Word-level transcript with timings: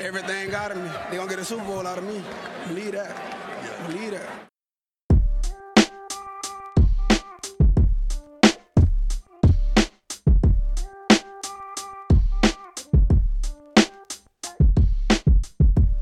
Everything 0.00 0.52
out 0.54 0.72
of 0.72 0.78
me. 0.78 0.90
They 1.10 1.16
gonna 1.16 1.30
get 1.30 1.38
a 1.38 1.44
Super 1.44 1.64
Bowl 1.64 1.86
out 1.86 1.98
of 1.98 2.04
me. 2.04 2.22
Believe 2.66 2.92
that. 2.92 3.14
Believe 3.86 4.10
that. 4.10 4.48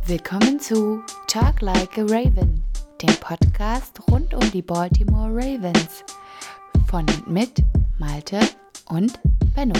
Willkommen 0.07 0.59
zu 0.59 1.03
Talk 1.29 1.61
Like 1.61 2.01
a 2.01 2.05
Raven, 2.05 2.65
dem 3.01 3.15
Podcast 3.21 4.01
rund 4.11 4.35
um 4.35 4.51
die 4.51 4.63
Baltimore 4.63 5.31
Ravens. 5.33 6.03
Von 6.91 7.07
und 7.07 7.31
mit 7.31 7.63
Malte 7.99 8.41
und 8.87 9.21
Benno. 9.55 9.79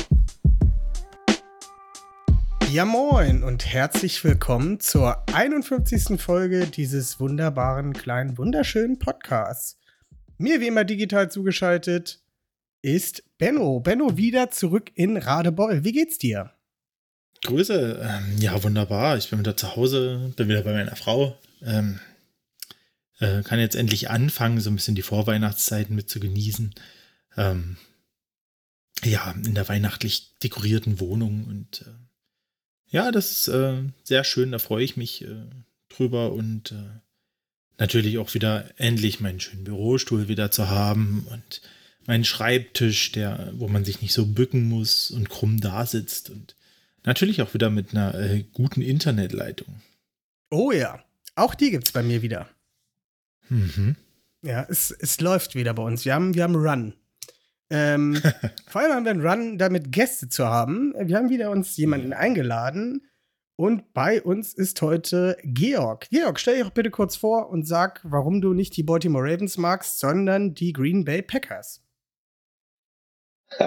Ja 2.71 2.85
moin 2.85 3.43
und 3.43 3.67
herzlich 3.67 4.23
willkommen 4.23 4.79
zur 4.79 5.29
51. 5.35 6.21
Folge 6.21 6.69
dieses 6.69 7.19
wunderbaren, 7.19 7.95
kleinen, 7.95 8.39
wunderschönen 8.39 9.01
Podcasts. 9.01 9.77
Mir 10.39 10.61
wie 10.61 10.69
immer 10.69 10.85
digital 10.85 11.29
zugeschaltet 11.33 12.23
ist 12.81 13.25
Benno. 13.39 13.81
Benno 13.81 14.17
wieder 14.17 14.53
zurück 14.53 14.93
in 14.95 15.17
Radebeul. 15.17 15.83
Wie 15.83 15.93
geht's 15.93 16.17
dir? 16.17 16.53
Grüße. 17.45 18.09
Ähm, 18.09 18.39
ja, 18.39 18.63
wunderbar. 18.63 19.17
Ich 19.17 19.31
bin 19.31 19.41
wieder 19.41 19.57
zu 19.57 19.75
Hause, 19.75 20.33
bin 20.37 20.49
wieder 20.49 20.63
bei 20.63 20.75
meiner 20.75 20.95
Frau. 20.95 21.37
Ähm, 21.61 21.99
äh, 23.19 23.43
kann 23.43 23.59
jetzt 23.59 23.75
endlich 23.75 24.11
anfangen, 24.11 24.61
so 24.61 24.71
ein 24.71 24.77
bisschen 24.77 24.95
die 24.95 25.03
Vorweihnachtszeiten 25.03 25.97
mit 25.97 26.09
zu 26.09 26.21
genießen. 26.21 26.73
Ähm, 27.37 27.77
ja, 29.05 29.33
in 29.33 29.55
der 29.55 29.69
weihnachtlich 29.69 30.37
dekorierten 30.43 31.01
Wohnung 31.01 31.45
und 31.45 31.83
äh, 31.83 31.95
ja, 32.91 33.13
das 33.13 33.31
ist 33.31 33.49
äh, 33.49 33.85
sehr 34.03 34.25
schön, 34.25 34.51
da 34.51 34.59
freue 34.59 34.85
ich 34.85 34.97
mich 34.97 35.23
äh, 35.23 35.47
drüber 35.89 36.33
und 36.33 36.73
äh, 36.73 37.01
natürlich 37.79 38.19
auch 38.19 38.35
wieder 38.35 38.69
endlich 38.79 39.21
meinen 39.21 39.41
schönen 39.41 39.65
Bürostuhl 39.65 40.29
wieder 40.29 40.51
zu 40.51 40.69
haben 40.69 41.27
und 41.31 41.63
meinen 42.07 42.25
Schreibtisch, 42.25 43.13
der, 43.13 43.53
wo 43.55 43.69
man 43.69 43.85
sich 43.85 44.03
nicht 44.03 44.13
so 44.13 44.27
bücken 44.27 44.69
muss 44.69 45.11
und 45.11 45.31
krumm 45.31 45.61
da 45.61 45.87
sitzt 45.87 46.31
und 46.31 46.57
natürlich 47.05 47.43
auch 47.43 47.55
wieder 47.55 47.71
mit 47.71 47.93
einer 47.93 48.15
äh, 48.15 48.45
guten 48.53 48.83
Internetleitung. 48.83 49.81
Oh 50.51 50.73
ja, 50.73 51.03
auch 51.37 51.55
die 51.55 51.71
gibt's 51.71 51.93
bei 51.93 52.03
mir 52.03 52.23
wieder. 52.23 52.49
Mhm. 53.49 53.97
Ja, 54.43 54.67
es, 54.69 54.91
es 54.91 55.21
läuft 55.21 55.55
wieder 55.55 55.75
bei 55.75 55.83
uns. 55.83 56.05
Wir 56.05 56.15
haben, 56.15 56.35
wir 56.35 56.43
haben 56.43 56.57
Run. 56.57 56.95
Ähm, 57.71 58.21
vor 58.67 58.81
allem 58.81 58.93
haben 58.93 59.05
wir 59.05 59.11
einen 59.13 59.27
Run, 59.27 59.59
damit 59.59 59.93
Gäste 59.93 60.29
zu 60.29 60.47
haben. 60.47 60.93
Wir 60.99 61.17
haben 61.17 61.31
wieder 61.31 61.51
uns 61.51 61.77
jemanden 61.77 62.13
eingeladen 62.13 63.07
und 63.57 63.93
bei 63.93 64.23
uns 64.23 64.55
ist 64.55 64.81
heute 64.83 65.37
Georg. 65.45 66.09
Georg, 66.11 66.41
stell 66.41 66.57
dich 66.57 66.65
doch 66.65 66.71
bitte 66.71 66.91
kurz 66.91 67.17
vor 67.17 67.51
und 67.51 67.67
sag, 67.67 68.01
warum 68.05 68.41
du 68.41 68.55
nicht 68.55 68.77
die 68.77 68.83
Baltimore 68.83 69.25
Ravens 69.25 69.59
magst, 69.59 69.99
sondern 69.99 70.55
die 70.55 70.73
Green 70.73 71.05
Bay 71.05 71.23
Packers. 71.23 71.83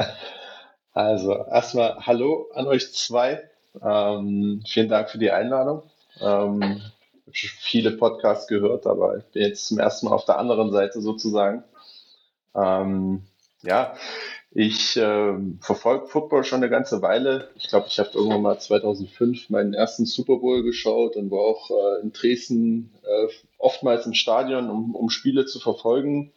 Also 0.96 1.34
erstmal 1.34 2.06
Hallo 2.06 2.52
an 2.54 2.68
euch 2.68 2.94
zwei. 2.94 3.50
Ähm, 3.82 4.64
vielen 4.68 4.90
Dank 4.90 5.10
für 5.10 5.18
die 5.18 5.32
Einladung. 5.32 5.82
Ähm, 6.22 6.82
ich 7.26 7.26
habe 7.26 7.36
schon 7.36 7.60
viele 7.62 7.92
Podcasts 7.92 8.48
gehört, 8.48 8.86
aber 8.86 9.18
ich 9.18 9.24
bin 9.32 9.42
jetzt 9.42 9.68
zum 9.68 9.80
ersten 9.80 10.06
Mal 10.06 10.14
auf 10.14 10.26
der 10.26 10.38
anderen 10.38 10.72
Seite 10.72 11.02
sozusagen. 11.02 11.64
Ähm, 12.54 13.26
ja, 13.64 13.96
ich 14.52 14.98
äh, 14.98 15.34
verfolge 15.62 16.08
Football 16.08 16.44
schon 16.44 16.58
eine 16.58 16.70
ganze 16.70 17.02
Weile. 17.02 17.50
Ich 17.56 17.68
glaube, 17.70 17.88
ich 17.88 17.98
habe 17.98 18.12
irgendwann 18.14 18.44
mal 18.44 18.60
2005 18.60 19.50
meinen 19.50 19.74
ersten 19.74 20.06
Super 20.06 20.38
Bowl 20.38 20.64
geschaut 20.64 21.16
und 21.16 21.32
war 21.32 21.40
auch 21.40 21.72
äh, 21.72 22.02
in 22.02 22.12
Dresden 22.12 22.94
äh, 23.04 23.28
oftmals 23.58 24.06
im 24.06 24.14
Stadion, 24.14 24.70
um, 24.70 24.94
um 24.94 25.10
Spiele 25.10 25.46
zu 25.46 25.60
verfolgen. 25.60 26.34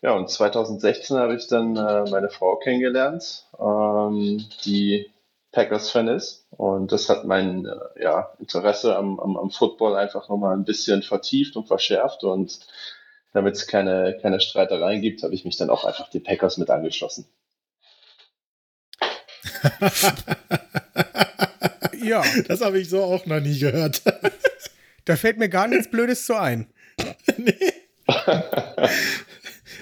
Ja, 0.00 0.16
und 0.16 0.28
2016 0.28 1.16
habe 1.16 1.36
ich 1.36 1.46
dann 1.46 1.76
äh, 1.76 2.10
meine 2.10 2.28
Frau 2.28 2.56
kennengelernt, 2.56 3.46
ähm, 3.60 4.44
die 4.64 5.08
Packers-Fan 5.52 6.08
ist. 6.08 6.46
Und 6.50 6.90
das 6.90 7.08
hat 7.08 7.24
mein 7.24 7.66
äh, 7.66 8.02
ja, 8.02 8.32
Interesse 8.40 8.96
am, 8.96 9.20
am, 9.20 9.36
am 9.36 9.50
Football 9.50 9.94
einfach 9.94 10.28
nochmal 10.28 10.56
ein 10.56 10.64
bisschen 10.64 11.02
vertieft 11.02 11.54
und 11.54 11.68
verschärft. 11.68 12.24
Und 12.24 12.58
damit 13.32 13.56
es 13.56 13.66
keine, 13.66 14.18
keine 14.20 14.40
Streitereien 14.40 15.02
gibt, 15.02 15.22
habe 15.22 15.34
ich 15.34 15.44
mich 15.44 15.56
dann 15.56 15.70
auch 15.70 15.84
einfach 15.84 16.08
die 16.10 16.20
Packers 16.20 16.58
mit 16.58 16.70
angeschlossen. 16.70 17.26
Ja, 22.02 22.24
Das 22.48 22.60
habe 22.60 22.80
ich 22.80 22.88
so 22.88 23.02
auch 23.02 23.26
noch 23.26 23.40
nie 23.40 23.58
gehört. 23.58 24.02
da 25.04 25.16
fällt 25.16 25.38
mir 25.38 25.48
gar 25.48 25.68
nichts 25.68 25.88
Blödes 25.88 26.26
zu 26.26 26.34
ein. 26.34 26.66
nee. 27.36 27.54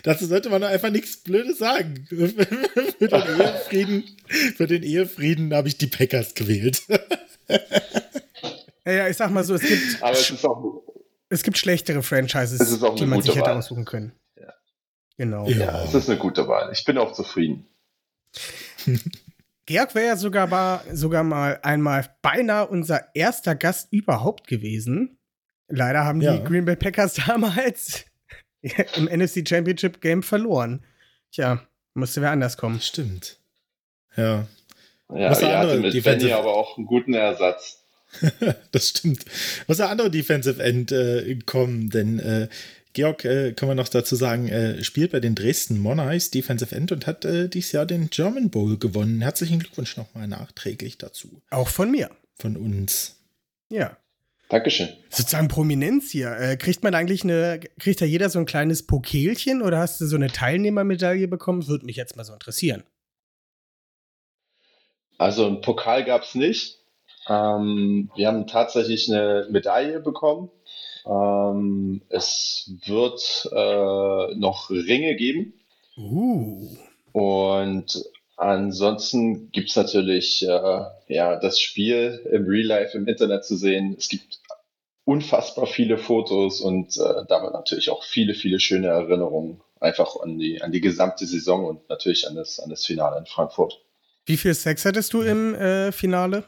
Dazu 0.03 0.27
sollte 0.27 0.51
man 0.51 0.63
einfach 0.63 0.91
nichts 0.91 1.17
Blödes 1.19 1.59
sagen. 1.59 2.07
für, 2.09 2.29
den 2.29 3.41
Ehefrieden, 3.41 4.05
für 4.57 4.67
den 4.67 4.83
Ehefrieden 4.83 5.55
habe 5.55 5.69
ich 5.69 5.79
die 5.79 5.87
Packers 5.87 6.35
gewählt. 6.35 6.83
Ja, 8.85 8.93
ja, 8.93 9.09
ich 9.09 9.17
sag 9.17 9.31
mal 9.31 9.45
so, 9.45 9.55
es 9.55 9.63
gibt, 9.63 10.03
Aber 10.03 10.13
es 10.13 10.31
ist 10.31 10.45
auch, 10.45 10.83
es 11.31 11.43
gibt 11.43 11.57
schlechtere 11.59 12.03
Franchises, 12.03 12.61
Es 12.61 12.71
ist 12.71 12.83
auch 12.83 12.91
eine 12.91 12.99
die 13.01 13.07
man 13.07 13.23
sich 13.23 13.35
hätte 13.35 13.47
Wahl. 13.47 13.57
aussuchen 13.57 13.85
können. 13.87 14.13
Ja. 14.37 14.53
Genau. 15.17 15.49
ja, 15.49 15.83
es 15.85 15.95
ist 15.95 16.09
eine 16.11 16.19
gute 16.19 16.47
Wahl. 16.49 16.71
Ich 16.73 16.85
bin 16.85 16.99
auch 16.99 17.13
zufrieden. 17.13 17.67
Georg 19.67 19.95
wäre 19.95 20.07
ja 20.09 20.17
sogar 20.17 20.47
mal, 20.47 20.81
sogar 20.93 21.23
mal 21.23 21.61
einmal 21.63 22.09
beinahe 22.23 22.67
unser 22.67 23.15
erster 23.15 23.55
Gast 23.55 23.93
überhaupt 23.93 24.47
gewesen. 24.49 25.19
Leider 25.69 26.05
haben 26.05 26.21
Ja. 26.21 26.37
die 26.37 26.45
Green 26.45 26.65
Bay 26.65 26.77
Packers 26.77 27.15
damals 27.27 28.05
im 28.97 29.05
NFC 29.05 29.49
Championship 29.49 30.01
Game 30.01 30.23
verloren. 30.23 30.85
Tja, 31.33 31.61
musste 31.95 32.21
wer 32.23 32.33
anders 32.33 32.57
kommen. 32.57 32.81
Stimmt. 32.81 33.39
Ja, 34.17 34.47
Ja, 35.13 35.41
ihr 35.41 35.59
hatte 35.59 35.79
mit 35.79 35.95
Defensive- 35.95 36.03
Benny 36.19 36.33
aber 36.33 36.55
auch 36.55 36.77
einen 36.77 36.87
guten 36.87 37.15
Ersatz. 37.15 37.80
das 38.73 38.89
stimmt. 38.89 39.25
Muss 39.67 39.79
der 39.79 39.91
andere 39.91 40.11
Defensive 40.11 40.63
End 40.63 40.93
äh, 40.93 41.39
kommen, 41.47 41.91
denn 41.91 42.19
äh, 42.19 42.49
Georg, 42.93 43.25
äh, 43.25 43.53
kann 43.53 43.69
man 43.69 43.77
noch 43.77 43.89
dazu 43.89 44.17
sagen, 44.17 44.49
äh, 44.49 44.83
spielt 44.83 45.13
bei 45.13 45.21
den 45.21 45.37
Dresden 45.37 45.79
Monarchs 45.79 46.31
Defensive 46.31 46.75
End 46.75 46.91
und 46.91 47.07
hat 47.07 47.25
äh, 47.25 47.49
dieses 47.49 47.73
Jahr 47.73 47.87
den 47.87 48.11
German 48.11 48.51
Bowl 48.51 48.79
gewonnen. 48.79 49.21
Herzlichen 49.21 49.61
Glückwunsch 49.61 49.97
nochmal 49.97 50.27
nachträglich 50.27 50.99
dazu. 50.99 51.41
Auch 51.51 51.69
von 51.69 51.91
mir. 51.91 52.11
Von 52.35 52.57
uns. 52.57 53.17
Ja. 53.69 53.97
Dankeschön. 54.49 54.89
Sozusagen 55.09 55.47
Prominenz 55.47 56.11
hier. 56.11 56.37
Äh, 56.37 56.57
kriegt 56.57 56.83
man 56.83 56.97
eigentlich 56.97 57.23
eine, 57.23 57.61
kriegt 57.79 58.01
da 58.01 58.05
jeder 58.05 58.29
so 58.29 58.41
ein 58.41 58.47
kleines 58.47 58.85
Pokelchen 58.85 59.63
oder 59.63 59.79
hast 59.79 60.01
du 60.01 60.07
so 60.07 60.17
eine 60.17 60.27
Teilnehmermedaille 60.27 61.29
bekommen? 61.29 61.69
Würde 61.69 61.87
mich 61.87 61.97
jetzt 61.97 62.17
mal 62.17 62.25
so 62.25 62.33
interessieren. 62.33 62.83
Also 65.17 65.47
einen 65.47 65.61
Pokal 65.61 66.05
gab 66.05 66.25
es 66.25 66.35
nicht. 66.35 66.80
Ähm, 67.29 68.11
wir 68.15 68.27
haben 68.29 68.47
tatsächlich 68.47 69.11
eine 69.11 69.47
Medaille 69.51 70.01
bekommen. 70.01 70.51
Ähm, 71.07 72.03
es 72.09 72.73
wird 72.87 73.49
äh, 73.53 74.35
noch 74.35 74.71
Ringe 74.71 75.17
geben. 75.17 75.55
Uh. 75.97 76.69
Und 77.13 78.05
ansonsten 78.37 79.51
gibt 79.53 79.71
es 79.71 79.77
natürlich 79.77 80.47
äh, 80.47 80.83
ja, 81.09 81.37
das 81.37 81.61
Spiel 81.61 82.27
im 82.31 82.47
Real 82.47 82.67
Life 82.67 82.97
im 82.97 83.07
Internet 83.07 83.45
zu 83.45 83.57
sehen. 83.57 83.97
Es 83.99 84.09
gibt 84.09 84.41
unfassbar 85.05 85.67
viele 85.67 85.99
Fotos 85.99 86.61
und 86.61 86.97
äh, 86.97 87.25
damit 87.29 87.53
natürlich 87.53 87.91
auch 87.91 88.05
viele, 88.05 88.35
viele 88.35 88.61
schöne 88.61 88.89
Erinnerungen 88.89 89.61
einfach 89.81 90.17
an 90.21 90.39
die, 90.39 90.63
an 90.63 90.73
die 90.73 90.81
gesamte 90.81 91.27
Saison 91.27 91.65
und 91.65 91.89
natürlich 91.89 92.29
an 92.29 92.37
das, 92.37 92.61
an 92.61 92.71
das 92.71 92.87
Finale 92.87 93.19
in 93.19 93.27
Frankfurt. 93.27 93.81
Wie 94.27 94.37
viel 94.37 94.55
Sex 94.55 94.85
hattest 94.85 95.13
du 95.13 95.23
im 95.23 95.55
äh, 95.55 95.91
Finale? 95.93 96.45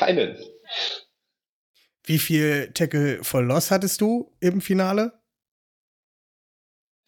Keinen. 0.00 0.34
Wie 2.04 2.18
viel 2.18 2.70
Tackle 2.72 3.22
for 3.22 3.42
Loss 3.42 3.70
hattest 3.70 4.00
du 4.00 4.32
im 4.40 4.62
Finale? 4.62 5.12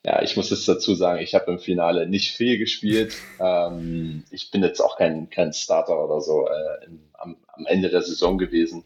Ja, 0.04 0.20
ich 0.20 0.36
muss 0.36 0.50
jetzt 0.50 0.68
dazu 0.68 0.94
sagen, 0.94 1.22
ich 1.22 1.34
habe 1.34 1.52
im 1.52 1.58
Finale 1.58 2.06
nicht 2.06 2.36
viel 2.36 2.58
gespielt. 2.58 3.14
ähm, 3.40 4.24
ich 4.30 4.50
bin 4.50 4.62
jetzt 4.62 4.80
auch 4.80 4.98
kein, 4.98 5.30
kein 5.30 5.54
Starter 5.54 6.04
oder 6.04 6.20
so 6.20 6.46
äh, 6.46 6.84
im, 6.84 7.00
am, 7.14 7.36
am 7.46 7.64
Ende 7.64 7.88
der 7.88 8.02
Saison 8.02 8.36
gewesen. 8.36 8.84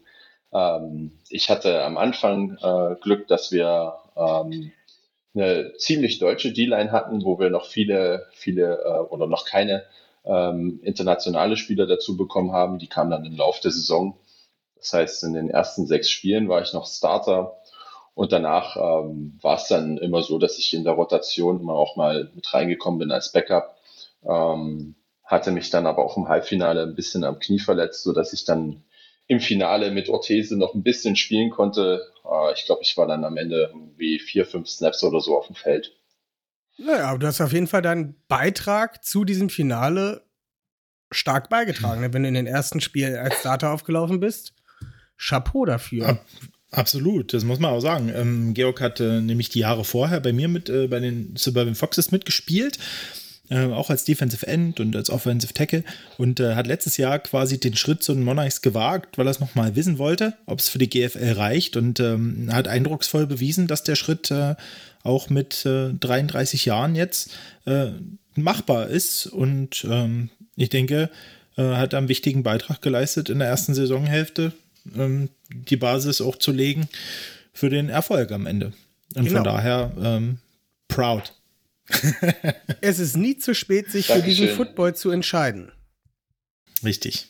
Ähm, 0.53 1.11
ich 1.27 1.49
hatte 1.49 1.83
am 1.83 1.97
Anfang 1.97 2.57
äh, 2.61 2.95
Glück, 3.01 3.27
dass 3.27 3.51
wir 3.51 3.95
ähm, 4.15 4.71
eine 5.35 5.73
ziemlich 5.79 6.19
deutsche 6.19 6.53
D-Line 6.53 6.93
hatten, 6.93 7.25
wo 7.25 7.39
wir 7.39 7.49
noch 7.49 7.65
viele, 7.65 8.27
viele 8.31 8.79
äh, 8.85 8.99
oder 9.09 9.27
noch 9.27 9.45
keine 9.45 9.83
ähm, 10.27 10.79
internationale 10.83 11.57
Spieler 11.57 11.87
dazu 11.87 12.17
bekommen 12.17 12.51
haben. 12.53 12.79
Die 12.79 12.87
kamen 12.87 13.11
dann 13.11 13.25
im 13.25 13.37
Laufe 13.37 13.61
der 13.63 13.71
Saison. 13.71 14.19
Das 14.75 14.93
heißt, 14.93 15.23
in 15.25 15.33
den 15.33 15.49
ersten 15.49 15.87
sechs 15.87 16.09
Spielen 16.09 16.49
war 16.49 16.61
ich 16.61 16.73
noch 16.73 16.87
Starter 16.87 17.57
Und 18.15 18.31
danach 18.31 18.77
ähm, 18.77 19.37
war 19.41 19.57
es 19.57 19.67
dann 19.67 19.97
immer 19.99 20.23
so, 20.23 20.39
dass 20.39 20.57
ich 20.59 20.73
in 20.73 20.83
der 20.85 20.93
Rotation 20.93 21.59
immer 21.61 21.73
auch 21.75 21.97
mal 21.97 22.31
mit 22.35 22.53
reingekommen 22.53 22.99
bin 22.99 23.11
als 23.11 23.31
Backup. 23.31 23.77
Ähm, 24.27 24.95
hatte 25.23 25.51
mich 25.51 25.69
dann 25.71 25.85
aber 25.87 26.05
auch 26.05 26.17
im 26.17 26.29
Halbfinale 26.29 26.83
ein 26.83 26.95
bisschen 26.95 27.23
am 27.25 27.39
Knie 27.39 27.59
verletzt, 27.59 28.03
so 28.03 28.13
dass 28.13 28.33
ich 28.33 28.45
dann 28.45 28.83
im 29.27 29.39
Finale 29.41 29.91
mit 29.91 30.09
Orthese 30.09 30.57
noch 30.57 30.73
ein 30.75 30.83
bisschen 30.83 31.15
spielen 31.17 31.51
konnte. 31.51 32.13
Äh, 32.25 32.53
ich 32.53 32.65
glaube, 32.65 32.83
ich 32.83 32.97
war 32.97 33.07
dann 33.07 33.25
am 33.25 33.37
Ende 33.37 33.73
wie 33.97 34.19
vier, 34.19 34.45
fünf 34.45 34.69
Snaps 34.69 35.03
oder 35.03 35.21
so 35.21 35.37
auf 35.37 35.47
dem 35.47 35.55
Feld. 35.55 35.96
Naja, 36.77 37.09
aber 37.09 37.19
du 37.19 37.27
hast 37.27 37.41
auf 37.41 37.53
jeden 37.53 37.67
Fall 37.67 37.81
deinen 37.81 38.15
Beitrag 38.27 39.03
zu 39.03 39.25
diesem 39.25 39.49
Finale 39.49 40.23
stark 41.11 41.49
beigetragen, 41.49 42.01
ne? 42.01 42.13
wenn 42.13 42.23
du 42.23 42.29
in 42.29 42.35
den 42.35 42.47
ersten 42.47 42.81
Spielen 42.81 43.15
als 43.15 43.39
Starter 43.39 43.71
aufgelaufen 43.71 44.19
bist. 44.19 44.53
Chapeau 45.17 45.65
dafür. 45.65 46.09
Ab, 46.09 46.25
absolut, 46.71 47.33
das 47.33 47.43
muss 47.43 47.59
man 47.59 47.71
auch 47.71 47.79
sagen. 47.79 48.11
Ähm, 48.13 48.53
Georg 48.53 48.81
hat 48.81 48.99
äh, 48.99 49.21
nämlich 49.21 49.49
die 49.49 49.59
Jahre 49.59 49.83
vorher 49.83 50.19
bei 50.19 50.33
mir 50.33 50.47
mit 50.47 50.69
äh, 50.69 50.87
bei 50.87 50.99
den 50.99 51.35
Suburban 51.35 51.75
Foxes 51.75 52.11
mitgespielt. 52.11 52.77
Äh, 53.49 53.67
auch 53.67 53.89
als 53.89 54.03
Defensive 54.03 54.45
End 54.45 54.81
und 54.81 54.93
als 54.95 55.09
Offensive 55.09 55.53
Tackle 55.53 55.85
und 56.17 56.41
äh, 56.41 56.55
hat 56.55 56.67
letztes 56.67 56.97
Jahr 56.97 57.17
quasi 57.19 57.57
den 57.57 57.77
Schritt 57.77 58.03
zu 58.03 58.13
den 58.13 58.23
Monarchs 58.23 58.61
gewagt, 58.61 59.17
weil 59.17 59.25
er 59.25 59.31
es 59.31 59.39
nochmal 59.39 59.77
wissen 59.77 59.97
wollte, 59.97 60.33
ob 60.45 60.59
es 60.59 60.67
für 60.67 60.79
die 60.79 60.89
GFL 60.89 61.31
reicht 61.31 61.77
und 61.77 62.01
ähm, 62.01 62.49
hat 62.51 62.67
eindrucksvoll 62.67 63.25
bewiesen, 63.25 63.67
dass 63.67 63.83
der 63.83 63.95
Schritt 63.95 64.31
äh, 64.31 64.55
auch 65.07 65.29
mit 65.29 65.63
33 65.65 66.65
äh, 66.65 66.69
Jahren 66.69 66.95
jetzt 66.95 67.31
äh, 67.65 67.87
machbar 68.35 68.87
ist 68.87 69.25
und 69.25 69.85
ähm, 69.89 70.29
ich 70.55 70.69
denke, 70.69 71.09
hat 71.55 71.95
einen 71.95 72.07
wichtigen 72.07 72.43
Beitrag 72.43 72.83
geleistet 72.83 73.29
in 73.29 73.39
der 73.39 73.47
ersten 73.47 73.73
Saisonhälfte 73.73 74.53
ähm, 74.95 75.29
die 75.49 75.77
Basis 75.77 76.21
auch 76.21 76.35
zu 76.35 76.51
legen 76.51 76.87
für 77.53 77.69
den 77.69 77.89
Erfolg 77.89 78.31
am 78.31 78.45
Ende. 78.45 78.73
Und 79.15 79.25
genau. 79.25 79.37
von 79.37 79.43
daher 79.43 79.91
ähm, 80.01 80.39
proud. 80.87 81.33
es 82.81 82.99
ist 82.99 83.15
nie 83.15 83.37
zu 83.37 83.55
spät, 83.55 83.89
sich 83.91 84.07
Dankeschön. 84.07 84.35
für 84.35 84.41
diesen 84.41 84.55
Football 84.55 84.95
zu 84.95 85.09
entscheiden. 85.09 85.71
Richtig. 86.83 87.27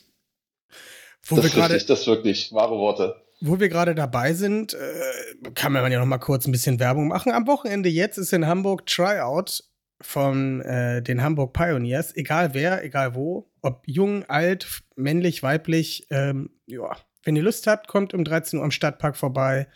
Wo 1.24 1.36
das, 1.36 1.44
wir 1.44 1.50
grade, 1.50 1.74
richtig, 1.74 1.88
das 1.88 2.06
wirklich 2.06 2.52
wahre 2.52 2.76
Worte. 2.76 3.16
Wo 3.40 3.60
wir 3.60 3.68
gerade 3.68 3.94
dabei 3.94 4.34
sind, 4.34 4.74
äh, 4.74 5.50
kann 5.54 5.72
man 5.72 5.90
ja 5.92 6.00
noch 6.00 6.06
mal 6.06 6.18
kurz 6.18 6.46
ein 6.46 6.52
bisschen 6.52 6.80
Werbung 6.80 7.06
machen. 7.06 7.32
Am 7.32 7.46
Wochenende 7.46 7.88
jetzt 7.88 8.18
ist 8.18 8.32
in 8.32 8.46
Hamburg 8.46 8.86
Tryout 8.86 9.62
von 10.00 10.60
äh, 10.62 11.02
den 11.02 11.22
Hamburg 11.22 11.52
Pioneers. 11.52 12.14
Egal 12.16 12.54
wer, 12.54 12.84
egal 12.84 13.14
wo, 13.14 13.50
ob 13.62 13.82
jung, 13.86 14.24
alt, 14.24 14.82
männlich, 14.96 15.42
weiblich, 15.42 16.06
ähm, 16.10 16.50
ja, 16.66 16.96
wenn 17.24 17.36
ihr 17.36 17.42
Lust 17.42 17.66
habt, 17.66 17.88
kommt 17.88 18.14
um 18.14 18.24
13 18.24 18.58
Uhr 18.58 18.64
am 18.64 18.70
Stadtpark 18.70 19.16
vorbei. 19.16 19.68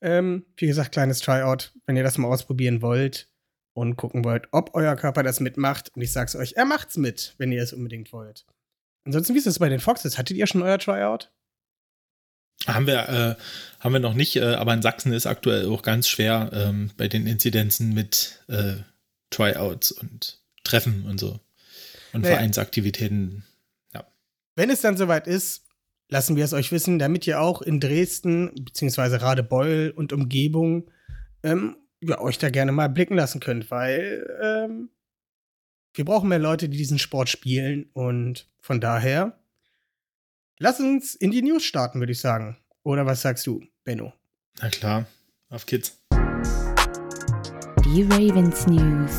Ähm, 0.00 0.44
wie 0.56 0.66
gesagt, 0.66 0.92
kleines 0.92 1.20
Tryout, 1.20 1.72
wenn 1.86 1.96
ihr 1.96 2.02
das 2.02 2.18
mal 2.18 2.28
ausprobieren 2.28 2.82
wollt 2.82 3.30
und 3.72 3.96
gucken 3.96 4.24
wollt, 4.24 4.48
ob 4.52 4.74
euer 4.74 4.94
Körper 4.96 5.22
das 5.22 5.40
mitmacht. 5.40 5.90
Und 5.94 6.02
ich 6.02 6.12
sag's 6.12 6.36
euch, 6.36 6.54
er 6.56 6.64
macht's 6.64 6.96
mit, 6.96 7.34
wenn 7.38 7.52
ihr 7.52 7.62
es 7.62 7.72
unbedingt 7.72 8.12
wollt. 8.12 8.44
Ansonsten, 9.04 9.34
wie 9.34 9.38
ist 9.38 9.46
das 9.46 9.58
bei 9.58 9.68
den 9.68 9.80
Foxes? 9.80 10.18
Hattet 10.18 10.36
ihr 10.36 10.46
schon 10.46 10.62
euer 10.62 10.78
Tryout? 10.78 11.32
Haben 12.66 12.86
wir, 12.86 13.08
äh, 13.08 13.34
haben 13.80 13.92
wir 13.92 14.00
noch 14.00 14.14
nicht, 14.14 14.36
äh, 14.36 14.54
aber 14.54 14.72
in 14.72 14.82
Sachsen 14.82 15.12
ist 15.12 15.26
aktuell 15.26 15.68
auch 15.68 15.82
ganz 15.82 16.08
schwer 16.08 16.50
ähm, 16.52 16.90
bei 16.96 17.08
den 17.08 17.26
Inzidenzen 17.26 17.92
mit 17.92 18.42
äh, 18.48 18.76
Tryouts 19.30 19.92
und 19.92 20.40
Treffen 20.62 21.04
und 21.06 21.18
so. 21.18 21.40
Und 22.12 22.22
naja. 22.22 22.36
Vereinsaktivitäten. 22.36 23.44
Ja. 23.92 24.06
Wenn 24.56 24.70
es 24.70 24.80
dann 24.80 24.96
soweit 24.96 25.26
ist, 25.26 25.66
lassen 26.08 26.36
wir 26.36 26.44
es 26.44 26.52
euch 26.52 26.72
wissen, 26.72 26.98
damit 26.98 27.26
ihr 27.26 27.40
auch 27.40 27.60
in 27.60 27.80
Dresden 27.80 28.52
beziehungsweise 28.54 29.20
Radebeul 29.20 29.92
und 29.94 30.12
Umgebung 30.12 30.90
ähm, 31.42 31.76
ja, 32.00 32.20
euch 32.20 32.38
da 32.38 32.50
gerne 32.50 32.72
mal 32.72 32.88
blicken 32.88 33.16
lassen 33.16 33.40
könnt, 33.40 33.70
weil 33.70 34.26
ähm, 34.42 34.90
wir 35.94 36.04
brauchen 36.04 36.28
mehr 36.28 36.38
Leute, 36.38 36.68
die 36.68 36.76
diesen 36.76 36.98
Sport 36.98 37.28
spielen 37.28 37.90
und 37.92 38.48
von 38.60 38.80
daher 38.80 39.38
lass 40.58 40.80
uns 40.80 41.14
in 41.14 41.30
die 41.30 41.42
News 41.42 41.64
starten, 41.64 42.00
würde 42.00 42.12
ich 42.12 42.20
sagen. 42.20 42.56
Oder 42.82 43.06
was 43.06 43.22
sagst 43.22 43.46
du, 43.46 43.62
Benno? 43.84 44.12
Na 44.60 44.68
klar, 44.68 45.06
auf 45.48 45.66
Kids. 45.66 46.00
Die 47.84 48.02
Ravens 48.02 48.66
News. 48.66 49.12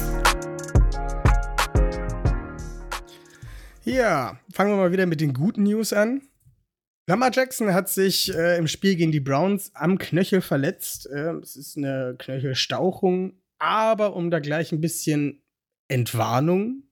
Ja, 3.84 4.40
fangen 4.52 4.72
wir 4.72 4.78
mal 4.78 4.92
wieder 4.92 5.06
mit 5.06 5.22
den 5.22 5.34
guten 5.34 5.64
News 5.64 5.94
an. 5.94 6.22
Lamar 7.08 7.32
Jackson 7.32 7.74
hat 7.74 7.88
sich 7.88 8.34
äh, 8.34 8.58
im 8.58 8.68
Spiel 8.68 8.96
gegen 8.96 9.12
die 9.12 9.20
Browns 9.20 9.72
am 9.76 10.00
Knöchel 10.00 10.42
verletzt. 10.42 11.08
Äh, 11.08 11.34
es 11.34 11.56
ist 11.56 11.78
eine 11.78 12.16
Knöchelstauchung, 12.18 13.34
aber 13.60 14.16
um 14.16 14.32
da 14.32 14.40
gleich 14.40 14.72
ein 14.72 14.82
bisschen 14.82 15.44
Entwarnung, 15.88 16.84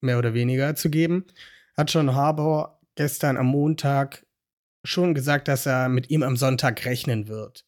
mehr 0.00 0.18
oder 0.18 0.34
weniger, 0.34 0.74
zu 0.74 0.90
geben, 0.90 1.24
hat 1.78 1.90
John 1.92 2.14
Harbour 2.14 2.73
gestern 2.96 3.36
am 3.36 3.46
Montag 3.46 4.26
schon 4.84 5.14
gesagt, 5.14 5.48
dass 5.48 5.66
er 5.66 5.88
mit 5.88 6.10
ihm 6.10 6.22
am 6.22 6.36
Sonntag 6.36 6.84
rechnen 6.84 7.28
wird. 7.28 7.66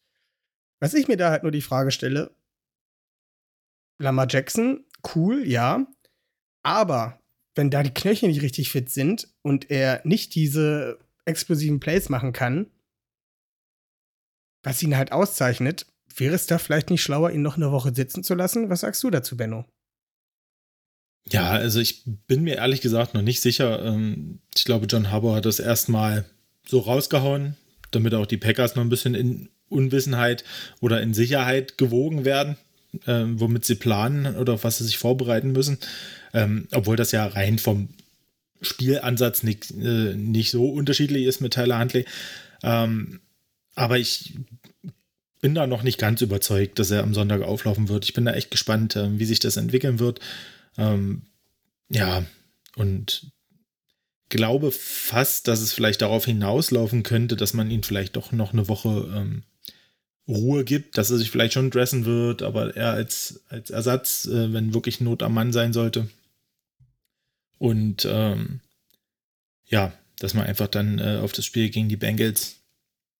Was 0.79 0.93
ich 0.93 1.07
mir 1.07 1.17
da 1.17 1.31
halt 1.31 1.43
nur 1.43 1.51
die 1.51 1.61
Frage 1.61 1.91
stelle, 1.91 2.35
Lamar 3.99 4.27
Jackson, 4.29 4.85
cool, 5.15 5.47
ja, 5.47 5.87
aber 6.63 7.19
wenn 7.55 7.71
da 7.71 7.81
die 7.81 7.93
Knöchel 7.93 8.29
nicht 8.29 8.43
richtig 8.43 8.71
fit 8.71 8.91
sind 8.91 9.33
und 9.41 9.71
er 9.71 10.01
nicht 10.03 10.35
diese 10.35 10.99
explosiven 11.25 11.79
Plays 11.79 12.09
machen 12.09 12.31
kann, 12.31 12.71
was 14.63 14.83
ihn 14.83 14.95
halt 14.95 15.11
auszeichnet, 15.11 15.87
wäre 16.15 16.35
es 16.35 16.45
da 16.45 16.59
vielleicht 16.59 16.89
nicht 16.89 17.01
schlauer, 17.01 17.31
ihn 17.31 17.41
noch 17.41 17.57
eine 17.57 17.71
Woche 17.71 17.93
sitzen 17.93 18.23
zu 18.23 18.35
lassen? 18.35 18.69
Was 18.69 18.81
sagst 18.81 19.03
du 19.03 19.09
dazu, 19.09 19.35
Benno? 19.37 19.65
Ja, 21.31 21.49
also 21.51 21.79
ich 21.79 22.03
bin 22.27 22.43
mir 22.43 22.55
ehrlich 22.55 22.81
gesagt 22.81 23.13
noch 23.13 23.21
nicht 23.21 23.41
sicher. 23.41 23.83
Ähm, 23.83 24.39
ich 24.55 24.65
glaube, 24.65 24.87
John 24.87 25.11
Harbour 25.11 25.35
hat 25.35 25.45
das 25.45 25.59
erstmal 25.59 26.25
so 26.67 26.79
rausgehauen, 26.79 27.55
damit 27.91 28.13
auch 28.13 28.25
die 28.25 28.37
Packers 28.37 28.75
noch 28.75 28.83
ein 28.83 28.89
bisschen 28.89 29.15
in 29.15 29.49
Unwissenheit 29.69 30.43
oder 30.79 31.01
in 31.01 31.13
Sicherheit 31.13 31.77
gewogen 31.77 32.23
werden, 32.23 32.55
ähm, 33.05 33.39
womit 33.39 33.65
sie 33.65 33.75
planen 33.75 34.37
oder 34.37 34.53
auf 34.53 34.63
was 34.63 34.77
sie 34.77 34.85
sich 34.85 34.97
vorbereiten 34.97 35.51
müssen. 35.51 35.77
Ähm, 36.33 36.67
obwohl 36.71 36.95
das 36.95 37.11
ja 37.11 37.25
rein 37.25 37.59
vom 37.59 37.89
Spielansatz 38.61 39.43
nicht, 39.43 39.71
äh, 39.71 40.13
nicht 40.15 40.51
so 40.51 40.69
unterschiedlich 40.69 41.25
ist 41.25 41.41
mit 41.41 41.53
Tyler 41.53 41.79
Huntley. 41.79 42.05
Aber 42.61 43.99
ich 43.99 44.33
bin 45.41 45.53
da 45.53 45.67
noch 45.67 45.83
nicht 45.83 45.99
ganz 45.99 46.21
überzeugt, 46.23 46.79
dass 46.79 46.89
er 46.89 47.03
am 47.03 47.13
Sonntag 47.13 47.43
auflaufen 47.43 47.87
wird. 47.87 48.05
Ich 48.05 48.13
bin 48.13 48.25
da 48.25 48.33
echt 48.33 48.49
gespannt, 48.49 48.95
wie 48.99 49.25
sich 49.25 49.39
das 49.39 49.57
entwickeln 49.57 49.99
wird. 49.99 50.19
Ähm, 50.77 51.23
ja, 51.89 52.25
und 52.75 53.31
glaube 54.29 54.71
fast, 54.71 55.47
dass 55.47 55.61
es 55.61 55.73
vielleicht 55.73 56.01
darauf 56.01 56.25
hinauslaufen 56.25 57.03
könnte, 57.03 57.35
dass 57.35 57.53
man 57.53 57.71
ihn 57.71 57.83
vielleicht 57.83 58.15
doch 58.15 58.31
noch 58.31 58.53
eine 58.53 58.67
Woche 58.67 59.11
ähm, 59.15 59.43
Ruhe 60.27 60.65
gibt, 60.65 60.97
dass 60.97 61.09
er 61.09 61.17
sich 61.17 61.31
vielleicht 61.31 61.53
schon 61.53 61.71
dressen 61.71 62.05
wird, 62.05 62.41
aber 62.41 62.75
er 62.75 62.91
als, 62.91 63.43
als 63.49 63.69
Ersatz, 63.69 64.25
äh, 64.25 64.51
wenn 64.51 64.73
wirklich 64.73 64.99
Not 64.99 65.23
am 65.23 65.33
Mann 65.33 65.53
sein 65.53 65.71
sollte. 65.71 66.09
Und 67.57 68.05
ähm, 68.09 68.59
ja, 69.65 69.93
dass 70.19 70.33
man 70.33 70.45
einfach 70.45 70.67
dann 70.67 70.99
äh, 70.99 71.19
auf 71.21 71.31
das 71.31 71.45
Spiel 71.45 71.69
gegen 71.69 71.89
die 71.89 71.97
Bengals 71.97 72.57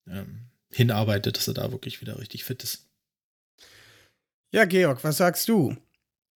ähm, 0.08 0.50
hinarbeitet, 0.70 1.38
dass 1.38 1.48
er 1.48 1.54
da 1.54 1.72
wirklich 1.72 2.02
wieder 2.02 2.20
richtig 2.20 2.44
fit 2.44 2.64
ist. 2.64 2.86
Ja, 4.52 4.66
Georg, 4.66 5.04
was 5.04 5.18
sagst 5.18 5.48
du? 5.50 5.76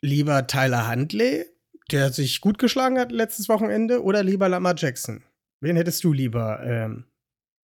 Lieber 0.00 0.46
Tyler 0.46 0.88
Huntley, 0.90 1.44
der 1.90 2.12
sich 2.12 2.40
gut 2.40 2.58
geschlagen 2.58 2.98
hat 2.98 3.12
letztes 3.12 3.48
Wochenende, 3.48 4.02
oder 4.02 4.22
lieber 4.22 4.48
Lamar 4.48 4.74
Jackson? 4.76 5.24
Wen 5.60 5.76
hättest 5.76 6.04
du 6.04 6.12
lieber 6.12 6.60
ähm, 6.62 7.04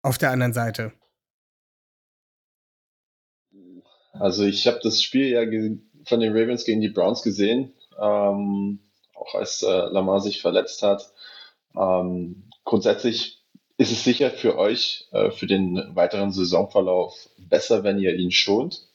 auf 0.01 0.17
der 0.17 0.31
anderen 0.31 0.53
Seite? 0.53 0.93
Also 4.13 4.45
ich 4.45 4.67
habe 4.67 4.79
das 4.83 5.01
Spiel 5.01 5.27
ja 5.27 5.41
von 6.05 6.19
den 6.19 6.31
Ravens 6.31 6.65
gegen 6.65 6.81
die 6.81 6.89
Browns 6.89 7.21
gesehen. 7.21 7.73
Ähm, 7.99 8.79
auch 9.13 9.35
als 9.35 9.61
äh, 9.61 9.67
Lamar 9.67 10.19
sich 10.21 10.41
verletzt 10.41 10.81
hat. 10.83 11.11
Ähm, 11.75 12.49
grundsätzlich 12.63 13.43
ist 13.77 13.91
es 13.91 14.03
sicher 14.03 14.31
für 14.31 14.57
euch, 14.57 15.07
äh, 15.11 15.31
für 15.31 15.47
den 15.47 15.95
weiteren 15.95 16.31
Saisonverlauf 16.31 17.29
besser, 17.37 17.83
wenn 17.83 17.99
ihr 17.99 18.15
ihn 18.15 18.31
schont. 18.31 18.87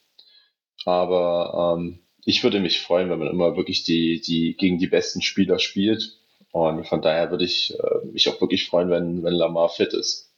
Aber 0.85 1.76
ähm, 1.78 2.05
ich 2.26 2.42
würde 2.42 2.59
mich 2.59 2.80
freuen, 2.80 3.09
wenn 3.09 3.21
man 3.21 3.28
immer 3.28 3.56
wirklich 3.56 3.85
die, 3.85 4.21
die 4.21 4.56
gegen 4.56 4.78
die 4.78 4.88
besten 4.88 5.23
Spieler 5.23 5.61
spielt. 5.61 6.18
Und 6.50 6.85
von 6.87 7.00
daher 7.00 7.30
würde 7.30 7.45
ich 7.45 7.73
äh, 7.78 8.06
mich 8.06 8.28
auch 8.28 8.40
wirklich 8.40 8.66
freuen, 8.66 8.90
wenn, 8.90 9.23
wenn 9.23 9.33
Lamar 9.33 9.68
fit 9.68 9.95
ist. 9.95 10.35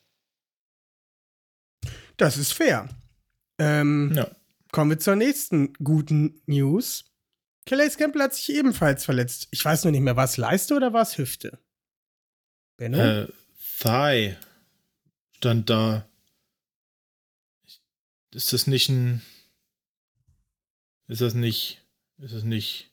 Das 2.19 2.37
ist 2.37 2.53
fair. 2.53 2.91
Ähm, 3.59 4.13
ja. 4.15 4.31
Kommen 4.71 4.91
wir 4.91 4.99
zur 4.99 5.17
nächsten 5.17 5.73
guten 5.83 6.43
News. 6.45 7.07
Calais 7.65 7.97
Campbell 7.97 8.23
hat 8.23 8.35
sich 8.35 8.55
ebenfalls 8.55 9.07
verletzt. 9.07 9.49
Ich 9.51 9.65
weiß 9.65 9.85
nur 9.85 9.93
nicht 9.93 10.03
mehr, 10.03 10.17
war 10.17 10.25
es 10.25 10.37
Leiste 10.37 10.75
oder 10.75 10.93
war 10.93 11.03
es 11.03 11.17
Hüfte? 11.17 11.59
Benno? 12.77 12.99
Äh, 12.99 13.29
Thigh 13.79 14.37
stand 15.37 15.71
da. 15.71 16.07
Ist 18.35 18.53
das 18.53 18.67
nicht 18.67 18.91
ein. 18.91 19.23
Ist 21.09 21.21
das 21.21 21.35
nicht, 21.35 21.81
ist 22.19 22.35
das 22.35 22.45
nicht, 22.45 22.91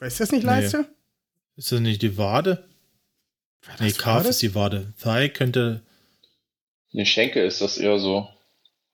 Ist 0.00 0.20
das 0.20 0.30
nicht 0.32 0.44
Nee. 0.44 0.50
Leiste? 0.50 0.86
ist 1.56 1.70
das 1.72 1.80
nicht 1.80 2.02
die 2.02 2.16
Wade? 2.16 2.64
Nee, 3.80 3.88
das 3.88 3.98
Calf 3.98 4.18
Wade? 4.20 4.28
ist 4.28 4.42
die 4.42 4.54
Wade. 4.54 4.92
Thigh 5.00 5.32
könnte, 5.32 5.82
Ne, 6.92 7.04
Schenkel 7.06 7.44
ist 7.44 7.60
das 7.60 7.76
eher 7.78 7.98
so. 7.98 8.28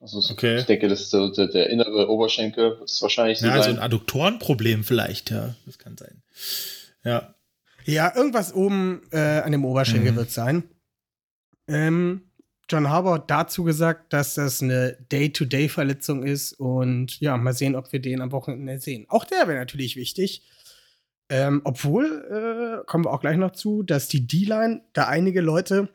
Also 0.00 0.20
Okay. 0.32 0.58
ich 0.60 0.64
denke, 0.64 0.88
das 0.88 1.02
ist 1.02 1.12
der, 1.12 1.30
der, 1.32 1.48
der 1.48 1.68
innere 1.68 2.08
Oberschenkel 2.08 2.80
ist 2.82 3.02
wahrscheinlich 3.02 3.38
so 3.38 3.46
ja, 3.46 3.56
so 3.58 3.62
sein. 3.64 3.76
ein 3.76 3.82
Adduktorenproblem 3.82 4.84
vielleicht, 4.84 5.30
ja. 5.30 5.54
Das 5.66 5.78
kann 5.78 5.98
sein. 5.98 6.22
Ja. 7.04 7.34
Ja, 7.84 8.14
irgendwas 8.16 8.54
oben 8.54 9.02
äh, 9.12 9.18
an 9.40 9.52
dem 9.52 9.66
Oberschenkel 9.66 10.12
Mhm. 10.12 10.16
wird 10.16 10.30
sein. 10.30 10.62
Ähm, 11.68 12.29
John 12.70 12.88
Harbour 12.88 13.18
dazu 13.18 13.64
gesagt, 13.64 14.12
dass 14.12 14.34
das 14.34 14.62
eine 14.62 14.96
Day-to-Day-Verletzung 15.10 16.22
ist 16.22 16.52
und 16.52 17.18
ja, 17.20 17.36
mal 17.36 17.52
sehen, 17.52 17.74
ob 17.74 17.92
wir 17.92 18.00
den 18.00 18.20
am 18.20 18.30
Wochenende 18.30 18.78
sehen. 18.78 19.06
Auch 19.08 19.24
der 19.24 19.48
wäre 19.48 19.58
natürlich 19.58 19.96
wichtig. 19.96 20.42
Ähm, 21.28 21.62
obwohl, 21.64 22.82
äh, 22.82 22.86
kommen 22.86 23.04
wir 23.04 23.12
auch 23.12 23.20
gleich 23.20 23.36
noch 23.36 23.52
zu, 23.52 23.82
dass 23.82 24.08
die 24.08 24.26
D-Line, 24.26 24.82
da 24.92 25.08
einige 25.08 25.40
Leute, 25.40 25.88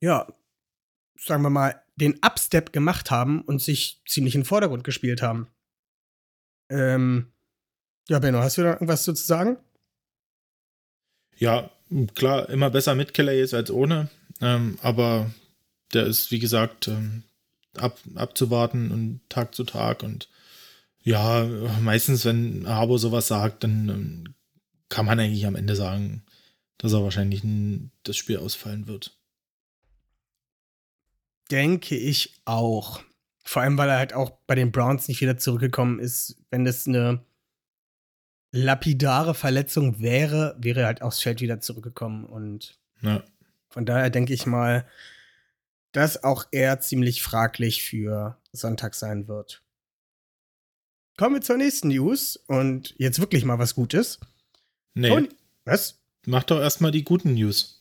ja, 0.00 0.26
sagen 1.16 1.42
wir 1.42 1.50
mal, 1.50 1.80
den 1.96 2.18
Upstep 2.24 2.72
gemacht 2.72 3.10
haben 3.10 3.42
und 3.42 3.60
sich 3.60 4.02
ziemlich 4.06 4.34
in 4.34 4.40
den 4.40 4.46
Vordergrund 4.46 4.82
gespielt 4.82 5.22
haben. 5.22 5.48
Ähm, 6.70 7.32
ja, 8.08 8.18
Benno, 8.18 8.38
hast 8.38 8.58
du 8.58 8.62
da 8.62 8.72
irgendwas 8.72 9.04
zu 9.04 9.14
sagen? 9.14 9.58
Ja, 11.36 11.70
klar, 12.14 12.48
immer 12.48 12.70
besser 12.70 12.94
mit 12.94 13.14
Calais 13.14 13.54
als 13.54 13.70
ohne. 13.70 14.08
Ähm, 14.40 14.78
aber 14.82 15.30
der 15.92 16.06
ist, 16.06 16.30
wie 16.30 16.38
gesagt, 16.38 16.88
ähm, 16.88 17.22
ab, 17.76 17.98
abzuwarten 18.14 18.90
und 18.90 19.20
Tag 19.28 19.54
zu 19.54 19.64
Tag. 19.64 20.02
Und 20.02 20.28
ja, 21.02 21.44
meistens, 21.80 22.24
wenn 22.24 22.66
Harbour 22.66 22.98
sowas 22.98 23.28
sagt, 23.28 23.64
dann 23.64 23.88
ähm, 23.88 24.34
kann 24.88 25.06
man 25.06 25.18
eigentlich 25.18 25.46
am 25.46 25.56
Ende 25.56 25.74
sagen, 25.76 26.22
dass 26.78 26.92
er 26.92 27.02
wahrscheinlich 27.02 27.42
das 28.02 28.16
Spiel 28.16 28.38
ausfallen 28.38 28.86
wird. 28.86 29.16
Denke 31.50 31.96
ich 31.96 32.34
auch. 32.44 33.02
Vor 33.44 33.62
allem, 33.62 33.76
weil 33.76 33.88
er 33.88 33.98
halt 33.98 34.14
auch 34.14 34.30
bei 34.46 34.54
den 34.54 34.72
Browns 34.72 35.08
nicht 35.08 35.20
wieder 35.20 35.36
zurückgekommen 35.36 35.98
ist. 35.98 36.36
Wenn 36.50 36.64
das 36.64 36.86
eine 36.86 37.24
lapidare 38.52 39.34
Verletzung 39.34 40.00
wäre, 40.00 40.56
wäre 40.58 40.80
er 40.80 40.86
halt 40.86 41.02
aufs 41.02 41.20
Feld 41.20 41.40
wieder 41.40 41.60
zurückgekommen. 41.60 42.24
Und 42.24 42.78
Ja. 43.00 43.22
von 43.68 43.84
daher 43.86 44.10
denke 44.10 44.32
ich 44.32 44.46
mal, 44.46 44.86
dass 45.92 46.22
auch 46.24 46.46
er 46.50 46.80
ziemlich 46.80 47.22
fraglich 47.22 47.82
für 47.82 48.38
Sonntag 48.52 48.94
sein 48.94 49.28
wird. 49.28 49.62
Kommen 51.16 51.36
wir 51.36 51.42
zur 51.42 51.58
nächsten 51.58 51.88
News 51.88 52.36
und 52.46 52.94
jetzt 52.98 53.18
wirklich 53.20 53.44
mal 53.44 53.58
was 53.58 53.74
Gutes. 53.74 54.18
Nee, 54.94 55.08
Tony- 55.08 55.28
Was? 55.64 55.98
mach 56.26 56.44
doch 56.44 56.60
erstmal 56.60 56.90
die 56.90 57.04
guten 57.04 57.34
News. 57.34 57.78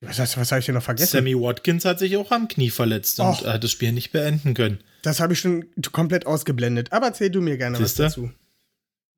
Was, 0.00 0.18
was, 0.18 0.36
was 0.36 0.52
habe 0.52 0.60
ich 0.60 0.66
denn 0.66 0.74
noch 0.76 0.82
vergessen? 0.82 1.10
Sammy 1.12 1.34
Watkins 1.34 1.84
hat 1.84 1.98
sich 1.98 2.16
auch 2.16 2.30
am 2.30 2.46
Knie 2.48 2.70
verletzt 2.70 3.18
und 3.20 3.26
Och. 3.26 3.44
hat 3.46 3.64
das 3.64 3.70
Spiel 3.72 3.92
nicht 3.92 4.12
beenden 4.12 4.54
können. 4.54 4.78
Das 5.02 5.18
habe 5.20 5.32
ich 5.32 5.40
schon 5.40 5.66
komplett 5.92 6.26
ausgeblendet. 6.26 6.92
Aber 6.92 7.06
erzähl 7.06 7.30
du 7.30 7.40
mir 7.40 7.56
gerne 7.56 7.78
Siehste? 7.78 8.04
was 8.04 8.14
dazu. 8.14 8.30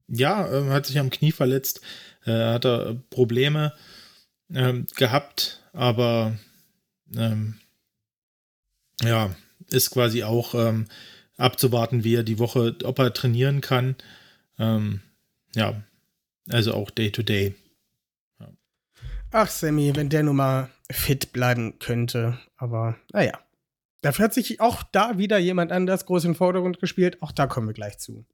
Ja, 0.09 0.51
ähm, 0.53 0.71
hat 0.71 0.87
sich 0.87 0.99
am 0.99 1.11
Knie 1.11 1.33
verletzt, 1.33 1.81
äh, 2.25 2.33
hat 2.33 2.65
er 2.65 2.87
äh, 2.91 2.95
Probleme 3.11 3.75
ähm, 4.53 4.87
gehabt, 4.97 5.63
aber 5.73 6.37
ähm, 7.15 7.60
ja, 9.03 9.35
ist 9.71 9.91
quasi 9.91 10.23
auch 10.25 10.55
ähm, 10.55 10.87
abzuwarten, 11.37 12.05
wie 12.05 12.15
er 12.17 12.23
die 12.23 12.39
Woche, 12.39 12.77
ob 12.85 12.99
er 12.99 13.13
trainieren 13.13 13.61
kann. 13.61 13.97
Ähm, 14.59 15.01
ja, 15.55 15.83
also 16.49 16.75
auch 16.75 16.91
Day 16.91 17.11
to 17.11 17.23
Day. 17.23 17.55
Ach, 19.33 19.49
Sammy, 19.49 19.95
wenn 19.95 20.09
der 20.09 20.25
nun 20.25 20.37
mal 20.37 20.71
fit 20.91 21.33
bleiben 21.33 21.79
könnte. 21.79 22.39
Aber 22.57 22.97
naja. 23.13 23.39
Dafür 24.03 24.25
hat 24.25 24.35
sich 24.35 24.61
auch 24.61 24.83
da 24.83 25.19
wieder 25.19 25.39
jemand 25.39 25.73
anders 25.73 26.07
groß 26.07 26.25
im 26.25 26.35
Vordergrund 26.35 26.81
gespielt. 26.81 27.21
Auch 27.23 27.33
da 27.33 27.47
kommen 27.47 27.69
wir 27.69 27.75
gleich 27.75 27.99
zu. 27.99 28.27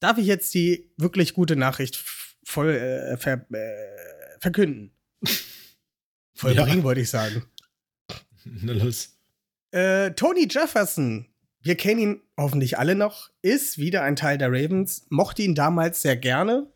Darf 0.00 0.16
ich 0.16 0.26
jetzt 0.26 0.54
die 0.54 0.92
wirklich 0.96 1.34
gute 1.34 1.56
Nachricht 1.56 1.96
voll 2.44 2.70
äh, 2.70 3.16
ver 3.16 3.44
äh, 3.52 4.38
verkünden? 4.38 4.92
Vollbringen, 6.34 6.78
Ja. 6.78 6.84
wollte 6.84 7.00
ich 7.00 7.10
sagen. 7.10 7.44
Na 8.44 8.72
los. 8.72 9.13
Äh, 9.74 10.12
Tony 10.12 10.46
Jefferson, 10.48 11.26
wir 11.60 11.74
kennen 11.74 12.00
ihn 12.00 12.20
hoffentlich 12.38 12.78
alle 12.78 12.94
noch, 12.94 13.30
ist 13.42 13.76
wieder 13.76 14.02
ein 14.02 14.14
Teil 14.14 14.38
der 14.38 14.52
Ravens, 14.52 15.04
mochte 15.10 15.42
ihn 15.42 15.56
damals 15.56 16.00
sehr 16.00 16.16
gerne. 16.16 16.72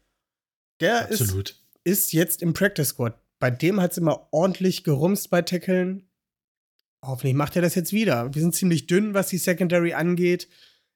Der 0.81 1.09
ist 1.09 1.55
ist 1.85 2.13
jetzt 2.13 2.43
im 2.43 2.55
Practice 2.55 2.89
Squad. 2.89 3.15
Bei 3.39 3.53
dem 3.53 3.81
hat 3.81 3.93
es 3.93 3.99
immer 3.99 4.27
ordentlich 4.33 4.83
gerumst 4.83 5.31
bei 5.31 5.43
Tackeln. 5.43 6.09
Hoffentlich 7.01 7.35
macht 7.35 7.55
er 7.55 7.63
das 7.63 7.77
jetzt 7.77 7.93
wieder. 7.93 8.35
Wir 8.35 8.43
sind 8.43 8.57
ziemlich 8.57 8.89
dünn, 8.89 9.15
was 9.15 9.29
die 9.29 9.39
Secondary 9.39 9.95
angeht. 9.95 10.49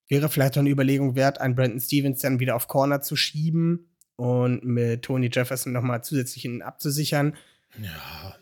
Wäre 0.09 0.29
vielleicht 0.29 0.55
auch 0.55 0.61
eine 0.61 0.71
Überlegung 0.71 1.15
wert, 1.15 1.41
einen 1.41 1.55
Brandon 1.55 1.79
Stevens 1.79 2.21
dann 2.21 2.41
wieder 2.41 2.57
auf 2.57 2.67
Corner 2.67 3.01
zu 3.01 3.15
schieben 3.15 3.95
und 4.17 4.65
mit 4.65 5.03
Tony 5.03 5.31
Jefferson 5.33 5.73
nochmal 5.73 6.03
zusätzlich 6.03 6.47
ihn 6.47 6.63
abzusichern. 6.63 7.37
Ja, 7.81 8.37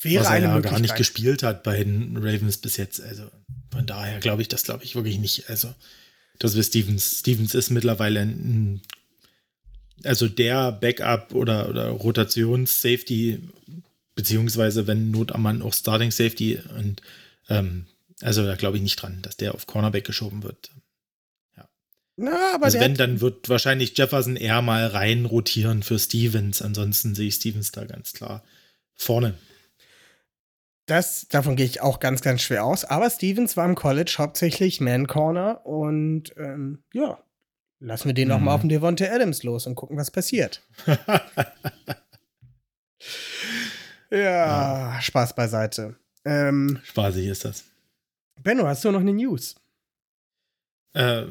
Wäre 0.00 0.24
was 0.24 0.30
er 0.30 0.40
ja 0.40 0.60
gar 0.60 0.80
nicht 0.80 0.96
gespielt 0.96 1.42
hat 1.42 1.62
bei 1.62 1.82
den 1.82 2.16
Ravens 2.16 2.58
bis 2.58 2.76
jetzt. 2.76 3.00
Also 3.00 3.30
von 3.70 3.86
daher 3.86 4.20
glaube 4.20 4.42
ich 4.42 4.48
das, 4.48 4.64
glaube 4.64 4.84
ich 4.84 4.94
wirklich 4.94 5.18
nicht. 5.18 5.48
Also, 5.48 5.74
dass 6.38 6.54
wir 6.56 6.62
Stevens, 6.62 7.20
Stevens 7.20 7.54
ist 7.54 7.70
mittlerweile 7.70 8.20
ein, 8.20 8.82
also 10.02 10.28
der 10.28 10.72
Backup 10.72 11.34
oder, 11.34 11.68
oder 11.68 11.88
Rotations-Safety, 11.88 13.48
beziehungsweise 14.14 14.86
wenn 14.86 15.10
Not 15.10 15.32
am 15.32 15.42
Mann 15.42 15.62
auch 15.62 15.72
Starting-Safety 15.72 16.58
und 16.76 17.00
ähm, 17.48 17.86
also 18.20 18.44
da 18.44 18.56
glaube 18.56 18.76
ich 18.76 18.82
nicht 18.82 18.96
dran, 18.96 19.22
dass 19.22 19.36
der 19.36 19.54
auf 19.54 19.66
Cornerback 19.66 20.04
geschoben 20.04 20.42
wird. 20.42 20.70
Na, 22.16 22.54
aber 22.54 22.66
also 22.66 22.78
wenn, 22.78 22.94
dann 22.94 23.20
wird 23.20 23.48
wahrscheinlich 23.48 23.96
Jefferson 23.98 24.36
eher 24.36 24.62
mal 24.62 24.86
rein 24.86 25.24
rotieren 25.24 25.82
für 25.82 25.98
Stevens. 25.98 26.62
Ansonsten 26.62 27.14
sehe 27.14 27.28
ich 27.28 27.34
Stevens 27.34 27.72
da 27.72 27.84
ganz 27.84 28.12
klar 28.12 28.44
vorne. 28.94 29.34
Das, 30.86 31.26
davon 31.28 31.56
gehe 31.56 31.64
ich 31.66 31.80
auch 31.80 31.98
ganz, 31.98 32.20
ganz 32.20 32.42
schwer 32.42 32.64
aus. 32.64 32.84
Aber 32.84 33.08
Stevens 33.08 33.56
war 33.56 33.64
im 33.64 33.74
College 33.74 34.14
hauptsächlich 34.18 34.80
Man 34.80 35.06
Corner 35.06 35.64
und 35.64 36.34
ähm, 36.36 36.82
ja, 36.92 37.18
lassen 37.80 38.06
wir 38.08 38.14
den 38.14 38.28
noch 38.28 38.38
Mhm. 38.38 38.44
mal 38.44 38.54
auf 38.54 38.60
den 38.60 38.68
Devontae 38.68 39.08
Adams 39.08 39.42
los 39.44 39.66
und 39.66 39.74
gucken, 39.76 39.96
was 39.96 40.10
passiert. 40.10 40.62
Ja, 44.10 44.98
Spaß 45.00 45.34
beiseite. 45.34 45.96
Ähm, 46.24 46.78
Spaßig 46.84 47.26
ist 47.26 47.44
das. 47.44 47.64
Benno, 48.42 48.66
hast 48.66 48.84
du 48.84 48.90
noch 48.92 49.00
eine 49.00 49.12
News? 49.12 49.56
Äh, 50.94 51.24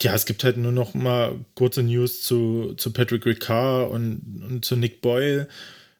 ja, 0.00 0.14
es 0.14 0.26
gibt 0.26 0.44
halt 0.44 0.56
nur 0.56 0.72
noch 0.72 0.94
mal 0.94 1.44
kurze 1.54 1.82
News 1.82 2.22
zu, 2.22 2.74
zu 2.74 2.92
Patrick 2.92 3.26
Ricard 3.26 3.90
und, 3.90 4.42
und 4.48 4.64
zu 4.64 4.76
Nick 4.76 5.00
Boyle. 5.02 5.48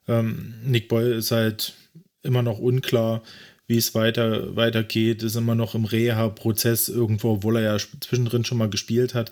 Ähm, 0.08 0.54
Nick 0.62 0.88
Boyle 0.88 1.14
ist 1.14 1.32
halt 1.32 1.74
immer 2.22 2.42
noch 2.42 2.58
unklar, 2.58 3.22
wie 3.66 3.76
es 3.76 3.94
weiter, 3.94 4.56
weitergeht, 4.56 5.22
ist 5.22 5.36
immer 5.36 5.54
noch 5.54 5.74
im 5.74 5.84
Reha-Prozess 5.84 6.88
irgendwo, 6.88 7.34
obwohl 7.34 7.56
er 7.56 7.62
ja 7.62 7.78
zwischendrin 7.78 8.44
schon 8.44 8.58
mal 8.58 8.68
gespielt 8.68 9.14
hat. 9.14 9.30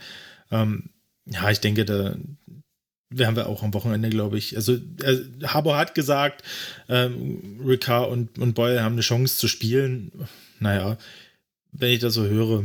Ähm, 0.51 0.91
ja, 1.27 1.51
ich 1.51 1.61
denke, 1.61 1.85
da 1.85 2.17
werden 3.11 3.37
wir 3.37 3.49
auch 3.49 3.63
am 3.63 3.75
Wochenende, 3.75 4.11
glaube 4.11 4.39
ich. 4.39 4.57
Also, 4.57 4.75
äh, 4.75 5.19
Harbour 5.45 5.77
hat 5.77 5.95
gesagt, 5.95 6.43
ähm, 6.89 7.61
Ricard 7.67 8.11
und, 8.11 8.39
und 8.39 8.55
Boyle 8.55 8.83
haben 8.83 8.93
eine 8.93 9.03
Chance 9.03 9.39
zu 9.39 9.49
spielen. 9.49 10.13
Naja, 10.61 10.99
wenn 11.73 11.91
ich 11.91 12.01
das 12.01 12.15
so 12.15 12.27
höre, 12.27 12.65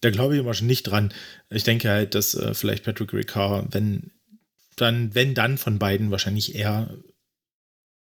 da 0.00 0.10
glaube 0.10 0.34
ich 0.34 0.40
immer 0.40 0.54
schon 0.54 0.66
nicht 0.66 0.84
dran. 0.84 1.12
Ich 1.50 1.64
denke 1.64 1.88
halt, 1.88 2.14
dass 2.14 2.34
äh, 2.34 2.54
vielleicht 2.54 2.84
Patrick 2.84 3.12
Ricard, 3.12 3.68
wenn 3.72 4.10
dann, 4.76 5.14
wenn 5.14 5.34
dann 5.34 5.58
von 5.58 5.78
beiden 5.78 6.10
wahrscheinlich 6.10 6.54
eher 6.54 6.90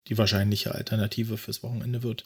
die 0.08 0.17
wahrscheinliche 0.17 0.74
Alternative 0.75 1.38
fürs 1.38 1.63
Wochenende 1.63 2.03
wird. 2.03 2.25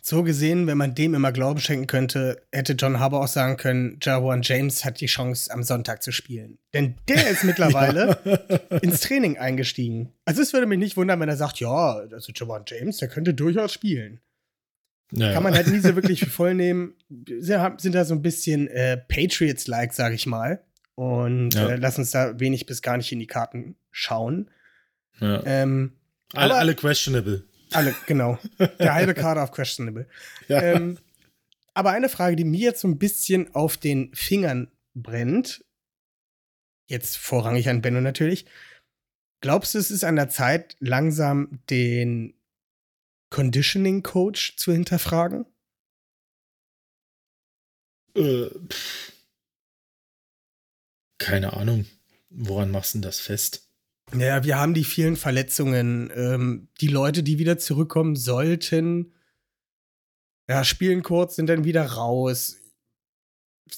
So 0.00 0.22
gesehen, 0.22 0.66
wenn 0.68 0.78
man 0.78 0.94
dem 0.94 1.14
immer 1.14 1.32
Glauben 1.32 1.58
schenken 1.60 1.88
könnte, 1.88 2.40
hätte 2.52 2.74
John 2.74 3.00
Harbour 3.00 3.20
auch 3.24 3.28
sagen 3.28 3.56
können, 3.56 3.98
Jawan 4.00 4.42
James 4.42 4.84
hat 4.84 5.00
die 5.00 5.06
Chance, 5.06 5.50
am 5.52 5.64
Sonntag 5.64 6.02
zu 6.04 6.12
spielen. 6.12 6.58
Denn 6.72 6.94
der 7.08 7.28
ist 7.28 7.42
mittlerweile 7.44 8.16
ins 8.80 9.00
Training 9.00 9.38
eingestiegen. 9.38 10.12
Also 10.24 10.40
es 10.40 10.52
würde 10.52 10.66
mich 10.66 10.78
nicht 10.78 10.96
wundern, 10.96 11.18
wenn 11.18 11.28
er 11.28 11.36
sagt, 11.36 11.58
ja, 11.58 11.96
also 12.12 12.32
Jawan 12.34 12.62
James, 12.66 12.98
der 12.98 13.08
könnte 13.08 13.34
durchaus 13.34 13.72
spielen. 13.72 14.20
Naja. 15.10 15.32
Kann 15.32 15.42
man 15.42 15.54
halt 15.54 15.66
nie 15.66 15.80
so 15.80 15.94
wirklich 15.96 16.26
voll 16.26 16.54
nehmen. 16.54 16.94
Sie 17.26 17.42
sind 17.78 17.94
da 17.94 18.04
so 18.04 18.14
ein 18.14 18.22
bisschen 18.22 18.68
äh, 18.68 18.98
Patriots-like, 18.98 19.92
sag 19.94 20.12
ich 20.12 20.26
mal. 20.26 20.62
Und 20.94 21.54
Ja. 21.54 21.70
äh, 21.70 21.76
lassen 21.76 22.02
uns 22.02 22.12
da 22.12 22.38
wenig 22.38 22.66
bis 22.66 22.82
gar 22.82 22.96
nicht 22.98 23.10
in 23.10 23.18
die 23.18 23.26
Karten 23.26 23.76
schauen. 23.90 24.48
ja. 25.20 25.42
Ähm, 25.44 25.94
alle, 26.34 26.54
alle 26.54 26.74
questionable. 26.74 27.44
alle, 27.72 27.94
genau. 28.06 28.38
Der 28.58 28.94
halbe 28.94 29.14
Kader 29.14 29.42
auf 29.42 29.52
Questionable. 29.52 30.08
Ja. 30.48 30.62
Ähm, 30.62 30.98
aber 31.74 31.90
eine 31.90 32.08
Frage, 32.08 32.36
die 32.36 32.44
mir 32.44 32.60
jetzt 32.60 32.80
so 32.80 32.88
ein 32.88 32.98
bisschen 32.98 33.54
auf 33.54 33.76
den 33.76 34.12
Fingern 34.14 34.70
brennt, 34.94 35.64
jetzt 36.88 37.16
vorrangig 37.16 37.68
an 37.68 37.82
Benno 37.82 38.00
natürlich, 38.00 38.46
glaubst 39.40 39.74
du, 39.74 39.78
es 39.78 39.90
ist 39.90 40.04
an 40.04 40.16
der 40.16 40.28
Zeit, 40.28 40.76
langsam 40.80 41.60
den 41.70 42.34
Conditioning 43.30 44.02
Coach 44.02 44.56
zu 44.56 44.72
hinterfragen? 44.72 45.46
Äh, 48.14 48.48
keine 51.18 51.52
Ahnung. 51.52 51.86
Woran 52.30 52.70
machst 52.70 52.94
du 52.94 52.98
denn 52.98 53.02
das 53.02 53.20
fest? 53.20 53.67
Ja, 54.16 54.44
wir 54.44 54.58
haben 54.58 54.74
die 54.74 54.84
vielen 54.84 55.16
Verletzungen. 55.16 56.10
Ähm, 56.14 56.68
die 56.80 56.88
Leute, 56.88 57.22
die 57.22 57.38
wieder 57.38 57.58
zurückkommen 57.58 58.16
sollten, 58.16 59.12
ja, 60.48 60.64
spielen 60.64 61.02
kurz, 61.02 61.36
sind 61.36 61.46
dann 61.48 61.64
wieder 61.64 61.84
raus. 61.84 62.56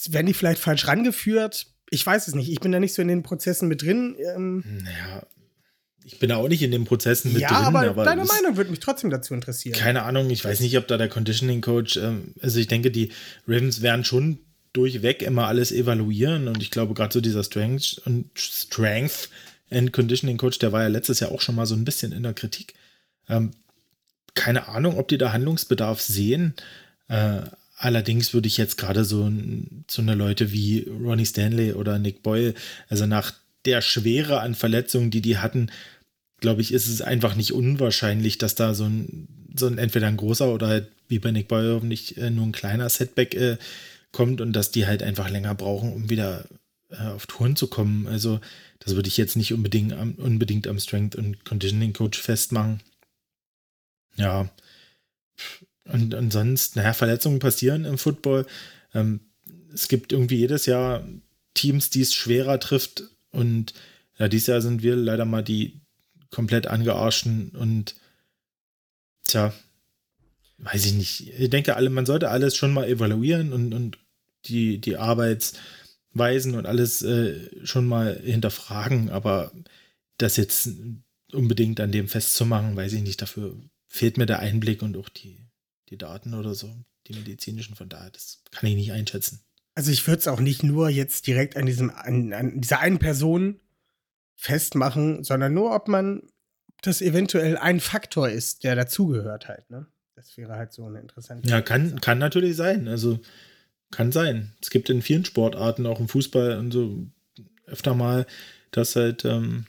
Werden 0.09 0.27
die 0.27 0.35
vielleicht 0.35 0.61
falsch 0.61 0.87
rangeführt? 0.87 1.67
Ich 1.91 2.07
weiß 2.07 2.29
es 2.29 2.35
nicht. 2.37 2.49
Ich 2.49 2.61
bin 2.61 2.71
da 2.71 2.79
nicht 2.79 2.95
so 2.95 3.03
in 3.03 3.09
den 3.09 3.25
Prozessen 3.25 3.67
mit 3.67 3.83
drin. 3.83 4.15
Ähm, 4.37 4.63
Naja, 4.85 5.27
ich 6.05 6.21
bin 6.21 6.29
da 6.29 6.37
auch 6.37 6.47
nicht 6.49 6.63
in 6.63 6.71
den 6.71 6.85
Prozessen 6.85 7.33
mit 7.33 7.43
ja, 7.43 7.49
drin. 7.49 7.77
aber, 7.77 8.05
deine 8.05 8.23
es- 8.23 8.29
Meinung 8.29 8.57
würde 8.57 8.71
mich 8.71 8.79
trotzdem 8.79 9.11
dazu 9.11 9.35
interessieren. 9.35 9.77
Keine 9.77 10.05
Ahnung, 10.05 10.31
ich 10.31 10.45
weiß 10.45 10.61
nicht, 10.61 10.79
ob 10.79 10.87
da 10.87 10.97
der 10.97 11.09
Conditioning 11.09 11.61
Coach, 11.61 11.97
ähm, 11.97 12.35
also 12.41 12.61
ich 12.61 12.69
denke, 12.69 12.93
die 12.93 13.11
Ravens 13.49 13.83
werden 13.83 14.05
schon 14.05 14.39
durchweg 14.73 15.23
immer 15.23 15.49
alles 15.49 15.73
evaluieren 15.73 16.47
und 16.47 16.63
ich 16.63 16.71
glaube, 16.71 16.95
gerade 16.95 17.13
so 17.13 17.21
dieser 17.21 17.43
Strength 17.43 18.01
und 18.07 18.31
Strength 18.39 19.29
and 19.71 19.93
Conditioning 19.93 20.37
Coach, 20.37 20.59
der 20.59 20.73
war 20.73 20.83
ja 20.83 20.89
letztes 20.89 21.21
Jahr 21.21 21.33
auch 21.33 21.41
schon 21.41 21.55
mal 21.55 21.67
so 21.67 21.75
ein 21.75 21.85
bisschen 21.85 22.13
in 22.13 22.23
der 22.23 22.35
Kritik. 22.35 22.75
Ähm, 23.29 23.53
keine 24.35 24.69
Ahnung, 24.69 24.99
ob 24.99 25.09
die 25.09 25.19
da 25.19 25.33
Handlungsbedarf 25.33 26.01
sehen. 26.01 26.55
Äh, 27.09 27.43
allerdings 27.77 28.35
würde 28.35 28.49
ich 28.49 28.57
jetzt 28.57 28.77
gerade 28.77 29.05
so, 29.05 29.31
so 29.89 30.03
eine 30.03 30.15
Leute 30.15 30.53
wie 30.53 30.89
Ronnie 30.89 31.27
Stanley 31.27 31.73
oder 31.73 31.99
Nick 31.99 32.23
Boyle, 32.23 32.55
also 32.89 33.07
nach 33.07 33.33
der 33.65 33.83
Schwere 33.83 34.41
an 34.41 34.55
Verletzungen, 34.55 35.11
die 35.11 35.21
die 35.21 35.39
hatten, 35.39 35.71
glaube 36.41 36.63
ich, 36.63 36.73
ist 36.73 36.89
es 36.89 37.03
einfach 37.03 37.35
nicht 37.35 37.53
unwahrscheinlich, 37.53 38.39
dass 38.39 38.55
da 38.55 38.75
so 38.75 38.85
ein, 38.85 39.29
so 39.55 39.67
ein 39.67 39.79
entweder 39.79 40.07
ein 40.07 40.17
großer 40.17 40.53
oder 40.53 40.69
halt 40.69 40.89
wie 41.09 41.19
bei 41.19 41.31
Nick 41.31 41.49
Boyle 41.49 41.75
hoffentlich 41.75 42.17
äh, 42.17 42.31
nur 42.31 42.47
ein 42.47 42.53
kleiner 42.53 42.89
Setback 42.89 43.35
äh, 43.35 43.59
kommt 44.13 44.41
und 44.41 44.53
dass 44.53 44.71
die 44.71 44.87
halt 44.87 45.03
einfach 45.03 45.29
länger 45.29 45.55
brauchen, 45.55 45.93
um 45.93 46.09
wieder 46.09 46.45
auf 46.99 47.27
Touren 47.27 47.57
zu 47.57 47.69
kommen. 47.69 48.07
Also 48.07 48.41
das 48.81 48.95
würde 48.95 49.09
ich 49.09 49.17
jetzt 49.17 49.37
nicht 49.37 49.53
unbedingt 49.53 49.93
am, 49.93 50.15
unbedingt 50.15 50.67
am 50.67 50.79
Strength 50.79 51.17
und 51.17 51.45
Conditioning 51.45 51.93
Coach 51.93 52.21
festmachen. 52.21 52.81
Ja. 54.17 54.51
Und 55.85 56.15
ansonsten, 56.15 56.79
naja, 56.79 56.93
Verletzungen 56.93 57.39
passieren 57.39 57.85
im 57.85 57.99
Football. 57.99 58.47
Ähm, 58.95 59.21
es 59.73 59.89
gibt 59.89 60.13
irgendwie 60.13 60.37
jedes 60.37 60.67
Jahr 60.67 61.05
Teams, 61.55 61.91
die 61.91 62.03
es 62.03 62.15
schwerer 62.15 62.59
trifft. 62.61 63.05
Und 63.31 63.75
ja, 64.19 64.29
dieses 64.29 64.49
Jahr 64.49 64.61
sind 64.61 64.83
wir 64.83 64.97
leider 64.97 65.25
mal 65.25 65.43
die 65.43 65.81
komplett 66.31 66.67
angearschten 66.67 67.51
und 67.51 67.97
tja, 69.27 69.53
weiß 70.59 70.85
ich 70.87 70.93
nicht. 70.93 71.33
Ich 71.39 71.51
denke, 71.51 71.77
alle, 71.77 71.91
man 71.91 72.07
sollte 72.07 72.31
alles 72.31 72.57
schon 72.57 72.73
mal 72.73 72.89
evaluieren 72.89 73.53
und, 73.53 73.73
und 73.75 73.99
die, 74.47 74.79
die 74.79 74.97
Arbeitsweisen 76.15 76.55
und 76.55 76.67
alles 76.67 77.03
äh, 77.03 77.49
schon 77.65 77.87
mal 77.87 78.19
hinterfragen, 78.23 79.11
aber 79.11 79.53
das 80.19 80.37
jetzt 80.37 80.71
unbedingt 81.33 81.81
an 81.81 81.93
dem 81.93 82.09
festzumachen, 82.09 82.77
weiß 82.77 82.93
ich 82.95 83.03
nicht. 83.03 83.23
Dafür 83.23 83.57
fehlt 83.87 84.19
mir 84.19 84.27
der 84.27 84.41
Einblick 84.41 84.83
und 84.83 84.97
auch 84.97 85.09
die, 85.09 85.47
die 85.89 85.97
Daten 85.97 86.35
oder 86.35 86.55
so, 86.55 86.75
die 87.07 87.15
medizinischen 87.15 87.77
von 87.77 87.89
daher, 87.89 88.11
das 88.11 88.43
kann 88.51 88.69
ich 88.69 88.77
nicht 88.77 88.93
einschätzen. 88.93 89.41
Also 89.75 89.93
ich 89.93 90.07
würde 90.07 90.19
es 90.19 90.29
auch 90.29 90.41
nicht 90.41 90.63
nur 90.63 90.89
jetzt 90.91 91.27
direkt 91.27 91.57
an 91.57 91.65
diesem 91.65 91.91
an, 91.91 92.33
an 92.33 92.61
dieser 92.61 92.81
einen 92.81 92.99
Person 92.99 93.61
festmachen, 94.35 95.23
sondern 95.23 95.55
nur, 95.55 95.75
ob 95.75 95.89
man 95.89 96.21
ob 96.21 96.83
das 96.83 97.03
eventuell 97.03 97.57
ein 97.57 97.79
Faktor 97.79 98.29
ist, 98.29 98.65
der 98.65 98.75
dazugehört 98.75 99.49
halt. 99.49 99.71
Ne? 99.71 99.87
Das 100.17 100.37
wäre 100.37 100.57
halt 100.57 100.73
so 100.73 100.87
eine 100.87 100.99
interessante. 100.99 101.49
Ja, 101.49 101.61
kann, 101.63 102.01
kann 102.01 102.19
natürlich 102.19 102.57
sein. 102.57 102.89
Also 102.89 103.21
kann 103.91 104.13
sein. 104.13 104.53
Es 104.61 104.71
gibt 104.71 104.91
in 104.91 105.03
vielen 105.03 105.25
Sportarten, 105.25 105.87
auch 105.87 106.01
im 106.01 106.09
Fußball 106.09 106.59
und 106.59 106.71
so 106.73 107.07
öfter 107.67 107.95
mal, 107.95 108.27
dass 108.71 108.97
halt 108.97 109.25
ähm, 109.25 109.67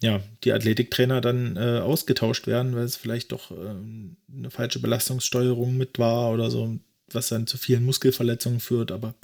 ja, 0.00 0.20
die 0.44 0.52
Athletiktrainer 0.52 1.20
dann 1.20 1.56
äh, 1.56 1.80
ausgetauscht 1.80 2.46
werden, 2.46 2.74
weil 2.76 2.84
es 2.84 2.96
vielleicht 2.96 3.32
doch 3.32 3.50
ähm, 3.50 4.16
eine 4.32 4.50
falsche 4.50 4.78
Belastungssteuerung 4.78 5.76
mit 5.76 5.98
war 5.98 6.32
oder 6.32 6.50
so, 6.50 6.78
was 7.10 7.28
dann 7.28 7.46
zu 7.46 7.56
vielen 7.56 7.84
Muskelverletzungen 7.84 8.60
führt. 8.60 8.92
Aber 8.92 9.14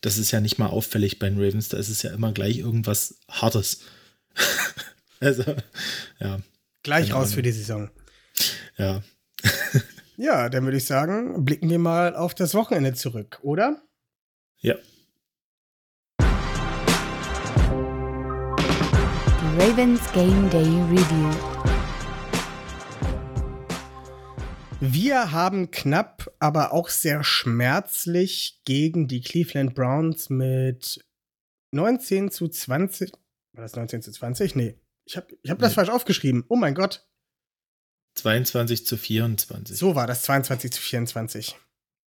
das 0.00 0.18
ist 0.18 0.30
ja 0.30 0.40
nicht 0.40 0.58
mal 0.58 0.68
auffällig 0.68 1.18
bei 1.18 1.28
den 1.28 1.38
Ravens. 1.40 1.68
Da 1.68 1.76
ist 1.76 1.88
es 1.88 2.02
ja 2.02 2.10
immer 2.12 2.32
gleich 2.32 2.58
irgendwas 2.58 3.20
Hartes. 3.28 3.80
also, 5.20 5.44
ja, 6.20 6.40
Gleich 6.82 7.12
raus 7.12 7.24
Ahnung. 7.24 7.34
für 7.34 7.42
die 7.42 7.52
Saison. 7.52 7.90
ja. 8.76 9.02
Ja, 10.20 10.48
dann 10.48 10.64
würde 10.64 10.78
ich 10.78 10.84
sagen, 10.84 11.44
blicken 11.44 11.70
wir 11.70 11.78
mal 11.78 12.16
auf 12.16 12.34
das 12.34 12.52
Wochenende 12.54 12.92
zurück, 12.92 13.38
oder? 13.42 13.80
Ja. 14.56 14.74
Ravens 19.56 20.00
Game 20.12 20.50
Day 20.50 20.64
Review. 20.90 21.30
Wir 24.80 25.30
haben 25.30 25.70
knapp, 25.70 26.34
aber 26.40 26.72
auch 26.72 26.88
sehr 26.88 27.22
schmerzlich 27.22 28.60
gegen 28.64 29.06
die 29.06 29.20
Cleveland 29.20 29.76
Browns 29.76 30.30
mit 30.30 31.04
19 31.72 32.32
zu 32.32 32.48
20. 32.48 33.12
War 33.52 33.62
das 33.62 33.76
19 33.76 34.02
zu 34.02 34.10
20? 34.10 34.56
Nee. 34.56 34.80
Ich 35.04 35.16
habe 35.16 35.28
ich 35.42 35.50
hab 35.52 35.60
das 35.60 35.70
Nee. 35.70 35.74
falsch 35.76 35.90
aufgeschrieben. 35.90 36.44
Oh 36.48 36.56
mein 36.56 36.74
Gott. 36.74 37.08
22 38.14 38.86
zu 38.86 38.96
24. 38.96 39.76
So 39.76 39.94
war 39.94 40.06
das 40.06 40.22
22 40.22 40.72
zu 40.72 40.80
24. 40.80 41.56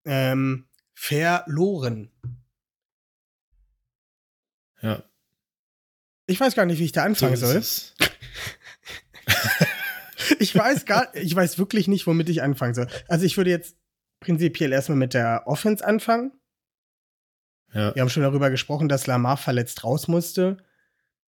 Ähm, 0.04 0.66
verloren. 0.92 2.10
Ja. 4.82 5.02
Ich 6.26 6.40
weiß 6.40 6.54
gar 6.54 6.66
nicht, 6.66 6.78
wie 6.78 6.84
ich 6.84 6.92
da 6.92 7.04
anfangen 7.04 7.36
So 7.36 7.46
soll. 7.46 7.62
Ich 10.38 10.54
weiß 10.54 10.86
gar, 10.86 11.14
ich 11.14 11.34
weiß 11.34 11.58
wirklich 11.58 11.88
nicht, 11.88 12.06
womit 12.06 12.28
ich 12.28 12.42
anfangen 12.42 12.74
soll. 12.74 12.88
Also 13.08 13.24
ich 13.24 13.36
würde 13.36 13.50
jetzt 13.50 13.76
prinzipiell 14.20 14.72
erstmal 14.72 14.98
mit 14.98 15.14
der 15.14 15.42
Offense 15.46 15.84
anfangen. 15.84 16.32
Ja. 17.72 17.94
Wir 17.94 18.02
haben 18.02 18.08
schon 18.08 18.22
darüber 18.22 18.50
gesprochen, 18.50 18.88
dass 18.88 19.06
Lamar 19.06 19.36
verletzt 19.36 19.84
raus 19.84 20.08
musste. 20.08 20.58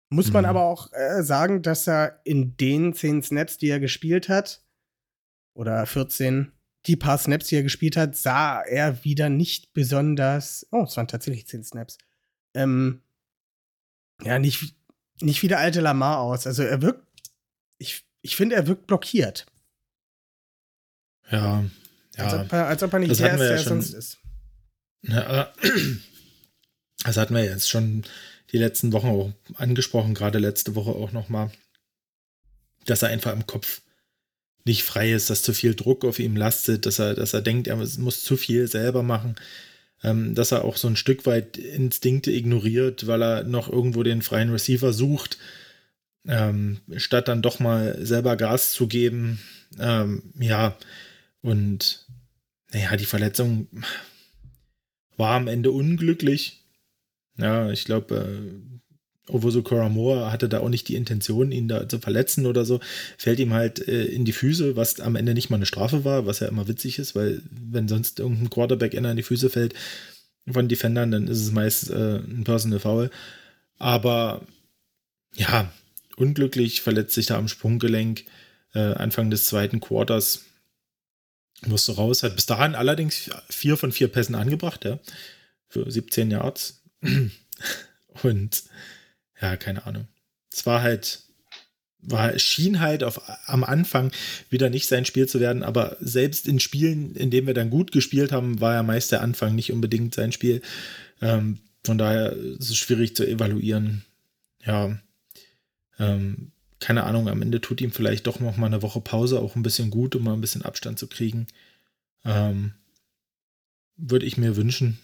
Muss 0.09 0.33
man 0.33 0.45
Mhm. 0.45 0.51
aber 0.51 0.63
auch 0.63 0.93
äh, 0.93 1.23
sagen, 1.23 1.63
dass 1.63 1.87
er 1.89 2.21
in 2.25 2.57
den 2.57 2.93
10 2.95 3.23
Snaps, 3.23 3.59
die 3.59 3.69
er 3.69 3.81
gespielt 3.81 4.29
hat, 4.29 4.63
oder 5.55 5.85
14, 5.87 6.53
die 6.87 6.97
paar 6.97 7.19
Snaps, 7.19 7.49
die 7.49 7.57
er 7.57 7.63
gespielt 7.65 7.97
hat, 7.97 8.15
sah 8.17 8.61
er 8.63 9.03
wieder 9.05 9.29
nicht 9.29 9.73
besonders. 9.73 10.67
Oh, 10.71 10.85
es 10.85 10.97
waren 10.97 11.09
tatsächlich 11.09 11.47
10 11.49 11.65
Snaps. 11.65 11.99
Ähm, 12.55 13.03
ja, 14.23 14.39
nicht, 14.39 14.77
nicht 15.21 15.43
wie 15.43 15.49
der 15.49 15.59
alte 15.59 15.81
Lamar 15.81 16.19
aus. 16.21 16.47
Also 16.47 16.63
er 16.63 16.83
wirkt. 16.83 17.05
Ich, 17.79 18.05
ich 18.23 18.37
finde, 18.37 18.55
er 18.55 18.67
wirkt 18.69 18.87
blockiert. 18.87 19.47
Ja. 21.31 21.65
Als, 22.17 22.33
Ja. 22.33 22.43
ob 22.43 22.53
er, 22.53 22.67
als 22.67 22.83
ob 22.83 22.93
er 22.93 22.99
nicht 23.01 23.11
Das 23.11 23.19
der 23.19 23.33
ist, 23.35 23.41
der 23.41 23.47
ja 23.49 23.53
er 23.55 23.59
schon- 23.59 23.83
sonst 23.83 23.93
ist. 23.95 24.19
ja. 25.03 25.53
Das 27.05 27.17
hatten 27.19 27.35
wir 27.35 27.45
jetzt 27.45 27.69
schon 27.69 28.05
die 28.53 28.59
letzten 28.59 28.93
Wochen 28.93 29.09
auch 29.09 29.33
angesprochen, 29.57 30.15
gerade 30.15 30.39
letzte 30.39 30.75
Woche 30.75 30.91
auch 30.91 31.13
nochmal, 31.13 31.51
dass 32.85 33.03
er 33.03 33.09
einfach 33.09 33.33
im 33.33 33.47
Kopf 33.47 33.83
nicht 34.65 34.83
frei 34.83 35.13
ist, 35.13 35.31
dass 35.31 35.43
zu 35.43 35.53
viel 35.53 35.75
Druck 35.75 36.05
auf 36.05 36.19
ihm 36.19 36.37
lastet, 36.37 36.87
dass 36.87 36.99
er, 36.99 37.15
dass 37.15 37.35
er 37.35 37.43
denkt, 37.43 37.69
er 37.69 37.77
muss 37.77 38.25
zu 38.25 38.37
viel 38.37 38.67
selber 38.67 39.03
machen, 39.03 39.37
ähm, 40.03 40.35
dass 40.35 40.53
er 40.53 40.65
auch 40.65 40.77
so 40.77 40.89
ein 40.89 40.97
Stück 40.97 41.25
weit 41.25 41.57
Instinkte 41.57 42.33
ignoriert, 42.33 43.07
weil 43.07 43.23
er 43.23 43.45
noch 43.45 43.69
irgendwo 43.71 44.03
den 44.03 44.23
freien 44.23 44.51
Receiver 44.51 44.93
sucht, 44.93 45.39
ähm, 46.27 46.81
statt 46.97 47.29
dann 47.29 47.43
doch 47.43 47.61
mal 47.61 48.05
selber 48.05 48.37
Gas 48.37 48.73
zu 48.73 48.89
geben. 48.89 49.41
Ähm, 49.79 50.33
ja, 50.39 50.77
und 51.43 52.05
naja, 52.73 52.97
die 52.97 53.05
Verletzung 53.05 53.69
war 55.17 55.37
am 55.37 55.47
Ende 55.47 55.71
unglücklich. 55.71 56.66
Ja, 57.39 57.71
ich 57.71 57.85
glaube, 57.85 58.15
äh, 58.17 58.77
Ovoso 59.29 59.63
Koramoa 59.63 60.31
hatte 60.31 60.49
da 60.49 60.61
auch 60.61 60.69
nicht 60.69 60.89
die 60.89 60.95
Intention, 60.95 61.51
ihn 61.51 61.67
da 61.67 61.89
zu 61.89 61.99
verletzen 61.99 62.47
oder 62.47 62.65
so. 62.65 62.81
Fällt 63.19 63.41
ihm 63.41 63.53
halt 63.53 63.87
äh, 63.89 64.05
in 64.05 64.25
die 64.25 64.33
Füße, 64.33 64.77
was 64.77 65.01
am 65.01 65.17
Ende 65.17 65.35
nicht 65.35 65.51
mal 65.51 65.57
eine 65.57 65.67
Strafe 65.67 66.05
war, 66.05 66.27
was 66.27 66.41
ja 66.41 66.49
immer 66.49 66.69
witzig 66.69 66.99
ist, 66.99 67.17
weil 67.17 67.43
wenn 67.51 67.89
sonst 67.89 68.21
irgendein 68.21 68.51
Quarterback 68.51 68.95
einer 68.97 69.11
in 69.11 69.17
die 69.17 69.25
Füße 69.25 69.51
fällt 69.51 69.75
von 70.49 70.69
Defendern, 70.69 71.11
dann 71.11 71.27
ist 71.27 71.41
es 71.43 71.51
meist 71.51 71.91
äh, 71.91 72.19
ein 72.19 72.45
Personal 72.45 72.79
Foul. 72.79 73.11
Aber 73.79 74.47
ja, 75.35 75.73
unglücklich, 76.17 76.83
verletzt 76.83 77.15
sich 77.15 77.27
da 77.27 77.37
am 77.37 77.49
Sprunggelenk 77.49 78.25
äh, 78.75 78.79
Anfang 78.79 79.31
des 79.31 79.47
zweiten 79.47 79.81
Quarters. 79.81 80.45
Musste 81.67 81.93
raus, 81.97 82.23
hat 82.23 82.37
bis 82.37 82.47
dahin 82.47 82.77
allerdings 82.77 83.31
vier 83.51 83.77
von 83.77 83.91
vier 83.91 84.09
Pässen 84.09 84.37
angebracht, 84.37 84.85
ja. 84.85 85.01
Für 85.69 85.91
17 85.91 86.31
Yards. 86.31 86.86
Und 88.23 88.65
ja, 89.41 89.57
keine 89.57 89.87
Ahnung. 89.87 90.09
Es 90.53 90.65
war 90.67 90.83
halt, 90.83 91.23
war, 92.01 92.39
schien 92.39 92.81
halt 92.81 93.05
auf, 93.05 93.21
am 93.47 93.65
Anfang 93.65 94.13
wieder 94.49 94.71
nicht 94.71 94.89
sein 94.89 95.05
Spiel 95.05 95.29
zu 95.29 95.41
werden, 95.41 95.63
aber 95.63 95.97
selbst 96.01 96.47
in 96.47 96.61
Spielen, 96.61 97.15
in 97.15 97.31
denen 97.31 97.47
wir 97.47 97.55
dann 97.55 97.71
gut 97.71 97.93
gespielt 97.93 98.33
haben, 98.33 98.61
war 98.61 98.75
ja 98.75 98.83
meist 98.83 99.13
der 99.13 99.23
Anfang 99.23 99.55
nicht 99.55 99.73
unbedingt 99.73 100.15
sein 100.15 100.33
Spiel. 100.33 100.63
Ähm, 101.21 101.59
von 101.85 101.99
daher 101.99 102.33
ist 102.33 102.71
es 102.71 102.77
schwierig 102.77 103.15
zu 103.15 103.27
evaluieren. 103.27 104.05
Ja, 104.65 104.99
ähm, 105.99 106.53
keine 106.79 107.05
Ahnung, 107.05 107.29
am 107.29 107.43
Ende 107.43 107.61
tut 107.61 107.81
ihm 107.81 107.91
vielleicht 107.91 108.27
doch 108.27 108.41
noch 108.41 108.57
mal 108.57 108.67
eine 108.67 108.83
Woche 108.83 109.01
Pause 109.01 109.41
auch 109.41 109.57
ein 109.57 109.63
bisschen 109.63 109.91
gut, 109.91 110.15
um 110.15 110.25
mal 110.25 110.35
ein 110.35 110.41
bisschen 110.41 110.63
Abstand 110.63 110.99
zu 110.99 111.07
kriegen. 111.07 111.47
Ähm, 112.25 112.73
Würde 113.97 114.27
ich 114.27 114.37
mir 114.37 114.57
wünschen. 114.57 114.99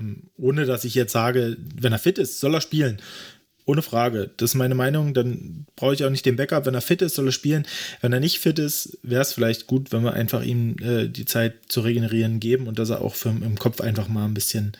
Ähm, 0.00 0.30
ohne 0.36 0.66
dass 0.66 0.84
ich 0.84 0.94
jetzt 0.94 1.12
sage, 1.12 1.56
wenn 1.74 1.92
er 1.92 1.98
fit 1.98 2.18
ist, 2.18 2.40
soll 2.40 2.54
er 2.54 2.60
spielen. 2.60 3.00
Ohne 3.64 3.82
Frage. 3.82 4.30
Das 4.36 4.50
ist 4.50 4.54
meine 4.54 4.76
Meinung. 4.76 5.12
Dann 5.12 5.66
brauche 5.74 5.94
ich 5.94 6.04
auch 6.04 6.10
nicht 6.10 6.24
den 6.24 6.36
Backup. 6.36 6.66
Wenn 6.66 6.74
er 6.74 6.80
fit 6.80 7.02
ist, 7.02 7.16
soll 7.16 7.26
er 7.28 7.32
spielen. 7.32 7.66
Wenn 8.00 8.12
er 8.12 8.20
nicht 8.20 8.38
fit 8.38 8.58
ist, 8.58 8.98
wäre 9.02 9.22
es 9.22 9.32
vielleicht 9.32 9.66
gut, 9.66 9.92
wenn 9.92 10.04
wir 10.04 10.12
einfach 10.12 10.42
ihm 10.44 10.76
äh, 10.80 11.08
die 11.08 11.24
Zeit 11.24 11.54
zu 11.68 11.80
regenerieren 11.80 12.38
geben 12.38 12.68
und 12.68 12.78
dass 12.78 12.90
er 12.90 13.00
auch 13.00 13.14
für, 13.14 13.30
im 13.30 13.58
Kopf 13.58 13.80
einfach 13.80 14.08
mal 14.08 14.24
ein 14.24 14.34
bisschen, 14.34 14.76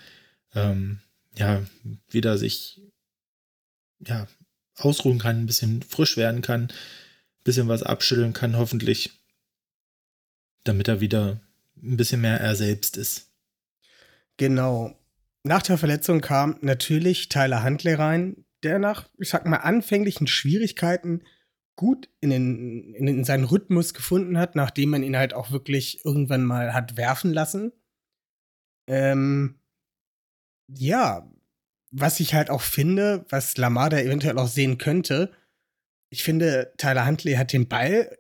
ähm, 0.54 1.00
ja, 1.36 1.62
wieder 2.10 2.38
sich, 2.38 2.80
ja, 4.06 4.28
ausruhen 4.76 5.18
kann, 5.18 5.40
ein 5.40 5.46
bisschen 5.46 5.82
frisch 5.82 6.16
werden 6.16 6.42
kann, 6.42 6.64
ein 6.64 7.44
bisschen 7.44 7.66
was 7.66 7.82
abschütteln 7.82 8.34
kann, 8.34 8.56
hoffentlich, 8.56 9.10
damit 10.64 10.86
er 10.86 11.00
wieder 11.00 11.40
ein 11.82 11.96
bisschen 11.96 12.20
mehr 12.20 12.40
er 12.40 12.54
selbst 12.56 12.96
ist. 12.96 13.30
Genau. 14.36 14.98
Nach 15.46 15.62
der 15.62 15.78
Verletzung 15.78 16.20
kam 16.22 16.58
natürlich 16.60 17.28
Tyler 17.28 17.62
Huntley 17.62 17.94
rein, 17.94 18.44
der 18.64 18.80
nach, 18.80 19.08
ich 19.16 19.28
sag 19.28 19.46
mal, 19.46 19.58
anfänglichen 19.58 20.26
Schwierigkeiten 20.26 21.22
gut 21.76 22.08
in, 22.20 22.30
den, 22.30 22.94
in, 22.94 23.06
in 23.06 23.22
seinen 23.22 23.44
Rhythmus 23.44 23.94
gefunden 23.94 24.38
hat, 24.38 24.56
nachdem 24.56 24.90
man 24.90 25.04
ihn 25.04 25.16
halt 25.16 25.34
auch 25.34 25.52
wirklich 25.52 26.04
irgendwann 26.04 26.44
mal 26.44 26.74
hat 26.74 26.96
werfen 26.96 27.32
lassen. 27.32 27.70
Ähm, 28.88 29.60
ja, 30.66 31.30
was 31.92 32.18
ich 32.18 32.34
halt 32.34 32.50
auch 32.50 32.62
finde, 32.62 33.24
was 33.28 33.56
Lamada 33.56 34.00
eventuell 34.00 34.38
auch 34.38 34.48
sehen 34.48 34.78
könnte, 34.78 35.30
ich 36.10 36.24
finde, 36.24 36.72
Tyler 36.76 37.06
Huntley 37.06 37.34
hat 37.34 37.52
den 37.52 37.68
Ball 37.68 38.18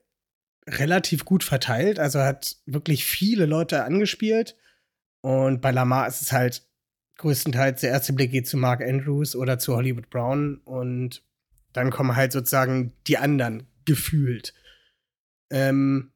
relativ 0.68 1.24
gut 1.24 1.42
verteilt, 1.42 1.98
also 1.98 2.20
hat 2.20 2.58
wirklich 2.66 3.04
viele 3.04 3.46
Leute 3.46 3.82
angespielt. 3.82 4.56
Und 5.22 5.60
bei 5.60 5.72
Lamar 5.72 6.06
ist 6.06 6.22
es 6.22 6.30
halt 6.30 6.65
größtenteils 7.18 7.80
der 7.80 7.90
erste 7.90 8.12
Blick 8.12 8.30
geht 8.30 8.46
zu 8.46 8.56
Mark 8.56 8.80
Andrews 8.82 9.34
oder 9.36 9.58
zu 9.58 9.74
Hollywood 9.74 10.10
Brown 10.10 10.60
und 10.64 11.22
dann 11.72 11.90
kommen 11.90 12.16
halt 12.16 12.32
sozusagen 12.32 12.92
die 13.06 13.18
anderen 13.18 13.66
gefühlt. 13.84 14.54
Ähm, 15.50 16.12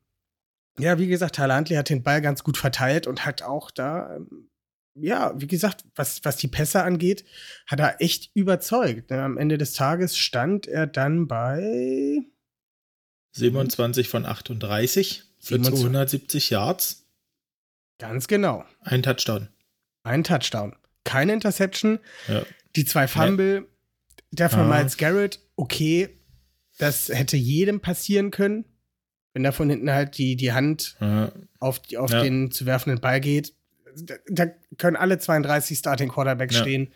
ja, 0.78 0.98
wie 0.98 1.06
gesagt, 1.06 1.36
Tyler 1.36 1.56
Huntley 1.56 1.76
hat 1.76 1.90
den 1.90 2.02
Ball 2.02 2.20
ganz 2.20 2.42
gut 2.42 2.56
verteilt 2.56 3.06
und 3.06 3.26
hat 3.26 3.42
auch 3.42 3.70
da 3.70 4.16
ähm, 4.16 4.50
ja, 4.94 5.32
wie 5.40 5.46
gesagt, 5.46 5.84
was, 5.94 6.24
was 6.24 6.36
die 6.36 6.48
Pässe 6.48 6.82
angeht, 6.82 7.24
hat 7.66 7.80
er 7.80 8.00
echt 8.00 8.30
überzeugt. 8.34 9.10
Ne? 9.10 9.22
Am 9.22 9.38
Ende 9.38 9.58
des 9.58 9.72
Tages 9.72 10.16
stand 10.16 10.66
er 10.66 10.86
dann 10.86 11.26
bei 11.26 12.22
27 13.32 14.08
von 14.08 14.26
38 14.26 15.24
für 15.38 15.54
27. 15.54 15.80
270 15.80 16.50
Yards. 16.50 17.06
Ganz 17.98 18.26
genau. 18.26 18.64
Ein 18.80 19.02
Touchdown. 19.02 19.48
Ein 20.02 20.24
Touchdown. 20.24 20.74
Keine 21.04 21.32
Interception. 21.32 21.98
Ja. 22.28 22.42
Die 22.76 22.84
zwei 22.84 23.08
Fumble, 23.08 23.66
der 24.30 24.50
von 24.50 24.68
ja. 24.70 24.78
Miles 24.78 24.96
Garrett, 24.96 25.40
okay, 25.56 26.20
das 26.78 27.08
hätte 27.08 27.36
jedem 27.36 27.80
passieren 27.80 28.30
können. 28.30 28.64
Wenn 29.32 29.44
da 29.44 29.52
von 29.52 29.70
hinten 29.70 29.90
halt 29.90 30.18
die, 30.18 30.36
die 30.36 30.52
Hand 30.52 30.96
ja. 31.00 31.32
auf, 31.58 31.78
die, 31.80 31.98
auf 31.98 32.10
den 32.10 32.50
zu 32.50 32.66
werfenden 32.66 33.00
Ball 33.00 33.20
geht, 33.20 33.54
da 34.28 34.46
können 34.78 34.96
alle 34.96 35.18
32 35.18 35.78
Starting 35.78 36.08
Quarterbacks 36.08 36.56
ja. 36.56 36.62
stehen. 36.62 36.92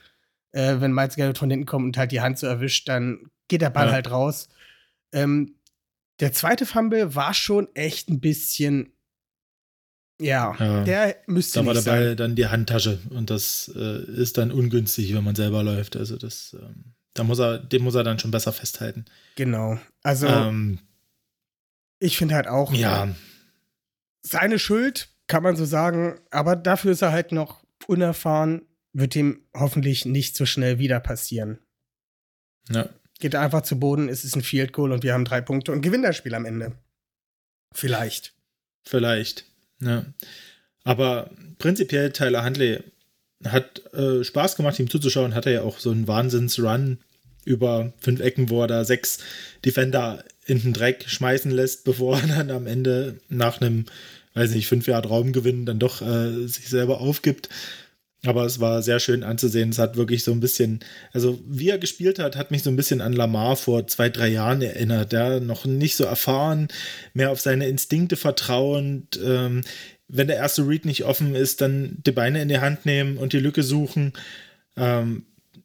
Äh, 0.52 0.80
wenn 0.80 0.92
Miles 0.92 1.16
Garrett 1.16 1.38
von 1.38 1.50
hinten 1.50 1.66
kommt 1.66 1.84
und 1.84 1.96
halt 1.96 2.12
die 2.12 2.20
Hand 2.20 2.38
so 2.38 2.46
erwischt, 2.46 2.88
dann 2.88 3.30
geht 3.48 3.62
der 3.62 3.70
Ball 3.70 3.88
ja. 3.88 3.92
halt 3.92 4.10
raus. 4.10 4.48
Ähm, 5.12 5.56
der 6.20 6.32
zweite 6.32 6.66
Fumble 6.66 7.14
war 7.14 7.34
schon 7.34 7.68
echt 7.74 8.08
ein 8.08 8.20
bisschen. 8.20 8.92
Ja, 10.20 10.54
ja. 10.58 10.84
der 10.84 11.16
müsste 11.26 11.60
Da 11.60 11.66
war 11.66 11.74
der 11.74 11.82
Ball 11.82 12.16
dann 12.16 12.36
die 12.36 12.46
Handtasche 12.46 13.00
und 13.10 13.30
das 13.30 13.70
äh, 13.74 14.04
ist 14.12 14.38
dann 14.38 14.52
ungünstig, 14.52 15.14
wenn 15.14 15.24
man 15.24 15.34
selber 15.34 15.62
läuft. 15.62 15.96
Also 15.96 16.16
das, 16.16 16.56
ähm, 16.60 16.94
da 17.14 17.24
muss 17.24 17.40
er, 17.40 17.58
den 17.58 17.82
muss 17.82 17.96
er 17.96 18.04
dann 18.04 18.18
schon 18.18 18.30
besser 18.30 18.52
festhalten. 18.52 19.06
Genau. 19.34 19.78
Also 20.02 20.28
ähm, 20.28 20.78
ich 21.98 22.16
finde 22.16 22.34
halt 22.34 22.46
auch. 22.46 22.72
Ja. 22.72 23.08
Seine 24.22 24.58
Schuld, 24.58 25.08
kann 25.26 25.42
man 25.42 25.56
so 25.56 25.64
sagen. 25.64 26.20
Aber 26.30 26.56
dafür 26.56 26.92
ist 26.92 27.02
er 27.02 27.12
halt 27.12 27.32
noch 27.32 27.64
unerfahren, 27.86 28.62
wird 28.92 29.16
ihm 29.16 29.42
hoffentlich 29.54 30.04
nicht 30.04 30.36
so 30.36 30.46
schnell 30.46 30.78
wieder 30.78 31.00
passieren. 31.00 31.58
Ja. 32.70 32.88
Geht 33.20 33.34
einfach 33.34 33.62
zu 33.62 33.78
Boden, 33.78 34.08
es 34.08 34.24
ist 34.24 34.36
ein 34.36 34.42
Field 34.42 34.72
Goal 34.72 34.92
und 34.92 35.02
wir 35.02 35.12
haben 35.12 35.24
drei 35.24 35.40
Punkte 35.40 35.72
und 35.72 35.82
gewinnen 35.82 36.02
das 36.02 36.16
Spiel 36.16 36.34
am 36.34 36.46
Ende. 36.46 36.78
Vielleicht. 37.72 38.34
Vielleicht, 38.82 39.46
ja. 39.86 40.04
Aber 40.84 41.30
prinzipiell 41.58 42.12
Tyler 42.12 42.44
Huntley 42.44 42.80
hat 43.44 43.82
äh, 43.94 44.24
Spaß 44.24 44.56
gemacht, 44.56 44.78
ihm 44.78 44.90
zuzuschauen. 44.90 45.34
Hat 45.34 45.46
er 45.46 45.52
ja 45.52 45.62
auch 45.62 45.78
so 45.78 45.90
einen 45.90 46.08
Wahnsinns-Run 46.08 46.98
über 47.44 47.92
fünf 48.00 48.20
Ecken, 48.20 48.50
wo 48.50 48.62
er 48.62 48.68
da 48.68 48.84
sechs 48.84 49.18
Defender 49.64 50.24
in 50.46 50.62
den 50.62 50.72
Dreck 50.72 51.04
schmeißen 51.06 51.50
lässt, 51.50 51.84
bevor 51.84 52.18
er 52.20 52.26
dann 52.26 52.50
am 52.50 52.66
Ende 52.66 53.20
nach 53.28 53.60
einem 53.60 53.86
weiß 54.34 54.50
nicht, 54.50 54.66
fünf 54.66 54.86
Jahre 54.86 55.08
Raumgewinn 55.08 55.64
dann 55.64 55.78
doch 55.78 56.02
äh, 56.02 56.46
sich 56.46 56.68
selber 56.68 57.00
aufgibt. 57.00 57.48
Aber 58.26 58.44
es 58.44 58.60
war 58.60 58.82
sehr 58.82 59.00
schön 59.00 59.22
anzusehen. 59.22 59.70
Es 59.70 59.78
hat 59.78 59.96
wirklich 59.96 60.24
so 60.24 60.32
ein 60.32 60.40
bisschen, 60.40 60.80
also 61.12 61.38
wie 61.46 61.68
er 61.68 61.78
gespielt 61.78 62.18
hat, 62.18 62.36
hat 62.36 62.50
mich 62.50 62.62
so 62.62 62.70
ein 62.70 62.76
bisschen 62.76 63.00
an 63.00 63.12
Lamar 63.12 63.56
vor 63.56 63.86
zwei, 63.86 64.08
drei 64.08 64.28
Jahren 64.28 64.62
erinnert. 64.62 65.12
Der 65.12 65.40
noch 65.40 65.66
nicht 65.66 65.96
so 65.96 66.04
erfahren, 66.04 66.68
mehr 67.12 67.30
auf 67.30 67.40
seine 67.40 67.68
Instinkte 67.68 68.16
vertrauend. 68.16 69.20
Ähm, 69.22 69.62
wenn 70.08 70.26
der 70.26 70.36
erste 70.36 70.66
Read 70.66 70.84
nicht 70.84 71.04
offen 71.04 71.34
ist, 71.34 71.60
dann 71.60 71.98
die 72.06 72.12
Beine 72.12 72.40
in 72.40 72.48
die 72.48 72.60
Hand 72.60 72.86
nehmen 72.86 73.18
und 73.18 73.32
die 73.32 73.40
Lücke 73.40 73.62
suchen. 73.62 74.12
Ähm, 74.76 75.24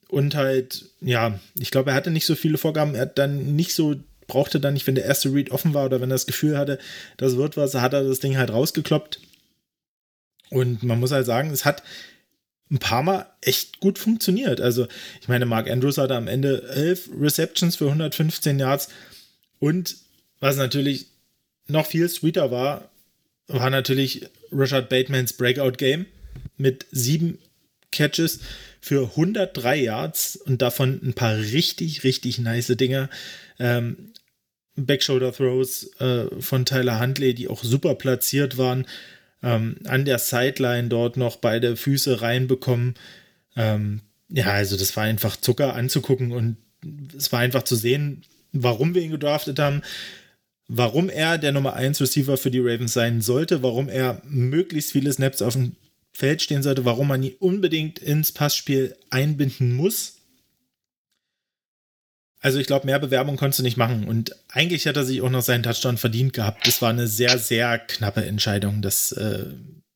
und 0.10 0.36
halt, 0.36 0.86
ja, 1.02 1.40
ich 1.58 1.72
glaube, 1.72 1.92
er 1.92 1.96
hatte 1.96 2.12
nicht 2.12 2.26
so 2.26 2.36
viele 2.36 2.58
Vorgaben. 2.58 2.96
Er 2.96 3.02
hat 3.02 3.18
dann 3.18 3.56
nicht 3.56 3.74
so 3.74 3.96
brauchte 4.30 4.62
dann 4.62 4.76
nicht, 4.76 4.88
wenn 4.88 4.96
der 4.96 5.06
erste 5.06 5.34
Read 5.34 5.52
offen 5.52 5.74
war 5.74 5.86
oder 5.86 6.00
wenn 6.00 6.10
er 6.10 6.16
das 6.16 6.28
Gefühl 6.28 6.58
hatte, 6.58 6.80
das 7.18 7.36
wird 7.36 7.58
was, 7.58 7.74
hat 7.76 7.94
er 7.94 8.04
das 8.04 8.22
Ding 8.22 8.38
halt 8.38 8.52
rausgekloppt. 8.52 9.20
Und 10.52 10.84
man 10.84 11.00
muss 11.00 11.12
halt 11.12 11.26
sagen, 11.26 11.50
es 11.50 11.66
hat 11.66 11.84
ein 12.72 12.80
paar 12.80 13.04
Mal 13.04 13.26
echt 13.42 13.80
gut 13.80 13.98
funktioniert. 13.98 14.62
Also, 14.62 14.88
ich 15.22 15.28
meine, 15.28 15.46
Mark 15.46 15.70
Andrews 15.70 15.98
hatte 15.98 16.16
am 16.16 16.28
Ende 16.28 16.64
elf 16.70 17.10
Receptions 17.20 17.76
für 17.76 17.88
115 17.88 18.60
Yards. 18.60 18.90
Und 19.60 19.98
was 20.40 20.58
natürlich 20.58 21.08
noch 21.68 21.86
viel 21.86 22.08
sweeter 22.10 22.52
war, 22.52 22.90
war 23.48 23.70
natürlich 23.70 24.28
Richard 24.52 24.90
Batemans 24.90 25.34
Breakout 25.34 25.74
Game 25.78 26.06
mit 26.58 26.86
sieben 26.92 27.40
Catches 27.92 28.40
für 28.82 29.10
103 29.10 29.78
Yards 29.78 30.36
und 30.36 30.62
davon 30.62 31.00
ein 31.04 31.14
paar 31.14 31.36
richtig, 31.38 32.04
richtig 32.04 32.40
nice 32.40 32.68
Dinger. 32.68 33.10
Ähm, 33.58 34.14
Backshoulder 34.76 35.34
Throws 35.34 35.92
äh, 36.00 36.28
von 36.40 36.66
Tyler 36.66 37.00
Huntley, 37.00 37.34
die 37.34 37.48
auch 37.48 37.64
super 37.64 37.96
platziert 37.96 38.58
waren, 38.58 38.86
ähm, 39.44 39.78
an 39.86 40.06
der 40.06 40.20
Sideline 40.20 40.90
dort 40.90 41.18
noch 41.18 41.38
beide 41.38 41.76
Füße 41.76 42.22
reinbekommen. 42.22 42.96
Ähm, 43.56 44.02
ja, 44.30 44.48
also 44.48 44.78
das 44.78 44.96
war 44.96 45.04
einfach 45.04 45.36
Zucker 45.38 45.76
anzugucken 45.76 46.32
und 46.32 46.58
es 47.18 47.32
war 47.32 47.40
einfach 47.40 47.64
zu 47.64 47.76
sehen, 47.76 48.24
warum 48.52 48.96
wir 48.96 49.02
ihn 49.02 49.12
gedraftet 49.12 49.60
haben, 49.60 49.82
warum 50.68 51.10
er 51.10 51.38
der 51.38 51.52
Nummer 51.52 51.74
1 51.74 52.00
Receiver 52.00 52.38
für 52.38 52.52
die 52.52 52.60
Ravens 52.60 52.94
sein 52.94 53.22
sollte, 53.22 53.64
warum 53.64 53.90
er 53.90 54.22
möglichst 54.26 54.92
viele 54.92 55.12
Snaps 55.12 55.42
auf 55.42 55.54
dem 55.54 55.76
Feld 56.14 56.42
stehen 56.42 56.64
sollte, 56.64 56.86
warum 56.86 57.08
man 57.08 57.24
ihn 57.24 57.36
unbedingt 57.40 58.00
ins 58.00 58.32
Passspiel 58.32 58.96
einbinden 59.10 59.74
muss. 59.76 60.19
Also 62.42 62.60
ich 62.60 62.68
glaube, 62.68 62.86
mehr 62.86 63.00
Bewerbung 63.00 63.36
konntest 63.36 63.60
du 63.60 63.64
nicht 63.64 63.78
machen. 63.78 64.08
Und 64.08 64.36
eigentlich 64.50 64.88
hat 64.88 64.96
er 64.96 65.06
sich 65.06 65.22
auch 65.22 65.30
noch 65.30 65.42
seinen 65.42 65.64
Touchdown 65.64 65.98
verdient 65.98 66.34
gehabt. 66.34 66.66
Das 66.66 66.82
war 66.82 66.90
eine 66.90 67.08
sehr, 67.08 67.38
sehr 67.38 67.80
knappe 67.80 68.26
Entscheidung, 68.26 68.82
dass, 68.82 69.12
äh, 69.12 69.46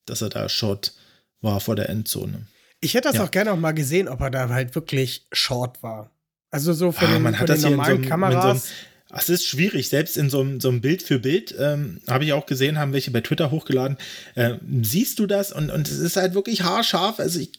dass 0.05 0.21
er 0.21 0.29
da 0.29 0.49
short 0.49 0.93
war 1.41 1.59
vor 1.61 1.75
der 1.75 1.89
Endzone. 1.89 2.47
Ich 2.81 2.95
hätte 2.95 3.07
das 3.07 3.17
ja. 3.17 3.23
auch 3.23 3.31
gerne 3.31 3.53
auch 3.53 3.57
mal 3.57 3.71
gesehen, 3.71 4.09
ob 4.09 4.19
er 4.19 4.29
da 4.29 4.49
halt 4.49 4.75
wirklich 4.75 5.25
short 5.31 5.81
war. 5.83 6.11
Also 6.51 6.73
so 6.73 6.91
von 6.91 7.07
ah, 7.07 7.13
den, 7.13 7.21
man 7.21 7.33
von 7.33 7.41
hat 7.41 7.49
den 7.49 7.55
das 7.55 7.63
normalen 7.63 8.03
so 8.03 8.09
Kameras. 8.09 8.63
So 8.63 8.73
es 9.15 9.29
ist 9.29 9.45
schwierig, 9.45 9.89
selbst 9.89 10.17
in 10.17 10.29
so 10.29 10.41
einem, 10.41 10.59
so 10.59 10.69
einem 10.69 10.81
Bild 10.81 11.03
für 11.03 11.19
Bild, 11.19 11.53
ähm, 11.57 12.01
habe 12.07 12.25
ich 12.25 12.33
auch 12.33 12.45
gesehen, 12.45 12.79
haben 12.79 12.93
welche 12.93 13.11
bei 13.11 13.21
Twitter 13.21 13.51
hochgeladen. 13.51 13.97
Äh, 14.35 14.55
siehst 14.81 15.19
du 15.19 15.27
das? 15.27 15.51
Und, 15.51 15.69
und 15.69 15.87
es 15.87 15.99
ist 15.99 16.17
halt 16.17 16.33
wirklich 16.33 16.63
haarscharf. 16.63 17.19
Also 17.19 17.39
ich, 17.39 17.51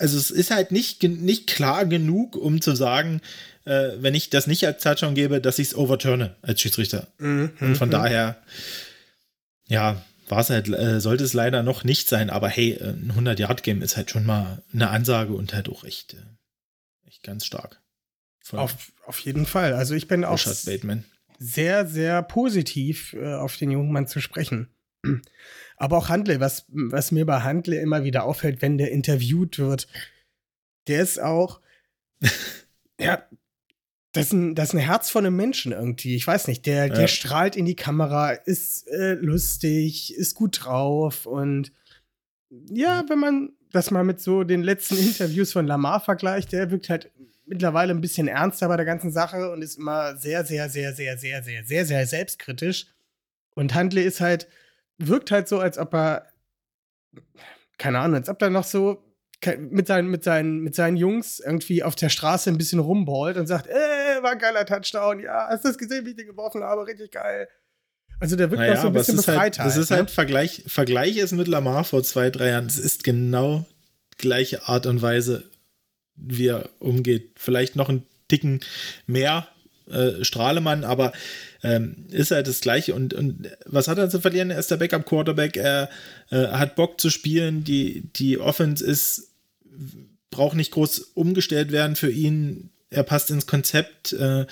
also 0.00 0.16
es 0.16 0.30
ist 0.30 0.50
halt 0.50 0.72
nicht, 0.72 1.02
nicht 1.02 1.46
klar 1.46 1.84
genug, 1.84 2.34
um 2.34 2.60
zu 2.60 2.74
sagen, 2.74 3.20
äh, 3.66 3.90
wenn 3.98 4.14
ich 4.14 4.30
das 4.30 4.46
nicht 4.46 4.66
als 4.66 4.82
Touchdown 4.82 5.14
gebe, 5.14 5.40
dass 5.40 5.58
ich 5.58 5.68
es 5.68 5.74
overturne 5.76 6.36
als 6.40 6.60
Schiedsrichter. 6.60 7.08
Mhm. 7.18 7.52
Und 7.60 7.76
von 7.76 7.90
daher, 7.90 8.42
ja, 9.68 10.02
war 10.28 10.40
es 10.40 10.50
halt, 10.50 10.68
äh, 10.68 11.00
sollte 11.00 11.24
es 11.24 11.34
leider 11.34 11.62
noch 11.62 11.84
nicht 11.84 12.08
sein, 12.08 12.30
aber 12.30 12.48
hey, 12.48 12.72
äh, 12.72 12.90
ein 12.90 13.12
100-Yard-Game 13.14 13.82
ist 13.82 13.96
halt 13.96 14.10
schon 14.10 14.24
mal 14.24 14.62
eine 14.72 14.88
Ansage 14.88 15.34
und 15.34 15.52
halt 15.52 15.68
auch 15.68 15.84
echt, 15.84 16.14
äh, 16.14 17.06
echt 17.06 17.22
ganz 17.22 17.44
stark. 17.44 17.80
Auf, 18.52 18.92
auf 19.04 19.18
jeden 19.20 19.44
Fall. 19.44 19.74
Also 19.74 19.94
ich 19.94 20.08
bin 20.08 20.24
auch 20.24 20.42
Bateman. 20.64 21.04
sehr, 21.38 21.86
sehr 21.86 22.22
positiv 22.22 23.12
äh, 23.12 23.34
auf 23.34 23.56
den 23.58 23.70
jungen 23.70 23.92
Mann 23.92 24.08
zu 24.08 24.20
sprechen. 24.20 24.68
Aber 25.80 25.96
auch 25.96 26.10
Handle, 26.10 26.40
was, 26.40 26.66
was 26.68 27.10
mir 27.10 27.24
bei 27.24 27.40
Handle 27.40 27.80
immer 27.80 28.04
wieder 28.04 28.24
auffällt, 28.24 28.60
wenn 28.60 28.76
der 28.76 28.90
interviewt 28.92 29.58
wird, 29.58 29.88
der 30.88 31.00
ist 31.02 31.18
auch, 31.20 31.60
ja, 33.00 33.24
das 34.12 34.26
ist, 34.26 34.32
ein, 34.32 34.54
das 34.54 34.68
ist 34.68 34.74
ein 34.74 34.80
Herz 34.80 35.08
von 35.08 35.24
einem 35.24 35.36
Menschen 35.36 35.72
irgendwie. 35.72 36.16
Ich 36.16 36.26
weiß 36.26 36.48
nicht, 36.48 36.66
der, 36.66 36.90
der 36.90 37.02
Ja. 37.02 37.08
strahlt 37.08 37.56
in 37.56 37.64
die 37.64 37.76
Kamera, 37.76 38.32
ist 38.32 38.88
äh, 38.88 39.14
lustig, 39.14 40.14
ist 40.14 40.34
gut 40.34 40.64
drauf 40.64 41.24
und 41.24 41.72
ja, 42.50 43.04
wenn 43.08 43.18
man 43.20 43.52
das 43.72 43.90
mal 43.90 44.04
mit 44.04 44.20
so 44.20 44.44
den 44.44 44.62
letzten 44.62 44.98
Interviews 44.98 45.52
von 45.52 45.66
Lamar 45.66 46.00
vergleicht, 46.00 46.52
der 46.52 46.70
wirkt 46.70 46.90
halt 46.90 47.10
mittlerweile 47.46 47.94
ein 47.94 48.00
bisschen 48.02 48.28
ernster 48.28 48.68
bei 48.68 48.76
der 48.76 48.84
ganzen 48.84 49.12
Sache 49.12 49.50
und 49.50 49.62
ist 49.62 49.78
immer 49.78 50.16
sehr, 50.16 50.44
sehr, 50.44 50.68
sehr, 50.68 50.92
sehr, 50.92 51.16
sehr, 51.16 51.42
sehr, 51.42 51.64
sehr, 51.64 51.86
sehr 51.86 52.06
selbstkritisch. 52.06 52.86
Und 53.54 53.74
Handley 53.74 54.04
ist 54.04 54.20
halt, 54.20 54.48
wirkt 55.00 55.30
halt 55.30 55.48
so, 55.48 55.58
als 55.58 55.78
ob 55.78 55.94
er, 55.94 56.26
keine 57.78 57.98
Ahnung, 57.98 58.16
als 58.16 58.28
ob 58.28 58.40
er 58.42 58.50
noch 58.50 58.64
so 58.64 59.02
mit 59.58 59.86
seinen, 59.86 60.08
mit, 60.08 60.22
seinen, 60.22 60.60
mit 60.60 60.74
seinen 60.74 60.96
Jungs 60.96 61.40
irgendwie 61.40 61.82
auf 61.82 61.94
der 61.94 62.10
Straße 62.10 62.50
ein 62.50 62.58
bisschen 62.58 62.78
rumballt 62.78 63.38
und 63.38 63.46
sagt, 63.46 63.66
ey, 63.68 64.22
war 64.22 64.32
ein 64.32 64.38
geiler 64.38 64.66
Touchdown, 64.66 65.20
ja, 65.20 65.46
hast 65.48 65.64
du 65.64 65.68
das 65.68 65.78
gesehen, 65.78 66.04
wie 66.04 66.10
ich 66.10 66.16
den 66.16 66.26
geworfen 66.26 66.62
habe, 66.62 66.86
richtig 66.86 67.12
geil. 67.12 67.48
Also 68.18 68.36
der 68.36 68.50
wirkt 68.50 68.60
Naja, 68.60 68.74
noch 68.74 68.82
so 68.82 68.86
ein 68.88 68.92
bisschen 68.92 69.18
ist 69.18 69.28
halt, 69.28 69.52
befreit 69.52 69.58
das 69.58 69.78
ist 69.78 69.90
ne? 69.90 69.96
halt 69.96 70.10
Vergleich, 70.10 70.64
Vergleich 70.66 71.16
ist 71.16 71.32
mit 71.32 71.48
Lamar 71.48 71.84
vor 71.84 72.02
zwei, 72.02 72.28
drei 72.28 72.50
Jahren. 72.50 72.66
Es 72.66 72.78
ist 72.78 73.02
genau 73.02 73.64
gleiche 74.18 74.68
Art 74.68 74.84
und 74.84 75.00
Weise, 75.00 75.44
wie 76.16 76.48
er 76.48 76.68
umgeht. 76.80 77.32
Vielleicht 77.36 77.76
noch 77.76 77.88
ein 77.88 78.04
Ticken 78.28 78.60
mehr 79.06 79.48
äh, 79.90 80.22
Strahlemann, 80.22 80.84
aber 80.84 81.12
ähm, 81.62 82.06
ist 82.10 82.30
halt 82.30 82.46
das 82.46 82.60
Gleiche. 82.60 82.94
Und, 82.94 83.14
und 83.14 83.48
was 83.66 83.88
hat 83.88 83.98
er 83.98 84.10
zu 84.10 84.20
verlieren? 84.20 84.50
Er 84.50 84.58
ist 84.58 84.70
der 84.70 84.76
Backup-Quarterback, 84.76 85.56
er 85.56 85.90
äh, 86.30 86.46
hat 86.48 86.76
Bock 86.76 87.00
zu 87.00 87.10
spielen, 87.10 87.64
die, 87.64 88.02
die 88.16 88.38
Offense 88.38 88.84
ist, 88.84 89.32
braucht 90.30 90.56
nicht 90.56 90.72
groß 90.72 91.00
umgestellt 91.14 91.72
werden 91.72 91.96
für 91.96 92.10
ihn. 92.10 92.70
Er 92.90 93.02
passt 93.02 93.30
ins 93.30 93.46
Konzept, 93.46 94.12
äh, 94.12 94.46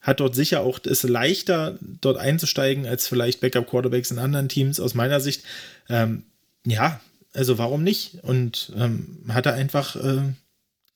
hat 0.00 0.20
dort 0.20 0.34
sicher 0.34 0.60
auch, 0.60 0.78
ist 0.80 1.02
leichter, 1.02 1.78
dort 1.80 2.18
einzusteigen, 2.18 2.86
als 2.86 3.08
vielleicht 3.08 3.40
Backup-Quarterbacks 3.40 4.10
in 4.10 4.18
anderen 4.18 4.48
Teams, 4.48 4.80
aus 4.80 4.94
meiner 4.94 5.20
Sicht. 5.20 5.44
Ähm, 5.88 6.24
ja, 6.64 7.00
also 7.34 7.58
warum 7.58 7.82
nicht? 7.82 8.18
Und 8.22 8.72
ähm, 8.76 9.18
hat 9.28 9.46
er 9.46 9.54
einfach 9.54 9.96
äh, 9.96 10.32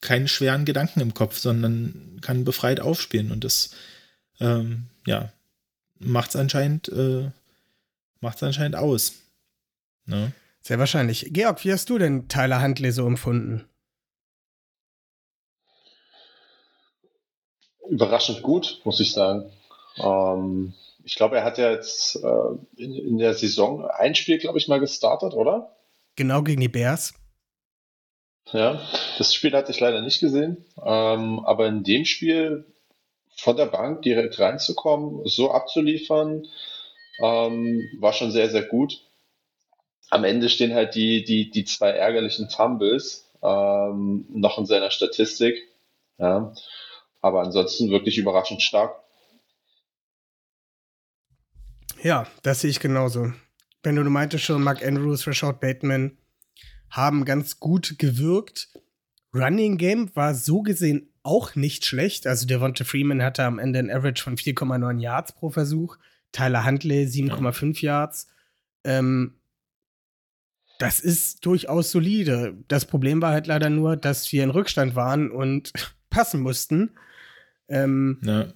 keine 0.01 0.29
schweren 0.29 0.65
Gedanken 0.65 1.01
im 1.01 1.15
Kopf, 1.15 1.39
sondern 1.39 2.19
kann 2.21 2.45
befreit 2.45 2.81
aufspielen. 2.81 3.31
Und 3.31 3.45
das, 3.45 3.71
ähm, 4.41 4.87
ja, 5.07 5.33
macht 6.05 6.31
es 6.31 6.37
anscheinend, 6.37 6.89
äh, 6.89 7.31
macht's 8.21 8.43
anscheinend 8.43 8.77
aus. 8.77 9.15
Ne? 10.07 10.33
Sehr 10.61 10.79
wahrscheinlich. 10.79 11.29
Georg, 11.31 11.65
wie 11.65 11.73
hast 11.73 11.91
du 11.91 11.99
denn 11.99 12.29
Tyler 12.29 12.63
Huntley 12.63 12.93
so 12.93 13.07
empfunden? 13.07 13.69
Überraschend 17.89 18.43
gut, 18.43 18.81
muss 18.85 19.01
ich 19.01 19.13
sagen. 19.13 19.51
Ähm, 19.99 20.75
ich 21.05 21.17
glaube, 21.17 21.37
er 21.37 21.45
hat 21.45 21.59
ja 21.59 21.71
jetzt 21.73 22.17
äh, 22.17 22.83
in, 22.83 22.95
in 22.95 23.19
der 23.19 23.35
Saison 23.35 23.85
ein 23.87 24.15
Spiel, 24.15 24.39
glaube 24.39 24.59
ich, 24.59 24.69
mal 24.69 24.81
gestartet, 24.81 25.35
oder? 25.35 25.77
Genau 26.17 26.43
gegen 26.43 26.61
die 26.61 26.69
Bears. 26.69 27.15
Ja, 28.53 28.81
das 29.19 29.35
Spiel 29.35 29.53
hatte 29.53 29.71
ich 29.73 29.81
leider 29.81 30.01
nicht 30.03 30.21
gesehen, 30.21 30.65
ähm, 30.85 31.41
aber 31.41 31.69
in 31.69 31.85
dem 31.85 32.05
Spiel 32.05 32.72
von 33.37 33.57
der 33.57 33.67
Bank 33.67 34.03
direkt 34.03 34.39
reinzukommen, 34.39 35.23
so 35.25 35.51
abzuliefern, 35.51 36.47
ähm, 37.21 37.89
war 37.99 38.13
schon 38.13 38.31
sehr, 38.33 38.51
sehr 38.51 38.63
gut. 38.63 39.01
Am 40.11 40.25
Ende 40.25 40.49
stehen 40.49 40.75
halt 40.75 40.95
die, 40.95 41.25
die, 41.25 41.51
die 41.51 41.65
zwei 41.65 41.91
ärgerlichen 41.91 42.51
Fumbles 42.51 43.31
ähm, 43.43 44.27
noch 44.29 44.59
in 44.59 44.67
seiner 44.67 44.91
Statistik. 44.91 45.57
Ja, 46.19 46.53
aber 47.21 47.43
ansonsten 47.43 47.91
wirklich 47.91 48.19
überraschend 48.19 48.63
stark. 48.63 48.97
Ja, 52.03 52.27
das 52.43 52.61
sehe 52.61 52.71
ich 52.71 52.81
genauso. 52.81 53.33
Wenn 53.83 53.97
du, 53.97 54.03
meintest 54.05 54.45
schon, 54.45 54.63
Mark 54.63 54.85
Andrews, 54.85 55.27
Rashad 55.27 55.61
Bateman 55.61 56.19
haben 56.91 57.25
ganz 57.25 57.59
gut 57.59 57.97
gewirkt. 57.99 58.69
Running 59.35 59.79
Game 59.79 60.15
war 60.15 60.35
so 60.35 60.63
gesehen 60.63 61.12
auch 61.23 61.55
nicht 61.55 61.85
schlecht. 61.85 62.27
Also 62.27 62.47
Devonta 62.47 62.85
Freeman 62.85 63.23
hatte 63.23 63.45
am 63.45 63.59
Ende 63.59 63.79
ein 63.79 63.91
Average 63.91 64.23
von 64.23 64.37
4,9 64.37 64.99
Yards 65.01 65.33
pro 65.33 65.51
Versuch. 65.51 65.97
Tyler 66.33 66.65
Huntley 66.65 67.05
7,5 67.05 67.83
Yards. 67.83 68.29
Ähm, 68.85 69.39
das 70.79 70.99
ist 70.99 71.47
durchaus 71.47 71.93
solide. 71.93 72.57
Das 72.69 72.87
Problem 72.87 73.23
war 73.23 73.33
halt 73.33 73.47
leider 73.47 73.71
nur, 73.71 73.97
dass 73.97 74.33
wir 74.33 74.43
in 74.43 74.51
Rückstand 74.51 74.97
waren 74.97 75.31
und 75.31 75.73
passen 76.11 76.41
mussten. 76.41 76.91
Ähm, 77.69 78.19
Ne? 78.23 78.55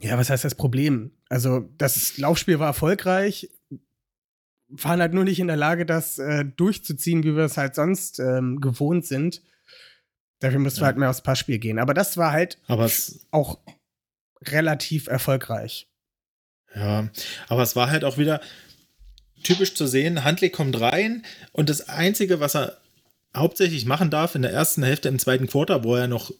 ja, 0.00 0.18
was 0.18 0.28
heißt 0.28 0.44
das 0.44 0.54
Problem? 0.54 1.12
Also, 1.28 1.70
das 1.78 2.18
Laufspiel 2.18 2.58
war 2.58 2.66
erfolgreich, 2.66 3.50
waren 4.68 5.00
halt 5.00 5.14
nur 5.14 5.24
nicht 5.24 5.40
in 5.40 5.46
der 5.46 5.56
Lage, 5.56 5.86
das 5.86 6.18
äh, 6.18 6.44
durchzuziehen, 6.44 7.22
wie 7.22 7.34
wir 7.34 7.44
es 7.44 7.56
halt 7.56 7.74
sonst 7.74 8.18
ähm, 8.20 8.60
gewohnt 8.60 9.06
sind. 9.06 9.42
Dafür 10.40 10.58
mussten 10.58 10.78
wir 10.78 10.82
Ja. 10.82 10.86
halt 10.86 10.96
mehr 10.98 11.10
aufs 11.10 11.22
Passspiel 11.22 11.58
gehen. 11.58 11.78
Aber 11.78 11.94
das 11.94 12.16
war 12.16 12.32
halt 12.32 12.58
Aber 12.66 12.84
es, 12.84 13.26
auch 13.30 13.58
relativ 14.44 15.06
erfolgreich. 15.06 15.88
Ja, 16.74 17.08
aber 17.48 17.62
es 17.62 17.74
war 17.74 17.90
halt 17.90 18.04
auch 18.04 18.18
wieder 18.18 18.40
typisch 19.42 19.74
zu 19.74 19.86
sehen, 19.86 20.24
Huntley 20.24 20.50
kommt 20.50 20.78
rein 20.80 21.24
und 21.52 21.68
das 21.70 21.88
Einzige, 21.88 22.40
was 22.40 22.54
er 22.56 22.76
hauptsächlich 23.34 23.86
machen 23.86 24.10
darf 24.10 24.34
in 24.34 24.42
der 24.42 24.52
ersten 24.52 24.82
Hälfte 24.82 25.08
im 25.08 25.18
zweiten 25.18 25.46
Quarter, 25.46 25.84
wo 25.84 25.94
er 25.94 26.06
noch 26.08 26.32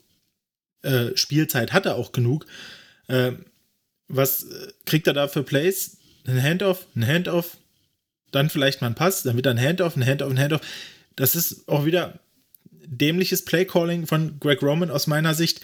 äh, 0.82 1.16
Spielzeit 1.16 1.72
hatte, 1.72 1.94
auch 1.94 2.12
genug, 2.12 2.46
äh, 3.09 3.32
was 4.09 4.46
kriegt 4.85 5.06
er 5.06 5.14
da 5.14 5.28
für 5.28 5.42
Plays? 5.42 5.98
Ein 6.26 6.42
Handoff, 6.42 6.87
ein 6.96 7.06
Handoff, 7.06 7.56
dann 8.30 8.50
vielleicht 8.50 8.80
mal 8.80 8.88
ein 8.88 8.94
Pass, 8.94 9.22
dann 9.22 9.37
wieder 9.37 9.50
ein 9.52 9.61
Handoff, 9.61 9.96
ein 9.96 10.04
Handoff, 10.04 10.30
ein 10.30 10.38
Handoff. 10.38 10.61
Das 11.16 11.35
ist 11.37 11.68
auch 11.68 11.85
wieder 11.85 12.18
dämliches 12.88 13.44
Playcalling 13.44 14.07
von 14.07 14.38
Greg 14.40 14.62
Roman 14.62 14.90
aus 14.90 15.07
meiner 15.07 15.35
Sicht. 15.35 15.61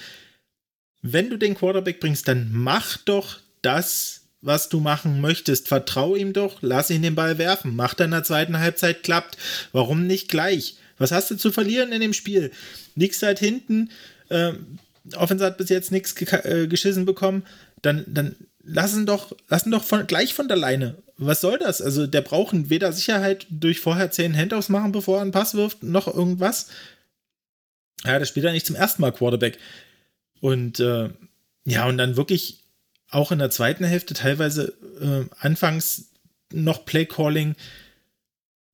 Wenn 1.02 1.30
du 1.30 1.36
den 1.36 1.54
Quarterback 1.54 2.00
bringst, 2.00 2.28
dann 2.28 2.50
mach 2.52 2.96
doch 2.98 3.40
das, 3.62 4.22
was 4.40 4.68
du 4.68 4.80
machen 4.80 5.20
möchtest. 5.20 5.68
Vertrau 5.68 6.16
ihm 6.16 6.32
doch, 6.32 6.58
lass 6.62 6.90
ihn 6.90 7.02
den 7.02 7.14
Ball 7.14 7.38
werfen. 7.38 7.74
Macht 7.76 8.00
er 8.00 8.06
in 8.06 8.12
der 8.12 8.24
zweiten 8.24 8.58
Halbzeit, 8.58 9.02
klappt. 9.02 9.36
Warum 9.72 10.06
nicht 10.06 10.28
gleich? 10.28 10.76
Was 10.98 11.12
hast 11.12 11.30
du 11.30 11.36
zu 11.36 11.50
verlieren 11.50 11.92
in 11.92 12.00
dem 12.00 12.12
Spiel? 12.12 12.50
Liegst 12.94 13.22
halt 13.22 13.38
hinten, 13.38 13.90
ähm, 14.30 14.78
Offense 15.16 15.44
hat 15.44 15.58
bis 15.58 15.68
jetzt 15.68 15.90
nichts 15.90 16.16
geka- 16.16 16.44
äh, 16.44 16.66
geschissen 16.68 17.04
bekommen, 17.04 17.44
dann, 17.82 18.04
dann 18.06 18.36
lass 18.62 18.94
ihn 18.94 19.06
doch, 19.06 19.34
lass 19.48 19.66
ihn 19.66 19.72
doch 19.72 19.82
von, 19.82 20.06
gleich 20.06 20.34
von 20.34 20.46
der 20.46 20.56
Leine. 20.56 20.96
Was 21.16 21.40
soll 21.40 21.58
das? 21.58 21.82
Also 21.82 22.06
der 22.06 22.20
braucht 22.20 22.70
weder 22.70 22.92
Sicherheit 22.92 23.46
durch 23.50 23.80
vorher 23.80 24.10
zehn 24.10 24.36
Handoffs 24.36 24.68
machen, 24.68 24.92
bevor 24.92 25.18
er 25.18 25.22
einen 25.22 25.32
Pass 25.32 25.54
wirft, 25.54 25.82
noch 25.82 26.06
irgendwas. 26.06 26.68
Ja, 28.04 28.18
das 28.18 28.28
spielt 28.28 28.46
er 28.46 28.52
nicht 28.52 28.66
zum 28.66 28.76
ersten 28.76 29.02
Mal 29.02 29.12
Quarterback. 29.12 29.58
Und 30.40 30.80
äh, 30.80 31.10
ja, 31.64 31.86
und 31.86 31.98
dann 31.98 32.16
wirklich 32.16 32.64
auch 33.10 33.30
in 33.30 33.38
der 33.38 33.50
zweiten 33.50 33.84
Hälfte 33.84 34.14
teilweise 34.14 34.74
äh, 35.00 35.24
anfangs 35.38 36.10
noch 36.52 36.84
Playcalling 36.84 37.54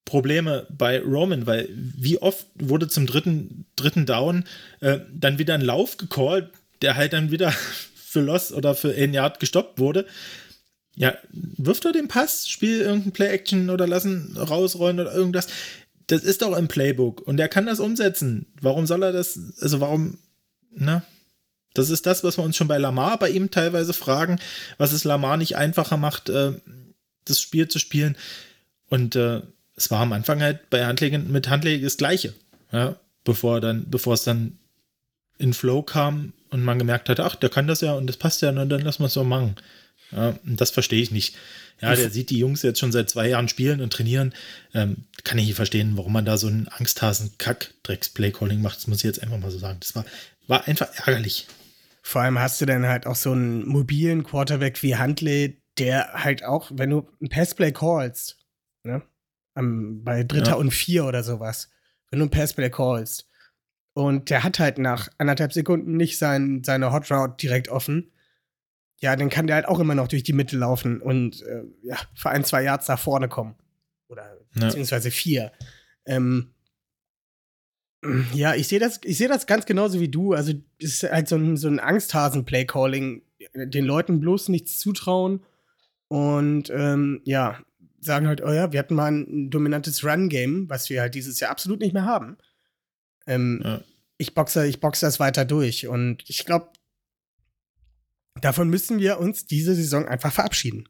Probleme 0.05 0.67
bei 0.71 1.01
Roman, 1.01 1.47
weil 1.47 1.69
wie 1.71 2.19
oft 2.23 2.47
wurde 2.55 2.89
zum 2.89 3.07
dritten, 3.07 3.67
dritten 3.77 4.07
Down 4.07 4.45
äh, 4.81 5.01
dann 5.13 5.39
wieder 5.39 5.53
ein 5.55 5.61
Lauf 5.61 5.99
gecallt, 5.99 6.51
der 6.81 6.97
halt 6.97 7.13
dann 7.13 7.31
wieder 7.31 7.53
für 7.95 8.21
Loss 8.21 8.53
oder 8.53 8.75
für 8.75 8.95
ein 8.95 9.13
Yard 9.13 9.39
gestoppt 9.39 9.79
wurde. 9.79 10.07
Ja, 10.97 11.15
wirft 11.31 11.85
er 11.85 11.93
den 11.93 12.09
Pass, 12.09 12.49
spiel 12.49 12.81
irgendein 12.81 13.13
Play-Action 13.13 13.71
oder 13.71 13.87
lassen 13.87 14.37
rausrollen 14.37 14.99
oder 14.99 15.13
irgendwas. 15.15 15.49
Das 16.09 16.23
ist 16.23 16.43
doch 16.43 16.57
im 16.57 16.69
Playbook 16.69 17.21
und 17.21 17.39
er 17.39 17.49
kann 17.49 17.67
das 17.67 17.81
umsetzen. 17.81 18.47
Warum 18.61 18.87
soll 18.87 19.03
er 19.03 19.13
das, 19.13 19.39
also 19.61 19.81
warum, 19.81 20.19
na? 20.71 21.03
Das 21.75 21.91
ist 21.91 22.07
das, 22.07 22.25
was 22.25 22.39
wir 22.39 22.45
uns 22.45 22.57
schon 22.57 22.67
bei 22.67 22.79
Lamar 22.79 23.19
bei 23.19 23.31
ihm 23.31 23.51
teilweise 23.51 23.93
fragen, 23.93 24.41
was 24.79 24.93
es 24.93 25.05
Lamar 25.05 25.37
nicht 25.37 25.57
einfacher 25.57 25.97
macht, 25.97 26.29
äh, 26.29 26.53
das 27.25 27.41
Spiel 27.41 27.69
zu 27.69 27.79
spielen. 27.79 28.17
Und 28.89 29.15
äh, 29.15 29.43
es 29.77 29.91
war 29.91 30.01
am 30.01 30.13
Anfang 30.13 30.43
halt 30.43 30.71
bei 30.71 30.87
Huntley 30.87 31.17
mit 31.19 31.49
Huntley 31.49 31.81
das 31.81 31.99
Gleiche. 31.99 32.35
Ja? 32.73 32.97
bevor 33.29 33.61
dann, 33.61 33.85
bevor 33.91 34.15
es 34.15 34.25
dann 34.25 34.59
in 35.37 35.53
Flow 35.53 35.83
kam 35.83 36.33
und 36.51 36.65
man 36.65 36.79
gemerkt 36.79 37.11
hat, 37.11 37.21
ach, 37.21 37.37
der 37.37 37.51
kann 37.51 37.67
das 37.67 37.83
ja 37.83 37.93
und 37.93 38.07
das 38.07 38.17
passt 38.17 38.41
ja, 38.41 38.49
und 38.49 38.69
dann 38.71 38.81
lass 38.81 38.99
mal 38.99 39.07
es 39.07 39.13
so 39.13 39.23
machen. 39.23 39.55
Ja, 40.11 40.39
das 40.45 40.71
verstehe 40.71 41.03
ich 41.03 41.11
nicht. 41.11 41.37
Ja, 41.81 41.95
der 41.95 42.11
sieht 42.11 42.31
die 42.31 42.39
Jungs 42.39 42.63
jetzt 42.63 42.81
schon 42.81 42.91
seit 42.91 43.09
zwei 43.09 43.29
Jahren 43.29 43.49
spielen 43.49 43.81
und 43.81 43.93
trainieren. 43.93 44.35
Ähm, 44.75 45.05
kann 45.23 45.39
ich 45.39 45.47
nicht 45.47 45.55
verstehen, 45.55 45.97
warum 45.97 46.13
man 46.13 46.25
da 46.25 46.37
so 46.37 46.49
einen 46.49 46.67
Angsthasen-Kack-Drecks-Playcalling 46.69 48.61
macht. 48.61 48.79
Das 48.79 48.87
muss 48.87 48.99
ich 48.99 49.05
jetzt 49.05 49.23
einfach 49.23 49.39
mal 49.39 49.51
so 49.51 49.59
sagen. 49.59 49.79
Das 49.81 49.95
war, 49.95 50.05
war 50.47 50.67
einfach 50.67 50.89
ärgerlich. 51.07 51.47
Vor 52.03 52.23
allem 52.23 52.39
hast 52.39 52.61
du 52.61 52.67
dann 52.67 52.87
halt 52.87 53.07
auch 53.07 53.17
so 53.17 53.33
einen 53.33 53.67
mobilen 53.69 54.25
Quarterback 54.25 54.83
wie 54.83 54.97
Huntley, 54.97 55.61
der 55.79 56.13
halt 56.15 56.43
auch, 56.43 56.71
wenn 56.75 56.91
du 56.91 57.09
ein 57.23 57.29
Passplay 57.29 57.71
callst, 57.71 58.39
ne, 58.83 59.03
am, 59.55 60.03
bei 60.03 60.25
Dritter 60.25 60.53
Ja. 60.53 60.57
und 60.57 60.71
Vier 60.73 61.05
oder 61.05 61.23
sowas, 61.23 61.69
wenn 62.11 62.19
du 62.21 62.27
ein 62.27 62.31
Passplay 62.31 62.71
callst 62.71 63.29
und 63.93 64.31
der 64.31 64.43
hat 64.43 64.59
halt 64.59 64.79
nach 64.79 65.09
anderthalb 65.19 65.53
Sekunden 65.53 65.97
nicht 65.97 66.19
sein, 66.19 66.63
seine 66.65 66.93
Hot 66.93 67.11
Route 67.11 67.37
direkt 67.41 67.69
offen, 67.69 68.11
ja, 69.01 69.15
dann 69.17 69.29
kann 69.31 69.47
der 69.47 69.57
halt 69.57 69.67
auch 69.69 69.79
immer 69.81 69.95
noch 69.95 70.09
durch 70.09 70.23
die 70.25 70.33
Mitte 70.33 70.57
laufen 70.57 71.01
und 71.01 71.43
äh, 71.43 71.63
ja, 71.83 71.97
für 72.15 72.31
ein, 72.31 72.45
zwei 72.45 72.63
Yards 72.63 72.89
nach 72.89 72.99
vorne 72.99 73.29
kommen. 73.29 73.55
Oder 74.09 74.37
Ja. 74.55 74.67
beziehungsweise 74.67 75.11
vier. 75.11 75.53
Ähm, 76.07 76.53
ja, 78.33 78.55
ich 78.55 78.69
sehe 78.69 78.79
das, 78.79 79.01
ich 79.05 79.19
sehe 79.19 79.29
das 79.29 79.47
ganz 79.47 79.67
genauso 79.67 79.99
wie 80.01 80.09
du. 80.09 80.33
Also, 80.33 80.53
es 80.81 81.03
ist 81.03 81.11
halt 81.11 81.29
so 81.29 81.37
ein, 81.37 81.57
so 81.57 81.69
ein 81.69 81.81
Angsthasen-Play-Calling, 81.81 83.23
den 83.55 83.85
Leuten 83.85 84.21
bloß 84.21 84.49
nichts 84.51 84.79
zutrauen 84.79 85.45
und 86.09 86.71
ähm, 86.71 87.21
ja, 87.25 87.59
sagen 88.01 88.29
halt, 88.29 88.43
oh 88.43 88.53
ja, 88.53 88.73
wir 88.73 88.79
hatten 88.79 88.95
mal 88.95 89.11
ein 89.11 89.51
dominantes 89.51 90.05
Run-Game, 90.05 90.69
was 90.71 90.89
wir 90.91 91.01
halt 91.01 91.15
dieses 91.17 91.41
Jahr 91.41 91.51
absolut 91.51 91.81
nicht 91.81 91.93
mehr 91.93 92.05
haben. 92.05 92.39
Ähm, 93.27 93.61
Ja. 93.65 93.81
Ich 94.21 94.35
boxe, 94.35 94.67
ich 94.67 94.81
boxe 94.81 95.07
das 95.07 95.21
weiter 95.21 95.45
durch 95.45 95.87
und 95.87 96.25
ich 96.29 96.45
glaube, 96.45 96.71
davon 98.41 98.69
müssen 98.69 98.99
wir 98.99 99.19
uns 99.19 99.47
diese 99.47 99.75
Saison 99.75 100.07
einfach 100.07 100.33
verabschieden. 100.33 100.89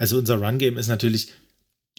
Also 0.00 0.16
unser 0.16 0.36
Run-Game 0.40 0.78
ist 0.78 0.88
natürlich 0.88 1.34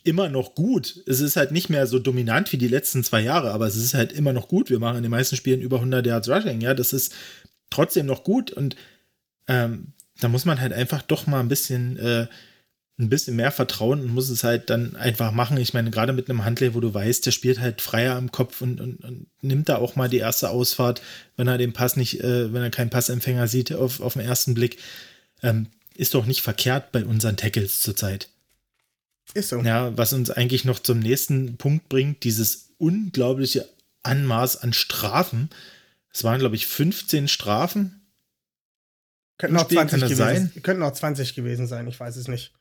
immer 0.03 0.27
noch 0.27 0.55
gut. 0.55 1.03
Es 1.05 1.21
ist 1.21 1.35
halt 1.35 1.51
nicht 1.51 1.69
mehr 1.69 1.85
so 1.85 1.99
dominant 1.99 2.51
wie 2.51 2.57
die 2.57 2.67
letzten 2.67 3.03
zwei 3.03 3.21
Jahre, 3.21 3.51
aber 3.51 3.67
es 3.67 3.75
ist 3.75 3.93
halt 3.93 4.11
immer 4.11 4.33
noch 4.33 4.47
gut. 4.47 4.71
Wir 4.71 4.79
machen 4.79 4.97
in 4.97 5.03
den 5.03 5.11
meisten 5.11 5.35
Spielen 5.35 5.61
über 5.61 5.75
100 5.77 6.07
Yards 6.07 6.27
Rushing. 6.27 6.61
Ja, 6.61 6.73
das 6.73 6.93
ist 6.93 7.13
trotzdem 7.69 8.07
noch 8.07 8.23
gut 8.23 8.49
und 8.49 8.75
ähm, 9.47 9.93
da 10.19 10.29
muss 10.29 10.45
man 10.45 10.59
halt 10.59 10.73
einfach 10.73 11.03
doch 11.03 11.27
mal 11.27 11.41
ein 11.41 11.47
bisschen, 11.47 11.97
äh, 11.97 12.25
ein 13.01 13.09
bisschen 13.09 13.35
mehr 13.35 13.51
vertrauen 13.51 14.01
und 14.01 14.13
muss 14.13 14.29
es 14.29 14.43
halt 14.43 14.69
dann 14.69 14.95
einfach 14.95 15.31
machen. 15.31 15.57
Ich 15.57 15.73
meine, 15.73 15.91
gerade 15.91 16.13
mit 16.13 16.29
einem 16.29 16.45
Handley, 16.45 16.73
wo 16.73 16.79
du 16.79 16.93
weißt, 16.93 17.25
der 17.25 17.31
spielt 17.31 17.59
halt 17.59 17.81
freier 17.81 18.15
am 18.15 18.31
Kopf 18.31 18.61
und, 18.61 18.79
und, 18.79 19.03
und 19.03 19.27
nimmt 19.41 19.69
da 19.69 19.77
auch 19.77 19.95
mal 19.95 20.09
die 20.09 20.19
erste 20.19 20.49
Ausfahrt, 20.49 21.01
wenn 21.35 21.47
er 21.47 21.57
den 21.57 21.73
Pass 21.73 21.95
nicht, 21.95 22.21
äh, 22.21 22.53
wenn 22.53 22.61
er 22.61 22.69
keinen 22.69 22.89
Passempfänger 22.89 23.47
sieht 23.47 23.73
auf, 23.73 23.99
auf 23.99 24.13
den 24.13 24.21
ersten 24.21 24.53
Blick. 24.53 24.77
Ähm, 25.43 25.67
ist 25.95 26.13
doch 26.13 26.25
nicht 26.25 26.41
verkehrt 26.41 26.91
bei 26.91 27.03
unseren 27.03 27.37
Tackles 27.37 27.81
zurzeit. 27.81 28.29
Ist 29.33 29.49
so. 29.49 29.59
Ja, 29.61 29.95
was 29.97 30.13
uns 30.13 30.29
eigentlich 30.29 30.65
noch 30.65 30.79
zum 30.79 30.99
nächsten 30.99 31.57
Punkt 31.57 31.89
bringt, 31.89 32.23
dieses 32.23 32.69
unglaubliche 32.77 33.67
Anmaß 34.03 34.57
an 34.57 34.73
Strafen. 34.73 35.49
Es 36.13 36.23
waren, 36.23 36.39
glaube 36.39 36.55
ich, 36.55 36.67
15 36.67 37.27
Strafen. 37.27 38.01
Könnten 39.37 39.57
auch, 39.57 39.63
Spiel, 39.63 39.77
20 39.77 39.91
kann 39.91 39.99
das 40.01 40.09
gewesen, 40.09 40.51
sein? 40.53 40.63
könnten 40.63 40.83
auch 40.83 40.93
20 40.93 41.35
gewesen 41.35 41.67
sein, 41.67 41.87
ich 41.87 41.99
weiß 41.99 42.15
es 42.15 42.27
nicht. 42.27 42.53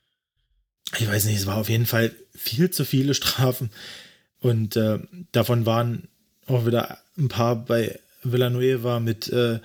Ich 0.98 1.08
weiß 1.08 1.26
nicht, 1.26 1.36
es 1.36 1.46
war 1.46 1.56
auf 1.56 1.68
jeden 1.68 1.86
Fall 1.86 2.12
viel 2.34 2.70
zu 2.70 2.84
viele 2.84 3.14
Strafen. 3.14 3.70
Und 4.40 4.76
äh, 4.76 4.98
davon 5.32 5.66
waren 5.66 6.08
auch 6.46 6.66
wieder 6.66 6.98
ein 7.16 7.28
paar 7.28 7.56
bei 7.56 7.98
Villanueva 8.22 9.00
mit, 9.00 9.28
äh, 9.28 9.60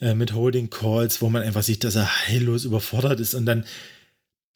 äh, 0.00 0.14
mit 0.14 0.32
Holding 0.32 0.70
Calls, 0.70 1.20
wo 1.20 1.28
man 1.28 1.42
einfach 1.42 1.62
sieht, 1.62 1.84
dass 1.84 1.96
er 1.96 2.28
heillos 2.28 2.64
überfordert 2.64 3.20
ist. 3.20 3.34
Und 3.34 3.46
dann, 3.46 3.64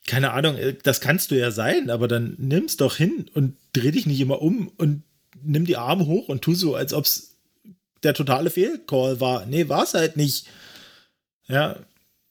keine 0.07 0.33
Ahnung, 0.33 0.57
äh, 0.57 0.75
das 0.83 1.01
kannst 1.01 1.31
du 1.31 1.39
ja 1.39 1.51
sein, 1.51 1.91
aber 1.91 2.09
dann 2.09 2.35
nimm's 2.39 2.77
doch 2.77 2.97
hin 2.97 3.27
und 3.35 3.57
dreh 3.73 3.91
dich 3.91 4.07
nicht 4.07 4.21
immer 4.21 4.41
um 4.41 4.69
und 4.77 5.03
nimm 5.43 5.67
die 5.67 5.77
Arme 5.77 6.07
hoch 6.07 6.29
und 6.29 6.43
tu 6.43 6.55
so, 6.55 6.75
als 6.75 6.93
ob 6.93 7.05
es 7.05 7.37
der 8.03 8.15
totale 8.15 8.51
Fehlcall 8.51 9.21
war. 9.21 9.47
Nee, 9.47 9.69
war 9.69 9.83
es 9.83 9.95
halt 9.95 10.17
nicht. 10.17 10.47
Ja, 11.49 11.77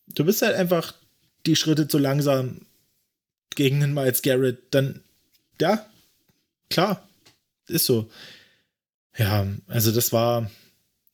du 0.07 0.25
bist 0.25 0.41
halt 0.41 0.55
einfach 0.55 0.93
die 1.45 1.55
Schritte 1.55 1.87
zu 1.87 1.97
langsam 1.97 2.61
gegen 3.55 3.83
einen 3.83 3.93
Miles 3.93 4.21
Garrett, 4.21 4.59
dann, 4.71 5.01
ja, 5.59 5.85
klar, 6.69 7.07
ist 7.67 7.85
so. 7.85 8.09
Ja, 9.17 9.47
also 9.67 9.91
das 9.91 10.11
war, 10.11 10.51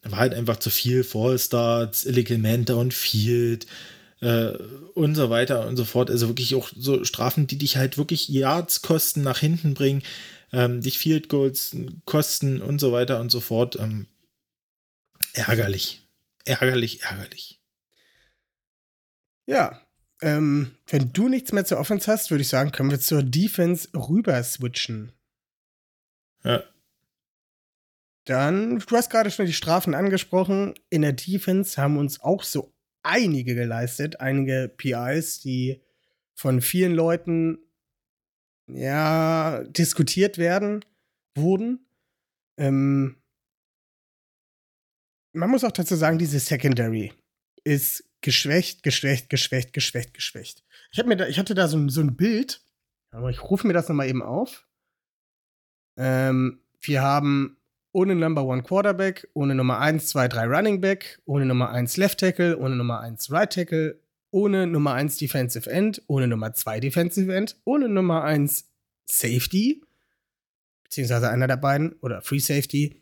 war 0.04 0.20
halt 0.20 0.34
einfach 0.34 0.58
zu 0.58 0.70
viel 0.70 1.04
Fallstarts, 1.04 2.06
Illegal 2.06 2.40
Man 2.40 2.66
Downfield 2.66 3.68
äh, 4.22 4.54
und 4.96 5.16
so 5.16 5.30
weiter 5.30 5.68
und 5.68 5.78
so 5.78 5.86
fort. 5.86 6.10
Also 6.10 6.28
wirklich 6.28 6.56
auch 6.56 6.70
so 6.76 7.04
Strafen, 7.04 7.48
die 7.48 7.58
dich 7.58 7.78
halt 7.78 7.98
wirklich 7.98 8.28
Yards 8.30 8.82
kosten, 8.82 9.22
nach 9.22 9.40
hinten 9.40 9.74
bringen, 9.76 10.02
ähm, 10.52 10.82
dich 10.82 10.98
Field 10.98 11.30
Goals 11.30 11.76
kosten 12.06 12.62
und 12.62 12.80
so 12.80 12.92
weiter 12.92 13.20
und 13.20 13.32
so 13.32 13.40
fort. 13.40 13.76
Ähm, 13.80 14.08
ärgerlich. 15.34 16.02
Ärgerlich, 16.46 17.04
ärgerlich. 17.04 17.60
Ja, 19.46 19.82
ähm, 20.22 20.76
wenn 20.88 21.12
du 21.12 21.28
nichts 21.28 21.52
mehr 21.52 21.66
zur 21.66 21.80
Offense 21.80 22.12
hast, 22.12 22.32
würde 22.32 22.42
ich 22.42 22.48
sagen, 22.48 22.72
können 22.72 22.92
wir 22.92 23.00
zur 23.00 23.24
Defense 23.24 23.90
rüber 23.96 24.42
switchen. 24.44 25.12
Ja. 26.44 26.64
Dann, 28.26 28.80
du 28.80 28.96
hast 28.96 29.10
gerade 29.10 29.32
schon 29.32 29.48
die 29.48 29.54
Strafen 29.54 29.96
angesprochen. 29.96 30.76
In 30.90 31.02
der 31.02 31.14
Defense 31.14 31.82
haben 31.82 31.98
uns 31.98 32.22
auch 32.22 32.44
so 32.44 32.72
einige 33.04 33.56
geleistet, 33.56 34.20
einige 34.20 34.72
PIs, 34.78 35.40
die 35.40 35.82
von 36.36 36.62
vielen 36.62 36.94
Leuten 36.94 37.58
ja 38.68 39.64
diskutiert 39.66 40.38
werden, 40.38 40.86
wurden. 41.36 41.88
Ähm, 42.58 43.18
man 45.34 45.50
muss 45.50 45.64
auch 45.64 45.72
dazu 45.72 45.96
sagen, 45.96 46.20
diese 46.20 46.40
Secondary 46.40 47.12
ist 47.64 48.04
geschwächt, 48.22 48.84
geschwächt, 48.84 49.30
geschwächt, 49.30 49.74
geschwächt, 49.74 50.14
geschwächt. 50.14 50.64
Ich, 50.92 51.00
hab 51.00 51.08
mir 51.08 51.18
da, 51.18 51.28
ich 51.28 51.40
hatte 51.40 51.56
da 51.56 51.68
so 51.68 51.78
ein, 51.78 51.90
so 51.90 52.02
ein 52.02 52.16
Bild, 52.16 52.62
aber 53.12 53.30
ich 53.30 53.44
rufe 53.44 53.68
mir 53.68 53.74
das 53.74 53.90
nochmal 53.90 54.08
eben 54.08 54.22
auf. 54.22 54.68
Ähm, 55.98 56.62
wir 56.80 57.02
haben 57.02 57.58
ohne 57.92 58.16
Number 58.16 58.46
One 58.46 58.64
Quarterback, 58.64 59.28
ohne 59.34 59.56
Nummer 59.56 59.80
1, 59.80 60.08
2, 60.08 60.28
3 60.30 60.46
Running 60.46 60.82
Back, 60.82 61.22
ohne 61.26 61.46
Nummer 61.46 61.70
1 61.70 61.98
Left 61.98 62.20
Tackle, 62.20 62.58
ohne 62.58 62.76
Nummer 62.76 63.02
1 63.02 63.32
Right 63.32 63.52
Tackle, 63.52 64.00
ohne 64.32 64.66
Nummer 64.66 64.94
1 64.94 65.18
Defensive 65.18 65.70
End, 65.70 66.02
ohne 66.08 66.28
Nummer 66.28 66.54
2 66.54 66.80
Defensive 66.80 67.34
End, 67.36 67.58
ohne 67.66 67.90
Nummer 67.90 68.24
1 68.24 68.70
Safety, 69.06 69.84
beziehungsweise 70.84 71.30
einer 71.30 71.48
der 71.48 71.58
beiden, 71.58 71.94
oder 72.00 72.22
Free 72.22 72.40
Safety, 72.40 73.02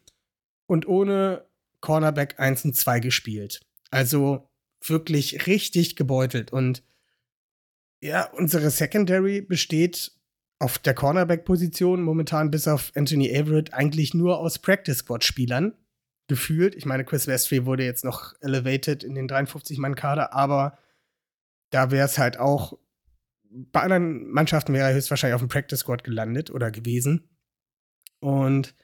und 0.65 0.87
ohne 0.87 1.45
Cornerback 1.81 2.39
1 2.39 2.65
und 2.65 2.75
2 2.75 2.99
gespielt. 2.99 3.61
Also 3.91 4.48
wirklich 4.81 5.47
richtig 5.47 5.95
gebeutelt. 5.95 6.51
Und 6.51 6.83
ja, 8.01 8.25
unsere 8.31 8.69
Secondary 8.69 9.41
besteht 9.41 10.11
auf 10.59 10.77
der 10.77 10.93
Cornerback-Position 10.93 12.01
momentan 12.01 12.51
bis 12.51 12.67
auf 12.67 12.91
Anthony 12.95 13.29
Everett 13.29 13.73
eigentlich 13.73 14.13
nur 14.13 14.39
aus 14.39 14.59
Practice-Squad-Spielern 14.59 15.73
gefühlt. 16.27 16.75
Ich 16.75 16.85
meine, 16.85 17.05
Chris 17.05 17.27
Westry 17.27 17.65
wurde 17.65 17.83
jetzt 17.83 18.03
noch 18.03 18.33
elevated 18.41 19.03
in 19.03 19.15
den 19.15 19.29
53-Mann-Kader, 19.29 20.33
aber 20.33 20.77
da 21.71 21.91
wäre 21.91 22.05
es 22.05 22.17
halt 22.17 22.37
auch, 22.37 22.77
bei 23.49 23.81
anderen 23.81 24.29
Mannschaften 24.29 24.73
wäre 24.73 24.89
er 24.89 24.95
höchstwahrscheinlich 24.95 25.35
auf 25.35 25.41
dem 25.41 25.49
Practice-Squad 25.49 26.03
gelandet 26.03 26.51
oder 26.51 26.71
gewesen. 26.71 27.29
Und 28.19 28.75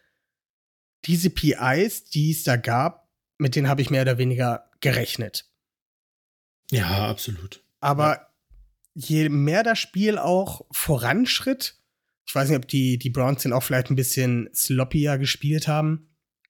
diese 1.05 1.30
PIs, 1.30 2.05
die 2.05 2.32
es 2.32 2.43
da 2.43 2.55
gab, 2.55 3.09
mit 3.38 3.55
denen 3.55 3.67
habe 3.67 3.82
ich 3.82 3.89
mehr 3.89 4.03
oder 4.03 4.17
weniger 4.17 4.72
gerechnet. 4.80 5.51
Ja, 6.72 7.07
absolut. 7.09 7.63
Aber 7.80 8.28
je 8.93 9.30
mehr 9.30 9.63
das 9.63 9.80
Spiel 9.80 10.18
auch 10.18 10.66
voranschritt, 10.72 11.80
ich 12.28 12.34
weiß 12.34 12.49
nicht, 12.49 12.57
ob 12.57 12.68
die, 12.68 12.97
die 12.97 13.09
Browns 13.09 13.43
den 13.43 13.53
auch 13.53 13.63
vielleicht 13.63 13.89
ein 13.89 13.95
bisschen 13.95 14.49
sloppier 14.53 15.18
gespielt 15.18 15.68
haben, 15.68 16.09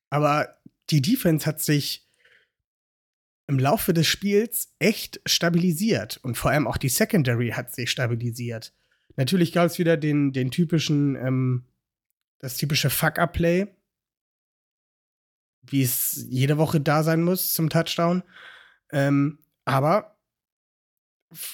aber 0.09 0.57
die 0.89 1.01
Defense 1.01 1.45
hat 1.45 1.61
sich 1.61 2.07
im 3.47 3.59
Laufe 3.59 3.93
des 3.93 4.07
Spiels 4.07 4.73
echt 4.79 5.21
stabilisiert 5.25 6.17
und 6.23 6.37
vor 6.37 6.51
allem 6.51 6.67
auch 6.67 6.77
die 6.77 6.89
Secondary 6.89 7.49
hat 7.49 7.73
sich 7.73 7.91
stabilisiert. 7.91 8.73
Natürlich 9.17 9.51
gab 9.51 9.67
es 9.67 9.79
wieder 9.79 9.97
den, 9.97 10.33
den 10.33 10.51
typischen, 10.51 11.15
ähm, 11.15 11.65
das 12.39 12.57
typische 12.57 12.89
Fuck-Up-Play, 12.89 13.67
wie 15.63 15.83
es 15.83 16.25
jede 16.29 16.57
Woche 16.57 16.81
da 16.81 17.03
sein 17.03 17.23
muss 17.23 17.53
zum 17.53 17.69
Touchdown. 17.69 18.23
Ähm, 18.91 19.39
aber 19.65 20.17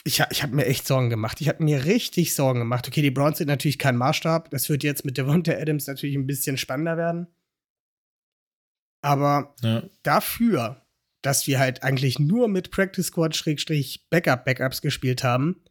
ich, 0.04 0.22
ich 0.30 0.44
habe 0.44 0.56
mir 0.56 0.66
echt 0.66 0.86
Sorgen 0.86 1.10
gemacht. 1.10 1.42
Ich 1.42 1.48
habe 1.50 1.64
mir 1.64 1.86
richtig 1.86 2.36
Sorgen 2.36 2.60
gemacht. 2.60 2.88
Okay, 2.88 3.02
die 3.02 3.10
Browns 3.12 3.38
sind 3.40 3.48
natürlich 3.48 3.80
kein 3.80 3.96
Maßstab. 3.98 4.50
Das 4.52 4.70
wird 4.70 4.84
jetzt 4.84 5.06
mit 5.06 5.18
Devonta 5.18 5.54
Adams 5.54 5.88
natürlich 5.88 6.16
ein 6.16 6.28
bisschen 6.28 6.58
spannender 6.58 6.98
werden. 6.98 7.28
Aber 9.04 9.56
Ja. 9.62 9.84
dafür, 10.04 10.86
dass 11.24 11.48
wir 11.48 11.60
halt 11.60 11.84
eigentlich 11.84 12.20
nur 12.20 12.48
mit 12.48 12.72
Practice 12.72 13.08
Squad 13.08 13.36
Schrägstrich 13.36 14.08
Backup 14.10 14.46
Backups 14.46 14.82
gespielt 14.82 15.24
haben, 15.24 15.64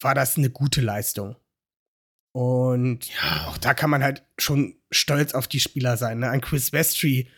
war 0.00 0.14
das 0.14 0.36
eine 0.36 0.50
gute 0.50 0.80
Leistung. 0.80 1.36
Und 2.34 3.08
Ja, 3.14 3.48
auch 3.48 3.58
da 3.58 3.74
kann 3.74 3.90
man 3.90 4.02
halt 4.02 4.24
schon 4.38 4.76
stolz 4.90 5.34
auf 5.34 5.48
die 5.48 5.60
Spieler 5.60 5.96
sein. 5.96 6.20
Ne? 6.20 6.30
Ein 6.30 6.40
Chris 6.40 6.72
Westry, 6.72 7.28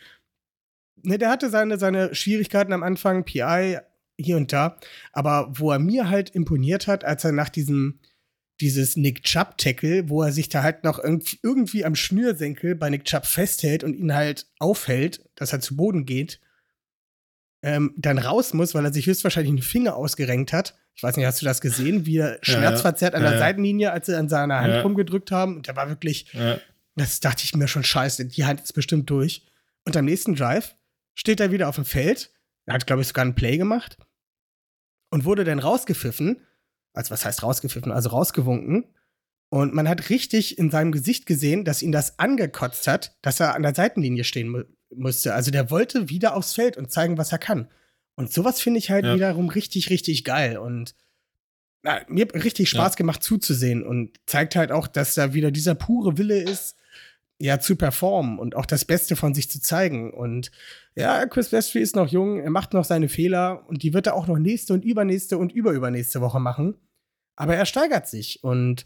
ne, 1.03 1.17
der 1.17 1.29
hatte 1.29 1.49
seine, 1.49 1.77
seine 1.79 2.13
Schwierigkeiten 2.15 2.73
am 2.73 2.83
Anfang, 2.83 3.23
PI 3.23 3.77
hier 4.17 4.37
und 4.37 4.53
da, 4.53 4.77
aber 5.13 5.51
wo 5.53 5.71
er 5.71 5.79
mir 5.79 6.09
halt 6.09 6.29
imponiert 6.31 6.87
hat, 6.87 7.03
als 7.03 7.23
er 7.23 7.31
nach 7.31 7.49
diesem 7.49 7.99
dieses 8.59 8.95
Nick 8.95 9.23
Chubb 9.23 9.57
Tackle, 9.57 10.07
wo 10.07 10.21
er 10.21 10.31
sich 10.31 10.47
da 10.47 10.61
halt 10.61 10.83
noch 10.83 10.99
irgendwie, 11.03 11.39
irgendwie 11.41 11.83
am 11.83 11.95
Schnürsenkel 11.95 12.75
bei 12.75 12.91
Nick 12.91 13.05
Chubb 13.05 13.25
festhält 13.25 13.83
und 13.83 13.95
ihn 13.95 14.13
halt 14.13 14.45
aufhält, 14.59 15.27
dass 15.33 15.51
er 15.51 15.61
zu 15.61 15.75
Boden 15.75 16.05
geht, 16.05 16.39
ähm, 17.63 17.93
dann 17.97 18.17
raus 18.19 18.53
muss, 18.53 18.73
weil 18.73 18.85
er 18.85 18.93
sich 18.93 19.07
höchstwahrscheinlich 19.07 19.49
einen 19.51 19.61
Finger 19.61 19.95
ausgerenkt 19.95 20.53
hat. 20.53 20.75
Ich 20.93 21.03
weiß 21.03 21.15
nicht, 21.17 21.25
hast 21.25 21.41
du 21.41 21.45
das 21.45 21.61
gesehen, 21.61 22.05
wie 22.05 22.17
er 22.17 22.37
schmerzverzerrt 22.41 23.15
an 23.15 23.23
Ja, 23.23 23.29
der 23.29 23.39
ja. 23.39 23.45
Seitenlinie, 23.45 23.91
als 23.91 24.07
sie 24.07 24.17
an 24.17 24.29
seiner 24.29 24.59
Hand 24.59 24.73
Ja. 24.73 24.81
rumgedrückt 24.81 25.31
haben. 25.31 25.57
Und 25.57 25.67
der 25.67 25.75
war 25.75 25.89
wirklich, 25.89 26.31
ja, 26.33 26.59
das 26.95 27.19
dachte 27.19 27.43
ich 27.43 27.55
mir 27.55 27.67
schon 27.67 27.83
scheiße, 27.83 28.25
die 28.25 28.45
Hand 28.45 28.61
ist 28.61 28.73
bestimmt 28.73 29.09
durch. 29.09 29.45
Und 29.85 29.95
am 29.97 30.05
nächsten 30.05 30.35
Drive 30.35 30.75
steht 31.15 31.39
er 31.39 31.51
wieder 31.51 31.69
auf 31.69 31.75
dem 31.75 31.85
Feld. 31.85 32.33
Er 32.65 32.75
hat, 32.75 32.87
glaube 32.87 33.01
ich, 33.01 33.07
sogar 33.07 33.23
einen 33.23 33.35
Play 33.35 33.57
gemacht. 33.57 33.97
Und 35.11 35.25
wurde 35.25 35.43
dann 35.43 35.59
rausgepfiffen. 35.59 36.45
Also, 36.93 37.11
was 37.11 37.25
heißt 37.25 37.43
rausgepfiffen? 37.43 37.91
Also 37.91 38.09
rausgewunken. 38.09 38.85
Und 39.49 39.73
man 39.73 39.89
hat 39.89 40.09
richtig 40.09 40.57
in 40.57 40.71
seinem 40.71 40.91
Gesicht 40.93 41.25
gesehen, 41.25 41.65
dass 41.65 41.81
ihn 41.81 41.91
das 41.91 42.17
angekotzt 42.19 42.87
hat, 42.87 43.17
dass 43.21 43.39
er 43.41 43.53
an 43.55 43.63
der 43.63 43.75
Seitenlinie 43.75 44.23
stehen 44.23 44.47
mu 44.49 44.61
musste. 44.93 45.33
Also, 45.33 45.51
der 45.51 45.69
wollte 45.71 46.09
wieder 46.09 46.35
aufs 46.35 46.53
Feld 46.53 46.77
und 46.77 46.91
zeigen, 46.91 47.17
was 47.17 47.31
er 47.31 47.37
kann. 47.39 47.69
Und 48.15 48.31
sowas 48.31 48.61
finde 48.61 48.77
ich 48.79 48.89
halt 48.91 49.05
Ja. 49.05 49.15
wiederum 49.15 49.49
richtig, 49.49 49.89
richtig 49.89 50.23
geil. 50.23 50.57
Und 50.57 50.95
na, 51.83 52.01
mir 52.07 52.25
hat 52.25 52.33
richtig 52.35 52.69
Spaß 52.69 52.93
Ja. 52.93 52.97
gemacht 52.97 53.23
zuzusehen 53.23 53.83
und 53.83 54.17
zeigt 54.27 54.55
halt 54.55 54.71
auch, 54.71 54.87
dass 54.87 55.15
da 55.15 55.33
wieder 55.33 55.49
dieser 55.51 55.75
pure 55.75 56.17
Wille 56.17 56.41
ist, 56.41 56.75
ja, 57.41 57.59
zu 57.59 57.75
performen 57.75 58.37
und 58.37 58.55
auch 58.55 58.67
das 58.67 58.85
Beste 58.85 59.15
von 59.15 59.33
sich 59.33 59.49
zu 59.49 59.59
zeigen. 59.59 60.13
Und 60.13 60.51
ja, 60.93 61.25
Chris 61.25 61.51
Westry 61.51 61.79
ist 61.79 61.95
noch 61.95 62.07
jung, 62.07 62.39
er 62.39 62.51
macht 62.51 62.73
noch 62.73 62.85
seine 62.85 63.09
Fehler 63.09 63.67
und 63.67 63.81
die 63.81 63.95
wird 63.95 64.05
er 64.05 64.13
auch 64.13 64.27
noch 64.27 64.37
nächste 64.37 64.75
und 64.75 64.85
übernächste 64.85 65.39
und 65.39 65.51
überübernächste 65.51 66.21
Woche 66.21 66.39
machen. 66.39 66.75
Aber 67.35 67.55
er 67.55 67.65
steigert 67.65 68.07
sich 68.07 68.43
und 68.43 68.85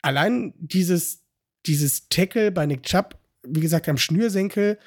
allein 0.00 0.54
dieses, 0.58 1.24
dieses 1.66 2.08
Tackle 2.08 2.52
bei 2.52 2.66
Nick 2.66 2.84
Chubb, 2.84 3.18
wie 3.42 3.60
gesagt, 3.60 3.88
am 3.88 3.98
Schnürsenkel, 3.98 4.78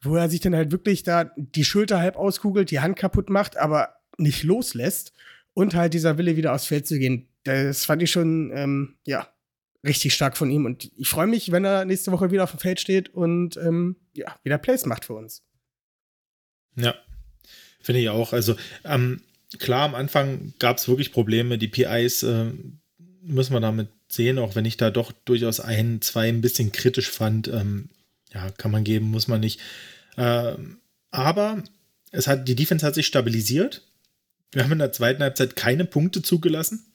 wo 0.00 0.16
er 0.16 0.30
sich 0.30 0.40
dann 0.40 0.56
halt 0.56 0.72
wirklich 0.72 1.02
da 1.02 1.30
die 1.36 1.64
Schulter 1.64 1.98
halb 1.98 2.16
auskugelt, 2.16 2.70
die 2.70 2.80
Hand 2.80 2.96
kaputt 2.96 3.28
macht, 3.28 3.58
aber 3.58 3.96
nicht 4.16 4.44
loslässt 4.44 5.12
und 5.52 5.74
halt 5.74 5.92
dieser 5.92 6.16
Wille 6.16 6.36
wieder 6.38 6.54
aufs 6.54 6.66
Feld 6.66 6.86
zu 6.86 6.98
gehen, 6.98 7.28
das 7.44 7.84
fand 7.84 8.02
ich 8.02 8.10
schon, 8.10 8.50
ähm, 8.54 8.96
ja, 9.04 9.28
richtig 9.84 10.14
stark 10.14 10.36
von 10.36 10.50
ihm. 10.50 10.64
Und 10.64 10.90
ich 10.96 11.08
freue 11.08 11.26
mich, 11.26 11.52
wenn 11.52 11.64
er 11.64 11.84
nächste 11.84 12.12
Woche 12.12 12.30
wieder 12.30 12.44
auf 12.44 12.50
dem 12.50 12.60
Feld 12.60 12.80
steht 12.80 13.08
und 13.14 13.56
ähm, 13.56 13.96
ja, 14.14 14.36
wieder 14.42 14.58
Plays 14.58 14.86
macht 14.86 15.04
für 15.04 15.14
uns. 15.14 15.42
ja. 16.76 16.94
Finde 17.82 18.00
ich 18.00 18.08
auch. 18.10 18.32
Also, 18.32 18.54
ähm, 18.84 19.22
klar, 19.58 19.82
am 19.82 19.96
Anfang 19.96 20.54
gab 20.60 20.78
es 20.78 20.86
wirklich 20.88 21.12
Probleme. 21.12 21.58
Die 21.58 21.68
PIs 21.68 22.22
äh, 22.22 22.52
müssen 23.22 23.52
wir 23.52 23.60
damit 23.60 23.88
sehen, 24.08 24.38
auch 24.38 24.54
wenn 24.54 24.64
ich 24.64 24.76
da 24.76 24.90
doch 24.90 25.12
durchaus 25.24 25.60
ein, 25.60 26.00
zwei 26.00 26.28
ein 26.28 26.40
bisschen 26.40 26.72
kritisch 26.72 27.10
fand. 27.10 27.48
Ähm, 27.48 27.88
ja, 28.32 28.50
kann 28.50 28.70
man 28.70 28.84
geben, 28.84 29.10
muss 29.10 29.28
man 29.28 29.40
nicht. 29.40 29.60
Ähm, 30.16 30.78
aber 31.10 31.62
es 32.10 32.26
hat, 32.26 32.46
die 32.46 32.54
Defense 32.54 32.86
hat 32.86 32.94
sich 32.94 33.06
stabilisiert. 33.06 33.82
Wir 34.52 34.64
haben 34.64 34.72
in 34.72 34.78
der 34.78 34.92
zweiten 34.92 35.22
Halbzeit 35.22 35.56
keine 35.56 35.84
Punkte 35.84 36.22
zugelassen. 36.22 36.86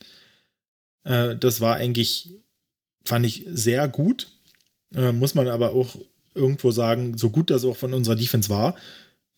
Äh, 1.04 1.36
das 1.36 1.60
war 1.60 1.76
eigentlich, 1.76 2.34
fand 3.08 3.26
ich, 3.26 3.44
sehr 3.48 3.88
gut. 3.88 4.28
Äh, 4.94 5.12
muss 5.12 5.34
man 5.34 5.48
aber 5.48 5.72
auch 5.72 5.96
irgendwo 6.34 6.70
sagen, 6.70 7.18
so 7.18 7.30
gut 7.30 7.50
das 7.50 7.64
auch 7.64 7.76
von 7.76 7.94
unserer 7.94 8.16
Defense 8.16 8.48
war, 8.48 8.76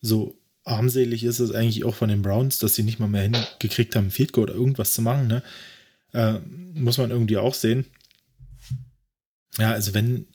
so 0.01 0.37
armselig 0.63 1.23
ist 1.23 1.39
es 1.39 1.51
eigentlich 1.51 1.83
auch 1.85 1.95
von 1.95 2.09
den 2.09 2.21
Browns, 2.21 2.59
dass 2.59 2.75
sie 2.75 2.83
nicht 2.83 2.99
mal 2.99 3.07
mehr 3.07 3.23
hingekriegt 3.23 3.95
haben, 3.95 4.11
Field 4.11 4.33
Goal 4.33 4.43
oder 4.43 4.53
irgendwas 4.53 4.93
zu 4.93 5.01
machen. 5.01 5.27
Ne? 5.27 5.43
Äh, 6.13 6.39
muss 6.73 6.97
man 6.97 7.09
irgendwie 7.09 7.37
auch 7.37 7.55
sehen. 7.55 7.85
Ja, 9.57 9.71
also 9.71 9.93
wenn, 9.93 10.27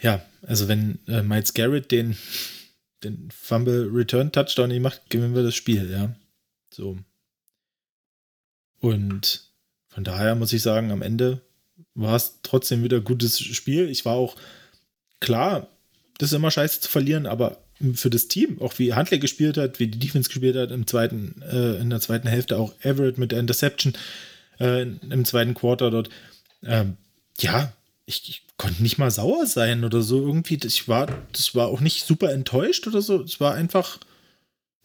ja, 0.00 0.24
also 0.42 0.68
wenn 0.68 1.00
äh, 1.08 1.22
Miles 1.22 1.54
Garrett 1.54 1.90
den, 1.90 2.16
den 3.02 3.30
Fumble 3.30 3.90
Return 3.92 4.32
Touchdown 4.32 4.68
nicht 4.68 4.80
macht, 4.80 5.10
gewinnen 5.10 5.34
wir 5.34 5.42
das 5.42 5.54
Spiel, 5.54 5.90
ja. 5.90 6.14
So. 6.70 6.98
Und 8.80 9.50
von 9.88 10.04
daher 10.04 10.34
muss 10.34 10.52
ich 10.52 10.62
sagen, 10.62 10.92
am 10.92 11.02
Ende 11.02 11.45
war 11.96 12.14
es 12.14 12.38
trotzdem 12.42 12.84
wieder 12.84 12.98
ein 12.98 13.04
gutes 13.04 13.40
Spiel. 13.40 13.88
Ich 13.88 14.04
war 14.04 14.14
auch 14.14 14.36
klar, 15.20 15.66
das 16.18 16.30
ist 16.30 16.36
immer 16.36 16.50
scheiße 16.50 16.80
zu 16.80 16.90
verlieren, 16.90 17.26
aber 17.26 17.58
für 17.94 18.10
das 18.10 18.28
Team, 18.28 18.60
auch 18.60 18.78
wie 18.78 18.94
Huntley 18.94 19.18
gespielt 19.18 19.58
hat, 19.58 19.80
wie 19.80 19.88
die 19.88 19.98
Defense 19.98 20.28
gespielt 20.28 20.56
hat, 20.56 20.70
im 20.70 20.86
zweiten, 20.86 21.42
äh, 21.42 21.76
in 21.80 21.90
der 21.90 22.00
zweiten 22.00 22.28
Hälfte 22.28 22.56
auch 22.58 22.72
Everett 22.80 23.18
mit 23.18 23.32
der 23.32 23.40
Interception 23.40 23.92
äh, 24.60 24.82
im 24.82 25.24
zweiten 25.24 25.54
Quarter 25.54 25.90
dort. 25.90 26.08
Ähm, 26.62 26.96
ja, 27.38 27.72
ich, 28.06 28.28
ich 28.28 28.46
konnte 28.56 28.82
nicht 28.82 28.98
mal 28.98 29.10
sauer 29.10 29.46
sein 29.46 29.84
oder 29.84 30.00
so 30.00 30.20
irgendwie. 30.20 30.58
Ich 30.64 30.88
war, 30.88 31.06
das 31.32 31.54
war 31.54 31.68
auch 31.68 31.80
nicht 31.80 32.06
super 32.06 32.32
enttäuscht 32.32 32.86
oder 32.86 33.02
so. 33.02 33.22
Es 33.22 33.40
war 33.40 33.54
einfach, 33.54 33.98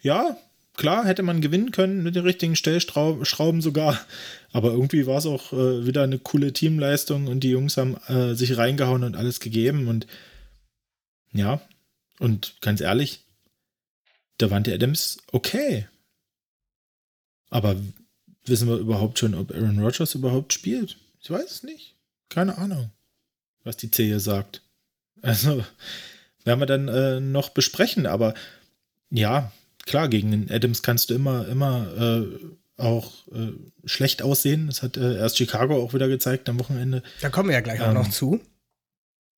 ja, 0.02 0.38
klar, 0.76 1.06
hätte 1.06 1.24
man 1.24 1.42
gewinnen 1.42 1.72
können 1.72 2.04
mit 2.04 2.16
den 2.16 2.24
richtigen 2.24 2.56
Stellschrauben 2.56 3.62
sogar. 3.62 4.00
Aber 4.52 4.72
irgendwie 4.72 5.06
war 5.08 5.18
es 5.18 5.26
auch 5.26 5.54
äh, 5.54 5.86
wieder 5.86 6.04
eine 6.04 6.20
coole 6.20 6.54
Teamleistung 6.54 7.28
und 7.28 7.42
die 7.42 7.52
Jungs 7.52 7.78
haben 7.78 7.98
äh, 8.08 8.36
sich 8.36 8.58
reingehauen 8.58 9.04
und 9.04 9.16
alles 9.16 9.40
gegeben. 9.40 9.88
Und 9.88 10.08
ja, 11.34 11.62
und 12.20 12.56
ganz 12.62 12.82
ehrlich, 12.82 13.22
Davante 14.38 14.74
Adams, 14.74 15.18
okay. 15.32 15.88
Aber 17.50 17.76
wissen 18.46 18.68
wir 18.68 18.78
überhaupt 18.78 19.20
schon, 19.20 19.36
ob 19.36 19.52
Aaron 19.52 19.80
Rodgers 19.80 20.16
überhaupt 20.16 20.54
spielt? 20.54 20.98
Ich 21.22 21.30
weiß 21.30 21.52
es 21.52 21.64
nicht. 21.64 21.96
Keine 22.30 22.58
Ahnung, 22.58 22.92
was 23.64 23.78
die 23.78 23.92
Zehe 23.92 24.20
sagt. 24.20 24.64
Also, 25.22 25.64
werden 26.44 26.60
wir 26.60 26.66
dann 26.66 26.88
äh, 26.88 27.20
noch 27.20 27.50
besprechen. 27.50 28.08
Aber 28.08 28.34
ja, 29.12 29.52
klar, 29.92 30.08
gegen 30.08 30.32
den 30.32 30.50
Adams 30.50 30.82
kannst 30.82 31.10
du 31.10 31.14
immer, 31.14 31.48
immer 31.50 31.94
äh, 31.98 32.82
auch 32.82 33.28
äh, 33.28 33.52
schlecht 33.86 34.22
aussehen. 34.22 34.68
Das 34.68 34.82
hat 34.82 34.96
äh, 34.96 35.18
erst 35.18 35.38
Chicago 35.38 35.84
auch 35.84 35.94
wieder 35.94 36.08
gezeigt 36.08 36.48
am 36.48 36.60
Wochenende. 36.60 37.04
Da 37.20 37.30
kommen 37.30 37.50
wir 37.50 37.56
ja 37.56 37.62
gleich 37.62 37.82
auch 37.82 37.90
Ähm, 37.90 37.94
noch 37.96 38.10
zu. 38.10 38.40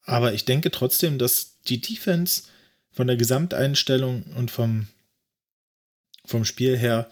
Aber 0.03 0.33
ich 0.33 0.45
denke 0.45 0.69
trotzdem, 0.69 1.17
dass 1.17 1.59
die 1.61 1.81
Defense 1.81 2.43
von 2.91 3.07
der 3.07 3.17
Gesamteinstellung 3.17 4.23
und 4.37 4.51
vom, 4.51 4.87
vom 6.23 6.45
Spiel 6.45 6.77
her 6.77 7.09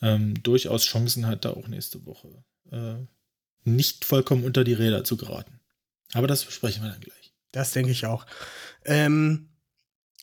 ähm, 0.00 0.42
durchaus 0.42 0.84
Chancen 0.84 1.26
hat, 1.26 1.44
da 1.44 1.50
auch 1.50 1.68
nächste 1.68 2.04
Woche 2.04 2.44
äh, 2.72 2.96
nicht 3.62 4.04
vollkommen 4.04 4.42
unter 4.42 4.64
die 4.64 4.72
Räder 4.72 5.04
zu 5.04 5.16
geraten. 5.16 5.60
Aber 6.14 6.26
das 6.26 6.44
besprechen 6.44 6.82
wir 6.82 6.90
dann 6.90 7.00
gleich. 7.00 7.32
Das 7.52 7.70
denke 7.70 7.92
ich 7.92 8.06
auch. 8.06 8.26
Ähm, 8.84 9.51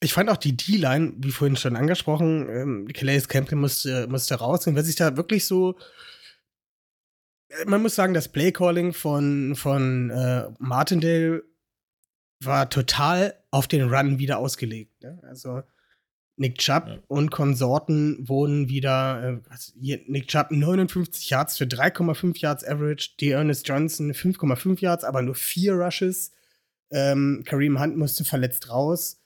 ich 0.02 0.14
fand 0.14 0.30
auch 0.30 0.38
die 0.38 0.56
D-Line, 0.56 1.14
wie 1.18 1.32
vorhin 1.32 1.58
schon 1.58 1.76
angesprochen, 1.76 2.48
ähm, 2.50 2.88
Calais 2.94 3.28
Campbell 3.28 3.58
musste, 3.58 4.08
musste 4.08 4.36
raus. 4.36 4.66
Und 4.68 4.76
wer 4.76 4.84
sich 4.84 4.96
da 4.96 5.18
wirklich 5.18 5.46
so. 5.46 5.78
äh, 7.50 7.66
Man 7.66 7.82
muss 7.82 7.96
sagen, 7.96 8.14
das 8.14 8.30
Playcalling 8.30 8.94
von, 8.94 9.56
von 9.56 10.10
äh, 10.10 10.50
Martindale 10.60 11.44
war 12.42 12.70
total 12.70 13.36
auf 13.52 13.68
den 13.68 13.90
Run 13.94 14.20
wieder 14.20 14.38
ausgelegt. 14.40 15.02
Ne? 15.02 15.20
Also 15.24 15.62
Nick 16.38 16.58
Chubb 16.60 16.88
Ja. 16.88 17.00
und 17.10 17.32
Konsorten 17.32 18.26
wurden 18.30 18.70
wieder, 18.70 19.42
äh, 19.52 19.58
hier, 19.82 20.00
Nick 20.08 20.30
Chubb 20.30 20.52
59 20.52 21.30
Yards 21.30 21.58
für 21.58 21.66
3,5 21.66 22.40
Yards 22.40 22.64
Average, 22.64 23.10
die 23.20 23.32
Ernest 23.32 23.68
Johnson 23.68 24.14
5,5 24.14 24.80
Yards, 24.80 25.04
aber 25.04 25.22
nur 25.22 25.36
vier 25.36 25.74
Rushes. 25.74 26.32
Ähm, 26.92 27.44
Kareem 27.46 27.78
Hunt 27.82 27.98
musste 27.98 28.24
verletzt 28.24 28.70
raus. 28.70 29.18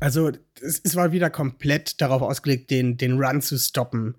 Also, 0.00 0.32
es, 0.60 0.80
es 0.82 0.96
war 0.96 1.12
wieder 1.12 1.30
komplett 1.30 2.00
darauf 2.00 2.22
ausgelegt, 2.22 2.70
den, 2.70 2.96
den 2.96 3.22
Run 3.22 3.42
zu 3.42 3.58
stoppen. 3.58 4.16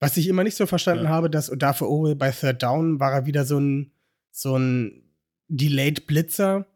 Was 0.00 0.16
ich 0.16 0.26
immer 0.28 0.42
nicht 0.44 0.56
so 0.56 0.66
verstanden 0.66 1.04
Ja. 1.04 1.10
habe, 1.10 1.30
dass 1.30 1.52
dafür 1.56 1.88
Owe 1.88 2.16
bei 2.16 2.30
Third 2.30 2.62
Down 2.62 3.00
war 3.00 3.12
er 3.12 3.26
wieder 3.26 3.44
so 3.44 3.58
ein, 3.58 3.92
so 4.30 4.56
ein 4.56 5.02
Delayed 5.48 6.06
Blitzer. 6.06 6.66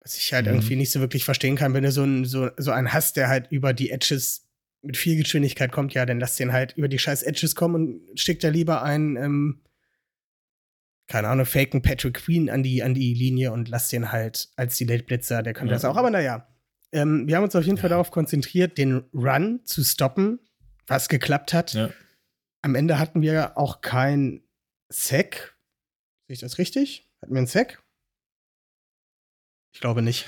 Was 0.00 0.16
ich 0.16 0.32
halt 0.32 0.46
Mhm. 0.46 0.52
irgendwie 0.54 0.76
nicht 0.76 0.90
so 0.90 1.00
wirklich 1.00 1.24
verstehen 1.24 1.56
kann, 1.56 1.72
wenn 1.74 1.84
du 1.84 1.92
so, 1.92 2.02
ein, 2.02 2.24
so, 2.24 2.50
so 2.56 2.72
einen 2.72 2.92
hast, 2.92 3.16
der 3.16 3.28
halt 3.28 3.50
über 3.50 3.72
die 3.72 3.90
Edges 3.90 4.48
mit 4.82 4.96
viel 4.96 5.16
Geschwindigkeit 5.16 5.70
kommt, 5.70 5.94
ja, 5.94 6.04
dann 6.04 6.18
lass 6.18 6.34
den 6.36 6.52
halt 6.52 6.76
über 6.76 6.88
die 6.88 6.98
scheiß 6.98 7.22
Edges 7.22 7.54
kommen 7.54 7.74
und 8.10 8.20
schickt 8.20 8.42
er 8.42 8.50
lieber 8.50 8.82
einen, 8.82 9.16
ähm, 9.16 9.60
keine 11.06 11.28
Ahnung, 11.28 11.46
faken 11.46 11.82
Patrick 11.82 12.14
Queen 12.14 12.50
an 12.50 12.62
die, 12.64 12.82
an 12.82 12.94
die 12.94 13.14
Linie 13.14 13.52
und 13.52 13.68
lass 13.68 13.88
den 13.88 14.10
halt 14.10 14.48
als 14.56 14.76
die 14.76 14.84
Late 14.84 15.04
Blitzer, 15.04 15.42
der 15.44 15.52
könnte 15.52 15.70
Ja. 15.70 15.76
das 15.76 15.84
auch. 15.84 15.96
Aber 15.96 16.10
naja, 16.10 16.48
ähm, 16.92 17.26
wir 17.26 17.36
haben 17.36 17.44
uns 17.44 17.56
auf 17.56 17.64
jeden 17.64 17.78
Fall 17.78 17.90
darauf 17.90 18.10
konzentriert, 18.10 18.78
den 18.78 19.04
Run 19.14 19.60
zu 19.64 19.82
stoppen, 19.84 20.38
was 20.86 21.08
geklappt 21.08 21.52
hat. 21.54 21.72
Ja. 21.74 21.90
Am 22.62 22.74
Ende 22.74 22.98
hatten 22.98 23.22
wir 23.22 23.56
auch 23.58 23.80
kein 23.80 24.42
Sack. 24.88 25.56
Sehe 26.26 26.34
ich 26.34 26.40
das 26.40 26.58
richtig? 26.58 27.08
Hatten 27.20 27.32
wir 27.34 27.38
einen 27.38 27.46
Sack? 27.46 27.82
Ich 29.72 29.80
glaube 29.80 30.02
nicht. 30.02 30.26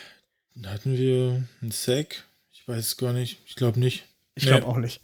Hatten 0.64 0.96
wir 0.96 1.44
einen 1.60 1.70
Sack. 1.70 2.24
Ich 2.52 2.66
weiß 2.66 2.78
es 2.78 2.96
gar 2.96 3.12
nicht. 3.12 3.40
Ich 3.46 3.56
glaube 3.56 3.78
nicht. 3.78 4.06
Ich 4.34 4.44
Nee. 4.44 4.50
glaube 4.50 4.66
auch 4.66 4.78
nicht. 4.78 5.00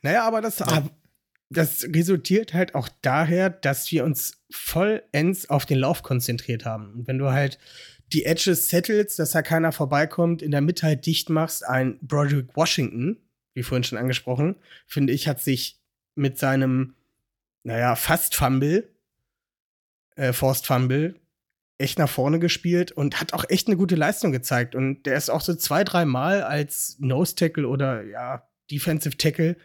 Naja, 0.00 0.24
aber 0.26 0.40
das, 0.40 0.58
Ja. 0.60 0.88
das 1.50 1.84
resultiert 1.84 2.54
halt 2.54 2.74
auch 2.74 2.88
daher, 3.02 3.50
dass 3.50 3.90
wir 3.92 4.04
uns 4.04 4.38
vollends 4.50 5.50
auf 5.50 5.66
den 5.66 5.78
Lauf 5.78 6.02
konzentriert 6.02 6.64
haben. 6.64 6.92
Und 6.94 7.06
wenn 7.06 7.18
du 7.18 7.30
halt 7.30 7.58
die 8.12 8.24
Edges 8.24 8.68
settelst, 8.68 9.18
dass 9.18 9.32
da 9.32 9.42
keiner 9.42 9.72
vorbeikommt, 9.72 10.42
in 10.42 10.50
der 10.50 10.60
Mitte 10.60 10.86
halt 10.86 11.06
dicht 11.06 11.30
machst, 11.30 11.64
ein 11.66 11.98
Broderick 12.02 12.54
Washington, 12.56 13.18
wie 13.54 13.62
vorhin 13.62 13.84
schon 13.84 13.98
angesprochen, 13.98 14.56
finde 14.86 15.12
ich, 15.12 15.28
hat 15.28 15.40
sich 15.40 15.80
mit 16.14 16.38
seinem, 16.38 16.94
naja, 17.64 17.96
fast 17.96 18.34
Fumble, 18.34 18.88
äh, 20.16 20.32
Forced 20.32 20.66
Fumble, 20.66 21.14
echt 21.78 21.98
nach 21.98 22.08
vorne 22.08 22.38
gespielt 22.38 22.92
und 22.92 23.20
hat 23.20 23.32
auch 23.32 23.44
echt 23.48 23.66
eine 23.66 23.76
gute 23.76 23.96
Leistung 23.96 24.30
gezeigt. 24.30 24.74
Und 24.74 25.04
der 25.04 25.16
ist 25.16 25.30
auch 25.30 25.40
so 25.40 25.54
zwei, 25.54 25.84
dreimal 25.84 26.42
als 26.42 26.96
Nose 27.00 27.34
Tackle 27.34 27.66
oder 27.66 28.04
ja, 28.04 28.48
Defensive 28.70 29.16
Tackle, 29.16 29.56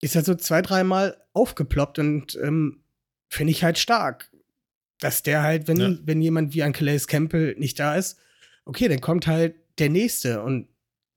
ist 0.00 0.14
er 0.14 0.22
so 0.22 0.34
zwei, 0.34 0.62
dreimal 0.62 1.16
aufgeploppt 1.32 1.98
und 1.98 2.38
ähm, 2.42 2.82
finde 3.28 3.50
ich 3.50 3.64
halt 3.64 3.78
stark. 3.78 4.29
Dass 5.00 5.22
der 5.22 5.42
halt, 5.42 5.66
wenn, 5.68 5.78
Ja. 5.78 5.96
wenn 6.04 6.20
jemand 6.22 6.54
wie 6.54 6.62
ein 6.62 6.72
Calais 6.72 7.06
Campbell 7.06 7.54
nicht 7.58 7.78
da 7.78 7.94
ist, 7.96 8.18
okay, 8.64 8.88
dann 8.88 9.00
kommt 9.00 9.26
halt 9.26 9.54
der 9.78 9.88
nächste 9.88 10.42
und 10.42 10.68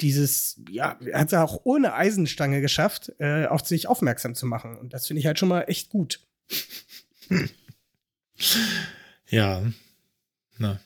dieses, 0.01 0.59
ja, 0.69 0.97
hat 1.13 1.27
es 1.27 1.33
auch 1.33 1.61
ohne 1.65 1.93
Eisenstange 1.93 2.61
geschafft, 2.61 3.11
äh, 3.19 3.45
auf 3.45 3.65
sich 3.65 3.87
aufmerksam 3.87 4.35
zu 4.35 4.45
machen. 4.45 4.75
Und 4.77 4.93
das 4.93 5.07
finde 5.07 5.19
ich 5.19 5.25
halt 5.27 5.37
schon 5.39 5.49
mal 5.49 5.61
echt 5.63 5.89
gut. 5.89 6.19
Ja. 9.29 9.63
Na. 10.57 10.79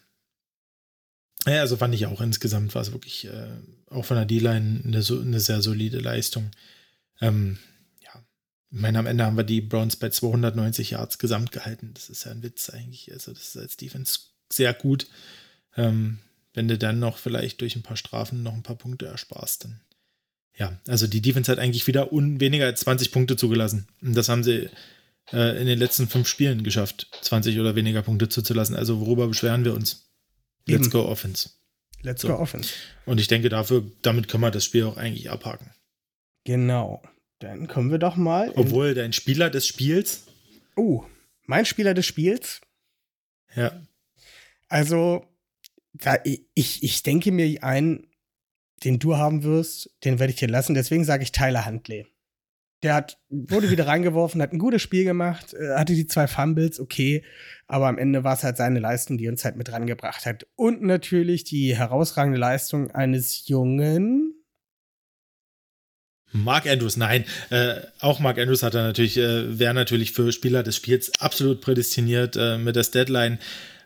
Ja, 1.46 1.62
also 1.62 1.78
fand 1.78 1.94
ich 1.96 2.06
auch 2.06 2.22
insgesamt 2.22 2.74
war 2.76 2.82
es 2.82 2.92
wirklich 2.92 3.26
äh, 3.26 3.48
auch 3.90 4.06
von 4.06 4.18
der 4.18 4.26
D-Line 4.26 4.82
eine, 4.86 4.98
eine 5.22 5.40
sehr 5.40 5.62
solide 5.62 6.00
Leistung. 6.00 6.52
Ähm, 7.22 7.58
ich 8.78 8.82
meine, 8.84 9.00
am 9.00 9.08
Ende 9.08 9.26
haben 9.26 9.38
wir 9.38 9.44
die 9.44 9.62
Browns 9.62 9.96
bei 9.96 10.10
290 10.10 10.92
Yards 10.92 11.18
gesamt 11.18 11.52
gehalten. 11.52 11.92
Das 11.96 12.12
ist 12.12 12.26
ja 12.26 12.32
ein 12.32 12.44
Witz 12.44 12.70
eigentlich. 12.70 13.12
Also, 13.12 13.34
das 13.34 13.42
ist 13.42 13.58
als 13.58 13.76
Defense 13.76 14.20
sehr 14.54 14.72
gut. 14.72 15.08
Ähm, 15.76 16.20
wenn 16.54 16.68
du 16.68 16.78
dann 16.78 17.00
noch 17.00 17.18
vielleicht 17.18 17.62
durch 17.62 17.76
ein 17.76 17.82
paar 17.82 17.98
Strafen 17.98 18.44
noch 18.44 18.54
ein 18.54 18.62
paar 18.62 18.76
Punkte 18.76 19.08
ersparst, 19.08 19.64
dann 19.64 19.82
ja, 20.56 20.80
also 20.88 21.08
die 21.08 21.22
Defense 21.22 21.52
hat 21.52 21.58
eigentlich 21.58 21.88
wieder 21.88 22.14
un 22.14 22.40
weniger 22.40 22.66
als 22.66 22.82
20 22.82 23.12
Punkte 23.12 23.36
zugelassen. 23.36 23.88
Und 24.04 24.16
das 24.16 24.30
haben 24.30 24.44
sie 24.44 24.70
äh, 25.34 25.60
in 25.60 25.66
den 25.66 25.80
letzten 25.80 26.08
fünf 26.08 26.28
Spielen 26.28 26.64
geschafft, 26.64 27.08
20 27.22 27.60
oder 27.60 27.76
weniger 27.76 28.04
Punkte 28.04 28.30
zuzulassen. 28.30 28.76
Also 28.76 29.00
worüber 29.00 29.28
beschweren 29.28 29.66
wir 29.66 29.74
uns? 29.74 30.08
Let's 30.68 30.86
Eben. 30.86 30.92
go 30.92 31.08
Offense. 31.08 31.50
Let's 32.04 32.22
So. 32.22 32.28
go 32.28 32.36
Offense. 32.36 32.74
Und 33.08 33.20
ich 33.20 33.28
denke, 33.28 33.50
dafür, 33.50 33.90
damit 34.04 34.28
können 34.28 34.44
wir 34.44 34.52
das 34.52 34.66
Spiel 34.66 34.84
auch 34.84 34.98
eigentlich 34.98 35.32
abhaken. 35.32 35.72
Genau. 36.44 37.02
Dann 37.40 37.68
kommen 37.68 37.92
wir 37.92 38.00
doch 38.00 38.16
mal. 38.16 38.52
Obwohl 38.56 38.94
dein 38.94 39.14
Spieler 39.14 39.50
des 39.50 39.68
Spiels, 39.68 40.24
Oh, 40.76 41.04
mein 41.46 41.66
Spieler 41.66 41.94
des 41.94 42.06
Spiels. 42.06 42.62
ja, 43.56 43.72
Also, 44.70 45.26
da, 45.94 46.18
ich, 46.24 46.84
ich 46.84 47.04
denke 47.04 47.32
mir 47.32 47.64
einen, 47.64 48.08
den 48.84 49.00
du 49.00 49.18
haben 49.18 49.44
wirst, 49.44 49.90
den 50.04 50.20
werde 50.20 50.32
ich 50.34 50.40
dir 50.40 50.48
lassen. 50.48 50.76
Deswegen 50.76 51.04
sage 51.04 51.24
ich 51.24 51.32
Tyler 51.32 51.66
Huntley. 51.66 52.06
Der 52.84 52.94
hat, 52.94 53.20
wurde 53.30 53.72
wieder 53.72 53.88
reingeworfen, 53.88 54.40
hat 54.42 54.54
ein 54.54 54.60
gutes 54.60 54.84
Spiel 54.84 55.04
gemacht, 55.04 55.56
äh, 55.56 55.76
hatte 55.76 55.96
die 55.96 56.06
zwei 56.06 56.28
Fumbles, 56.28 56.80
okay. 56.80 57.24
Aber 57.66 57.88
am 57.88 57.98
Ende 57.98 58.24
war 58.24 58.36
es 58.36 58.44
halt 58.44 58.58
seine 58.58 58.80
Leistung, 58.80 59.18
die 59.18 59.28
uns 59.30 59.44
halt 59.44 59.56
mit 59.56 59.72
rangebracht 59.72 60.28
hat. 60.28 60.46
Und 60.56 60.84
natürlich 60.84 61.44
die 61.44 61.76
herausragende 61.76 62.38
Leistung 62.38 62.92
eines 62.92 63.48
jungen. 63.48 64.37
Mark 66.32 66.68
Andrews, 66.68 66.98
nein, 66.98 67.26
äh, 67.50 67.76
auch 68.00 68.20
Mark 68.20 68.38
Andrews 68.38 68.64
hat 68.64 68.76
er 68.76 68.84
natürlich, 68.84 69.18
äh, 69.18 69.58
wäre 69.58 69.74
natürlich 69.74 70.12
für 70.12 70.32
Spieler 70.32 70.64
des 70.64 70.76
Spiels 70.76 71.20
absolut 71.20 71.62
prädestiniert 71.62 72.36
äh, 72.36 72.58
mit 72.58 72.76
das 72.76 72.92
Deadline. 72.92 73.40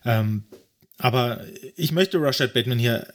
Ähm, 0.06 0.44
aber 0.98 1.46
ich 1.76 1.92
möchte 1.92 2.22
Rashad 2.22 2.54
Bateman 2.54 2.80
hier 2.80 3.08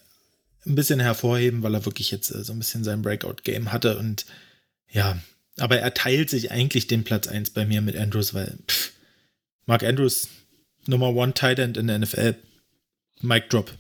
ein 0.65 0.75
bisschen 0.75 1.01
hervorheben, 1.01 1.63
weil 1.63 1.75
er 1.75 1.85
wirklich 1.85 2.11
jetzt 2.11 2.31
äh, 2.31 2.45
so 2.45 2.53
ein 2.53 2.59
bisschen 2.59 2.85
sein 2.85 3.03
Breakout-Game 3.03 3.73
hatte 3.73 3.99
und 3.99 4.27
ja, 4.91 5.19
aber 5.59 5.79
er 5.79 5.95
teilt 5.95 6.31
sich 6.31 6.51
eigentlich 6.51 6.87
den 6.87 7.05
Platz 7.05 7.29
1 7.29 7.51
bei 7.51 7.65
mir 7.65 7.81
mit 7.81 7.97
Andrews, 7.97 8.35
weil 8.35 8.57
pff, 8.69 8.93
Mark 9.67 9.83
Andrews, 9.83 10.29
Nummer 10.87 11.09
One 11.15 11.35
Tight 11.35 11.59
End 11.59 11.77
in 11.77 11.89
der 11.89 11.99
NFL, 11.99 12.37
Mic 13.21 13.49
Drop. 13.49 13.73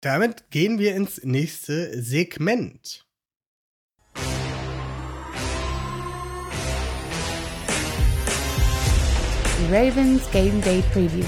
Damit 0.00 0.50
gehen 0.50 0.78
wir 0.78 0.94
ins 0.94 1.22
nächste 1.22 2.02
Segment. 2.02 3.04
Die 9.64 9.74
Ravens 9.74 10.30
Game 10.30 10.60
Day 10.60 10.82
Preview. 10.92 11.24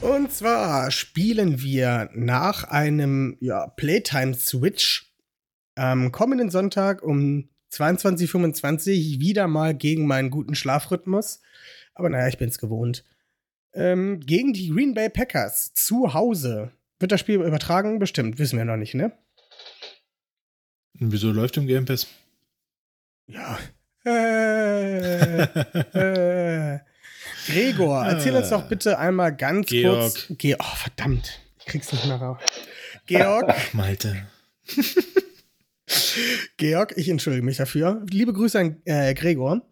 Und 0.00 0.32
zwar 0.32 0.90
spielen 0.90 1.60
wir 1.60 2.08
nach 2.14 2.64
einem 2.64 3.36
ja, 3.40 3.66
Playtime-Switch 3.66 5.12
am 5.74 6.10
kommenden 6.12 6.50
Sonntag 6.50 7.02
um 7.02 7.48
22.25 7.72 9.20
wieder 9.20 9.48
mal 9.48 9.74
gegen 9.74 10.06
meinen 10.06 10.30
guten 10.30 10.54
Schlafrhythmus. 10.54 11.40
Aber 11.94 12.08
naja, 12.08 12.28
ich 12.28 12.38
bin's 12.38 12.58
gewohnt. 12.58 13.04
Ähm, 13.74 14.20
gegen 14.20 14.52
die 14.52 14.70
Green 14.70 14.94
Bay 14.94 15.10
Packers 15.10 15.74
zu 15.74 16.14
Hause. 16.14 16.72
Wird 17.00 17.12
das 17.12 17.20
Spiel 17.20 17.42
übertragen? 17.42 17.98
Bestimmt, 17.98 18.38
wissen 18.38 18.56
wir 18.56 18.64
noch 18.64 18.76
nicht, 18.76 18.94
ne? 18.94 19.12
Wieso 20.94 21.32
läuft 21.32 21.56
im 21.56 21.66
Game 21.66 21.84
Pass? 21.84 22.06
Ja. 23.26 23.58
Äh, 24.04 25.42
äh. 25.44 26.80
Gregor, 27.46 28.04
erzähl 28.06 28.34
uns 28.34 28.50
doch 28.50 28.68
bitte 28.68 28.98
einmal 28.98 29.34
ganz 29.34 29.68
Georg. 29.68 30.12
kurz. 30.12 30.26
Ge 30.38 30.56
oh, 30.58 30.76
verdammt. 30.76 31.40
Ich 31.58 31.66
krieg's 31.66 31.92
nicht 31.92 32.06
mehr 32.06 32.16
raus. 32.16 32.40
Georg, 33.06 33.54
Malte. 33.74 34.26
Georg, 36.56 36.94
ich 36.96 37.08
entschuldige 37.08 37.44
mich 37.44 37.56
dafür. 37.56 38.04
Liebe 38.10 38.32
Grüße 38.32 38.58
an 38.58 38.80
äh, 38.84 39.14
Gregor. 39.14 39.62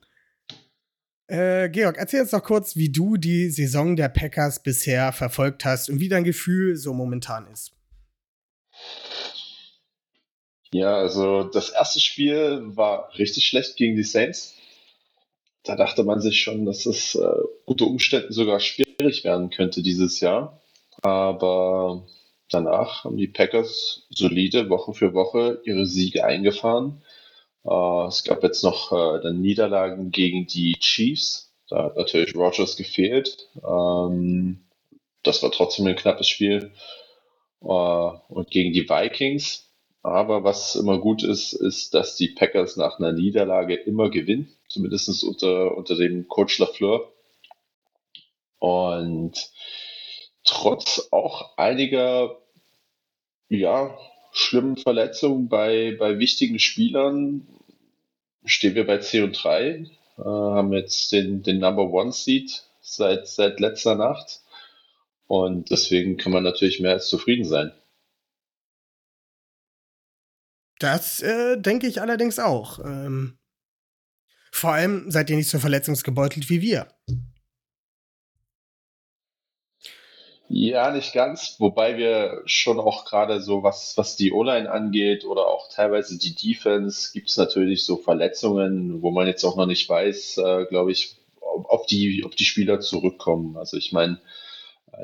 Äh, 1.28 1.68
Georg, 1.70 1.96
erzähl 1.96 2.22
uns 2.22 2.30
doch 2.30 2.42
kurz, 2.42 2.74
wie 2.74 2.90
du 2.90 3.16
die 3.16 3.50
Saison 3.50 3.94
der 3.94 4.08
Packers 4.08 4.62
bisher 4.62 5.12
verfolgt 5.12 5.64
hast 5.64 5.88
und 5.88 6.00
wie 6.00 6.08
dein 6.08 6.24
Gefühl 6.24 6.76
so 6.76 6.92
momentan 6.92 7.46
ist. 7.46 7.72
Ja, 10.72 10.94
also 10.96 11.44
das 11.44 11.70
erste 11.70 12.00
Spiel 12.00 12.62
war 12.76 13.12
richtig 13.18 13.46
schlecht 13.46 13.76
gegen 13.76 13.96
die 13.96 14.04
Saints. 14.04 14.54
Da 15.64 15.76
dachte 15.76 16.04
man 16.04 16.20
sich 16.20 16.40
schon, 16.40 16.64
dass 16.64 16.86
es 16.86 17.14
äh, 17.16 17.42
unter 17.64 17.86
Umständen 17.86 18.32
sogar 18.32 18.60
schwierig 18.60 19.24
werden 19.24 19.50
könnte 19.50 19.82
dieses 19.82 20.20
Jahr. 20.20 20.60
Aber 21.02 22.06
danach 22.50 23.04
haben 23.04 23.16
die 23.16 23.26
Packers 23.28 24.06
solide 24.10 24.70
Woche 24.70 24.94
für 24.94 25.12
Woche 25.14 25.60
ihre 25.64 25.86
Siege 25.86 26.24
eingefahren. 26.24 27.02
Äh, 27.64 28.06
es 28.08 28.24
gab 28.24 28.42
jetzt 28.42 28.62
noch 28.62 28.92
äh, 28.92 29.22
dann 29.22 29.40
Niederlagen 29.40 30.10
gegen 30.12 30.46
die 30.46 30.74
Chiefs. 30.78 31.52
Da 31.68 31.84
hat 31.84 31.96
natürlich 31.96 32.34
Rogers 32.36 32.76
gefehlt. 32.76 33.48
Ähm, 33.64 34.64
das 35.22 35.42
war 35.42 35.50
trotzdem 35.50 35.86
ein 35.86 35.96
knappes 35.96 36.28
Spiel. 36.28 36.72
Äh, 37.62 37.66
und 37.66 38.50
gegen 38.50 38.72
die 38.72 38.88
Vikings. 38.88 39.69
Aber 40.02 40.44
was 40.44 40.76
immer 40.76 40.98
gut 40.98 41.22
ist, 41.22 41.52
ist, 41.52 41.94
dass 41.94 42.16
die 42.16 42.28
Packers 42.28 42.76
nach 42.76 42.98
einer 42.98 43.12
Niederlage 43.12 43.74
immer 43.74 44.10
gewinnen. 44.10 44.50
Zumindest 44.68 45.22
unter, 45.24 45.76
unter 45.76 45.96
dem 45.96 46.26
Coach 46.28 46.58
Lafleur. 46.58 47.12
Und 48.58 49.50
trotz 50.44 51.08
auch 51.10 51.56
einiger 51.58 52.38
ja, 53.48 53.98
schlimmen 54.32 54.76
Verletzungen 54.76 55.48
bei, 55.48 55.96
bei 55.98 56.18
wichtigen 56.18 56.58
Spielern 56.58 57.46
stehen 58.44 58.74
wir 58.74 58.86
bei 58.86 58.98
10 58.98 59.24
und 59.24 59.42
3, 59.42 59.58
äh, 59.66 59.86
haben 60.22 60.72
jetzt 60.72 61.12
den, 61.12 61.42
den 61.42 61.58
Number 61.58 61.90
One 61.90 62.12
Seed 62.12 62.64
seit, 62.80 63.28
seit 63.28 63.60
letzter 63.60 63.96
Nacht. 63.96 64.40
Und 65.26 65.70
deswegen 65.70 66.16
kann 66.16 66.32
man 66.32 66.42
natürlich 66.42 66.80
mehr 66.80 66.92
als 66.92 67.08
zufrieden 67.08 67.44
sein. 67.44 67.72
Das 70.80 71.20
äh, 71.20 71.58
denke 71.58 71.86
ich 71.86 72.00
allerdings 72.00 72.38
auch. 72.38 72.78
Ähm, 72.80 73.38
vor 74.50 74.72
allem 74.72 75.10
seid 75.10 75.30
ihr 75.30 75.36
nicht 75.36 75.50
so 75.50 75.58
verletzungsgebeutelt 75.58 76.48
wie 76.50 76.62
wir. 76.62 76.88
Ja, 80.48 80.90
nicht 80.90 81.12
ganz, 81.12 81.56
wobei 81.58 81.96
wir 81.96 82.42
schon 82.46 82.80
auch 82.80 83.04
gerade 83.04 83.40
so, 83.40 83.62
was, 83.62 83.96
was 83.96 84.16
die 84.16 84.32
O-Line 84.32 84.68
angeht 84.68 85.24
oder 85.24 85.46
auch 85.46 85.68
teilweise 85.70 86.18
die 86.18 86.34
Defense, 86.34 87.12
gibt 87.12 87.28
es 87.28 87.36
natürlich 87.36 87.84
so 87.84 87.96
Verletzungen, 87.98 89.00
wo 89.00 89.12
man 89.12 89.28
jetzt 89.28 89.44
auch 89.44 89.56
noch 89.56 89.66
nicht 89.66 89.88
weiß, 89.88 90.38
äh, 90.38 90.64
glaube 90.64 90.90
ich, 90.90 91.16
ob 91.40 91.86
die, 91.86 92.24
ob 92.24 92.34
die 92.34 92.46
Spieler 92.46 92.80
zurückkommen. 92.80 93.56
Also 93.58 93.76
ich 93.76 93.92
meine, 93.92 94.18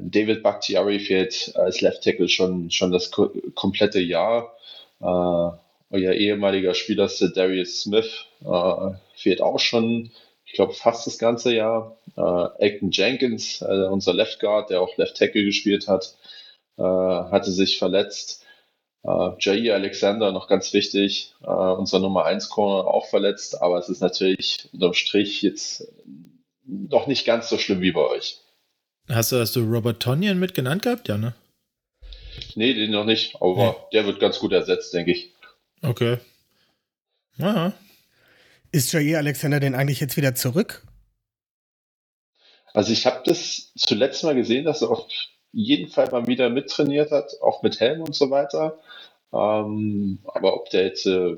David 0.01 0.43
Bakhtiari 0.43 0.99
fehlt 1.01 1.53
als 1.55 1.81
Left 1.81 2.03
Tackle 2.03 2.29
schon, 2.29 2.71
schon 2.71 2.91
das 2.91 3.11
ko 3.11 3.31
komplette 3.55 4.01
Jahr. 4.01 4.57
Äh, 5.01 5.66
euer 5.97 6.13
ehemaliger 6.13 6.75
Spieler 6.75 7.11
Darius 7.35 7.83
Smith 7.83 8.27
äh, 8.45 8.91
fehlt 9.15 9.41
auch 9.41 9.59
schon 9.59 10.11
ich 10.47 10.53
glaube, 10.53 10.73
fast 10.73 11.07
das 11.07 11.19
ganze 11.19 11.53
Jahr. 11.53 11.99
Äh, 12.17 12.21
Acton 12.21 12.91
Jenkins, 12.93 13.61
äh, 13.63 13.89
unser 13.91 14.15
Left 14.15 14.41
Guard, 14.41 14.71
der 14.71 14.81
auch 14.81 14.97
Left 14.97 15.17
Tackle 15.17 15.45
gespielt 15.45 15.89
hat, 15.89 16.17
äh, 16.79 16.83
hatte 16.83 17.51
sich 17.51 17.79
verletzt. 17.79 18.45
Äh, 19.03 19.31
Jair 19.41 19.75
Alexander, 19.75 20.33
noch 20.33 20.49
ganz 20.49 20.73
wichtig, 20.73 21.35
äh, 21.43 21.47
unser 21.51 21.99
Nummer 21.99 22.25
1 22.25 22.49
Corner 22.49 22.89
auch 22.89 23.07
verletzt, 23.07 23.61
aber 23.61 23.79
es 23.79 23.89
ist 23.89 24.01
natürlich 24.01 24.69
unterm 24.73 24.95
Strich 24.95 25.43
jetzt 25.43 25.93
noch 26.65 27.07
nicht 27.07 27.27
ganz 27.27 27.49
so 27.49 27.59
schlimm 27.59 27.81
wie 27.81 27.93
bei 27.93 28.09
euch. 28.09 28.41
Hast 29.09 29.33
du, 29.33 29.37
hast 29.37 29.55
du 29.57 29.61
Robert 29.61 30.01
Tonyan 30.01 30.39
mitgenannt 30.39 30.83
gehabt? 30.83 31.09
Ja, 31.09 31.19
ne? 31.19 31.35
Nee, 32.55 32.75
den 32.75 32.91
noch 32.93 33.05
nicht, 33.05 33.37
aber 33.41 33.71
nee. 33.71 33.75
der 33.93 34.07
wird 34.07 34.21
ganz 34.21 34.39
gut 34.39 34.53
ersetzt, 34.53 34.95
denke 34.95 35.13
ich. 35.13 35.33
Okay. 35.83 36.19
Ja, 37.37 37.73
ist 38.73 38.93
Jair 38.93 39.19
Alexander 39.19 39.61
denn 39.61 39.75
eigentlich 39.75 40.01
jetzt 40.01 40.17
wieder 40.17 40.35
zurück? 40.35 40.87
Also 42.75 42.93
ich 42.93 43.07
habe 43.07 43.23
das 43.25 43.73
zuletzt 43.75 44.23
mal 44.23 44.35
gesehen, 44.35 44.65
dass 44.65 44.83
er 44.83 44.91
auf 44.91 45.07
jeden 45.53 45.89
Fall 45.89 46.11
mal 46.11 46.27
wieder 46.27 46.51
mittrainiert 46.51 47.11
hat, 47.11 47.41
auch 47.41 47.63
mit 47.63 47.81
Helm 47.81 48.03
und 48.03 48.15
so 48.15 48.31
weiter. 48.31 48.79
Ähm, 49.33 50.19
aber 50.27 50.55
ob 50.55 50.69
der 50.71 50.85
jetzt 50.85 51.07
äh, 51.07 51.37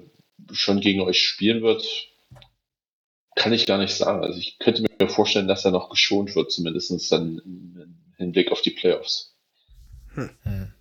schon 0.51 0.81
gegen 0.81 1.01
euch 1.03 1.23
spielen 1.23 1.63
wird, 1.63 1.85
kann 3.37 3.53
ich 3.53 3.67
gar 3.67 3.79
nicht 3.79 3.95
sagen. 3.95 4.25
Also 4.25 4.39
ich 4.41 4.59
könnte 4.59 4.83
mir 4.83 5.09
vorstellen, 5.09 5.47
dass 5.47 5.65
er 5.65 5.71
noch 5.71 5.91
geschont 5.91 6.35
wird, 6.35 6.51
zumindest 6.51 7.13
dann 7.13 7.39
im 7.45 7.99
Hinblick 8.17 8.51
auf 8.51 8.63
die 8.63 8.71
Playoffs. 8.71 9.37
Hm. 10.15 10.73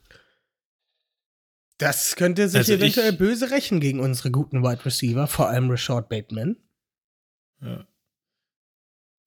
Das 1.77 2.15
könnte 2.15 2.49
sich 2.49 2.57
also 2.57 2.73
eventuell 2.73 3.13
ich, 3.13 3.19
böse 3.19 3.51
rächen 3.51 3.79
gegen 3.79 3.99
unsere 3.99 4.31
guten 4.31 4.63
Wide 4.63 4.85
Receiver, 4.85 5.27
vor 5.27 5.47
allem 5.49 5.69
Rashad 5.69 6.09
Bateman. 6.09 6.57
Ja. 7.61 7.87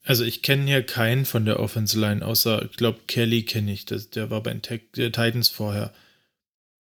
Also 0.03 0.25
ich 0.25 0.43
kenne 0.43 0.65
hier 0.65 0.85
keinen 0.85 1.27
von 1.27 1.45
der 1.45 1.61
Offense 1.61 1.99
Line, 1.99 2.25
außer, 2.25 2.65
ich 2.65 2.77
glaube, 2.77 3.01
Kelly 3.07 3.45
kenne 3.45 3.73
ich. 3.73 3.85
Das, 3.85 4.11
der 4.11 4.31
war 4.31 4.43
bei 4.43 4.53
den 4.53 4.63
Titans 4.63 5.49
vorher. 5.49 5.93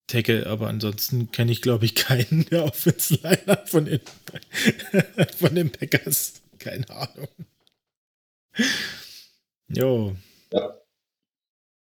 Tackle, 0.07 0.47
aber 0.47 0.67
ansonsten 0.69 1.31
kenne 1.31 1.51
ich, 1.51 1.61
glaube 1.61 1.85
ich, 1.85 1.95
keinen 1.95 2.45
der 2.45 2.63
Offense 2.63 3.15
Liner 3.15 3.65
von 3.65 3.85
den, 3.85 3.99
von 5.37 5.53
den 5.53 5.71
Packers. 5.71 6.41
Keine 6.59 6.89
Ahnung. 6.89 7.27
Jo. 9.67 10.15
Ja, 10.51 10.77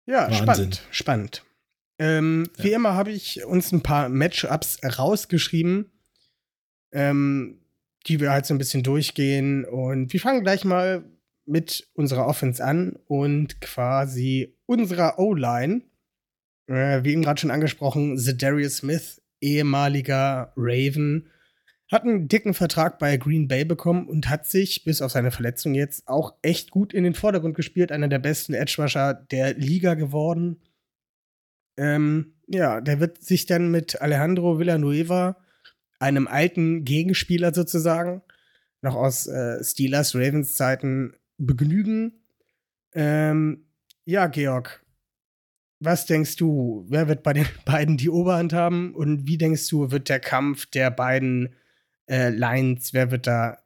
ja 0.05 0.33
spannend, 0.33 0.81
spannend. 0.91 1.43
Ähm, 2.03 2.49
ja. 2.57 2.63
Wie 2.65 2.73
immer 2.73 2.95
habe 2.95 3.11
ich 3.11 3.45
uns 3.45 3.71
ein 3.71 3.81
paar 3.81 4.09
Matchups 4.09 4.79
rausgeschrieben, 4.83 5.89
ähm, 6.91 7.61
die 8.07 8.19
wir 8.19 8.31
halt 8.31 8.45
so 8.45 8.53
ein 8.53 8.57
bisschen 8.57 8.83
durchgehen. 8.83 9.63
Und 9.63 10.11
wir 10.11 10.19
fangen 10.19 10.43
gleich 10.43 10.65
mal 10.65 11.05
mit 11.45 11.87
unserer 11.93 12.27
Offense 12.27 12.61
an 12.61 12.99
und 13.07 13.61
quasi 13.61 14.57
unserer 14.65 15.17
O-Line. 15.17 15.81
Äh, 16.67 17.05
wie 17.05 17.13
eben 17.13 17.21
gerade 17.21 17.39
schon 17.39 17.51
angesprochen, 17.51 18.21
Darius 18.37 18.77
Smith, 18.77 19.21
ehemaliger 19.39 20.51
Raven, 20.57 21.29
hat 21.89 22.03
einen 22.03 22.27
dicken 22.27 22.53
Vertrag 22.53 22.99
bei 22.99 23.15
Green 23.15 23.47
Bay 23.47 23.63
bekommen 23.63 24.09
und 24.09 24.29
hat 24.29 24.45
sich 24.45 24.83
bis 24.83 25.01
auf 25.01 25.11
seine 25.11 25.31
Verletzung 25.31 25.73
jetzt 25.73 26.09
auch 26.09 26.33
echt 26.41 26.69
gut 26.69 26.93
in 26.93 27.05
den 27.05 27.13
Vordergrund 27.13 27.55
gespielt. 27.55 27.93
Einer 27.93 28.09
der 28.09 28.19
besten 28.19 28.53
Edge-Rusher 28.53 29.13
der 29.13 29.53
Liga 29.53 29.93
geworden. 29.93 30.59
Ähm, 31.77 32.35
ja, 32.47 32.81
der 32.81 32.99
wird 32.99 33.23
sich 33.23 33.45
dann 33.45 33.71
mit 33.71 34.01
Alejandro 34.01 34.59
Villanueva, 34.59 35.37
einem 35.99 36.27
alten 36.27 36.83
Gegenspieler 36.83 37.53
sozusagen, 37.53 38.21
noch 38.81 38.95
aus 38.95 39.27
äh, 39.27 39.63
Steelers 39.63 40.13
Ravens 40.15 40.55
Zeiten 40.55 41.15
begnügen. 41.37 42.25
Ähm, 42.93 43.65
ja, 44.05 44.27
Georg, 44.27 44.83
was 45.79 46.05
denkst 46.05 46.35
du, 46.35 46.85
wer 46.87 47.07
wird 47.07 47.23
bei 47.23 47.33
den 47.33 47.47
beiden 47.65 47.97
die 47.97 48.09
Oberhand 48.09 48.53
haben 48.53 48.93
und 48.95 49.27
wie 49.27 49.37
denkst 49.37 49.67
du, 49.69 49.91
wird 49.91 50.09
der 50.09 50.19
Kampf 50.19 50.65
der 50.67 50.91
beiden 50.91 51.55
äh, 52.09 52.29
Lines, 52.29 52.93
wer 52.93 53.11
wird 53.11 53.27
da 53.27 53.57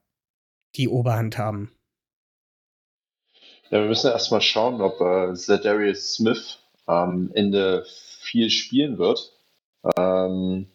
die 0.76 0.88
Oberhand 0.88 1.38
haben? 1.38 1.72
Ja, 3.70 3.82
wir 3.82 3.88
müssen 3.88 4.12
erstmal 4.12 4.42
schauen, 4.42 4.80
ob 4.82 5.02
äh, 5.02 5.34
Zedarius 5.34 6.14
Smith 6.14 6.60
am 6.88 7.32
Ende 7.34 7.86
viel 7.88 8.50
spielen 8.50 8.98
wird. 8.98 9.34
Ähm, 9.98 10.68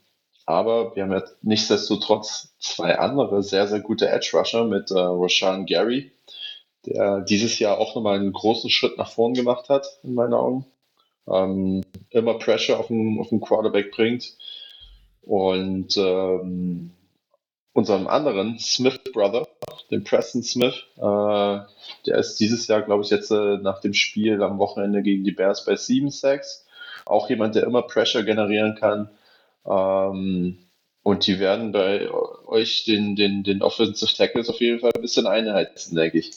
aber 0.47 0.95
wir 0.95 1.05
haben 1.05 1.13
ja 1.13 1.23
nichtsdestotrotz 1.43 2.55
zwei 2.59 2.99
andere 2.99 3.43
sehr, 3.43 3.67
sehr 3.67 3.81
gute 3.81 4.09
Edge 4.09 4.31
Rusher 4.35 4.65
mit 4.65 4.91
äh, 4.91 4.99
Roshan 4.99 5.67
Gary, 5.67 6.13
der 6.87 7.21
dieses 7.21 7.59
Jahr 7.59 7.79
auch 7.79 7.95
nochmal 7.95 8.19
einen 8.19 8.33
großen 8.33 8.71
Schritt 8.71 8.99
nach 8.99 9.11
vorn 9.11 9.35
gemacht 9.35 9.69
hat, 9.69 9.87
in 10.03 10.15
meinen 10.15 10.35
Augen. 10.35 10.67
Ähm, 11.29 11.83
immer 12.11 12.39
Pressure 12.39 12.79
auf 12.79 12.89
den, 12.89 13.19
auf 13.21 13.29
den 13.29 13.41
Quarterback 13.41 13.93
bringt. 13.93 14.37
Und 15.23 15.97
ähm, 15.97 16.91
unserem 17.73 18.09
anderen 18.09 18.59
Smith 18.59 19.01
Brother, 19.13 19.47
den 19.91 20.05
Preston 20.05 20.43
Smith, 20.43 20.85
äh, 20.97 21.59
der 22.07 22.18
ist 22.18 22.37
dieses 22.37 22.66
Jahr, 22.66 22.83
glaube 22.83 23.03
ich, 23.03 23.11
jetzt 23.11 23.31
äh, 23.31 23.57
nach 23.59 23.81
dem 23.81 23.95
Spiel 23.95 24.43
am 24.43 24.59
Wochenende 24.59 25.03
gegen 25.03 25.25
die 25.25 25.33
Bears 25.33 25.64
bei 25.64 25.77
7 25.77 26.11
Sacks. 26.11 26.66
Auch 27.05 27.29
jemand, 27.29 27.55
der 27.55 27.64
immer 27.64 27.83
Pressure 27.83 28.23
generieren 28.23 28.77
kann. 28.77 29.11
Ähm, 29.66 30.59
und 31.03 31.27
die 31.27 31.41
werden 31.41 31.73
bei 31.73 32.11
euch 32.11 32.85
den, 32.85 33.16
den, 33.16 33.43
den 33.43 33.62
Offensive 33.62 34.14
Tackles 34.14 34.49
auf 34.49 34.61
jeden 34.61 34.81
Fall 34.81 34.93
ein 34.95 35.03
bisschen 35.03 35.27
einheizen, 35.27 35.97
denke 35.97 36.18
ich. 36.18 36.33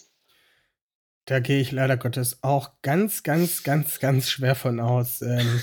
Da 1.25 1.39
gehe 1.39 1.59
ich 1.59 1.71
leider 1.71 1.97
Gottes 1.97 2.39
auch 2.43 2.69
ganz, 2.81 3.23
ganz, 3.23 3.63
ganz, 3.63 3.99
ganz 3.99 4.29
schwer 4.29 4.55
von 4.55 4.79
aus. 4.79 5.21
Ähm, 5.21 5.61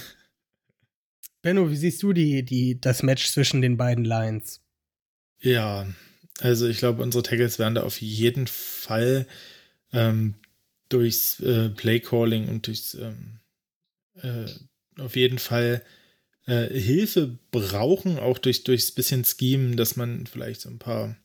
Benno, 1.40 1.70
wie 1.70 1.76
siehst 1.76 2.02
du 2.02 2.12
die, 2.12 2.44
die, 2.44 2.80
das 2.80 3.02
Match 3.02 3.28
zwischen 3.30 3.62
den 3.62 3.76
beiden 3.76 4.04
Lines? 4.04 4.60
Ja, 5.40 5.86
also 6.40 6.66
ich 6.66 6.78
glaube, 6.78 7.02
unsere 7.02 7.22
Tackles 7.22 7.58
werden 7.58 7.74
da 7.74 7.82
auf 7.82 8.00
jeden 8.00 8.46
Fall 8.46 9.26
ähm, 9.92 10.34
durchs 10.88 11.40
äh, 11.40 11.68
Playcalling 11.70 12.48
und 12.48 12.66
durchs 12.66 12.94
ähm, 12.94 13.40
äh, 14.14 14.46
auf 15.00 15.16
jeden 15.16 15.38
Fall 15.38 15.82
äh, 16.46 16.68
Hilfe 16.68 17.38
brauchen, 17.50 18.18
auch 18.18 18.38
durch, 18.38 18.64
durchs 18.64 18.90
bisschen 18.90 19.24
Scheme, 19.24 19.76
dass 19.76 19.96
man 19.96 20.26
vielleicht 20.26 20.62
so 20.62 20.68
ein 20.70 20.78
paar 20.78 21.16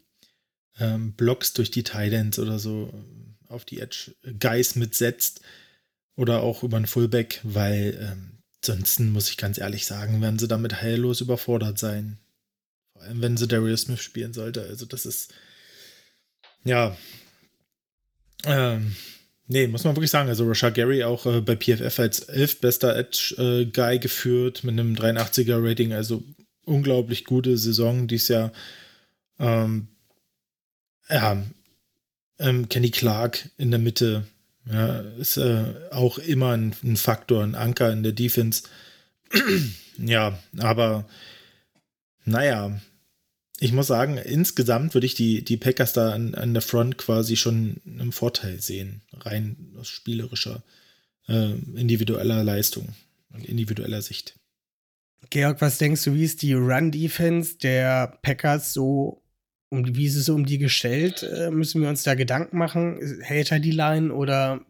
ähm, 0.79 1.13
Blocks 1.13 1.53
durch 1.53 1.71
die 1.71 1.83
Titans 1.83 2.39
oder 2.39 2.59
so 2.59 2.93
äh, 2.93 3.51
auf 3.51 3.65
die 3.65 3.79
Edge 3.79 4.13
Guys 4.39 4.75
mitsetzt 4.75 5.41
oder 6.15 6.41
auch 6.41 6.63
über 6.63 6.77
einen 6.77 6.87
Fullback, 6.87 7.39
weil 7.43 7.97
ähm, 8.01 8.39
sonst 8.63 8.99
muss 8.99 9.29
ich 9.29 9.37
ganz 9.37 9.57
ehrlich 9.57 9.85
sagen, 9.85 10.21
werden 10.21 10.39
sie 10.39 10.47
damit 10.47 10.81
heillos 10.81 11.21
überfordert 11.21 11.77
sein. 11.79 12.19
Vor 12.97 13.07
allem, 13.07 13.21
wenn 13.21 13.37
sie 13.37 13.47
Darius 13.47 13.81
Smith 13.81 14.01
spielen 14.01 14.33
sollte. 14.33 14.61
Also, 14.63 14.85
das 14.85 15.05
ist. 15.05 15.33
Ja. 16.63 16.95
Ähm, 18.45 18.95
nee, 19.47 19.67
muss 19.67 19.83
man 19.83 19.95
wirklich 19.95 20.11
sagen. 20.11 20.29
Also, 20.29 20.47
Rashad 20.47 20.75
Gary 20.75 21.03
auch 21.03 21.25
äh, 21.25 21.41
bei 21.41 21.55
PFF 21.55 21.99
als 21.99 22.19
elfbester 22.21 22.95
Edge-Guy 22.95 23.95
äh, 23.95 23.99
geführt 23.99 24.63
mit 24.63 24.73
einem 24.73 24.95
83er-Rating. 24.95 25.93
Also, 25.93 26.23
unglaublich 26.65 27.25
gute 27.25 27.57
Saison 27.57 28.07
dieses 28.07 28.27
Jahr. 28.27 28.51
Ähm, 29.39 29.87
ja, 31.09 31.43
ähm, 32.39 32.69
Kenny 32.69 32.91
Clark 32.91 33.49
in 33.57 33.71
der 33.71 33.79
Mitte 33.79 34.25
ja, 34.71 34.99
ist 35.19 35.37
äh, 35.37 35.73
auch 35.91 36.17
immer 36.17 36.51
ein, 36.51 36.75
ein, 36.83 36.97
Faktor, 36.97 37.43
ein 37.43 37.55
Anker 37.55 37.91
in 37.91 38.03
der 38.03 38.11
Defense. 38.11 38.63
ja, 39.97 40.37
aber 40.57 41.05
naja, 42.27 42.79
ich 43.59 43.71
muss 43.71 43.87
sagen, 43.87 44.17
insgesamt 44.17 44.93
würde 44.93 45.07
ich 45.07 45.15
die, 45.15 45.43
die 45.43 45.57
Packers 45.57 45.93
da 45.93 46.11
an, 46.11 46.35
an 46.35 46.53
der 46.53 46.61
Front 46.61 46.97
quasi 46.97 47.35
schon 47.35 47.81
einen 47.85 48.11
Vorteil 48.11 48.61
sehen, 48.61 49.01
rein 49.13 49.73
aus 49.79 49.87
spielerischer, 49.87 50.61
äh, 51.27 51.53
individueller 51.75 52.43
Leistung 52.43 52.89
und 53.33 53.45
individueller 53.45 54.01
Sicht. 54.01 54.35
Georg, 55.29 55.61
was 55.61 55.79
denkst 55.79 56.03
du, 56.03 56.13
wie 56.13 56.23
ist 56.23 56.41
die 56.41 56.53
Run-Defense 56.53 57.57
der 57.57 58.19
Packers 58.21 58.73
so, 58.73 59.23
um, 59.69 59.95
wie 59.95 60.05
ist 60.05 60.15
es 60.15 60.29
um 60.29 60.45
die 60.45 60.59
gestellt? 60.59 61.23
Äh, 61.23 61.49
müssen 61.49 61.81
wir 61.81 61.89
uns 61.89 62.03
da 62.03 62.13
Gedanken 62.13 62.57
machen? 62.57 62.99
Hält 63.21 63.51
er 63.51 63.59
die 63.59 63.71
Line 63.71 64.13
oder 64.13 64.61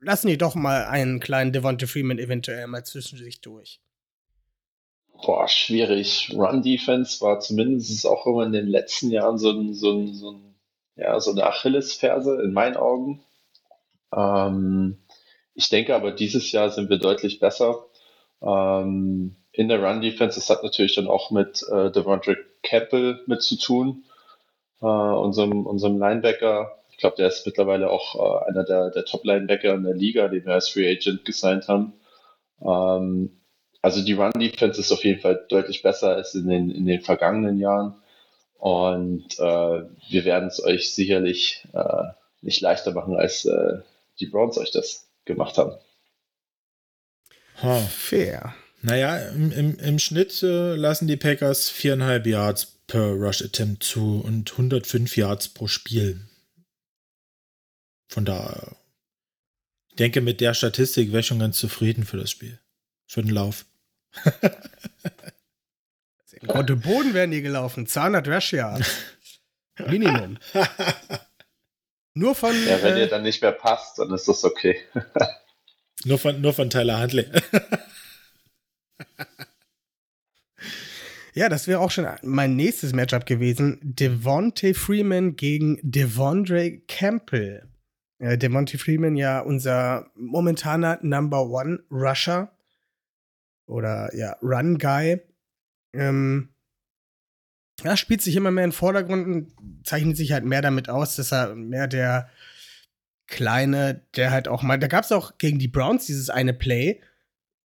lassen 0.00 0.28
die 0.28 0.38
doch 0.38 0.54
mal 0.54 0.84
einen 0.84 1.20
kleinen 1.20 1.52
Devonta 1.52 1.86
Freeman 1.86 2.18
eventuell 2.18 2.66
mal 2.66 2.84
zwischen 2.84 3.18
sich 3.18 3.40
durch? 3.40 3.80
Boah, 5.22 5.48
schwierig. 5.48 6.30
Run-Defense 6.34 7.20
war 7.20 7.40
zumindest 7.40 8.06
auch 8.06 8.26
immer 8.26 8.44
in 8.44 8.52
den 8.52 8.68
letzten 8.68 9.10
Jahren 9.10 9.38
so, 9.38 9.50
ein, 9.50 9.74
so, 9.74 9.92
ein, 9.92 10.14
so, 10.14 10.30
ein, 10.32 10.54
ja, 10.96 11.18
so 11.20 11.32
eine 11.32 11.44
Achillesferse 11.46 12.40
in 12.42 12.52
meinen 12.52 12.76
Augen. 12.76 13.24
Ähm, 14.14 14.98
ich 15.54 15.68
denke 15.70 15.94
aber, 15.94 16.12
dieses 16.12 16.52
Jahr 16.52 16.70
sind 16.70 16.88
wir 16.88 16.98
deutlich 16.98 17.40
besser. 17.40 17.86
Ähm, 18.40 19.36
in 19.52 19.68
der 19.68 19.82
Run-Defense, 19.82 20.36
das 20.38 20.50
hat 20.50 20.62
natürlich 20.62 20.94
dann 20.94 21.08
auch 21.08 21.30
mit 21.32 21.64
äh, 21.68 21.90
Devontae 21.90 22.36
Campbell 22.62 23.20
mit 23.26 23.42
zu 23.42 23.56
tun, 23.58 24.04
äh, 24.80 24.86
unserem, 24.86 25.66
unserem 25.66 25.98
Linebacker. 25.98 26.78
Ich 26.90 26.98
glaube, 26.98 27.16
der 27.16 27.28
ist 27.28 27.44
mittlerweile 27.44 27.90
auch 27.90 28.14
äh, 28.14 28.50
einer 28.50 28.64
der, 28.64 28.90
der 28.90 29.04
Top-Linebacker 29.04 29.74
in 29.74 29.82
der 29.82 29.94
Liga, 29.94 30.28
den 30.28 30.46
wir 30.46 30.54
als 30.54 30.68
Free 30.68 30.88
Agent 30.88 31.24
gesigned 31.24 31.66
haben. 31.66 31.94
Ähm, 32.62 33.37
also 33.82 34.04
die 34.04 34.14
Run-Defense 34.14 34.80
ist 34.80 34.92
auf 34.92 35.04
jeden 35.04 35.20
Fall 35.20 35.44
deutlich 35.48 35.82
besser 35.82 36.16
als 36.16 36.34
in 36.34 36.48
den, 36.48 36.70
in 36.70 36.86
den 36.86 37.00
vergangenen 37.00 37.58
Jahren. 37.58 37.94
Und 38.58 39.38
äh, 39.38 39.82
wir 40.08 40.24
werden 40.24 40.48
es 40.48 40.62
euch 40.62 40.92
sicherlich 40.94 41.64
äh, 41.72 42.04
nicht 42.42 42.60
leichter 42.60 42.92
machen, 42.92 43.16
als 43.16 43.44
äh, 43.44 43.78
die 44.18 44.26
Browns 44.26 44.58
euch 44.58 44.72
das 44.72 45.06
gemacht 45.24 45.58
haben. 45.58 45.76
Oh. 47.62 47.80
Fair. 47.88 48.54
Naja, 48.82 49.18
im, 49.30 49.50
im, 49.52 49.78
im 49.78 49.98
Schnitt 49.98 50.42
äh, 50.42 50.74
lassen 50.74 51.08
die 51.08 51.16
Packers 51.16 51.68
viereinhalb 51.68 52.26
Yards 52.26 52.78
per 52.86 53.12
Rush 53.12 53.42
Attempt 53.42 53.82
zu 53.82 54.20
und 54.24 54.52
105 54.52 55.16
Yards 55.16 55.48
pro 55.48 55.66
Spiel. 55.66 56.26
Von 58.08 58.24
daher, 58.24 58.76
ich 59.90 59.96
denke, 59.96 60.20
mit 60.20 60.40
der 60.40 60.54
Statistik 60.54 61.08
wäre 61.08 61.20
ich 61.20 61.26
schon 61.26 61.40
ganz 61.40 61.58
zufrieden 61.58 62.04
für 62.04 62.16
das 62.16 62.30
Spiel. 62.30 62.58
Für 63.06 63.22
den 63.22 63.32
Lauf. 63.32 63.66
Und 66.46 66.82
Boden 66.82 67.14
werden 67.14 67.30
die 67.30 67.42
gelaufen. 67.42 67.86
200 67.86 68.28
Rush 68.28 68.52
Yards. 68.52 68.88
Minimum. 69.86 70.38
Nur 72.14 72.34
von. 72.34 72.54
Ja, 72.66 72.82
wenn 72.82 72.96
äh, 72.96 73.00
ihr 73.00 73.08
dann 73.08 73.22
nicht 73.22 73.42
mehr 73.42 73.52
passt, 73.52 73.98
dann 73.98 74.10
ist 74.12 74.26
das 74.26 74.44
okay. 74.44 74.76
nur, 76.04 76.18
von, 76.18 76.40
nur 76.40 76.52
von 76.52 76.68
Tyler 76.68 77.00
Huntley. 77.00 77.26
ja, 81.34 81.48
das 81.48 81.68
wäre 81.68 81.78
auch 81.78 81.92
schon 81.92 82.08
mein 82.22 82.56
nächstes 82.56 82.92
Matchup 82.92 83.24
gewesen. 83.24 83.78
Devontae 83.82 84.74
Freeman 84.74 85.36
gegen 85.36 85.78
Devondre 85.82 86.78
Campbell. 86.88 87.68
Äh, 88.18 88.36
Devontae 88.36 88.78
Freeman 88.78 89.14
ja 89.14 89.38
unser 89.38 90.10
momentaner 90.16 90.98
Number 91.02 91.46
One 91.46 91.84
Rusher 91.88 92.50
oder 93.68 94.14
ja, 94.16 94.36
Run 94.42 94.78
Guy. 94.78 95.20
Ähm, 95.94 96.50
ja, 97.82 97.96
spielt 97.96 98.22
sich 98.22 98.34
immer 98.34 98.50
mehr 98.50 98.64
in 98.64 98.70
den 98.70 98.76
Vordergrund 98.76 99.26
und 99.26 99.86
zeichnet 99.86 100.16
sich 100.16 100.32
halt 100.32 100.44
mehr 100.44 100.62
damit 100.62 100.88
aus, 100.88 101.16
dass 101.16 101.32
er 101.32 101.54
mehr 101.54 101.86
der 101.86 102.28
kleine, 103.28 104.02
der 104.16 104.30
halt 104.30 104.48
auch 104.48 104.62
mal, 104.62 104.78
da 104.78 104.88
gab 104.88 105.04
es 105.04 105.12
auch 105.12 105.38
gegen 105.38 105.58
die 105.58 105.68
Browns 105.68 106.06
dieses 106.06 106.30
eine 106.30 106.54
Play, 106.54 107.00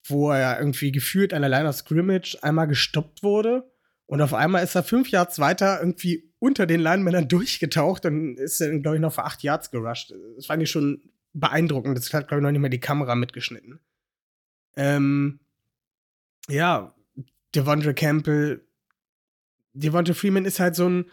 wo 0.06 0.30
er 0.30 0.58
irgendwie 0.58 0.92
gefühlt 0.92 1.32
an 1.32 1.42
der 1.42 1.48
Line 1.48 1.68
of 1.68 1.76
Scrimmage 1.76 2.36
einmal 2.42 2.66
gestoppt 2.66 3.22
wurde 3.22 3.72
und 4.12 4.20
auf 4.20 4.34
einmal 4.34 4.62
ist 4.62 4.74
er 4.74 4.82
fünf 4.82 5.10
Yards 5.10 5.38
weiter 5.38 5.80
irgendwie 5.80 6.30
unter 6.38 6.66
den 6.66 6.80
Linemännern 6.80 7.28
durchgetaucht 7.28 8.04
und 8.04 8.36
ist 8.38 8.60
dann, 8.60 8.82
glaube 8.82 8.96
ich, 8.96 9.00
noch 9.00 9.14
für 9.14 9.24
acht 9.24 9.42
Yards 9.42 9.70
gerusht. 9.70 10.12
Das 10.36 10.44
fand 10.44 10.62
ich 10.62 10.70
schon 10.70 11.00
beeindruckend. 11.32 11.96
Das 11.96 12.12
hat, 12.12 12.28
glaube 12.28 12.40
ich, 12.40 12.42
noch 12.42 12.50
nicht 12.50 12.60
mehr 12.60 12.68
die 12.68 12.78
Kamera 12.78 13.14
mitgeschnitten. 13.14 13.80
Ähm, 14.76 15.40
ja, 16.48 16.94
Devondre 17.54 17.94
Campbell, 17.94 18.64
Devonta 19.74 20.14
Freeman 20.14 20.44
ist 20.44 20.60
halt 20.60 20.74
so 20.76 20.88
ein, 20.88 21.10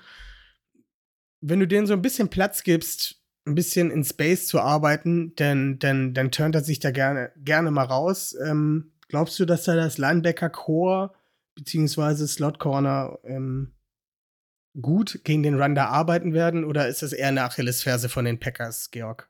wenn 1.42 1.60
du 1.60 1.68
denen 1.68 1.88
so 1.88 1.94
ein 1.94 2.02
bisschen 2.02 2.30
Platz 2.30 2.64
gibst, 2.64 3.22
ein 3.46 3.56
bisschen 3.56 3.92
in 3.92 4.04
Space 4.04 4.48
zu 4.48 4.60
arbeiten, 4.60 5.34
dann, 5.36 5.80
dann, 5.80 6.14
dann 6.14 6.32
turnt 6.32 6.56
er 6.56 6.64
sich 6.64 6.80
da 6.80 6.92
gerne, 6.92 7.32
gerne 7.38 7.72
mal 7.72 7.86
raus. 7.86 8.36
Ähm, 8.46 8.92
glaubst 9.08 9.40
du, 9.40 9.46
dass 9.46 9.64
da 9.64 9.76
das 9.76 9.98
Linebacker-Core 9.98 11.14
beziehungsweise 11.56 12.28
Slot-Corner 12.28 13.20
ähm, 13.24 13.74
gut 14.80 15.22
gegen 15.24 15.44
den 15.44 15.60
Run 15.60 15.76
da 15.76 15.88
arbeiten 15.88 16.34
werden 16.34 16.64
oder 16.64 16.88
ist 16.88 17.02
das 17.02 17.14
eher 17.14 17.30
eine 17.30 17.44
Achillesferse 17.44 18.08
von 18.08 18.26
den 18.26 18.40
Packers, 18.40 18.92
Georg? 18.92 19.30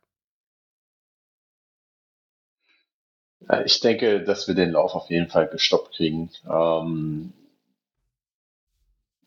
Ich 3.66 3.80
denke, 3.80 4.24
dass 4.24 4.48
wir 4.48 4.56
den 4.56 4.72
Lauf 4.72 4.96
auf 4.96 5.10
jeden 5.10 5.28
Fall 5.28 5.48
gestoppt 5.48 5.96
kriegen. 5.96 6.30
Ähm, 6.50 7.34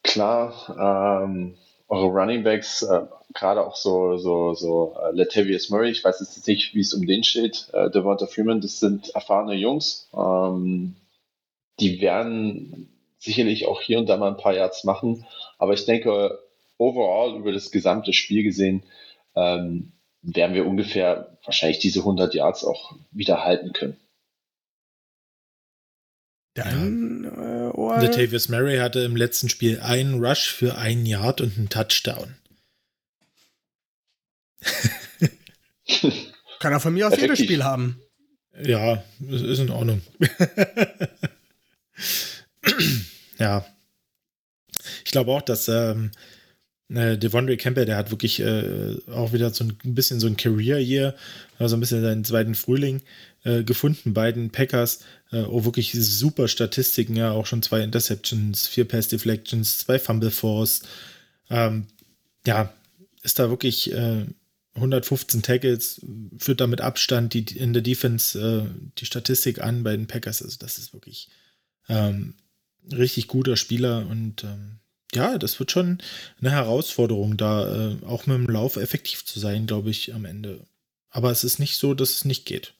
klar, 0.02 1.24
ähm, 1.24 1.56
eure 1.88 2.06
Running 2.06 2.42
Backs, 2.42 2.82
äh, 2.82 3.02
gerade 3.34 3.66
auch 3.66 3.76
so, 3.76 4.16
so, 4.18 4.54
so 4.54 4.96
äh, 5.00 5.14
Latavius 5.14 5.70
Murray, 5.70 5.90
ich 5.90 6.04
weiß 6.04 6.20
jetzt 6.20 6.46
nicht, 6.46 6.74
wie 6.74 6.80
es 6.80 6.94
um 6.94 7.06
den 7.06 7.24
steht, 7.24 7.68
äh, 7.72 7.90
Devonta 7.90 8.26
Freeman, 8.26 8.60
das 8.60 8.80
sind 8.80 9.10
erfahrene 9.10 9.54
Jungs. 9.54 10.08
Ähm, 10.14 10.96
die 11.80 12.00
werden 12.00 12.88
sicherlich 13.18 13.66
auch 13.66 13.80
hier 13.80 13.98
und 13.98 14.08
da 14.08 14.16
mal 14.16 14.28
ein 14.28 14.36
paar 14.36 14.54
Yards 14.54 14.84
machen, 14.84 15.26
aber 15.58 15.74
ich 15.74 15.84
denke, 15.84 16.38
overall 16.78 17.36
über 17.36 17.52
das 17.52 17.70
gesamte 17.70 18.12
Spiel 18.12 18.42
gesehen, 18.42 18.84
ähm, 19.34 19.92
werden 20.22 20.54
wir 20.54 20.66
ungefähr 20.66 21.36
wahrscheinlich 21.44 21.78
diese 21.78 22.00
100 22.00 22.34
Yards 22.34 22.64
auch 22.64 22.94
wieder 23.10 23.44
halten 23.44 23.72
können. 23.72 23.96
Dann, 26.54 27.24
ja. 27.24 27.70
äh, 27.70 28.06
Latavius 28.06 28.48
Murray 28.48 28.78
hatte 28.78 29.00
im 29.00 29.16
letzten 29.16 29.48
Spiel 29.48 29.80
einen 29.80 30.22
Rush 30.22 30.52
für 30.52 30.76
einen 30.76 31.06
Yard 31.06 31.40
und 31.40 31.56
einen 31.56 31.70
Touchdown. 31.70 32.34
Kann 36.60 36.72
er 36.72 36.80
von 36.80 36.94
mir 36.94 37.08
aus 37.08 37.16
jedes 37.16 37.38
Spiel 37.38 37.64
haben. 37.64 38.00
Ja, 38.62 39.02
ist 39.28 39.58
in 39.58 39.70
Ordnung. 39.70 40.02
ja. 43.38 43.64
Ich 45.04 45.10
glaube 45.10 45.32
auch, 45.32 45.42
dass 45.42 45.68
ähm, 45.68 46.12
äh, 46.94 47.18
Devondre 47.18 47.56
Campbell, 47.56 47.86
der 47.86 47.96
hat 47.96 48.10
wirklich 48.10 48.40
äh, 48.40 48.96
auch 49.10 49.32
wieder 49.32 49.52
so 49.52 49.64
ein, 49.64 49.76
bisschen 49.94 50.20
so 50.20 50.26
ein 50.26 50.36
Career-Year, 50.36 51.14
also 51.58 51.76
ein 51.76 51.80
bisschen 51.80 52.02
seinen 52.02 52.24
zweiten 52.24 52.54
Frühling 52.54 53.02
äh, 53.44 53.62
gefunden 53.62 54.14
bei 54.14 54.32
den 54.32 54.50
Packers. 54.50 55.00
Äh, 55.30 55.42
oh, 55.42 55.64
wirklich 55.64 55.92
super 55.92 56.48
Statistiken, 56.48 57.16
ja, 57.16 57.32
auch 57.32 57.46
schon 57.46 57.62
zwei 57.62 57.80
Interceptions, 57.82 58.68
vier 58.68 58.86
Pass-Deflections, 58.86 59.78
zwei 59.78 59.98
Fumble 59.98 60.30
Force. 60.30 60.82
Ähm, 61.50 61.86
ja, 62.46 62.72
ist 63.22 63.38
da 63.38 63.50
wirklich 63.50 63.92
115 64.74 65.40
äh, 65.40 65.42
Tackles, 65.42 66.04
führt 66.38 66.60
damit 66.60 66.80
Abstand 66.80 67.34
die, 67.34 67.44
in 67.56 67.72
der 67.72 67.82
Defense 67.82 68.38
äh, 68.38 68.68
die 68.98 69.06
Statistik 69.06 69.62
an 69.62 69.82
bei 69.84 69.96
den 69.96 70.06
Packers. 70.06 70.42
Also, 70.42 70.56
das 70.58 70.78
ist 70.78 70.92
wirklich 70.92 71.28
ähm, 71.88 72.34
richtig 72.90 73.28
guter 73.28 73.56
Spieler 73.56 74.06
und 74.08 74.44
ähm, 74.44 74.78
ja, 75.14 75.38
das 75.38 75.58
wird 75.58 75.70
schon 75.70 75.98
eine 76.40 76.50
Herausforderung, 76.50 77.36
da 77.36 77.90
äh, 77.90 77.96
auch 78.06 78.26
mit 78.26 78.36
dem 78.36 78.46
Lauf 78.46 78.76
effektiv 78.76 79.24
zu 79.24 79.38
sein, 79.40 79.66
glaube 79.66 79.90
ich, 79.90 80.14
am 80.14 80.24
Ende. 80.24 80.66
Aber 81.10 81.30
es 81.30 81.44
ist 81.44 81.58
nicht 81.58 81.76
so, 81.76 81.94
dass 81.94 82.10
es 82.10 82.24
nicht 82.24 82.46
geht. 82.46 82.74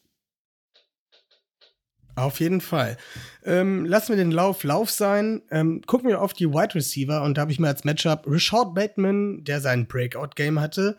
Auf 2.15 2.39
jeden 2.39 2.61
Fall. 2.61 2.97
Ähm, 3.43 3.85
lassen 3.85 4.09
wir 4.09 4.17
den 4.17 4.31
Lauf 4.31 4.63
Lauf 4.63 4.91
sein. 4.91 5.41
Ähm, 5.49 5.81
gucken 5.85 6.09
wir 6.09 6.21
auf 6.21 6.33
die 6.33 6.49
Wide 6.49 6.75
Receiver 6.75 7.23
und 7.23 7.37
da 7.37 7.41
habe 7.41 7.51
ich 7.51 7.59
mir 7.59 7.67
als 7.67 7.83
Matchup 7.83 8.27
Richard 8.27 8.75
Bateman, 8.75 9.43
der 9.43 9.61
sein 9.61 9.87
Breakout-Game 9.87 10.59
hatte. 10.59 10.97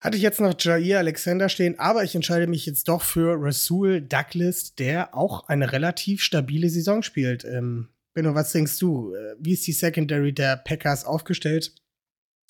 Hatte 0.00 0.16
ich 0.16 0.22
jetzt 0.22 0.40
noch 0.40 0.54
Jair 0.58 0.98
Alexander 0.98 1.48
stehen, 1.48 1.78
aber 1.78 2.04
ich 2.04 2.14
entscheide 2.14 2.46
mich 2.46 2.64
jetzt 2.64 2.88
doch 2.88 3.02
für 3.02 3.36
Rasul 3.38 4.00
Douglas, 4.00 4.74
der 4.74 5.14
auch 5.14 5.48
eine 5.48 5.72
relativ 5.72 6.22
stabile 6.22 6.70
Saison 6.70 7.02
spielt. 7.02 7.44
Ähm, 7.44 7.88
Benno, 8.18 8.34
was 8.34 8.50
denkst 8.50 8.80
du? 8.80 9.14
Äh, 9.14 9.36
wie 9.38 9.52
ist 9.52 9.64
die 9.68 9.72
Secondary 9.72 10.32
der 10.32 10.56
Packers 10.56 11.04
aufgestellt? 11.04 11.72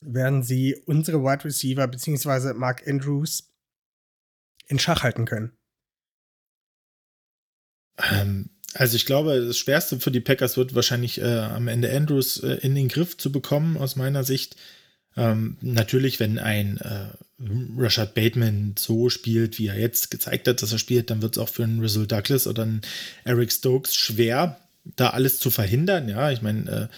Werden 0.00 0.42
sie 0.42 0.82
unsere 0.86 1.22
Wide 1.22 1.44
Receiver 1.44 1.86
bzw. 1.86 2.54
Mark 2.54 2.88
Andrews 2.88 3.52
in 4.66 4.78
Schach 4.78 5.02
halten 5.02 5.26
können? 5.26 5.52
Ähm, 7.98 8.48
also 8.72 8.96
ich 8.96 9.04
glaube, 9.04 9.44
das 9.44 9.58
Schwerste 9.58 10.00
für 10.00 10.10
die 10.10 10.20
Packers 10.20 10.56
wird 10.56 10.74
wahrscheinlich 10.74 11.20
äh, 11.20 11.38
am 11.38 11.68
Ende 11.68 11.94
Andrews 11.94 12.42
äh, 12.42 12.54
in 12.62 12.74
den 12.74 12.88
Griff 12.88 13.18
zu 13.18 13.30
bekommen, 13.30 13.76
aus 13.76 13.94
meiner 13.94 14.24
Sicht. 14.24 14.56
Ähm, 15.18 15.58
natürlich, 15.60 16.18
wenn 16.18 16.38
ein 16.38 16.78
äh, 16.78 17.08
Rashad 17.76 18.14
Bateman 18.14 18.74
so 18.78 19.10
spielt, 19.10 19.58
wie 19.58 19.66
er 19.66 19.78
jetzt 19.78 20.10
gezeigt 20.10 20.48
hat, 20.48 20.62
dass 20.62 20.72
er 20.72 20.78
spielt, 20.78 21.10
dann 21.10 21.20
wird 21.20 21.36
es 21.36 21.42
auch 21.42 21.50
für 21.50 21.64
einen 21.64 21.82
Russell 21.82 22.06
Douglas 22.06 22.46
oder 22.46 22.62
einen 22.62 22.80
Eric 23.24 23.52
Stokes 23.52 23.94
schwer, 23.94 24.58
da 24.96 25.10
alles 25.10 25.38
zu 25.38 25.50
verhindern. 25.50 26.08
Ja, 26.08 26.30
ich 26.30 26.42
meine, 26.42 26.70
äh, 26.70 26.88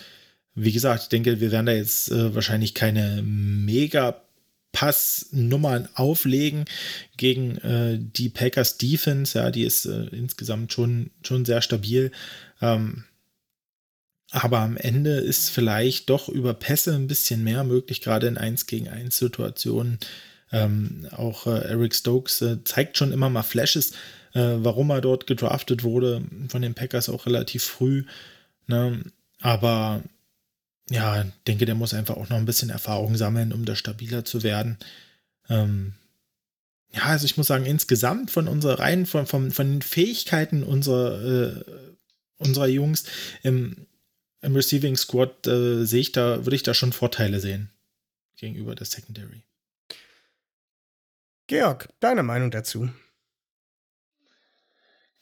wie 0.55 0.73
gesagt, 0.73 1.05
ich 1.05 1.09
denke, 1.09 1.41
wir 1.41 1.53
werden 1.53 1.67
da 1.67 1.73
jetzt 1.73 2.11
äh, 2.11 2.35
wahrscheinlich 2.35 2.75
keine 2.75 3.23
mega 3.23 4.23
Passnummern 4.73 5.89
auflegen 5.95 6.65
gegen 7.17 7.59
äh, 7.59 7.99
die 8.01 8.29
Packers 8.29 8.79
Defense. 8.79 9.39
Ja, 9.39 9.51
die 9.51 9.65
ist 9.65 9.87
äh, 9.87 10.07
insgesamt 10.13 10.73
schon, 10.73 11.11
schon 11.23 11.45
sehr 11.45 11.63
stabil. 11.63 12.13
Ähm, 12.61 13.05
aber 14.31 14.61
am 14.61 14.77
Ende 14.77 15.15
ist 15.15 15.51
vielleicht 15.51 16.09
doch 16.09 16.29
über 16.29 16.55
Pässe 16.55 16.95
ein 16.95 17.09
bisschen 17.09 17.43
mehr 17.43 17.65
möglich, 17.65 18.01
gerade 18.01 18.29
in 18.29 18.39
1 18.39 18.67
gegen 18.67 18.89
1 18.89 19.17
Situationen. 19.17 19.99
Ähm, 20.53 21.09
auch 21.11 21.47
äh, 21.47 21.69
Eric 21.69 21.95
Stokes 21.95 22.41
äh, 22.43 22.63
zeigt 22.65 22.97
schon 22.97 23.13
immer 23.13 23.29
mal 23.29 23.43
Flashes, 23.43 23.93
äh, 24.35 24.57
warum 24.59 24.91
er 24.91 25.01
dort 25.01 25.27
gedraftet 25.27 25.83
wurde 25.83 26.23
von 26.49 26.63
den 26.63 26.75
Packers 26.75 27.09
auch 27.09 27.27
relativ 27.27 27.65
früh. 27.65 28.05
Ne? 28.67 29.03
Aber 29.41 30.03
ja, 30.91 31.25
denke, 31.47 31.67
der 31.67 31.75
muss 31.75 31.95
einfach 31.95 32.17
auch 32.17 32.29
noch 32.29 32.37
ein 32.37 32.47
bisschen 32.47 32.71
Erfahrung 32.71 33.17
sammeln, 33.17 33.53
um 33.53 33.65
da 33.65 33.77
stabiler 33.77 34.25
zu 34.25 34.43
werden. 34.43 34.79
Ähm, 35.49 35.95
ja, 36.93 37.05
also 37.05 37.25
ich 37.25 37.37
muss 37.37 37.47
sagen, 37.47 37.67
insgesamt 37.67 38.31
von 38.31 38.49
unserer 38.49 38.81
Reihen, 38.81 39.07
von, 39.07 39.27
von, 39.27 39.53
von 39.53 39.71
den 39.71 39.83
Fähigkeiten 39.83 40.65
unserer, 40.65 41.23
äh, 41.23 41.65
unserer 42.39 42.67
Jungs 42.67 43.05
im, 43.43 43.87
im 44.43 44.57
Receiving 44.57 44.97
Squad 44.97 45.47
äh, 45.47 45.85
sehe 45.85 46.01
ich 46.01 46.13
da, 46.13 46.45
würde 46.45 46.57
ich 46.57 46.65
da 46.65 46.75
schon 46.75 46.93
Vorteile 46.93 47.39
sehen 47.39 47.71
gegenüber 48.37 48.75
der 48.75 48.87
Secondary. 48.87 49.43
Georg, 51.47 51.89
deine 52.01 52.23
Meinung 52.23 52.51
dazu? 52.51 52.89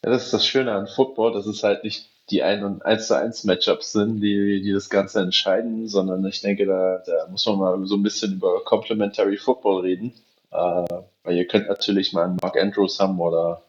Ja, 0.03 0.11
das 0.11 0.25
ist 0.25 0.33
das 0.33 0.45
Schöne 0.45 0.71
an 0.73 0.87
Football, 0.87 1.33
dass 1.33 1.45
es 1.45 1.63
halt 1.63 1.83
nicht 1.83 2.09
die 2.29 2.43
1 2.43 2.63
und 2.63 2.85
1 2.85 3.07
zu 3.07 3.17
1 3.17 3.43
Matchups 3.45 3.91
sind, 3.91 4.21
die, 4.21 4.61
die 4.61 4.71
das 4.71 4.89
Ganze 4.89 5.19
entscheiden, 5.21 5.87
sondern 5.87 6.25
ich 6.25 6.41
denke, 6.41 6.65
da, 6.65 7.01
da 7.05 7.27
muss 7.29 7.45
man 7.45 7.57
mal 7.57 7.85
so 7.85 7.95
ein 7.95 8.03
bisschen 8.03 8.33
über 8.33 8.63
Complementary 8.63 9.37
Football 9.37 9.81
reden. 9.81 10.13
Äh, 10.51 10.85
weil 11.23 11.37
ihr 11.37 11.47
könnt 11.47 11.67
natürlich 11.67 12.13
mal 12.13 12.25
einen 12.25 12.37
Mark 12.41 12.57
Andrews 12.57 12.99
haben 12.99 13.19
oder 13.19 13.63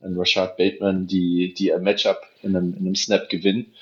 einen 0.00 0.18
Rashad 0.18 0.56
Bateman, 0.56 1.06
die, 1.06 1.54
die 1.54 1.72
ein 1.72 1.82
Matchup 1.82 2.22
in 2.42 2.56
einem, 2.56 2.74
in 2.74 2.80
einem 2.80 2.94
Snap 2.94 3.28
gewinnen. 3.28 3.72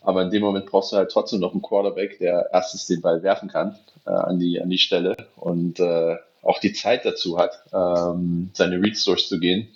Aber 0.00 0.22
in 0.22 0.30
dem 0.30 0.42
Moment 0.42 0.66
brauchst 0.66 0.92
du 0.92 0.96
halt 0.96 1.10
trotzdem 1.10 1.40
noch 1.40 1.52
einen 1.52 1.62
Quarterback, 1.62 2.18
der 2.18 2.50
erstens 2.52 2.86
den 2.86 3.00
Ball 3.00 3.22
werfen 3.22 3.48
kann 3.48 3.78
äh, 4.06 4.10
an, 4.10 4.38
die, 4.38 4.60
an 4.60 4.68
die 4.68 4.78
Stelle 4.78 5.16
und 5.36 5.78
äh, 5.80 6.16
auch 6.42 6.58
die 6.58 6.72
Zeit 6.72 7.04
dazu 7.04 7.38
hat, 7.38 7.62
ähm, 7.72 8.50
seine 8.52 8.82
Reads 8.82 9.04
durchzugehen. 9.04 9.68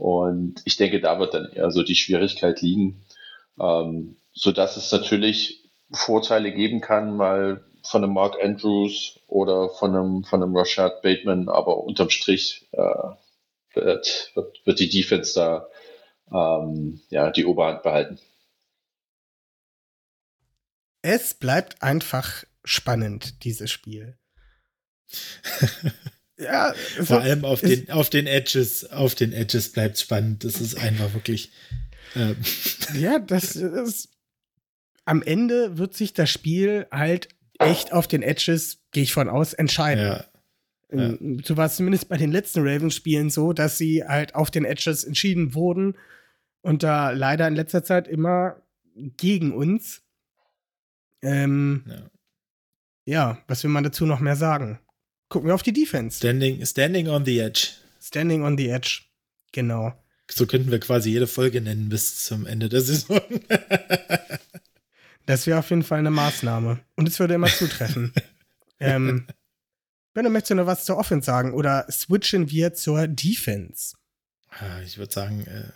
Und 0.00 0.62
ich 0.64 0.78
denke, 0.78 0.98
da 0.98 1.18
wird 1.18 1.34
dann 1.34 1.52
eher 1.52 1.70
so 1.70 1.82
die 1.82 1.94
Schwierigkeit 1.94 2.62
liegen, 2.62 3.04
ähm, 3.60 4.16
so 4.32 4.50
dass 4.50 4.78
es 4.78 4.90
natürlich 4.92 5.70
Vorteile 5.92 6.52
geben 6.52 6.80
kann, 6.80 7.18
mal 7.18 7.62
von 7.82 8.02
einem 8.02 8.14
Mark 8.14 8.42
Andrews 8.42 9.20
oder 9.26 9.68
von 9.68 9.94
einem, 9.94 10.24
von 10.24 10.42
einem 10.42 10.56
Rashad 10.56 11.02
Bateman, 11.02 11.50
aber 11.50 11.84
unterm 11.84 12.08
Strich 12.08 12.66
äh, 12.72 12.78
wird, 13.74 14.30
wird, 14.34 14.64
wird 14.64 14.80
die 14.80 14.88
Defense 14.88 15.34
da 15.34 15.68
ähm, 16.32 17.02
ja, 17.10 17.30
die 17.30 17.44
Oberhand 17.44 17.82
behalten. 17.82 18.18
Es 21.02 21.34
bleibt 21.34 21.82
einfach 21.82 22.44
spannend, 22.64 23.44
dieses 23.44 23.70
Spiel. 23.70 24.16
ja, 26.40 26.74
vor 27.02 27.20
allem 27.20 27.44
auf 27.44 27.60
den, 27.60 27.90
auf 27.90 28.10
den 28.10 28.26
Edges, 28.26 28.90
auf 28.90 29.14
den 29.14 29.32
Edges 29.32 29.72
bleibt 29.72 29.98
spannend. 29.98 30.44
Das 30.44 30.60
ist 30.60 30.76
einfach 30.78 31.14
wirklich. 31.14 31.52
Ähm. 32.16 32.36
Ja, 32.94 33.18
das 33.18 33.56
ist. 33.56 34.08
Am 35.04 35.22
Ende 35.22 35.78
wird 35.78 35.94
sich 35.94 36.12
das 36.12 36.30
Spiel 36.30 36.86
halt 36.90 37.28
echt 37.58 37.92
auf 37.92 38.06
den 38.08 38.22
Edges, 38.22 38.78
gehe 38.92 39.02
ich 39.02 39.12
von 39.12 39.28
aus, 39.28 39.52
entscheiden. 39.52 40.04
Ja. 40.04 40.24
Ja. 40.92 41.14
So 41.44 41.56
war 41.56 41.66
es 41.66 41.76
zumindest 41.76 42.08
bei 42.08 42.16
den 42.16 42.32
letzten 42.32 42.66
Ravens-Spielen 42.66 43.30
so, 43.30 43.52
dass 43.52 43.78
sie 43.78 44.04
halt 44.04 44.34
auf 44.34 44.50
den 44.50 44.64
Edges 44.64 45.04
entschieden 45.04 45.54
wurden 45.54 45.96
und 46.62 46.82
da 46.82 47.10
leider 47.10 47.46
in 47.46 47.54
letzter 47.54 47.84
Zeit 47.84 48.08
immer 48.08 48.60
gegen 48.94 49.52
uns. 49.52 50.02
Ähm, 51.22 51.84
ja. 51.86 52.10
ja, 53.04 53.38
was 53.46 53.62
will 53.62 53.70
man 53.70 53.84
dazu 53.84 54.04
noch 54.06 54.20
mehr 54.20 54.36
sagen? 54.36 54.80
Gucken 55.30 55.48
wir 55.48 55.54
auf 55.54 55.62
die 55.62 55.72
Defense. 55.72 56.18
Standing, 56.18 56.66
standing 56.66 57.08
on 57.08 57.24
the 57.24 57.38
edge. 57.38 57.68
Standing 58.02 58.42
on 58.42 58.58
the 58.58 58.68
edge. 58.68 59.02
Genau. 59.52 59.94
So 60.28 60.44
könnten 60.44 60.72
wir 60.72 60.80
quasi 60.80 61.10
jede 61.10 61.28
Folge 61.28 61.60
nennen 61.60 61.88
bis 61.88 62.24
zum 62.24 62.46
Ende 62.46 62.68
der 62.68 62.80
Saison. 62.80 63.20
das 65.26 65.46
wäre 65.46 65.60
auf 65.60 65.70
jeden 65.70 65.84
Fall 65.84 66.00
eine 66.00 66.10
Maßnahme. 66.10 66.80
Und 66.96 67.08
es 67.08 67.20
würde 67.20 67.34
immer 67.34 67.46
zutreffen. 67.46 68.12
ähm, 68.80 69.28
Benno, 70.14 70.30
möchtest 70.30 70.50
du 70.50 70.54
noch 70.56 70.66
was 70.66 70.84
zur 70.84 70.98
Offense 70.98 71.26
sagen? 71.26 71.54
Oder 71.54 71.86
switchen 71.90 72.50
wir 72.50 72.74
zur 72.74 73.06
Defense? 73.06 73.96
Ah, 74.48 74.80
ich 74.82 74.98
würde 74.98 75.12
sagen, 75.12 75.46
äh, 75.46 75.70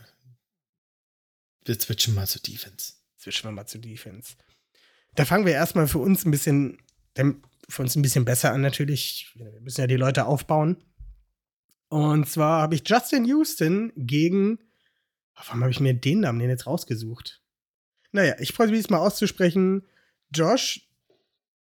wir 1.65 1.81
switchen 1.81 2.15
mal 2.15 2.27
zur 2.27 2.43
Defense. 2.43 2.95
Switchen 3.21 3.51
wir 3.51 3.53
mal 3.53 3.67
zur 3.67 3.81
Defense. 3.81 4.35
Da 5.15 5.25
fangen 5.25 5.47
wir 5.47 5.53
erstmal 5.53 5.87
für 5.87 5.99
uns 5.99 6.25
ein 6.25 6.33
bisschen, 6.33 6.79
für 7.69 7.83
uns 7.83 7.97
ein 7.97 8.03
bisschen 8.03 8.25
besser 8.25 8.53
an 8.53 8.61
natürlich. 8.61 9.33
Wir 9.35 9.61
müssen 9.61 9.81
ja 9.81 9.87
die 9.87 9.97
Leute 9.97 10.27
aufbauen. 10.27 10.83
Und 11.89 12.29
zwar 12.29 12.63
habe 12.63 12.75
ich 12.75 12.83
Justin 12.87 13.25
Houston 13.25 13.93
gegen. 13.97 14.59
Warum 15.35 15.63
habe 15.63 15.71
ich 15.71 15.81
mir 15.81 15.95
den 15.95 16.21
Namen 16.21 16.39
denn 16.39 16.51
jetzt 16.51 16.67
rausgesucht? 16.67 17.43
Naja, 18.13 18.37
ich 18.39 18.53
freue 18.53 18.69
mich, 18.69 18.81
es 18.81 18.91
mal 18.91 18.99
auszusprechen. 18.99 19.87
Josh 20.33 20.89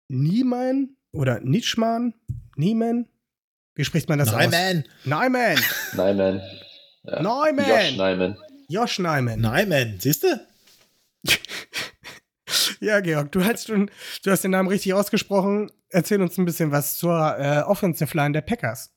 Niemann 0.08 0.96
oder 1.12 1.40
Nitschmann? 1.40 2.14
Niemann? 2.56 3.06
Wie 3.74 3.84
spricht 3.84 4.08
man 4.08 4.18
das 4.18 4.32
Neumann. 4.32 4.78
aus? 4.78 4.84
Neumann. 5.04 5.58
Neumann. 5.94 6.42
Ja. 7.04 7.22
Neumann. 7.22 7.68
Josh 7.68 7.96
Neumann. 7.96 8.38
Josh 8.68 8.98
Neumann. 8.98 9.40
Neumann, 9.40 9.96
siehst 9.98 10.24
du? 10.24 10.49
Ja, 12.80 13.00
Georg, 13.00 13.30
du 13.32 13.44
hast, 13.44 13.66
schon, 13.66 13.90
du 14.24 14.30
hast 14.30 14.44
den 14.44 14.50
Namen 14.52 14.68
richtig 14.68 14.94
ausgesprochen. 14.94 15.70
Erzähl 15.90 16.20
uns 16.20 16.38
ein 16.38 16.44
bisschen 16.44 16.72
was 16.72 16.96
zur 16.96 17.36
äh, 17.38 17.62
Offensive 17.62 18.16
Line 18.16 18.32
der 18.32 18.40
Packers. 18.40 18.94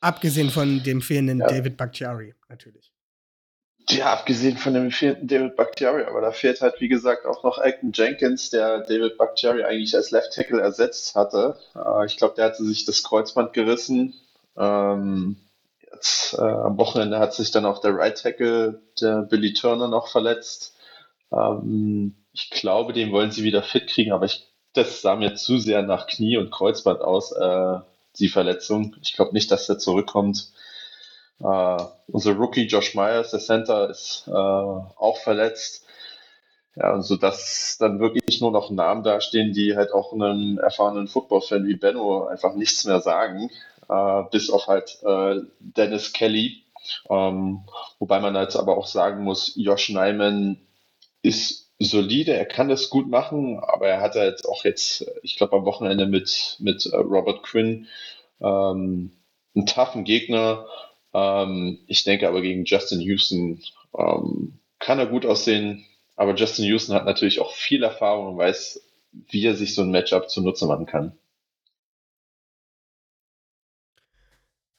Abgesehen 0.00 0.50
von 0.50 0.82
dem 0.82 1.00
fehlenden 1.00 1.40
ja. 1.40 1.46
David 1.48 1.76
Bakhtiari, 1.76 2.34
natürlich. 2.48 2.92
Ja, 3.90 4.12
abgesehen 4.12 4.58
von 4.58 4.74
dem 4.74 4.90
fehlenden 4.90 5.28
David 5.28 5.56
Bakhtiari, 5.56 6.04
aber 6.04 6.20
da 6.20 6.30
fehlt 6.30 6.60
halt, 6.60 6.80
wie 6.80 6.88
gesagt, 6.88 7.24
auch 7.24 7.42
noch 7.42 7.58
Elton 7.58 7.92
Jenkins, 7.94 8.50
der 8.50 8.80
David 8.80 9.16
Bakhtiari 9.16 9.64
eigentlich 9.64 9.96
als 9.96 10.10
Left 10.10 10.34
Tackle 10.34 10.60
ersetzt 10.60 11.14
hatte. 11.14 11.58
Äh, 11.74 12.04
ich 12.04 12.18
glaube, 12.18 12.34
der 12.36 12.46
hatte 12.46 12.64
sich 12.64 12.84
das 12.84 13.02
Kreuzband 13.02 13.54
gerissen. 13.54 14.14
Ähm, 14.58 15.36
jetzt, 15.90 16.34
äh, 16.34 16.42
am 16.42 16.76
Wochenende 16.76 17.18
hat 17.18 17.32
sich 17.32 17.50
dann 17.50 17.64
auch 17.64 17.80
der 17.80 17.96
Right 17.96 18.20
Tackle, 18.20 18.82
der 19.00 19.22
Billy 19.22 19.54
Turner, 19.54 19.88
noch 19.88 20.08
verletzt. 20.08 20.76
Ähm, 21.32 22.14
ich 22.38 22.50
glaube, 22.50 22.92
den 22.92 23.10
wollen 23.10 23.32
sie 23.32 23.42
wieder 23.42 23.64
fit 23.64 23.88
kriegen, 23.88 24.12
aber 24.12 24.26
ich, 24.26 24.46
das 24.72 25.02
sah 25.02 25.16
mir 25.16 25.34
zu 25.34 25.58
sehr 25.58 25.82
nach 25.82 26.06
Knie 26.06 26.36
und 26.36 26.52
Kreuzband 26.52 27.00
aus, 27.00 27.32
äh, 27.32 27.80
die 28.16 28.28
Verletzung. 28.28 28.94
Ich 29.02 29.14
glaube 29.14 29.32
nicht, 29.32 29.50
dass 29.50 29.66
der 29.66 29.78
zurückkommt. 29.78 30.52
Uh, 31.40 31.78
unser 32.08 32.32
Rookie 32.32 32.66
Josh 32.66 32.94
Myers, 32.94 33.30
der 33.30 33.38
Center, 33.40 33.90
ist 33.90 34.24
uh, 34.26 34.32
auch 34.32 35.18
verletzt. 35.18 35.84
Ja, 36.74 36.94
und 36.94 37.02
so 37.02 37.16
dass 37.16 37.76
dann 37.78 38.00
wirklich 38.00 38.40
nur 38.40 38.52
noch 38.52 38.70
Namen 38.70 39.02
dastehen, 39.02 39.52
die 39.52 39.76
halt 39.76 39.92
auch 39.92 40.12
einem 40.12 40.58
erfahrenen 40.58 41.08
Football-Fan 41.08 41.66
wie 41.66 41.76
Benno 41.76 42.26
einfach 42.26 42.54
nichts 42.54 42.84
mehr 42.84 43.00
sagen, 43.00 43.50
uh, 43.88 44.24
bis 44.30 44.50
auf 44.50 44.66
halt 44.68 44.98
Dennis 45.60 46.12
Kelly. 46.12 46.62
Ähm, 47.10 47.64
wobei 47.98 48.20
man 48.20 48.34
jetzt 48.36 48.56
aber 48.56 48.76
auch 48.76 48.86
sagen 48.86 49.22
muss, 49.24 49.52
Josh 49.56 49.90
Nyman 49.90 50.60
ist 51.22 51.67
solide, 51.78 52.34
er 52.34 52.46
kann 52.46 52.68
das 52.68 52.90
gut 52.90 53.08
machen, 53.08 53.58
aber 53.60 53.88
er 53.88 54.00
hat 54.00 54.14
halt 54.14 54.46
auch 54.46 54.64
jetzt, 54.64 55.06
ich 55.22 55.36
glaube, 55.36 55.56
am 55.56 55.64
Wochenende 55.64 56.06
mit, 56.06 56.56
mit 56.58 56.86
äh, 56.86 56.96
Robert 56.96 57.42
Quinn 57.42 57.86
ähm, 58.40 59.12
einen 59.54 59.66
toughen 59.66 60.04
Gegner. 60.04 60.66
Ähm, 61.14 61.78
ich 61.86 62.04
denke 62.04 62.28
aber 62.28 62.42
gegen 62.42 62.64
Justin 62.64 63.00
Houston 63.00 63.62
ähm, 63.96 64.58
kann 64.78 64.98
er 64.98 65.06
gut 65.06 65.24
aussehen, 65.24 65.86
aber 66.16 66.34
Justin 66.34 66.64
Houston 66.64 66.94
hat 66.94 67.04
natürlich 67.04 67.40
auch 67.40 67.52
viel 67.52 67.82
Erfahrung 67.82 68.32
und 68.32 68.38
weiß, 68.38 68.80
wie 69.30 69.46
er 69.46 69.54
sich 69.54 69.74
so 69.74 69.82
ein 69.82 69.90
Matchup 69.90 70.28
zunutze 70.28 70.66
machen 70.66 70.86
kann. 70.86 71.16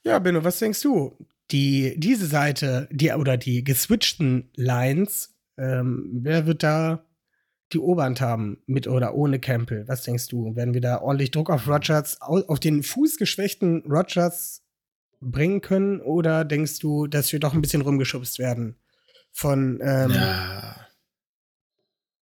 Ja, 0.04 0.18
Benno, 0.18 0.44
was 0.44 0.58
denkst 0.58 0.80
du? 0.82 1.16
Die, 1.50 1.94
diese 1.98 2.26
Seite, 2.26 2.88
die 2.90 3.10
oder 3.10 3.36
die 3.36 3.64
geswitchten 3.64 4.50
Lines 4.54 5.34
ähm, 5.56 6.10
wer 6.22 6.46
wird 6.46 6.62
da 6.62 7.04
die 7.72 7.78
Oberhand 7.78 8.20
haben, 8.20 8.58
mit 8.66 8.86
oder 8.86 9.14
ohne 9.14 9.38
Campbell? 9.38 9.86
Was 9.86 10.02
denkst 10.02 10.28
du? 10.28 10.56
Werden 10.56 10.74
wir 10.74 10.80
da 10.80 11.00
ordentlich 11.00 11.30
Druck 11.30 11.50
auf 11.50 11.68
Rogers, 11.68 12.20
auf 12.20 12.60
den 12.60 12.82
fußgeschwächten 12.82 13.84
Rogers 13.86 14.62
bringen 15.20 15.60
können? 15.60 16.00
Oder 16.00 16.44
denkst 16.44 16.80
du, 16.80 17.06
dass 17.06 17.32
wir 17.32 17.40
doch 17.40 17.54
ein 17.54 17.62
bisschen 17.62 17.82
rumgeschubst 17.82 18.38
werden 18.38 18.76
von, 19.32 19.80
ähm, 19.82 20.10
ja. 20.10 20.86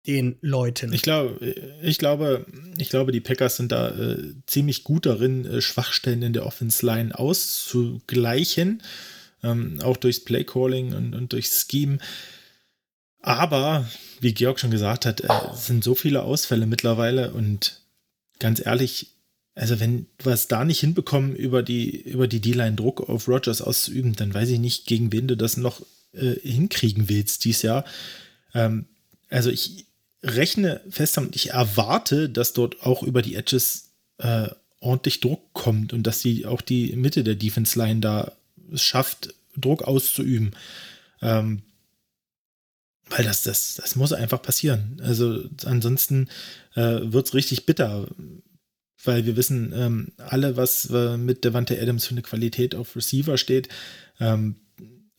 den 0.06 0.36
Leuten. 0.42 0.92
Ich 0.92 1.02
glaube, 1.02 1.54
ich 1.82 1.98
glaube, 1.98 2.46
ich 2.76 2.90
glaube, 2.90 3.12
die 3.12 3.20
Packers 3.20 3.56
sind 3.56 3.72
da 3.72 3.88
äh, 3.88 4.34
ziemlich 4.46 4.84
gut 4.84 5.06
darin, 5.06 5.46
äh, 5.46 5.60
Schwachstellen 5.60 6.22
in 6.22 6.32
der 6.34 6.44
Offense 6.44 6.84
Line 6.84 7.18
auszugleichen, 7.18 8.82
ähm, 9.42 9.80
auch 9.82 9.96
durchs 9.96 10.24
Playcalling 10.24 10.94
und, 10.94 11.14
und 11.14 11.32
durchs 11.32 11.66
Scheme. 11.70 11.98
Aber 13.20 13.88
wie 14.20 14.34
Georg 14.34 14.60
schon 14.60 14.70
gesagt 14.70 15.06
hat, 15.06 15.20
äh, 15.20 15.28
es 15.52 15.66
sind 15.66 15.84
so 15.84 15.94
viele 15.94 16.22
Ausfälle 16.22 16.66
mittlerweile 16.66 17.32
und 17.32 17.80
ganz 18.38 18.64
ehrlich, 18.64 19.08
also 19.54 19.80
wenn 19.80 20.06
wir 20.22 20.32
es 20.32 20.48
da 20.48 20.64
nicht 20.64 20.80
hinbekommen, 20.80 21.34
über 21.34 21.62
die 21.62 22.00
über 22.02 22.28
die 22.28 22.40
D-Line 22.40 22.76
Druck 22.76 23.08
auf 23.08 23.28
Rogers 23.28 23.60
auszuüben, 23.60 24.14
dann 24.14 24.32
weiß 24.32 24.48
ich 24.50 24.60
nicht, 24.60 24.86
gegen 24.86 25.12
wen 25.12 25.26
du 25.26 25.36
das 25.36 25.56
noch 25.56 25.82
äh, 26.12 26.34
hinkriegen 26.40 27.08
willst 27.08 27.44
dieses 27.44 27.62
Jahr. 27.62 27.84
Ähm, 28.54 28.86
also 29.28 29.50
ich 29.50 29.86
rechne 30.22 30.80
fest 30.88 31.16
damit, 31.16 31.36
ich 31.36 31.50
erwarte, 31.50 32.28
dass 32.28 32.52
dort 32.52 32.82
auch 32.82 33.02
über 33.02 33.22
die 33.22 33.34
Edges 33.34 33.90
äh, 34.18 34.48
ordentlich 34.80 35.20
Druck 35.20 35.52
kommt 35.52 35.92
und 35.92 36.04
dass 36.04 36.20
sie 36.20 36.46
auch 36.46 36.60
die 36.60 36.94
Mitte 36.94 37.24
der 37.24 37.34
Defense 37.34 37.78
Line 37.78 38.00
da 38.00 38.32
schafft, 38.74 39.34
Druck 39.56 39.82
auszuüben. 39.82 40.52
Ähm, 41.20 41.62
weil 43.10 43.24
das, 43.24 43.42
das, 43.42 43.74
das 43.74 43.96
muss 43.96 44.12
einfach 44.12 44.42
passieren. 44.42 45.00
Also 45.02 45.44
ansonsten 45.64 46.28
äh, 46.74 47.00
wird 47.02 47.26
es 47.26 47.34
richtig 47.34 47.66
bitter, 47.66 48.08
weil 49.04 49.26
wir 49.26 49.36
wissen 49.36 49.72
ähm, 49.74 50.12
alle, 50.18 50.56
was 50.56 50.90
äh, 50.90 51.16
mit 51.16 51.44
Devante 51.44 51.80
Adams 51.80 52.06
für 52.06 52.12
eine 52.12 52.22
Qualität 52.22 52.74
auf 52.74 52.96
Receiver 52.96 53.38
steht. 53.38 53.68
Ähm, 54.20 54.56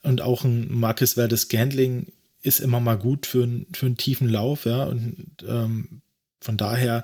und 0.04 0.22
auch 0.22 0.44
ein 0.44 0.72
Marcus 0.72 1.14
Verdes 1.14 1.50
Gandling 1.50 2.08
ist 2.42 2.60
immer 2.60 2.80
mal 2.80 2.98
gut 2.98 3.26
für, 3.26 3.48
für 3.74 3.86
einen 3.86 3.98
tiefen 3.98 4.30
Lauf, 4.30 4.66
ja. 4.66 4.84
Und 4.84 5.28
ähm, 5.48 6.02
von 6.40 6.58
daher 6.58 7.04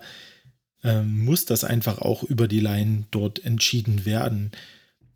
ähm, 0.83 1.25
muss 1.25 1.45
das 1.45 1.63
einfach 1.63 1.99
auch 1.99 2.23
über 2.23 2.47
die 2.47 2.59
Line 2.59 3.05
dort 3.11 3.43
entschieden 3.43 4.05
werden. 4.05 4.51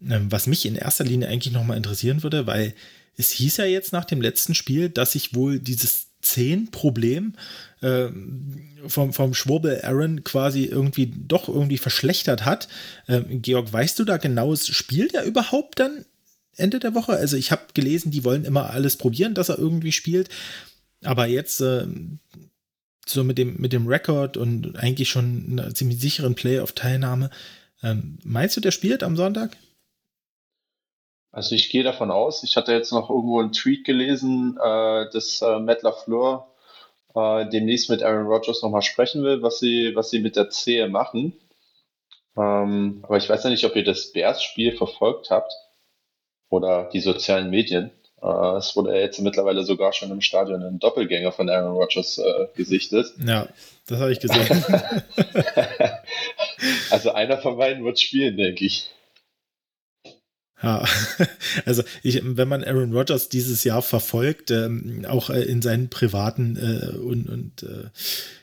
Ähm, 0.07 0.31
was 0.31 0.47
mich 0.47 0.65
in 0.65 0.75
erster 0.75 1.03
Linie 1.03 1.29
eigentlich 1.29 1.53
nochmal 1.53 1.77
interessieren 1.77 2.23
würde, 2.23 2.47
weil 2.47 2.73
es 3.17 3.31
hieß 3.31 3.57
ja 3.57 3.65
jetzt 3.65 3.93
nach 3.93 4.05
dem 4.05 4.21
letzten 4.21 4.55
Spiel, 4.55 4.89
dass 4.89 5.13
sich 5.13 5.33
wohl 5.35 5.59
dieses 5.59 6.07
10-Problem 6.23 7.33
äh, 7.81 8.07
vom, 8.87 9.13
vom 9.13 9.33
Schwurbel 9.33 9.81
Aaron 9.83 10.23
quasi 10.23 10.65
irgendwie 10.65 11.13
doch 11.15 11.47
irgendwie 11.47 11.77
verschlechtert 11.77 12.45
hat. 12.45 12.67
Ähm, 13.07 13.41
Georg, 13.41 13.71
weißt 13.71 13.97
du 13.99 14.05
da 14.05 14.17
genaues, 14.17 14.67
spielt 14.67 15.13
er 15.13 15.23
überhaupt 15.23 15.79
dann 15.79 16.05
Ende 16.55 16.79
der 16.79 16.93
Woche? 16.93 17.13
Also 17.13 17.37
ich 17.37 17.51
habe 17.51 17.61
gelesen, 17.73 18.11
die 18.11 18.23
wollen 18.23 18.45
immer 18.45 18.69
alles 18.71 18.97
probieren, 18.97 19.33
dass 19.33 19.49
er 19.49 19.59
irgendwie 19.59 19.93
spielt. 19.93 20.29
Aber 21.03 21.25
jetzt 21.27 21.61
äh, 21.61 21.87
so 23.05 23.23
mit 23.23 23.37
dem, 23.37 23.55
mit 23.57 23.73
dem 23.73 23.87
Rekord 23.87 24.37
und 24.37 24.75
eigentlich 24.77 25.09
schon 25.09 25.47
einer 25.51 25.73
ziemlich 25.73 25.99
sicheren 25.99 26.35
Playoff-Teilnahme. 26.35 27.29
Ähm, 27.81 28.19
meinst 28.23 28.57
du, 28.57 28.61
der 28.61 28.71
spielt 28.71 29.03
am 29.03 29.15
Sonntag? 29.15 29.55
Also 31.31 31.55
ich 31.55 31.69
gehe 31.69 31.83
davon 31.83 32.11
aus, 32.11 32.43
ich 32.43 32.55
hatte 32.55 32.73
jetzt 32.73 32.91
noch 32.91 33.09
irgendwo 33.09 33.39
einen 33.39 33.51
Tweet 33.51 33.85
gelesen, 33.85 34.57
äh, 34.57 35.09
dass 35.11 35.41
äh, 35.41 35.59
Matt 35.59 35.83
LaFleur 35.83 36.47
äh, 37.15 37.47
demnächst 37.49 37.89
mit 37.89 38.01
Aaron 38.01 38.27
Rodgers 38.27 38.61
nochmal 38.63 38.81
sprechen 38.81 39.23
will, 39.23 39.41
was 39.41 39.59
sie, 39.59 39.95
was 39.95 40.09
sie 40.09 40.19
mit 40.19 40.35
der 40.35 40.49
Zehe 40.49 40.87
machen. 40.87 41.33
Ähm, 42.35 42.99
aber 43.03 43.17
ich 43.17 43.29
weiß 43.29 43.43
ja 43.43 43.49
nicht, 43.49 43.65
ob 43.65 43.75
ihr 43.75 43.83
das 43.83 44.11
Bears-Spiel 44.11 44.75
verfolgt 44.75 45.29
habt 45.29 45.51
oder 46.49 46.89
die 46.91 46.99
sozialen 46.99 47.49
Medien. 47.49 47.91
Äh, 48.21 48.57
es 48.57 48.75
wurde 48.75 48.95
ja 48.95 49.01
jetzt 49.01 49.19
mittlerweile 49.19 49.63
sogar 49.63 49.93
schon 49.93 50.11
im 50.11 50.21
Stadion 50.21 50.63
ein 50.63 50.79
Doppelgänger 50.79 51.31
von 51.31 51.49
Aaron 51.49 51.75
Rodgers 51.75 52.17
äh, 52.17 52.47
gesichtet. 52.55 53.07
Ja, 53.23 53.47
das 53.87 53.99
habe 53.99 54.11
ich 54.11 54.19
gesehen. 54.19 54.63
also 56.91 57.11
einer 57.11 57.37
von 57.37 57.57
beiden 57.57 57.83
wird 57.85 57.99
spielen, 57.99 58.37
denke 58.37 58.65
ich. 58.65 58.89
Ja, 60.61 60.85
also 61.65 61.83
ich, 62.03 62.21
wenn 62.23 62.47
man 62.47 62.63
Aaron 62.63 62.93
Rodgers 62.93 63.29
dieses 63.29 63.63
Jahr 63.63 63.81
verfolgt, 63.81 64.51
ähm, 64.51 65.05
auch 65.07 65.29
äh, 65.29 65.41
in 65.43 65.61
seinen 65.61 65.89
privaten 65.89 66.57
äh, 66.57 66.97
und, 66.97 67.29
und 67.29 67.63
äh, 67.63 67.89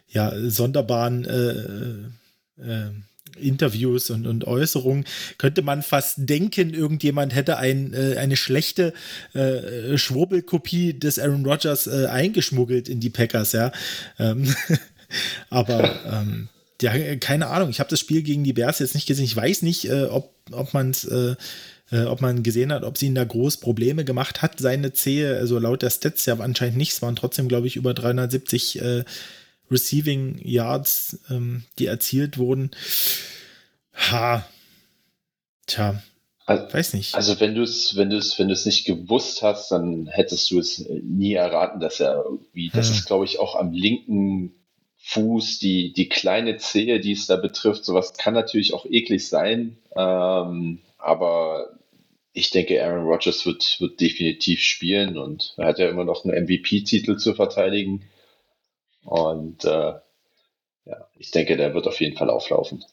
ja, 0.08 0.32
sonderbaren 0.48 1.24
äh, 1.24 2.62
äh, 2.62 2.90
Interviews 3.38 4.08
und, 4.10 4.26
und 4.26 4.46
Äußerungen, 4.46 5.04
könnte 5.36 5.60
man 5.60 5.82
fast 5.82 6.14
denken, 6.18 6.72
irgendjemand 6.72 7.34
hätte 7.34 7.58
ein, 7.58 7.92
äh, 7.92 8.16
eine 8.16 8.36
schlechte 8.36 8.94
äh, 9.34 9.98
Schwurbelkopie 9.98 10.98
des 10.98 11.18
Aaron 11.18 11.44
Rodgers 11.44 11.86
äh, 11.86 12.06
eingeschmuggelt 12.06 12.88
in 12.88 13.00
die 13.00 13.10
Packers, 13.10 13.52
ja. 13.52 13.72
Ähm, 14.18 14.54
aber 15.50 15.94
ähm, 16.10 16.48
ja, 16.80 17.16
keine 17.16 17.48
Ahnung. 17.48 17.70
Ich 17.70 17.80
habe 17.80 17.90
das 17.90 18.00
Spiel 18.00 18.22
gegen 18.22 18.44
die 18.44 18.52
Bears 18.52 18.80
jetzt 18.80 18.94
nicht 18.94 19.06
gesehen. 19.06 19.24
Ich 19.24 19.36
weiß 19.36 19.62
nicht, 19.62 19.88
äh, 19.88 20.04
ob, 20.04 20.34
ob 20.50 20.74
man 20.74 20.90
es 20.90 21.04
äh, 21.90 21.96
äh, 21.96 22.04
ob 22.04 22.20
man 22.20 22.42
gesehen 22.42 22.72
hat, 22.72 22.82
ob 22.82 22.98
sie 22.98 23.06
ihn 23.06 23.14
da 23.14 23.24
groß 23.24 23.58
Probleme 23.58 24.04
gemacht 24.04 24.42
hat, 24.42 24.58
seine 24.58 24.92
Zehe, 24.92 25.36
also 25.36 25.58
laut 25.58 25.82
der 25.82 25.90
Stats 25.90 26.26
ja 26.26 26.38
anscheinend 26.38 26.76
nicht, 26.76 26.92
es 26.92 27.02
waren 27.02 27.16
trotzdem, 27.16 27.48
glaube 27.48 27.66
ich, 27.66 27.76
über 27.76 27.94
370 27.94 28.80
äh, 28.80 29.04
Receiving 29.70 30.40
Yards, 30.42 31.20
ähm, 31.30 31.64
die 31.78 31.86
erzielt 31.86 32.38
wurden. 32.38 32.70
Ha. 34.10 34.46
Tja. 35.66 36.02
Also, 36.44 36.72
weiß 36.72 36.94
nicht. 36.94 37.14
Also 37.16 37.40
wenn 37.40 37.56
du 37.56 37.62
es, 37.62 37.96
wenn 37.96 38.10
du 38.10 38.16
es, 38.16 38.38
wenn 38.38 38.46
du 38.46 38.54
es 38.54 38.66
nicht 38.66 38.84
gewusst 38.84 39.42
hast, 39.42 39.72
dann 39.72 40.06
hättest 40.06 40.50
du 40.52 40.60
es 40.60 40.84
nie 41.02 41.34
erraten, 41.34 41.80
dass 41.80 41.98
er 41.98 42.22
irgendwie, 42.24 42.70
das 42.72 42.88
hm. 42.88 42.94
ist, 42.94 43.06
glaube 43.06 43.24
ich, 43.24 43.40
auch 43.40 43.56
am 43.56 43.72
linken 43.72 44.54
Fuß, 44.98 45.58
die, 45.58 45.92
die 45.92 46.08
kleine 46.08 46.56
Zehe, 46.56 47.00
die 47.00 47.12
es 47.12 47.26
da 47.26 47.36
betrifft, 47.36 47.84
sowas 47.84 48.12
kann 48.14 48.34
natürlich 48.34 48.74
auch 48.74 48.86
eklig 48.86 49.28
sein. 49.28 49.76
Ähm, 49.96 50.80
aber 50.98 51.75
ich 52.36 52.50
denke, 52.50 52.84
Aaron 52.84 53.06
Rodgers 53.06 53.46
wird, 53.46 53.80
wird 53.80 53.98
definitiv 53.98 54.60
spielen 54.60 55.16
und 55.16 55.54
er 55.56 55.68
hat 55.68 55.78
ja 55.78 55.88
immer 55.88 56.04
noch 56.04 56.24
einen 56.24 56.44
MVP-Titel 56.44 57.16
zu 57.16 57.34
verteidigen. 57.34 58.04
Und 59.04 59.64
äh, 59.64 59.94
ja, 60.84 61.08
ich 61.16 61.30
denke, 61.30 61.56
der 61.56 61.72
wird 61.72 61.86
auf 61.86 61.98
jeden 61.98 62.14
Fall 62.14 62.28
auflaufen. 62.28 62.84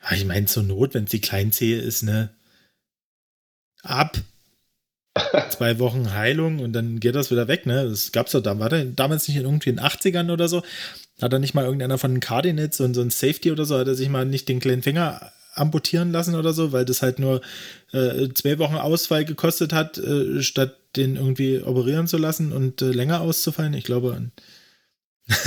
Ah, 0.00 0.14
ich 0.14 0.24
meine, 0.24 0.46
zur 0.46 0.62
Not, 0.62 0.94
wenn 0.94 1.04
es 1.04 1.10
die 1.10 1.20
Kleinzehe 1.20 1.78
ist, 1.78 2.04
ne? 2.04 2.34
Ab. 3.82 4.16
Zwei 5.50 5.78
Wochen 5.78 6.14
Heilung 6.14 6.60
und 6.60 6.72
dann 6.72 7.00
geht 7.00 7.16
das 7.16 7.30
wieder 7.30 7.48
weg, 7.48 7.66
ne? 7.66 7.86
Das 7.86 8.12
gab's 8.12 8.32
doch 8.32 8.40
da, 8.40 8.58
war 8.58 8.70
damals 8.70 9.28
nicht 9.28 9.36
irgendwie 9.36 9.68
in 9.68 9.76
den 9.76 9.84
80ern 9.84 10.32
oder 10.32 10.48
so? 10.48 10.62
Hat 11.20 11.34
da 11.34 11.38
nicht 11.38 11.52
mal 11.52 11.66
irgendeiner 11.66 11.98
von 11.98 12.14
den 12.14 12.20
Cardinals 12.20 12.80
und 12.80 12.94
so 12.94 13.02
ein 13.02 13.10
Safety 13.10 13.52
oder 13.52 13.66
so, 13.66 13.76
hat 13.76 13.88
er 13.88 13.94
sich 13.94 14.08
mal 14.08 14.24
nicht 14.24 14.48
den 14.48 14.60
kleinen 14.60 14.82
Finger 14.82 15.32
amputieren 15.56 16.12
lassen 16.12 16.34
oder 16.34 16.52
so, 16.52 16.72
weil 16.72 16.84
das 16.84 17.02
halt 17.02 17.18
nur 17.18 17.40
äh, 17.92 18.28
zwei 18.34 18.58
Wochen 18.58 18.76
Ausfall 18.76 19.24
gekostet 19.24 19.72
hat, 19.72 19.98
äh, 19.98 20.42
statt 20.42 20.78
den 20.96 21.16
irgendwie 21.16 21.62
operieren 21.62 22.06
zu 22.06 22.18
lassen 22.18 22.52
und 22.52 22.82
äh, 22.82 22.90
länger 22.90 23.20
auszufallen. 23.20 23.74
Ich 23.74 23.84
glaube. 23.84 24.30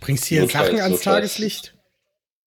Bringst 0.00 0.24
hier 0.24 0.42
Notfalls, 0.42 0.66
Sachen 0.66 0.80
ans 0.80 0.96
Notfalls. 0.96 1.16
Tageslicht? 1.16 1.74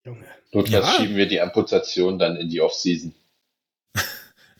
Junge. 0.05 0.25
Notfalls 0.53 0.87
ja. 0.87 0.95
schieben 0.95 1.17
wir 1.17 1.27
die 1.27 1.41
Amputation 1.41 2.19
dann 2.19 2.37
in 2.37 2.49
die 2.49 2.61
Offseason. 2.61 3.15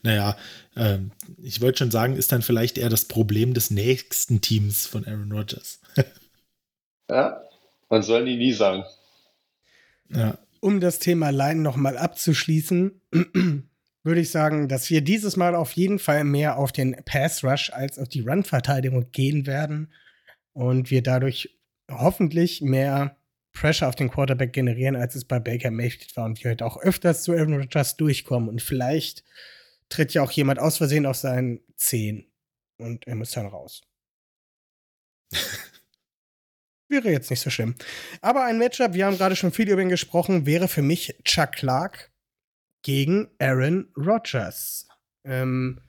naja, 0.03 0.37
ähm, 0.75 1.11
ich 1.41 1.59
wollte 1.61 1.79
schon 1.79 1.91
sagen, 1.91 2.15
ist 2.15 2.31
dann 2.31 2.41
vielleicht 2.41 2.77
eher 2.77 2.89
das 2.89 3.05
Problem 3.05 3.53
des 3.53 3.71
nächsten 3.71 4.41
Teams 4.41 4.85
von 4.85 5.05
Aaron 5.05 5.31
Rodgers. 5.31 5.79
ja, 7.09 7.41
man 7.89 8.03
soll 8.03 8.25
die 8.25 8.37
nie 8.37 8.53
sagen. 8.53 8.85
Ja 10.09 10.37
um 10.61 10.79
das 10.79 10.99
Thema 10.99 11.29
Line 11.29 11.61
nochmal 11.61 11.97
abzuschließen, 11.97 13.01
würde 14.03 14.21
ich 14.21 14.31
sagen, 14.31 14.67
dass 14.67 14.89
wir 14.89 15.01
dieses 15.01 15.35
Mal 15.35 15.55
auf 15.55 15.73
jeden 15.73 15.99
Fall 15.99 16.23
mehr 16.23 16.57
auf 16.57 16.71
den 16.71 16.95
Pass 17.05 17.43
Rush 17.43 17.71
als 17.71 17.99
auf 17.99 18.07
die 18.07 18.21
Run-Verteidigung 18.21 19.11
gehen 19.11 19.45
werden 19.45 19.91
und 20.53 20.91
wir 20.91 21.03
dadurch 21.03 21.57
hoffentlich 21.91 22.61
mehr 22.61 23.17
Pressure 23.53 23.87
auf 23.87 23.95
den 23.95 24.09
Quarterback 24.09 24.53
generieren, 24.53 24.95
als 24.95 25.15
es 25.15 25.25
bei 25.25 25.39
Baker 25.39 25.71
Mayfield 25.71 26.15
war 26.15 26.25
und 26.25 26.43
wir 26.43 26.51
heute 26.51 26.65
auch 26.65 26.77
öfters 26.77 27.23
zu 27.23 27.33
Aaron 27.33 27.55
Rodgers 27.55 27.97
durchkommen 27.97 28.49
und 28.49 28.61
vielleicht 28.61 29.23
tritt 29.89 30.13
ja 30.13 30.21
auch 30.21 30.31
jemand 30.31 30.59
aus 30.59 30.77
Versehen 30.77 31.05
auf 31.05 31.17
seinen 31.17 31.61
Zehen 31.75 32.31
und 32.77 33.07
er 33.07 33.15
muss 33.15 33.31
dann 33.31 33.47
raus. 33.47 33.81
Wäre 36.89 37.11
jetzt 37.11 37.29
nicht 37.29 37.41
so 37.41 37.49
schlimm. 37.49 37.75
Aber 38.21 38.45
ein 38.45 38.57
Matchup, 38.57 38.93
wir 38.93 39.05
haben 39.05 39.17
gerade 39.17 39.35
schon 39.35 39.51
viel 39.51 39.69
über 39.69 39.81
ihn 39.81 39.89
gesprochen, 39.89 40.45
wäre 40.45 40.67
für 40.67 40.81
mich 40.81 41.15
Chuck 41.25 41.51
Clark 41.53 42.11
gegen 42.81 43.27
Aaron 43.39 43.91
Rodgers. 43.97 44.87
Ähm 45.25 45.81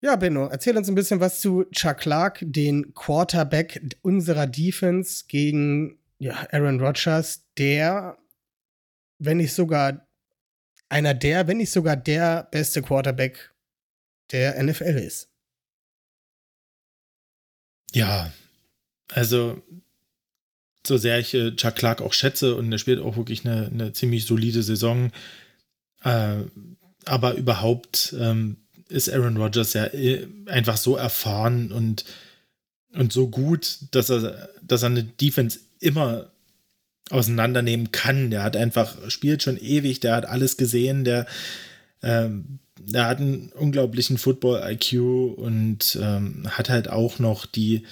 ja, 0.00 0.16
Benno, 0.16 0.48
erzähl 0.48 0.76
uns 0.76 0.88
ein 0.88 0.94
bisschen 0.94 1.20
was 1.20 1.40
zu 1.40 1.64
Chuck 1.72 1.98
Clark, 1.98 2.40
den 2.42 2.94
Quarterback 2.94 3.80
unserer 4.02 4.46
Defense 4.46 5.24
gegen 5.28 5.98
ja, 6.18 6.46
Aaron 6.50 6.80
Rodgers, 6.80 7.46
der, 7.56 8.18
wenn 9.18 9.38
nicht 9.38 9.54
sogar 9.54 10.06
einer 10.88 11.14
der, 11.14 11.46
wenn 11.48 11.56
nicht 11.58 11.72
sogar 11.72 11.96
der 11.96 12.48
beste 12.50 12.82
Quarterback 12.82 13.54
der 14.30 14.62
NFL 14.62 14.98
ist. 14.98 15.30
Ja, 17.92 18.32
also 19.12 19.62
so 20.86 20.96
sehr 20.96 21.18
ich 21.18 21.34
äh, 21.34 21.54
Chuck 21.56 21.76
Clark 21.76 22.02
auch 22.02 22.12
schätze 22.12 22.56
und 22.56 22.70
er 22.70 22.78
spielt 22.78 23.00
auch 23.00 23.16
wirklich 23.16 23.44
eine, 23.44 23.66
eine 23.66 23.92
ziemlich 23.92 24.26
solide 24.26 24.62
Saison, 24.62 25.12
äh, 26.02 26.36
aber 27.06 27.34
überhaupt 27.34 28.14
ähm, 28.18 28.58
ist 28.88 29.10
Aaron 29.10 29.36
Rodgers 29.36 29.72
ja 29.72 29.86
äh, 29.86 30.26
einfach 30.46 30.76
so 30.76 30.96
erfahren 30.96 31.72
und, 31.72 32.04
und 32.92 33.12
so 33.12 33.28
gut, 33.28 33.78
dass 33.92 34.10
er, 34.10 34.48
dass 34.62 34.82
er 34.82 34.90
eine 34.90 35.04
Defense 35.04 35.58
immer 35.80 36.30
auseinandernehmen 37.10 37.92
kann. 37.92 38.30
Der 38.30 38.42
hat 38.42 38.56
einfach, 38.56 38.96
spielt 39.10 39.42
schon 39.42 39.58
ewig, 39.58 40.00
der 40.00 40.16
hat 40.16 40.26
alles 40.26 40.56
gesehen, 40.56 41.04
der, 41.04 41.26
ähm, 42.02 42.58
der 42.78 43.06
hat 43.06 43.18
einen 43.18 43.50
unglaublichen 43.50 44.18
Football-IQ 44.18 44.92
und 45.36 45.98
ähm, 46.00 46.44
hat 46.50 46.70
halt 46.70 46.88
auch 46.88 47.18
noch 47.18 47.46
die 47.46 47.84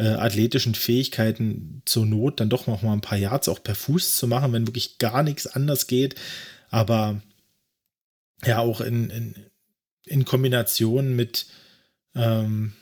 äh, 0.00 0.14
athletischen 0.14 0.74
Fähigkeiten 0.74 1.82
zur 1.84 2.06
Not, 2.06 2.40
dann 2.40 2.48
doch 2.48 2.66
noch 2.66 2.80
mal 2.80 2.94
ein 2.94 3.02
paar 3.02 3.18
Yards 3.18 3.48
auch 3.48 3.62
per 3.62 3.74
Fuß 3.74 4.16
zu 4.16 4.26
machen, 4.26 4.52
wenn 4.54 4.66
wirklich 4.66 4.96
gar 4.96 5.22
nichts 5.22 5.46
anders 5.46 5.86
geht. 5.86 6.14
Aber 6.70 7.20
ja, 8.44 8.60
auch 8.60 8.80
in, 8.80 9.10
in, 9.10 9.34
in 10.06 10.24
Kombination 10.24 11.14
mit 11.14 11.46
ähm, 12.14 12.72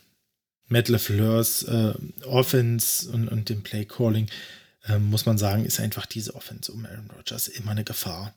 Matt 0.69 0.89
LeFleurs 0.89 1.65
äh, 1.65 1.95
Offense 2.25 3.11
und, 3.11 3.27
und 3.27 3.49
dem 3.49 3.65
Play 3.65 3.85
Calling 3.85 4.29
ähm, 4.87 5.11
muss 5.11 5.27
man 5.27 5.39
sagen, 5.39 5.65
ist 5.65 5.81
einfach 5.81 6.07
diese 6.07 6.37
Offense 6.37 6.71
um 6.71 6.87
Aaron 6.87 7.11
Rodgers 7.11 7.49
immer 7.49 7.73
eine 7.73 7.83
Gefahr. 7.85 8.33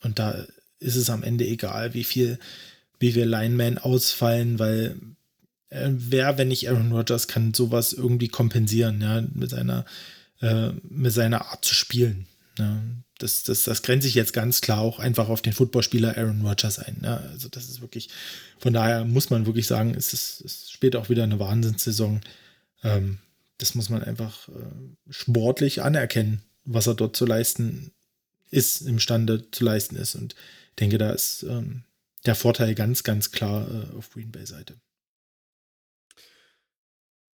Und 0.00 0.18
da 0.18 0.46
ist 0.78 0.96
es 0.96 1.10
am 1.10 1.22
Ende 1.22 1.44
egal, 1.46 1.92
wie 1.92 2.04
viel, 2.04 2.38
wie 2.98 3.14
wir 3.14 3.26
Linemen 3.26 3.76
ausfallen, 3.76 4.58
weil 4.58 4.96
äh, 5.72 5.90
wer, 5.90 6.38
wenn 6.38 6.48
nicht 6.48 6.68
Aaron 6.68 6.92
Rodgers, 6.92 7.28
kann 7.28 7.54
sowas 7.54 7.92
irgendwie 7.92 8.28
kompensieren, 8.28 9.00
ja, 9.00 9.22
mit 9.32 9.50
seiner, 9.50 9.84
äh, 10.40 10.70
mit 10.88 11.12
seiner 11.12 11.46
Art 11.50 11.64
zu 11.64 11.74
spielen. 11.74 12.26
Ja. 12.58 12.80
Das, 13.18 13.44
das, 13.44 13.64
das 13.64 13.82
grenzt 13.82 14.04
sich 14.04 14.14
jetzt 14.14 14.32
ganz 14.32 14.60
klar 14.60 14.80
auch 14.80 14.98
einfach 14.98 15.28
auf 15.28 15.42
den 15.42 15.52
Footballspieler 15.52 16.16
Aaron 16.16 16.44
Rodgers 16.44 16.78
ein. 16.78 16.98
Ja. 17.02 17.18
Also 17.30 17.48
das 17.48 17.68
ist 17.68 17.80
wirklich, 17.80 18.10
von 18.58 18.72
daher 18.72 19.04
muss 19.04 19.30
man 19.30 19.46
wirklich 19.46 19.66
sagen, 19.66 19.94
es, 19.94 20.12
ist, 20.12 20.42
es 20.44 20.70
spielt 20.70 20.96
auch 20.96 21.08
wieder 21.08 21.22
eine 21.22 21.38
Wahnsinnssaison. 21.38 22.20
Ähm, 22.82 23.18
das 23.58 23.74
muss 23.74 23.88
man 23.88 24.02
einfach 24.02 24.48
äh, 24.48 24.52
sportlich 25.10 25.82
anerkennen, 25.82 26.42
was 26.64 26.88
er 26.88 26.94
dort 26.94 27.16
zu 27.16 27.24
leisten 27.24 27.92
ist, 28.50 28.82
imstande 28.82 29.50
zu 29.52 29.64
leisten 29.64 29.96
ist. 29.96 30.16
Und 30.16 30.34
ich 30.70 30.76
denke, 30.76 30.98
da 30.98 31.10
ist 31.10 31.44
ähm, 31.44 31.84
der 32.26 32.34
Vorteil 32.34 32.74
ganz, 32.74 33.04
ganz 33.04 33.30
klar 33.30 33.66
äh, 33.70 33.96
auf 33.96 34.10
Green 34.10 34.32
Bay 34.32 34.44
Seite. 34.46 34.74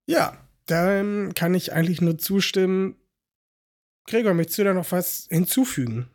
Ja, 0.08 0.38
dann 0.66 1.34
kann 1.34 1.54
ich 1.54 1.72
eigentlich 1.72 2.00
nur 2.00 2.16
zustimmen. 2.16 2.96
Gregor, 4.06 4.32
möchtest 4.32 4.58
du 4.58 4.64
da 4.64 4.72
noch 4.72 4.90
was 4.90 5.26
hinzufügen? 5.30 6.08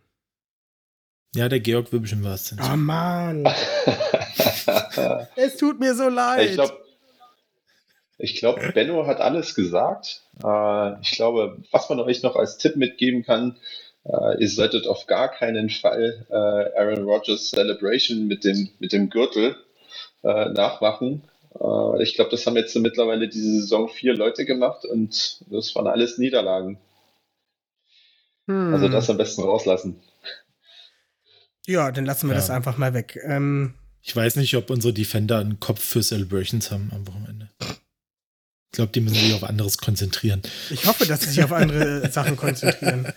Ja, 1.35 1.47
der 1.47 1.59
Georg 1.59 1.91
will 1.91 1.99
bestimmt 1.99 2.23
was 2.23 2.49
hinzufügen. 2.49 2.73
Oh 2.73 2.77
Mann. 2.77 3.45
es 5.35 5.57
tut 5.57 5.79
mir 5.79 5.93
so 5.93 6.09
leid. 6.09 6.49
Ich 6.49 6.55
glaube, 6.55 6.83
ich 8.17 8.35
glaube, 8.35 8.71
Benno 8.73 9.05
hat 9.05 9.19
alles 9.19 9.53
gesagt. 9.53 10.23
Äh, 10.43 11.01
ich 11.01 11.11
glaube, 11.11 11.57
was 11.71 11.87
man 11.89 11.99
euch 11.99 12.23
noch 12.23 12.35
als 12.35 12.57
Tipp 12.57 12.75
mitgeben 12.75 13.23
kann, 13.23 13.57
äh, 14.05 14.41
ihr 14.41 14.49
solltet 14.49 14.87
auf 14.87 15.05
gar 15.05 15.29
keinen 15.29 15.69
Fall 15.69 16.25
äh, 16.29 16.33
Aaron 16.33 17.03
Rodgers 17.03 17.51
Celebration 17.51 18.25
mit 18.25 18.43
dem, 18.43 18.69
mit 18.79 18.91
dem 18.91 19.09
Gürtel 19.09 19.55
nachmachen. 20.25 21.23
Äh, 21.59 22.03
ich 22.03 22.15
glaube, 22.15 22.31
das 22.31 22.45
haben 22.45 22.55
jetzt 22.55 22.75
mittlerweile 22.75 23.27
diese 23.27 23.61
Saison 23.61 23.89
vier 23.89 24.15
Leute 24.15 24.45
gemacht 24.45 24.85
und 24.85 25.43
das 25.49 25.75
waren 25.75 25.87
alles 25.87 26.17
Niederlagen. 26.17 26.79
Hm. 28.47 28.73
Also 28.73 28.89
das 28.89 29.09
am 29.09 29.17
besten 29.17 29.43
rauslassen. 29.43 30.01
Ja, 31.65 31.91
dann 31.91 32.05
lassen 32.05 32.27
wir 32.27 32.35
ja. 32.35 32.41
das 32.41 32.49
einfach 32.49 32.77
mal 32.77 32.93
weg. 32.93 33.19
Ähm, 33.23 33.73
ich 34.01 34.15
weiß 34.15 34.35
nicht, 34.35 34.55
ob 34.55 34.69
unsere 34.69 34.93
Defender 34.93 35.39
einen 35.39 35.59
Kopf 35.59 35.81
für 35.81 36.01
Celebrations 36.01 36.71
haben 36.71 36.91
am 36.93 37.07
Wochenende. 37.07 37.49
Ich 37.61 38.75
glaube, 38.75 38.91
die 38.91 39.01
müssen 39.01 39.15
sich 39.15 39.33
auf 39.33 39.43
anderes 39.43 39.77
konzentrieren. 39.77 40.41
Ich 40.71 40.85
hoffe, 40.85 41.05
dass 41.05 41.21
sie 41.21 41.29
sich 41.29 41.43
auf 41.43 41.53
andere 41.53 42.09
Sachen 42.11 42.35
konzentrieren. 42.35 43.13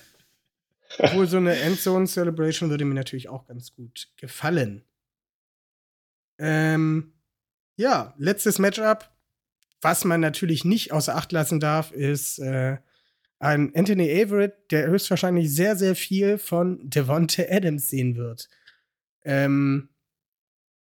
Obwohl 0.99 1.27
so 1.27 1.39
eine 1.39 1.57
Endzone 1.59 2.07
Celebration 2.07 2.71
würde 2.71 2.85
mir 2.85 2.95
natürlich 2.95 3.29
auch 3.29 3.47
ganz 3.47 3.75
gut 3.75 4.09
gefallen. 4.17 4.85
Ähm, 6.39 7.13
ja, 7.77 8.15
letztes 8.19 8.59
Matchup. 8.59 9.11
Was 9.83 10.05
man 10.05 10.21
natürlich 10.21 10.65
nicht 10.65 10.93
außer 10.93 11.15
Acht 11.15 11.33
lassen 11.33 11.61
darf, 11.61 11.93
ist 11.93 12.39
äh, 12.39 12.79
ein 13.39 13.73
Anthony 13.75 14.11
Averett, 14.11 14.71
der 14.71 14.89
höchstwahrscheinlich 14.89 15.55
sehr, 15.55 15.77
sehr 15.77 15.95
viel 15.95 16.39
von 16.39 16.81
Devonte 16.83 17.47
Adams 17.51 17.89
sehen 17.89 18.17
wird. 18.17 18.49
Ähm, 19.25 19.91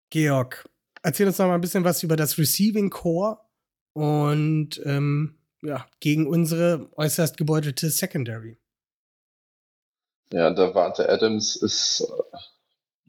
Georg, 0.09 0.69
erzähl 1.03 1.27
uns 1.27 1.37
noch 1.37 1.47
mal 1.47 1.55
ein 1.55 1.61
bisschen 1.61 1.83
was 1.83 2.03
über 2.03 2.15
das 2.15 2.37
Receiving 2.37 2.89
Core 2.89 3.39
und 3.93 4.81
ähm, 4.85 5.37
ja, 5.61 5.85
gegen 5.99 6.27
unsere 6.27 6.89
äußerst 6.95 7.37
gebeutelte 7.37 7.89
Secondary. 7.89 8.57
Ja, 10.31 10.55
Warte 10.73 11.09
Adams 11.09 11.55
ist 11.55 12.05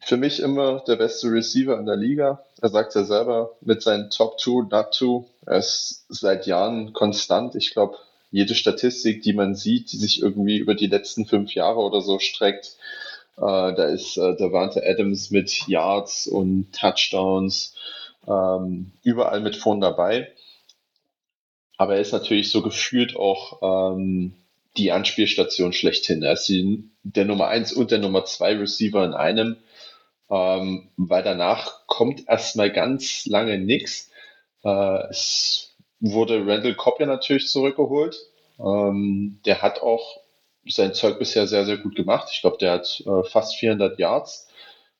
für 0.06 0.16
mich 0.16 0.38
immer 0.38 0.84
der 0.86 0.94
beste 0.94 1.32
Receiver 1.32 1.76
in 1.76 1.84
der 1.84 1.96
Liga. 1.96 2.44
Er 2.62 2.68
sagt 2.68 2.94
ja 2.94 3.02
selber 3.02 3.56
mit 3.60 3.82
seinen 3.82 4.08
Top 4.08 4.38
2, 4.38 4.68
Not 4.70 4.94
2. 4.94 5.24
Er 5.46 5.58
ist 5.58 6.06
seit 6.08 6.46
Jahren 6.46 6.92
konstant. 6.92 7.56
Ich 7.56 7.72
glaube, 7.72 7.96
jede 8.30 8.54
Statistik, 8.54 9.22
die 9.22 9.32
man 9.32 9.56
sieht, 9.56 9.90
die 9.90 9.96
sich 9.96 10.22
irgendwie 10.22 10.58
über 10.58 10.76
die 10.76 10.86
letzten 10.86 11.26
fünf 11.26 11.54
Jahre 11.54 11.80
oder 11.80 12.02
so 12.02 12.20
streckt, 12.20 12.76
äh, 13.36 13.40
da 13.40 13.86
ist 13.86 14.16
äh, 14.16 14.36
Davante 14.36 14.80
Adams 14.86 15.32
mit 15.32 15.66
Yards 15.66 16.28
und 16.28 16.72
Touchdowns 16.72 17.74
ähm, 18.28 18.92
überall 19.02 19.40
mit 19.40 19.56
vorn 19.56 19.80
dabei. 19.80 20.28
Aber 21.78 21.96
er 21.96 22.00
ist 22.00 22.12
natürlich 22.12 22.52
so 22.52 22.62
gefühlt 22.62 23.16
auch 23.16 23.96
ähm, 23.96 24.34
die 24.76 24.92
Anspielstation 24.92 25.72
schlechthin. 25.72 26.22
Er 26.22 26.34
ist 26.34 26.48
die, 26.48 26.84
der 27.02 27.24
Nummer 27.24 27.48
1 27.48 27.72
und 27.72 27.90
der 27.90 27.98
Nummer 27.98 28.24
2 28.24 28.58
Receiver 28.58 29.04
in 29.04 29.12
einem, 29.12 29.56
ähm, 30.30 30.88
weil 30.96 31.22
danach 31.22 31.86
kommt 31.86 32.28
erstmal 32.28 32.72
ganz 32.72 33.26
lange 33.26 33.58
nichts. 33.58 34.10
Äh, 34.64 35.08
es 35.10 35.76
wurde 36.00 36.46
Randall 36.46 36.74
Cobb 36.74 37.00
ja 37.00 37.06
natürlich 37.06 37.48
zurückgeholt. 37.48 38.16
Ähm, 38.58 39.40
der 39.44 39.62
hat 39.62 39.82
auch 39.82 40.20
sein 40.68 40.94
Zeug 40.94 41.18
bisher 41.18 41.46
sehr, 41.46 41.64
sehr 41.64 41.78
gut 41.78 41.94
gemacht. 41.94 42.28
Ich 42.32 42.40
glaube, 42.40 42.58
der 42.58 42.72
hat 42.72 43.02
äh, 43.06 43.22
fast 43.24 43.56
400 43.56 43.98
Yards, 43.98 44.48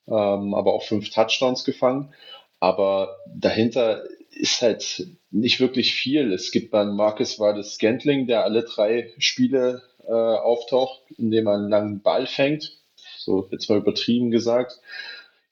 ähm, 0.07 0.53
aber 0.53 0.73
auch 0.73 0.83
fünf 0.83 1.09
Touchdowns 1.09 1.63
gefangen. 1.63 2.13
Aber 2.59 3.17
dahinter 3.27 4.03
ist 4.31 4.61
halt 4.61 5.07
nicht 5.31 5.59
wirklich 5.59 5.93
viel. 5.93 6.31
Es 6.31 6.51
gibt 6.51 6.71
beim 6.71 6.95
Marcus 6.95 7.39
Valdes 7.39 7.75
Scantling, 7.75 8.27
der 8.27 8.43
alle 8.43 8.63
drei 8.63 9.13
Spiele 9.17 9.83
äh, 10.07 10.11
auftaucht, 10.11 11.01
indem 11.17 11.47
er 11.47 11.55
einen 11.55 11.69
langen 11.69 12.01
Ball 12.01 12.27
fängt. 12.27 12.77
So 13.17 13.47
jetzt 13.51 13.69
mal 13.69 13.79
übertrieben 13.79 14.31
gesagt. 14.31 14.79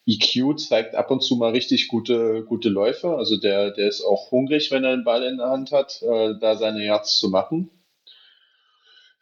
EQ 0.08 0.60
zeigt 0.60 0.96
ab 0.96 1.10
und 1.10 1.22
zu 1.24 1.36
mal 1.36 1.52
richtig 1.52 1.88
gute, 1.88 2.44
gute 2.44 2.70
Läufe. 2.70 3.16
Also 3.16 3.38
der, 3.38 3.72
der 3.72 3.88
ist 3.88 4.04
auch 4.04 4.32
hungrig, 4.32 4.72
wenn 4.72 4.84
er 4.84 4.94
einen 4.94 5.04
Ball 5.04 5.24
in 5.24 5.38
der 5.38 5.50
Hand 5.50 5.72
hat, 5.72 6.02
äh, 6.04 6.36
da 6.40 6.56
seine 6.56 6.86
Yards 6.86 7.18
zu 7.18 7.30
machen. 7.30 7.70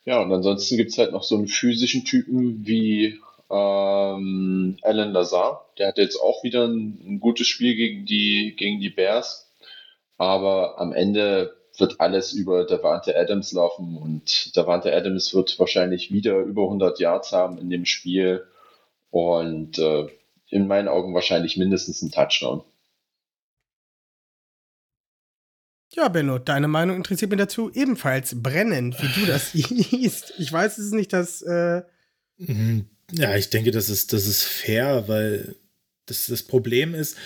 Ja, 0.06 0.22
und 0.22 0.34
ansonsten 0.34 0.76
gibt 0.76 0.92
es 0.92 0.98
halt 0.98 1.14
noch 1.14 1.24
so 1.24 1.36
einen 1.36 1.48
physischen 1.48 2.04
Typen 2.04 2.66
wie 2.68 3.20
ähm, 3.50 4.78
Alan 4.82 5.14
Lazar. 5.14 5.70
Der 5.78 5.88
hat 5.88 5.98
jetzt 5.98 6.18
auch 6.18 6.44
wieder 6.44 6.68
ein, 6.68 7.00
ein 7.08 7.20
gutes 7.22 7.48
Spiel 7.48 7.76
gegen 7.76 8.06
die, 8.06 8.56
gegen 8.58 8.82
die 8.82 8.90
Bears. 8.90 9.50
Aber 10.18 10.80
am 10.80 10.92
Ende 10.92 11.56
wird 11.78 12.02
alles 12.02 12.34
über 12.34 12.66
Davante 12.66 13.18
Adams 13.18 13.52
laufen 13.54 13.98
und 13.98 14.56
Davante 14.56 14.94
Adams 14.94 15.34
wird 15.34 15.58
wahrscheinlich 15.58 16.12
wieder 16.12 16.40
über 16.40 16.64
100 16.64 17.00
Yards 17.00 17.32
haben 17.32 17.58
in 17.58 17.70
dem 17.70 17.86
Spiel 17.86 18.46
und 19.10 19.80
äh, 19.80 20.08
in 20.54 20.68
meinen 20.68 20.88
Augen 20.88 21.14
wahrscheinlich 21.14 21.58
mindestens 21.58 22.02
ein 22.02 22.12
Touchdown. 22.12 22.64
Ja, 25.96 26.08
Benno, 26.08 26.40
deine 26.40 26.68
Meinung 26.68 26.96
interessiert 26.96 27.32
mich 27.32 27.40
dazu 27.40 27.72
ebenfalls 27.74 28.42
brennend, 28.42 29.02
wie 29.02 29.20
du 29.20 29.28
das 29.28 29.52
siehst. 29.54 30.34
Ich 30.38 30.52
weiß, 30.52 30.78
es 30.78 30.86
ist 30.86 30.94
nicht 30.94 31.14
das. 31.14 31.42
Äh 31.42 31.84
mhm. 32.38 32.88
ja, 33.12 33.36
ich 33.36 33.50
denke, 33.50 33.72
das 33.72 33.90
ist, 33.90 34.14
das 34.14 34.26
ist 34.26 34.44
fair, 34.44 35.08
weil 35.08 35.56
das, 36.06 36.28
das 36.28 36.44
Problem 36.44 36.96
ist, 36.96 37.18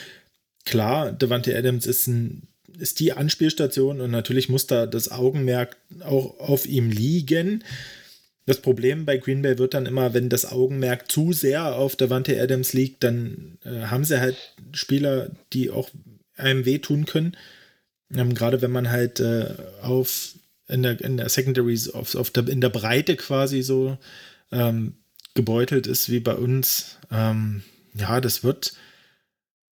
klar, 0.66 1.12
Devante 1.12 1.58
Adams 1.58 1.86
ist 1.86 2.08
ein 2.08 2.48
ist 2.80 3.00
die 3.00 3.14
Anspielstation 3.14 4.02
und 4.02 4.12
natürlich 4.12 4.50
muss 4.50 4.68
da 4.68 4.86
das 4.86 5.10
Augenmerk 5.10 5.78
auch 6.02 6.40
auf 6.40 6.68
ihm 6.68 6.92
liegen. 6.92 7.64
Das 8.48 8.62
Problem 8.62 9.06
bei 9.06 9.18
Green 9.18 9.42
Bay 9.42 9.58
wird 9.58 9.74
dann 9.74 9.86
immer, 9.86 10.14
wenn 10.14 10.30
das 10.30 10.50
Augenmerk 10.50 11.12
zu 11.12 11.34
sehr 11.34 11.76
auf 11.76 11.98
Davante 11.98 12.42
Adams 12.42 12.72
liegt, 12.72 13.04
dann 13.04 13.58
äh, 13.66 13.88
haben 13.88 14.06
sie 14.06 14.22
halt 14.22 14.38
Spieler, 14.72 15.32
die 15.52 15.70
auch 15.70 15.90
einem 16.38 16.64
wehtun 16.64 17.06
können. 17.06 17.36
Ähm, 18.10 18.34
Gerade 18.34 18.62
wenn 18.62 18.72
man 18.72 18.90
halt 18.90 19.20
äh, 19.20 19.54
auf 19.82 20.36
in 20.70 20.82
der, 20.82 21.02
in 21.02 21.18
der 21.18 21.28
Secondary 21.28 21.78
auf, 21.92 22.16
auf 22.16 22.30
der, 22.30 22.48
in 22.48 22.62
der 22.62 22.70
Breite 22.70 23.18
quasi 23.18 23.64
so 23.64 23.98
ähm, 24.54 24.96
gebeutelt 25.34 25.86
ist 25.86 26.10
wie 26.10 26.22
bei 26.22 26.36
uns. 26.36 27.00
Ähm, 27.12 27.64
ja, 27.96 28.22
das 28.22 28.46
wird, 28.46 28.76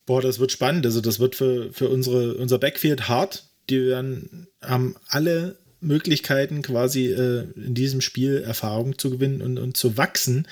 boah, 0.05 0.21
das 0.21 0.41
wird 0.41 0.51
spannend. 0.51 0.85
Also 0.85 1.01
das 1.01 1.21
wird 1.21 1.37
für, 1.37 1.73
für 1.73 1.89
unsere, 1.89 2.35
unser 2.35 2.59
Backfield 2.59 3.09
hart. 3.09 3.45
Die 3.71 3.87
werden, 3.87 4.49
haben 4.61 4.97
alle 5.07 5.59
Möglichkeiten 5.85 6.63
quasi 6.63 7.07
äh, 7.07 7.47
in 7.57 7.75
diesem 7.75 8.01
Spiel 8.01 8.43
Erfahrung 8.43 8.99
zu 8.99 9.11
gewinnen 9.11 9.43
und, 9.43 9.59
und 9.59 9.77
zu 9.77 9.97
wachsen. 9.97 10.47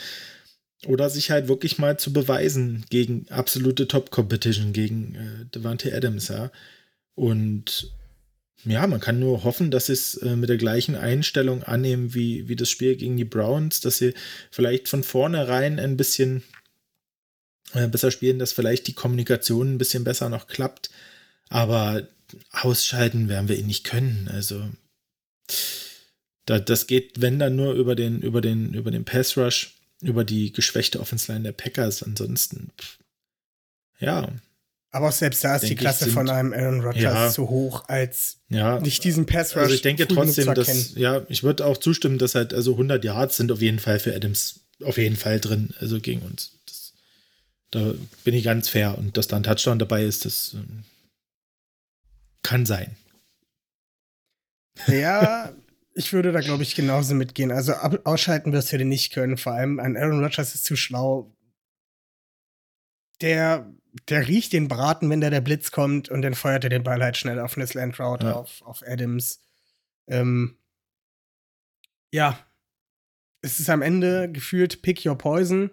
Oder 0.87 1.11
sich 1.11 1.31
halt 1.31 1.47
wirklich 1.47 1.79
mal 1.79 1.97
zu 1.99 2.13
beweisen 2.13 2.85
gegen 2.91 3.27
absolute 3.31 3.87
Top-Competition, 3.87 4.73
gegen 4.73 5.15
äh, 5.15 5.45
Devante 5.55 5.95
Adams, 5.95 6.29
ja. 6.29 6.51
Und 7.15 7.93
ja, 8.65 8.87
man 8.87 9.01
kann 9.01 9.19
nur 9.19 9.45
hoffen, 9.45 9.71
dass 9.71 9.87
sie 9.87 9.93
es 9.93 10.17
äh, 10.19 10.37
mit 10.37 10.49
der 10.49 10.57
gleichen 10.57 10.95
Einstellung 10.95 11.63
annehmen 11.63 12.15
wie, 12.15 12.49
wie 12.49 12.57
das 12.57 12.71
Spiel 12.71 12.97
gegen 12.97 13.17
die 13.17 13.25
Browns, 13.25 13.81
dass 13.81 13.99
sie 13.99 14.15
vielleicht 14.51 14.89
von 14.89 15.03
vornherein 15.03 15.81
ein 15.81 15.97
bisschen 15.97 16.43
äh, 17.75 17.89
besser 17.89 18.11
spielen, 18.11 18.39
dass 18.39 18.53
vielleicht 18.53 18.87
die 18.87 18.95
Kommunikation 18.95 19.75
ein 19.75 19.79
bisschen 19.79 20.05
besser 20.05 20.29
noch 20.29 20.47
klappt. 20.47 20.91
Aber 21.49 22.07
ausschalten 22.51 23.29
werden 23.29 23.49
wir 23.49 23.59
ihn 23.59 23.67
nicht 23.67 23.85
können. 23.85 24.29
Also 24.33 24.69
da, 26.47 26.59
das 26.59 26.87
geht, 26.87 27.21
wenn 27.21 27.39
dann 27.39 27.57
nur 27.57 27.75
über 27.75 27.95
den, 27.95 28.21
über 28.21 28.41
den, 28.41 28.75
über 28.75 28.91
den 28.91 29.05
Pass 29.05 29.37
Rush, 29.37 29.75
über 30.01 30.25
die 30.25 30.53
geschwächte 30.53 31.01
Offense 31.01 31.31
Line 31.31 31.45
der 31.45 31.53
Packers. 31.53 32.03
Ansonsten, 32.03 32.71
pff, 32.81 32.99
ja. 34.01 34.29
Aber 34.91 35.09
auch 35.09 35.13
selbst 35.13 35.43
da 35.43 35.57
ist 35.57 35.69
die 35.69 35.75
Klasse 35.75 36.05
sind, 36.05 36.15
von 36.15 36.29
einem 36.29 36.53
Aaron 36.53 36.81
Rodgers 36.81 37.03
ja, 37.03 37.31
zu 37.31 37.49
hoch, 37.49 37.89
als 37.89 38.39
ja, 38.51 38.79
nicht 38.81 39.05
diesen 39.05 39.25
Pass 39.25 39.57
Rush. 39.57 39.63
Also 39.63 39.75
ich 39.75 39.83
denke 39.83 40.07
trotzdem, 40.07 40.53
dass, 40.53 40.95
ja, 40.97 41.25
ich 41.29 41.43
würde 41.43 41.65
auch 41.65 41.79
zustimmen, 41.79 42.19
dass 42.19 42.35
halt, 42.35 42.53
also 42.53 42.73
100 42.73 43.03
Yards 43.03 43.37
sind 43.37 43.51
auf 43.53 43.63
jeden 43.63 43.79
Fall 43.79 43.99
für 44.01 44.15
Adams 44.15 44.61
auf 44.85 44.99
jeden 44.99 45.17
Fall 45.17 45.41
drin, 45.41 45.75
also 45.81 46.01
gegen 46.01 46.23
uns. 46.23 46.59
Das, 46.67 46.93
da 47.71 47.95
bin 48.25 48.35
ich 48.35 48.45
ganz 48.45 48.69
fair 48.69 48.99
und 48.99 49.17
dass 49.17 49.29
da 49.29 49.37
ein 49.37 49.45
Touchdown 49.45 49.79
dabei 49.79 50.05
ist, 50.05 50.25
das 50.25 50.55
ähm, 50.55 50.85
kann 52.43 52.67
sein. 52.67 52.97
Ja, 54.87 55.53
ich 55.95 56.13
würde 56.13 56.33
da, 56.33 56.41
glaube 56.41 56.63
ich, 56.63 56.75
genauso 56.75 57.15
mitgehen. 57.15 57.53
Also 57.53 57.75
ausschalten 57.75 58.53
wirst 58.53 58.73
du 58.73 58.79
den 58.79 58.89
nicht 58.89 59.13
können. 59.13 59.37
Vor 59.37 59.53
allem 59.53 59.79
ein 59.79 59.97
Aaron 59.97 60.23
Rodgers 60.23 60.55
ist 60.55 60.65
zu 60.65 60.77
schlau. 60.77 61.35
Der, 63.21 63.71
der 64.09 64.27
riecht 64.27 64.53
den 64.53 64.69
Braten, 64.69 65.11
wenn 65.11 65.21
da 65.21 65.31
der 65.31 65.41
Blitz 65.41 65.71
kommt 65.71 66.09
und 66.09 66.23
dann 66.23 66.35
feuert 66.35 66.65
er 66.65 66.71
den 66.71 66.83
Ball 66.83 67.03
halt 67.03 67.17
schnell 67.17 67.39
auf 67.39 67.57
eine 67.57 67.67
Slant 67.67 68.01
Route, 68.01 68.27
ja. 68.27 68.33
auf, 68.33 68.63
auf 68.63 68.83
Adams. 68.87 69.41
Ähm, 70.09 70.59
ja, 72.11 72.39
es 73.43 73.61
ist 73.61 73.71
am 73.71 73.83
Ende 73.83 74.31
gefühlt 74.31 74.83
Pick 74.83 75.05
Your 75.05 75.17
Poison. 75.17 75.71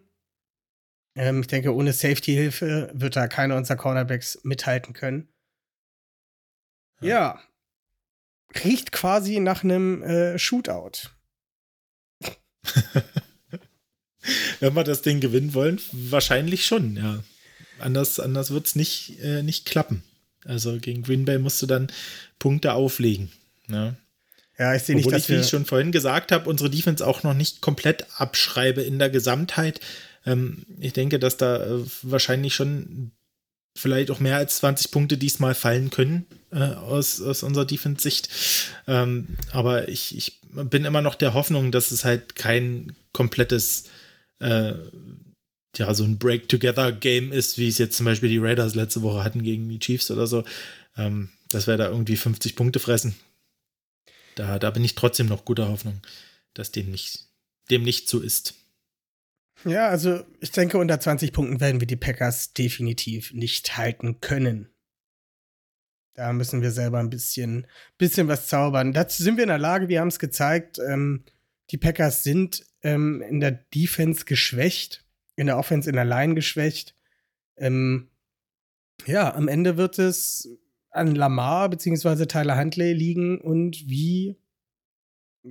Ähm, 1.15 1.41
ich 1.41 1.47
denke, 1.47 1.73
ohne 1.73 1.93
Safety-Hilfe 1.93 2.91
wird 2.93 3.15
da 3.15 3.27
keiner 3.27 3.55
unserer 3.55 3.77
Cornerbacks 3.77 4.39
mithalten 4.43 4.93
können. 4.93 5.29
Ja. 7.01 7.07
ja 7.07 7.48
riecht 8.63 8.91
quasi 8.91 9.39
nach 9.39 9.63
einem 9.63 10.03
äh, 10.03 10.37
Shootout. 10.39 11.09
Wenn 14.59 14.75
wir 14.75 14.83
das 14.83 15.01
Ding 15.01 15.21
gewinnen 15.21 15.53
wollen, 15.53 15.79
wahrscheinlich 15.91 16.65
schon, 16.65 16.97
ja. 16.97 17.23
Anders, 17.79 18.19
anders 18.19 18.51
wird 18.51 18.67
es 18.67 18.75
nicht, 18.75 19.19
äh, 19.21 19.41
nicht 19.41 19.65
klappen. 19.65 20.03
Also 20.45 20.77
gegen 20.79 21.03
Green 21.03 21.25
Bay 21.25 21.37
musst 21.37 21.61
du 21.61 21.65
dann 21.65 21.87
Punkte 22.37 22.73
auflegen. 22.73 23.31
Ja, 23.69 23.95
ja 24.57 24.75
ich 24.75 24.83
sehe 24.83 24.95
nicht, 24.95 25.11
dass 25.11 25.23
ich, 25.23 25.29
wie 25.29 25.39
ich 25.39 25.49
schon 25.49 25.65
vorhin 25.65 25.91
gesagt 25.91 26.31
habe, 26.31 26.49
unsere 26.49 26.69
Defense 26.69 27.05
auch 27.05 27.23
noch 27.23 27.33
nicht 27.33 27.61
komplett 27.61 28.05
abschreibe 28.19 28.81
in 28.81 28.99
der 28.99 29.09
Gesamtheit. 29.09 29.79
Ähm, 30.25 30.65
ich 30.79 30.93
denke, 30.93 31.19
dass 31.19 31.37
da 31.37 31.63
äh, 31.63 31.83
wahrscheinlich 32.03 32.53
schon 32.53 33.11
vielleicht 33.77 34.11
auch 34.11 34.19
mehr 34.19 34.37
als 34.37 34.57
20 34.57 34.91
Punkte 34.91 35.17
diesmal 35.17 35.55
fallen 35.55 35.89
können 35.89 36.25
äh, 36.51 36.59
aus, 36.59 37.21
aus 37.21 37.43
unserer 37.43 37.65
Defense-Sicht. 37.65 38.29
Ähm, 38.87 39.37
aber 39.51 39.87
ich, 39.87 40.15
ich 40.17 40.41
bin 40.51 40.85
immer 40.85 41.01
noch 41.01 41.15
der 41.15 41.33
Hoffnung, 41.33 41.71
dass 41.71 41.91
es 41.91 42.05
halt 42.05 42.35
kein 42.35 42.95
komplettes, 43.13 43.85
äh, 44.39 44.73
ja, 45.77 45.93
so 45.93 46.03
ein 46.03 46.17
Break-Together-Game 46.17 47.31
ist, 47.31 47.57
wie 47.57 47.67
es 47.67 47.77
jetzt 47.77 47.97
zum 47.97 48.05
Beispiel 48.05 48.29
die 48.29 48.39
Raiders 48.39 48.75
letzte 48.75 49.01
Woche 49.01 49.23
hatten 49.23 49.43
gegen 49.43 49.69
die 49.69 49.79
Chiefs 49.79 50.11
oder 50.11 50.27
so. 50.27 50.43
Ähm, 50.97 51.29
dass 51.49 51.67
wir 51.67 51.77
da 51.77 51.89
irgendwie 51.89 52.15
50 52.15 52.55
Punkte 52.55 52.79
fressen. 52.79 53.15
Da, 54.35 54.59
da 54.59 54.69
bin 54.71 54.83
ich 54.83 54.95
trotzdem 54.95 55.27
noch 55.27 55.45
guter 55.45 55.67
Hoffnung, 55.67 56.01
dass 56.53 56.71
dem 56.71 56.91
nicht, 56.91 57.25
dem 57.69 57.83
nicht 57.83 58.07
so 58.07 58.19
ist. 58.19 58.55
Ja, 59.65 59.89
also 59.89 60.23
ich 60.39 60.51
denke, 60.51 60.77
unter 60.77 60.99
20 60.99 61.33
Punkten 61.33 61.59
werden 61.59 61.81
wir 61.81 61.87
die 61.87 61.95
Packers 61.95 62.53
definitiv 62.53 63.33
nicht 63.33 63.77
halten 63.77 64.21
können. 64.21 64.69
Da 66.13 66.33
müssen 66.33 66.61
wir 66.61 66.71
selber 66.71 66.99
ein 66.99 67.09
bisschen, 67.09 67.65
bisschen 67.97 68.27
was 68.27 68.47
zaubern. 68.47 68.93
Dazu 68.93 69.23
sind 69.23 69.37
wir 69.37 69.43
in 69.43 69.49
der 69.49 69.57
Lage, 69.57 69.87
wir 69.87 70.01
haben 70.01 70.09
es 70.09 70.19
gezeigt. 70.19 70.79
Ähm, 70.79 71.23
die 71.71 71.77
Packers 71.77 72.23
sind 72.23 72.65
ähm, 72.83 73.21
in 73.21 73.39
der 73.39 73.51
Defense 73.51 74.25
geschwächt, 74.25 75.05
in 75.35 75.47
der 75.47 75.57
Offense 75.57 75.89
in 75.89 75.95
der 75.95 76.05
Line 76.05 76.35
geschwächt. 76.35 76.95
Ähm, 77.57 78.09
ja, 79.05 79.33
am 79.33 79.47
Ende 79.47 79.77
wird 79.77 79.99
es 79.99 80.49
an 80.89 81.15
Lamar 81.15 81.69
bzw. 81.69 82.25
Tyler 82.25 82.57
Huntley 82.57 82.93
liegen 82.93 83.39
und 83.39 83.87
wie 83.87 84.37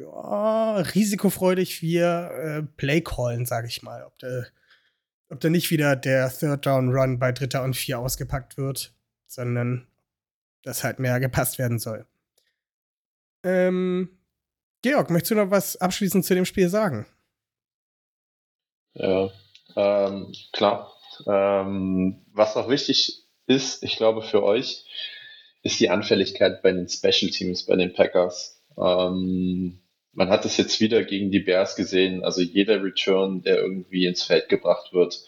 ja, 0.01 0.77
risikofreudig 0.77 1.83
wir 1.83 2.31
äh, 2.33 2.63
Play 2.77 3.01
callen, 3.01 3.47
sage 3.47 3.69
ich 3.69 3.83
mal. 3.83 4.05
Ob 4.05 4.19
da, 4.19 4.45
ob 5.29 5.45
nicht 5.45 5.71
wieder 5.71 5.97
der 5.97 6.31
Third 6.31 6.67
Down 6.67 6.91
Run 6.91 7.19
bei 7.19 7.33
Dritter 7.33 7.63
und 7.63 7.77
Vier 7.77 7.99
ausgepackt 7.99 8.57
wird, 8.57 8.95
sondern 9.27 9.87
das 10.63 10.85
halt 10.85 10.99
mehr 10.99 11.21
gepasst 11.21 11.59
werden 11.59 11.79
soll. 11.79 12.07
Ähm, 13.45 14.19
Georg, 14.83 15.11
möchtest 15.11 15.33
du 15.33 15.35
noch 15.37 15.51
was 15.51 15.77
abschließend 15.77 16.25
zu 16.25 16.35
dem 16.35 16.45
Spiel 16.45 16.69
sagen? 16.69 17.07
Ja, 18.95 19.31
ähm, 19.77 20.33
klar. 20.53 20.93
Ähm, 21.27 22.25
was 22.33 22.55
noch 22.55 22.69
wichtig 22.69 23.25
ist, 23.47 23.83
ich 23.83 23.97
glaube 23.97 24.23
für 24.23 24.43
euch, 24.43 24.85
ist 25.63 25.81
die 25.81 25.91
Anfälligkeit 25.91 26.63
bei 26.63 26.73
den 26.73 26.89
Special 26.89 27.31
Teams, 27.31 27.67
bei 27.67 27.77
den 27.77 27.93
Packers. 27.93 28.61
Ähm, 28.77 29.81
man 30.19 30.31
hat 30.31 30.45
es 30.45 30.57
jetzt 30.57 30.81
wieder 30.81 31.05
gegen 31.05 31.31
die 31.31 31.39
Bears 31.39 31.77
gesehen. 31.77 32.25
Also 32.25 32.43
jeder 32.43 32.83
Return, 32.83 33.43
der 33.43 33.59
irgendwie 33.59 34.05
ins 34.05 34.25
Feld 34.25 34.49
gebracht 34.49 34.93
wird, 34.93 35.23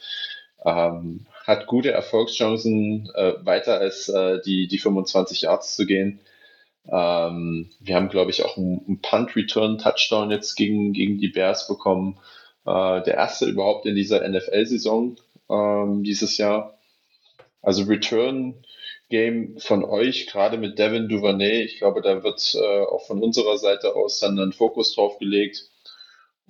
ähm, 0.64 1.26
hat 1.46 1.68
gute 1.68 1.92
Erfolgschancen, 1.92 3.08
äh, 3.14 3.34
weiter 3.44 3.78
als 3.78 4.08
äh, 4.08 4.40
die, 4.44 4.66
die 4.66 4.78
25 4.78 5.42
Yards 5.42 5.76
zu 5.76 5.86
gehen. 5.86 6.20
Ähm, 6.90 7.70
wir 7.78 7.94
haben, 7.94 8.08
glaube 8.08 8.32
ich, 8.32 8.44
auch 8.44 8.56
einen, 8.56 8.84
einen 8.84 9.00
Punt-Return-Touchdown 9.00 10.32
jetzt 10.32 10.56
gegen, 10.56 10.92
gegen 10.92 11.18
die 11.18 11.28
Bears 11.28 11.68
bekommen. 11.68 12.18
Äh, 12.66 13.02
der 13.02 13.14
erste 13.14 13.46
überhaupt 13.46 13.86
in 13.86 13.94
dieser 13.94 14.28
NFL-Saison 14.28 15.14
ähm, 15.48 16.02
dieses 16.02 16.36
Jahr. 16.36 16.80
Also 17.62 17.84
Return 17.84 18.64
Game 19.10 19.58
von 19.58 19.84
euch, 19.84 20.26
gerade 20.28 20.56
mit 20.56 20.78
Devin 20.78 21.08
Duvernay. 21.08 21.62
Ich 21.62 21.78
glaube, 21.78 22.00
da 22.00 22.22
wird 22.22 22.54
äh, 22.54 22.80
auch 22.86 23.06
von 23.06 23.22
unserer 23.22 23.58
Seite 23.58 23.94
aus 23.94 24.20
dann 24.20 24.38
ein 24.38 24.52
Fokus 24.52 24.94
drauf 24.94 25.18
gelegt. 25.18 25.68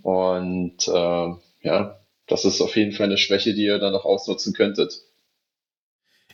Und 0.02 0.86
äh, 0.86 1.34
ja, 1.62 2.00
das 2.26 2.44
ist 2.44 2.60
auf 2.60 2.76
jeden 2.76 2.92
Fall 2.92 3.06
eine 3.06 3.18
Schwäche, 3.18 3.54
die 3.54 3.64
ihr 3.64 3.78
dann 3.78 3.92
noch 3.92 4.04
ausnutzen 4.04 4.52
könntet. 4.52 5.00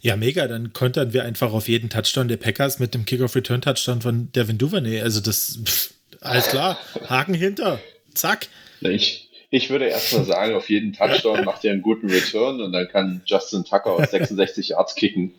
Ja, 0.02 0.16
mega. 0.16 0.46
Dann 0.46 0.72
kontern 0.72 1.12
wir 1.12 1.24
einfach 1.24 1.52
auf 1.52 1.68
jeden 1.68 1.90
Touchdown 1.90 2.28
der 2.28 2.36
Packers 2.36 2.78
mit 2.78 2.92
dem 2.94 3.04
Kickoff-Return-Touchdown 3.06 4.02
von 4.02 4.32
Devin 4.32 4.58
Duvernay. 4.58 5.00
Also 5.00 5.20
das, 5.20 5.58
pff, 5.64 5.94
alles 6.20 6.48
klar. 6.48 6.78
Haken 7.08 7.34
hinter. 7.34 7.80
Zack. 8.14 8.48
Ich, 8.80 9.30
ich 9.50 9.70
würde 9.70 9.86
erstmal 9.86 10.24
sagen, 10.24 10.54
auf 10.54 10.68
jeden 10.68 10.92
Touchdown 10.92 11.44
macht 11.44 11.64
ihr 11.64 11.70
einen 11.70 11.82
guten 11.82 12.10
Return 12.10 12.60
und 12.60 12.72
dann 12.72 12.88
kann 12.88 13.22
Justin 13.26 13.64
Tucker 13.64 13.92
aus 13.92 14.10
66 14.10 14.70
Yards 14.70 14.96
kicken. 14.96 15.32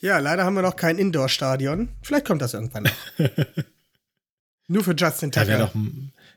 Ja, 0.00 0.18
leider 0.18 0.44
haben 0.44 0.54
wir 0.54 0.62
noch 0.62 0.76
kein 0.76 0.98
Indoor-Stadion. 0.98 1.88
Vielleicht 2.02 2.26
kommt 2.26 2.42
das 2.42 2.54
irgendwann 2.54 2.84
noch. 2.84 2.92
Nur 4.68 4.84
für 4.84 4.94
Justin 4.94 5.32
Tucker. 5.32 5.46
Ja, 5.46 5.58
Wäre 5.58 5.66
doch, 5.66 5.74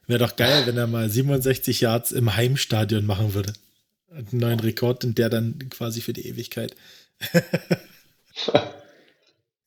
wär 0.07 0.17
doch 0.17 0.35
geil, 0.35 0.65
wenn 0.65 0.75
er 0.75 0.87
mal 0.87 1.07
67 1.07 1.81
Yards 1.81 2.11
im 2.11 2.35
Heimstadion 2.35 3.05
machen 3.05 3.35
würde. 3.35 3.53
Einen 4.09 4.27
neuen 4.31 4.59
Rekord 4.59 5.05
und 5.05 5.19
der 5.19 5.29
dann 5.29 5.69
quasi 5.69 6.01
für 6.01 6.13
die 6.13 6.27
Ewigkeit. 6.27 6.75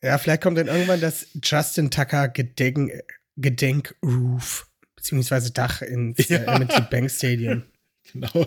ja, 0.03 0.19
vielleicht 0.19 0.43
kommt 0.43 0.59
dann 0.59 0.67
irgendwann 0.67 1.01
das 1.01 1.29
Justin 1.43 1.93
Tucker 1.93 2.29
Gedenk, 2.29 2.93
Gedenkroof, 3.37 4.67
beziehungsweise 4.97 5.53
Dach 5.53 5.83
ins 5.83 6.29
ja. 6.29 6.39
äh, 6.39 6.57
M&T 6.57 6.81
Bank 6.91 7.11
Stadium. 7.11 7.63
Genau. 8.13 8.47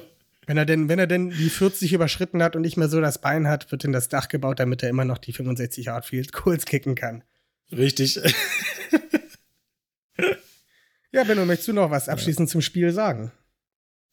Wenn 0.50 0.58
er 0.58 0.66
denn, 0.66 0.90
wenn 0.90 0.98
er 0.98 1.06
denn 1.06 1.30
die 1.30 1.48
40 1.48 1.94
überschritten 1.94 2.42
hat 2.42 2.56
und 2.56 2.64
nicht 2.64 2.76
mehr 2.76 2.90
so 2.90 3.00
das 3.00 3.22
Bein 3.22 3.48
hat, 3.48 3.72
wird 3.72 3.84
in 3.84 3.92
das 3.92 4.10
Dach 4.10 4.30
gebaut, 4.30 4.60
damit 4.60 4.82
er 4.82 4.90
immer 4.90 5.06
noch 5.06 5.20
die 5.20 5.32
65 5.32 5.86
Yard 5.86 6.08
Field 6.08 6.34
Goals 6.34 6.66
kicken 6.66 6.96
kann. 6.96 7.24
Richtig. 7.72 8.16
ja, 11.12 11.24
Benno, 11.24 11.46
möchtest 11.46 11.68
du 11.68 11.74
noch 11.74 11.92
was 11.92 12.10
abschließend 12.10 12.50
ja. 12.50 12.52
zum 12.52 12.62
Spiel 12.62 12.92
sagen? 12.92 13.32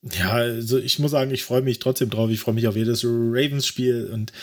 Ja, 0.03 0.33
also 0.33 0.77
ich 0.77 0.99
muss 0.99 1.13
sagen, 1.13 1.31
ich 1.31 1.43
freue 1.43 1.63
mich 1.63 1.79
trotzdem 1.79 2.11
drauf. 2.11 2.29
Ich 2.29 2.41
freue 2.41 2.55
mich 2.55 2.69
auf 2.69 2.77
jedes 2.77 3.03
Ravens-Spiel 3.03 4.11
und 4.13 4.35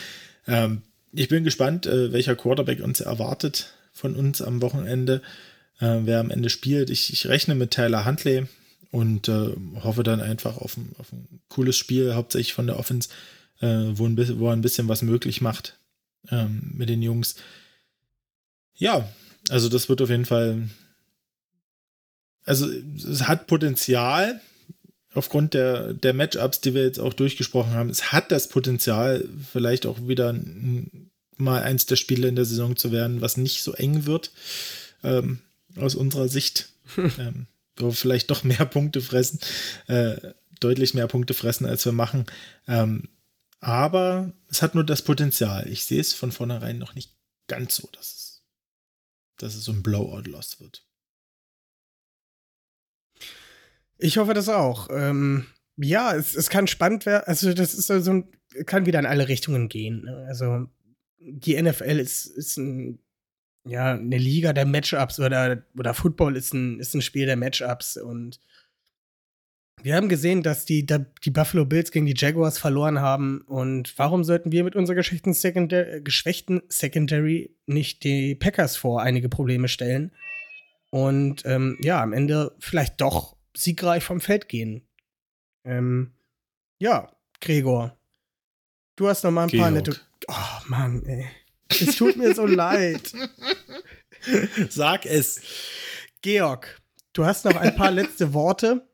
ähm, 0.48 0.82
ich 1.12 1.28
bin 1.28 1.44
gespannt, 1.44 1.86
äh, 1.86 2.12
welcher 2.12 2.34
Quarterback 2.34 2.82
uns 2.82 3.02
erwartet 3.02 3.72
von 3.92 4.16
uns 4.16 4.42
am 4.42 4.60
Wochenende, 4.62 5.22
äh, 5.78 6.00
wer 6.02 6.18
am 6.18 6.32
Ende 6.32 6.50
spielt. 6.50 6.90
Ich, 6.90 7.12
ich 7.12 7.28
rechne 7.28 7.54
mit 7.54 7.70
Tyler 7.70 8.04
Huntley 8.04 8.48
und 8.94 9.26
äh, 9.28 9.48
hoffe 9.82 10.04
dann 10.04 10.20
einfach 10.20 10.56
auf 10.58 10.76
ein, 10.76 10.94
auf 10.98 11.12
ein, 11.12 11.40
cooles 11.48 11.76
Spiel, 11.76 12.14
hauptsächlich 12.14 12.54
von 12.54 12.68
der 12.68 12.78
Offense, 12.78 13.08
äh, 13.58 13.66
wo, 13.66 14.06
ein 14.06 14.14
bisschen, 14.14 14.38
wo 14.38 14.46
er 14.46 14.52
ein 14.52 14.60
bisschen 14.60 14.86
was 14.86 15.02
möglich 15.02 15.40
macht 15.40 15.76
ähm, 16.30 16.70
mit 16.74 16.88
den 16.88 17.02
Jungs. 17.02 17.34
Ja, 18.76 19.08
also 19.50 19.68
das 19.68 19.88
wird 19.88 20.00
auf 20.00 20.10
jeden 20.10 20.26
Fall. 20.26 20.68
Also 22.44 22.68
es 22.70 23.26
hat 23.26 23.48
Potenzial, 23.48 24.40
aufgrund 25.12 25.54
der, 25.54 25.92
der 25.92 26.14
Matchups, 26.14 26.60
die 26.60 26.74
wir 26.74 26.84
jetzt 26.84 27.00
auch 27.00 27.14
durchgesprochen 27.14 27.72
haben, 27.72 27.90
es 27.90 28.12
hat 28.12 28.30
das 28.30 28.48
Potenzial, 28.48 29.28
vielleicht 29.52 29.86
auch 29.86 30.06
wieder 30.06 30.36
mal 31.36 31.62
eins 31.62 31.86
der 31.86 31.96
Spiele 31.96 32.28
in 32.28 32.36
der 32.36 32.44
Saison 32.44 32.76
zu 32.76 32.92
werden, 32.92 33.20
was 33.22 33.38
nicht 33.38 33.64
so 33.64 33.72
eng 33.72 34.06
wird, 34.06 34.30
ähm, 35.02 35.40
aus 35.74 35.96
unserer 35.96 36.28
Sicht. 36.28 36.68
ähm, 37.18 37.48
vielleicht 37.90 38.30
doch 38.30 38.44
mehr 38.44 38.64
Punkte 38.66 39.00
fressen, 39.00 39.40
äh, 39.86 40.16
deutlich 40.60 40.94
mehr 40.94 41.08
Punkte 41.08 41.34
fressen, 41.34 41.66
als 41.66 41.84
wir 41.84 41.92
machen. 41.92 42.26
Ähm, 42.66 43.08
aber 43.60 44.32
es 44.48 44.62
hat 44.62 44.74
nur 44.74 44.84
das 44.84 45.02
Potenzial. 45.02 45.68
Ich 45.68 45.86
sehe 45.86 46.00
es 46.00 46.12
von 46.12 46.32
vornherein 46.32 46.78
noch 46.78 46.94
nicht 46.94 47.16
ganz 47.46 47.76
so, 47.76 47.88
dass 47.92 48.06
es, 48.06 48.42
dass 49.38 49.54
es 49.54 49.64
so 49.64 49.72
ein 49.72 49.82
Blowout-Loss 49.82 50.60
wird. 50.60 50.86
Ich 53.98 54.18
hoffe 54.18 54.34
das 54.34 54.48
auch. 54.48 54.88
Ähm, 54.90 55.46
ja, 55.76 56.14
es, 56.14 56.34
es 56.34 56.50
kann 56.50 56.66
spannend 56.66 57.06
werden. 57.06 57.24
Also, 57.26 57.52
das 57.54 57.74
ist 57.74 57.86
so 57.86 58.10
ein, 58.10 58.28
kann 58.66 58.86
wieder 58.86 58.98
in 58.98 59.06
alle 59.06 59.28
Richtungen 59.28 59.68
gehen. 59.68 60.02
Ne? 60.02 60.26
Also, 60.28 60.66
die 61.18 61.60
NFL 61.60 61.98
ist, 61.98 62.26
ist 62.26 62.58
ein, 62.58 62.98
ja, 63.66 63.92
eine 63.92 64.18
Liga 64.18 64.52
der 64.52 64.66
Matchups 64.66 65.18
oder, 65.20 65.64
oder 65.78 65.94
Football 65.94 66.36
ist 66.36 66.52
ein, 66.52 66.78
ist 66.80 66.94
ein 66.94 67.02
Spiel 67.02 67.26
der 67.26 67.36
Matchups 67.36 67.96
und 67.96 68.40
wir 69.82 69.96
haben 69.96 70.08
gesehen, 70.08 70.42
dass 70.42 70.64
die, 70.64 70.86
die 70.86 71.30
Buffalo 71.30 71.66
Bills 71.66 71.90
gegen 71.90 72.06
die 72.06 72.14
Jaguars 72.16 72.58
verloren 72.58 73.00
haben. 73.00 73.42
Und 73.42 73.92
warum 73.98 74.24
sollten 74.24 74.50
wir 74.50 74.64
mit 74.64 74.76
unserer 74.76 74.96
geschwächten 74.96 75.34
Secondary, 75.34 76.02
geschwächten 76.02 76.62
Secondary 76.68 77.54
nicht 77.66 78.02
die 78.02 78.34
Packers 78.34 78.76
vor 78.76 79.02
einige 79.02 79.28
Probleme 79.28 79.68
stellen? 79.68 80.12
Und 80.90 81.44
ähm, 81.44 81.76
ja, 81.82 82.02
am 82.02 82.14
Ende 82.14 82.54
vielleicht 82.60 83.00
doch 83.02 83.36
siegreich 83.54 84.02
vom 84.02 84.22
Feld 84.22 84.48
gehen. 84.48 84.86
Ähm, 85.64 86.12
ja, 86.78 87.10
Gregor. 87.42 87.94
Du 88.96 89.08
hast 89.08 89.22
noch 89.22 89.32
mal 89.32 89.42
ein 89.42 89.48
Georg. 89.48 89.64
paar 89.64 89.70
nette. 89.70 89.96
Oh 90.28 90.68
Mann, 90.68 91.04
ey. 91.04 91.26
Es 91.68 91.96
tut 91.96 92.16
mir 92.16 92.34
so 92.34 92.46
leid. 92.46 93.12
Sag 94.68 95.06
es. 95.06 95.40
Georg, 96.22 96.80
du 97.12 97.24
hast 97.24 97.44
noch 97.44 97.56
ein 97.56 97.74
paar 97.76 97.90
letzte 97.90 98.32
Worte, 98.32 98.88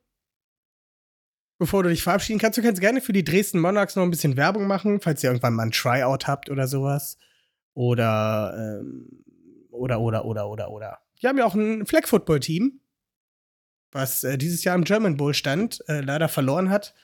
bevor 1.59 1.83
du 1.83 1.89
dich 1.89 2.03
verabschieden 2.03 2.39
kannst. 2.39 2.59
Du 2.59 2.63
kannst 2.63 2.81
gerne 2.81 3.01
für 3.01 3.13
die 3.13 3.25
Dresden 3.25 3.61
Monarchs 3.61 3.97
noch 3.97 4.03
ein 4.03 4.11
bisschen 4.11 4.37
Werbung 4.37 4.67
machen, 4.67 5.01
falls 5.01 5.23
ihr 5.23 5.31
irgendwann 5.31 5.55
mal 5.55 5.65
ein 5.65 5.73
Tryout 5.73 6.27
habt 6.27 6.51
oder 6.51 6.67
sowas. 6.67 7.19
Oder, 7.75 8.81
ähm, 8.81 9.25
oder, 9.71 10.01
oder, 10.01 10.25
oder, 10.25 10.49
oder, 10.49 10.71
oder. 10.71 10.99
Wir 11.21 11.29
haben 11.29 11.39
ja 11.39 11.45
auch 11.45 11.55
ein 11.55 11.87
Flag-Football-Team 11.87 12.81
was 13.93 14.25
äh, 14.25 14.39
dieses 14.39 14.65
Jahr 14.65 14.75
im 14.75 14.85
German 14.85 15.17
Bowl 15.17 15.35
stand, 15.35 15.83
äh, 15.89 16.01
leider 16.01 16.29
verloren 16.29 16.71
hat. 16.71 16.95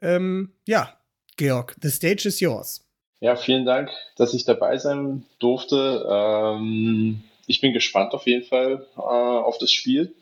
Ähm, 0.00 0.54
ja, 0.66 0.98
Georg, 1.36 1.76
the 1.80 1.90
stage 1.90 2.28
is 2.28 2.40
yours. 2.40 2.88
Ja, 3.22 3.36
vielen 3.36 3.64
Dank, 3.64 3.88
dass 4.16 4.34
ich 4.34 4.44
dabei 4.44 4.78
sein 4.78 5.24
durfte. 5.38 6.04
Ähm, 6.10 7.22
ich 7.46 7.60
bin 7.60 7.72
gespannt 7.72 8.14
auf 8.14 8.26
jeden 8.26 8.42
Fall 8.42 8.84
äh, 8.96 9.00
auf 9.00 9.58
das 9.58 9.70
Spiel. 9.70 10.12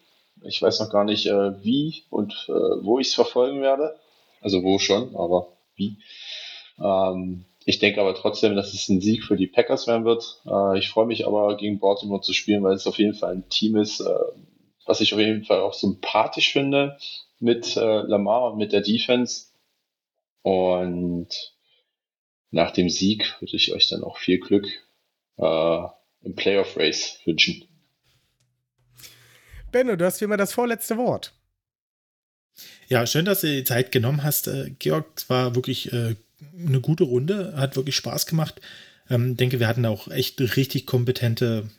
Ich 0.43 0.61
weiß 0.61 0.81
noch 0.81 0.91
gar 0.91 1.05
nicht, 1.05 1.25
äh, 1.25 1.65
wie 1.65 2.03
und 2.11 2.35
äh, 2.51 2.53
wo 2.53 2.99
ich 2.99 3.09
es 3.09 3.15
verfolgen 3.15 3.63
werde. 3.63 3.99
Also 4.43 4.63
wo 4.63 4.79
schon, 4.79 5.17
aber 5.17 5.49
wie. 5.77 5.97
Ähm, 6.79 7.47
ich 7.65 7.79
denke 7.79 8.03
aber 8.03 8.15
trotzdem, 8.15 8.55
dass 8.55 8.75
es 8.75 8.91
ein 8.91 9.01
Sieg 9.01 9.25
für 9.25 9.39
die 9.39 9.47
Packers 9.47 9.87
werden 9.87 10.05
wird. 10.05 10.43
Äh, 10.45 10.79
ich 10.79 10.91
freue 10.91 11.07
mich 11.07 11.27
aber 11.27 11.57
gegen 11.57 11.79
Baltimore 11.79 12.21
zu 12.21 12.35
spielen, 12.35 12.63
weil 12.63 12.75
es 12.75 12.87
auf 12.87 12.99
jeden 12.99 13.15
Fall 13.15 13.33
ein 13.33 13.49
Team 13.49 13.77
ist, 13.77 14.05
was 14.85 15.01
ich 15.01 15.15
auf 15.15 15.21
jeden 15.21 15.45
Fall 15.45 15.61
auch 15.61 15.73
sympathisch 15.73 16.53
finde 16.53 16.99
mit 17.39 17.79
äh, 17.79 18.03
Lamar 18.03 18.53
und 18.53 18.59
mit 18.59 18.73
der 18.73 18.83
Defense. 18.83 19.47
Und 20.43 21.55
nach 22.51 22.71
dem 22.73 22.89
Sieg 22.89 23.37
würde 23.41 23.57
ich 23.57 23.73
euch 23.73 23.89
dann 23.89 24.03
auch 24.03 24.19
viel 24.19 24.39
Glück 24.39 24.67
äh, 25.39 25.83
im 26.23 26.35
Playoff 26.35 26.77
Race 26.77 27.19
wünschen. 27.25 27.65
Benno, 29.73 29.97
du 29.97 30.05
hast 30.05 30.21
wie 30.21 30.25
immer 30.25 30.37
das 30.37 30.53
vorletzte 30.53 30.97
Wort. 30.97 31.33
Ja, 32.89 33.07
schön, 33.07 33.25
dass 33.25 33.43
du 33.43 33.47
die 33.47 33.65
Zeit 33.65 33.93
genommen 33.93 34.25
hast, 34.25 34.49
äh, 34.49 34.71
Georg. 34.79 35.07
Es 35.17 35.31
war 35.31 35.55
wirklich 35.55 35.93
äh, 35.93 36.17
eine 36.59 36.81
gute 36.81 37.05
Runde, 37.05 37.55
hat 37.57 37.77
wirklich 37.77 37.95
Spaß 37.97 38.27
gemacht. 38.27 38.61
Ähm, 39.09 39.37
denke, 39.37 39.61
wir 39.61 39.69
hatten 39.69 39.87
auch 39.87 40.09
echt 40.09 40.41
richtig 40.57 40.87
kompetente 40.87 41.71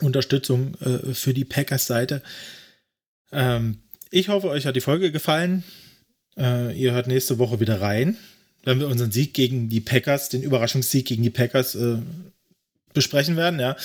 Unterstützung 0.00 0.74
äh, 0.80 1.14
für 1.14 1.34
die 1.34 1.44
Packers-Seite. 1.44 2.22
Ähm, 3.32 3.82
ich 4.10 4.28
hoffe, 4.28 4.48
euch 4.48 4.66
hat 4.66 4.76
die 4.76 4.80
Folge 4.80 5.12
gefallen. 5.12 5.64
Äh, 6.36 6.78
ihr 6.78 6.92
hört 6.92 7.06
nächste 7.06 7.38
Woche 7.38 7.60
wieder 7.60 7.80
rein, 7.80 8.16
wenn 8.68 8.80
wir 8.80 8.88
unseren 8.88 9.10
Sieg 9.10 9.32
gegen 9.32 9.70
die 9.70 9.80
Packers, 9.80 10.28
den 10.28 10.42
Überraschungssieg 10.42 11.06
gegen 11.06 11.22
die 11.22 11.30
Packers 11.30 11.74
äh, 11.74 12.02
besprechen 12.92 13.34
werden. 13.38 13.58
Ja. 13.58 13.76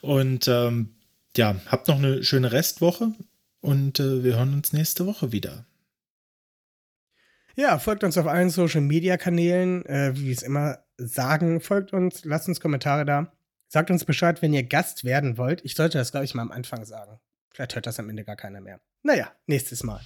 Und 0.00 0.46
ähm, 0.46 0.94
ja, 1.36 1.56
habt 1.66 1.88
noch 1.88 1.98
eine 1.98 2.22
schöne 2.22 2.52
Restwoche 2.52 3.12
und 3.60 3.98
äh, 3.98 4.22
wir 4.22 4.36
hören 4.36 4.54
uns 4.54 4.72
nächste 4.72 5.06
Woche 5.06 5.32
wieder. 5.32 5.66
Ja, 7.56 7.80
folgt 7.80 8.04
uns 8.04 8.16
auf 8.16 8.28
allen 8.28 8.50
Social 8.50 8.80
Media 8.80 9.16
Kanälen, 9.16 9.84
äh, 9.86 10.12
wie 10.14 10.26
wir 10.26 10.32
es 10.32 10.44
immer 10.44 10.84
sagen. 10.98 11.60
Folgt 11.60 11.92
uns, 11.92 12.24
lasst 12.24 12.46
uns 12.46 12.60
Kommentare 12.60 13.04
da. 13.04 13.32
Sagt 13.66 13.90
uns 13.90 14.04
Bescheid, 14.04 14.40
wenn 14.40 14.54
ihr 14.54 14.62
Gast 14.62 15.02
werden 15.02 15.36
wollt. 15.36 15.64
Ich 15.64 15.74
sollte 15.74 15.98
das, 15.98 16.12
glaube 16.12 16.24
ich, 16.24 16.34
mal 16.36 16.42
am 16.42 16.52
Anfang 16.52 16.84
sagen. 16.84 17.18
Vielleicht 17.50 17.74
hört 17.74 17.86
das 17.88 17.98
am 17.98 18.08
Ende 18.08 18.22
gar 18.22 18.36
keiner 18.36 18.60
mehr. 18.60 18.80
Naja, 19.02 19.32
nächstes 19.46 19.82
Mal. 19.82 20.00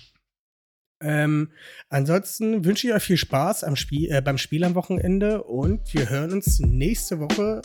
Ähm, 1.02 1.50
ansonsten 1.88 2.64
wünsche 2.64 2.86
ich 2.86 2.94
euch 2.94 3.02
viel 3.02 3.16
Spaß 3.16 3.64
Spiel, 3.76 4.10
äh, 4.10 4.22
beim 4.22 4.38
Spiel 4.38 4.64
am 4.64 4.74
Wochenende 4.74 5.42
und 5.42 5.92
wir 5.92 6.08
hören 6.08 6.32
uns 6.32 6.60
nächste 6.60 7.18
Woche 7.18 7.62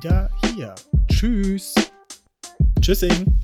wieder 0.00 0.30
hier. 0.54 0.74
Tschüss. 1.08 1.74
Tschüssing. 2.80 3.38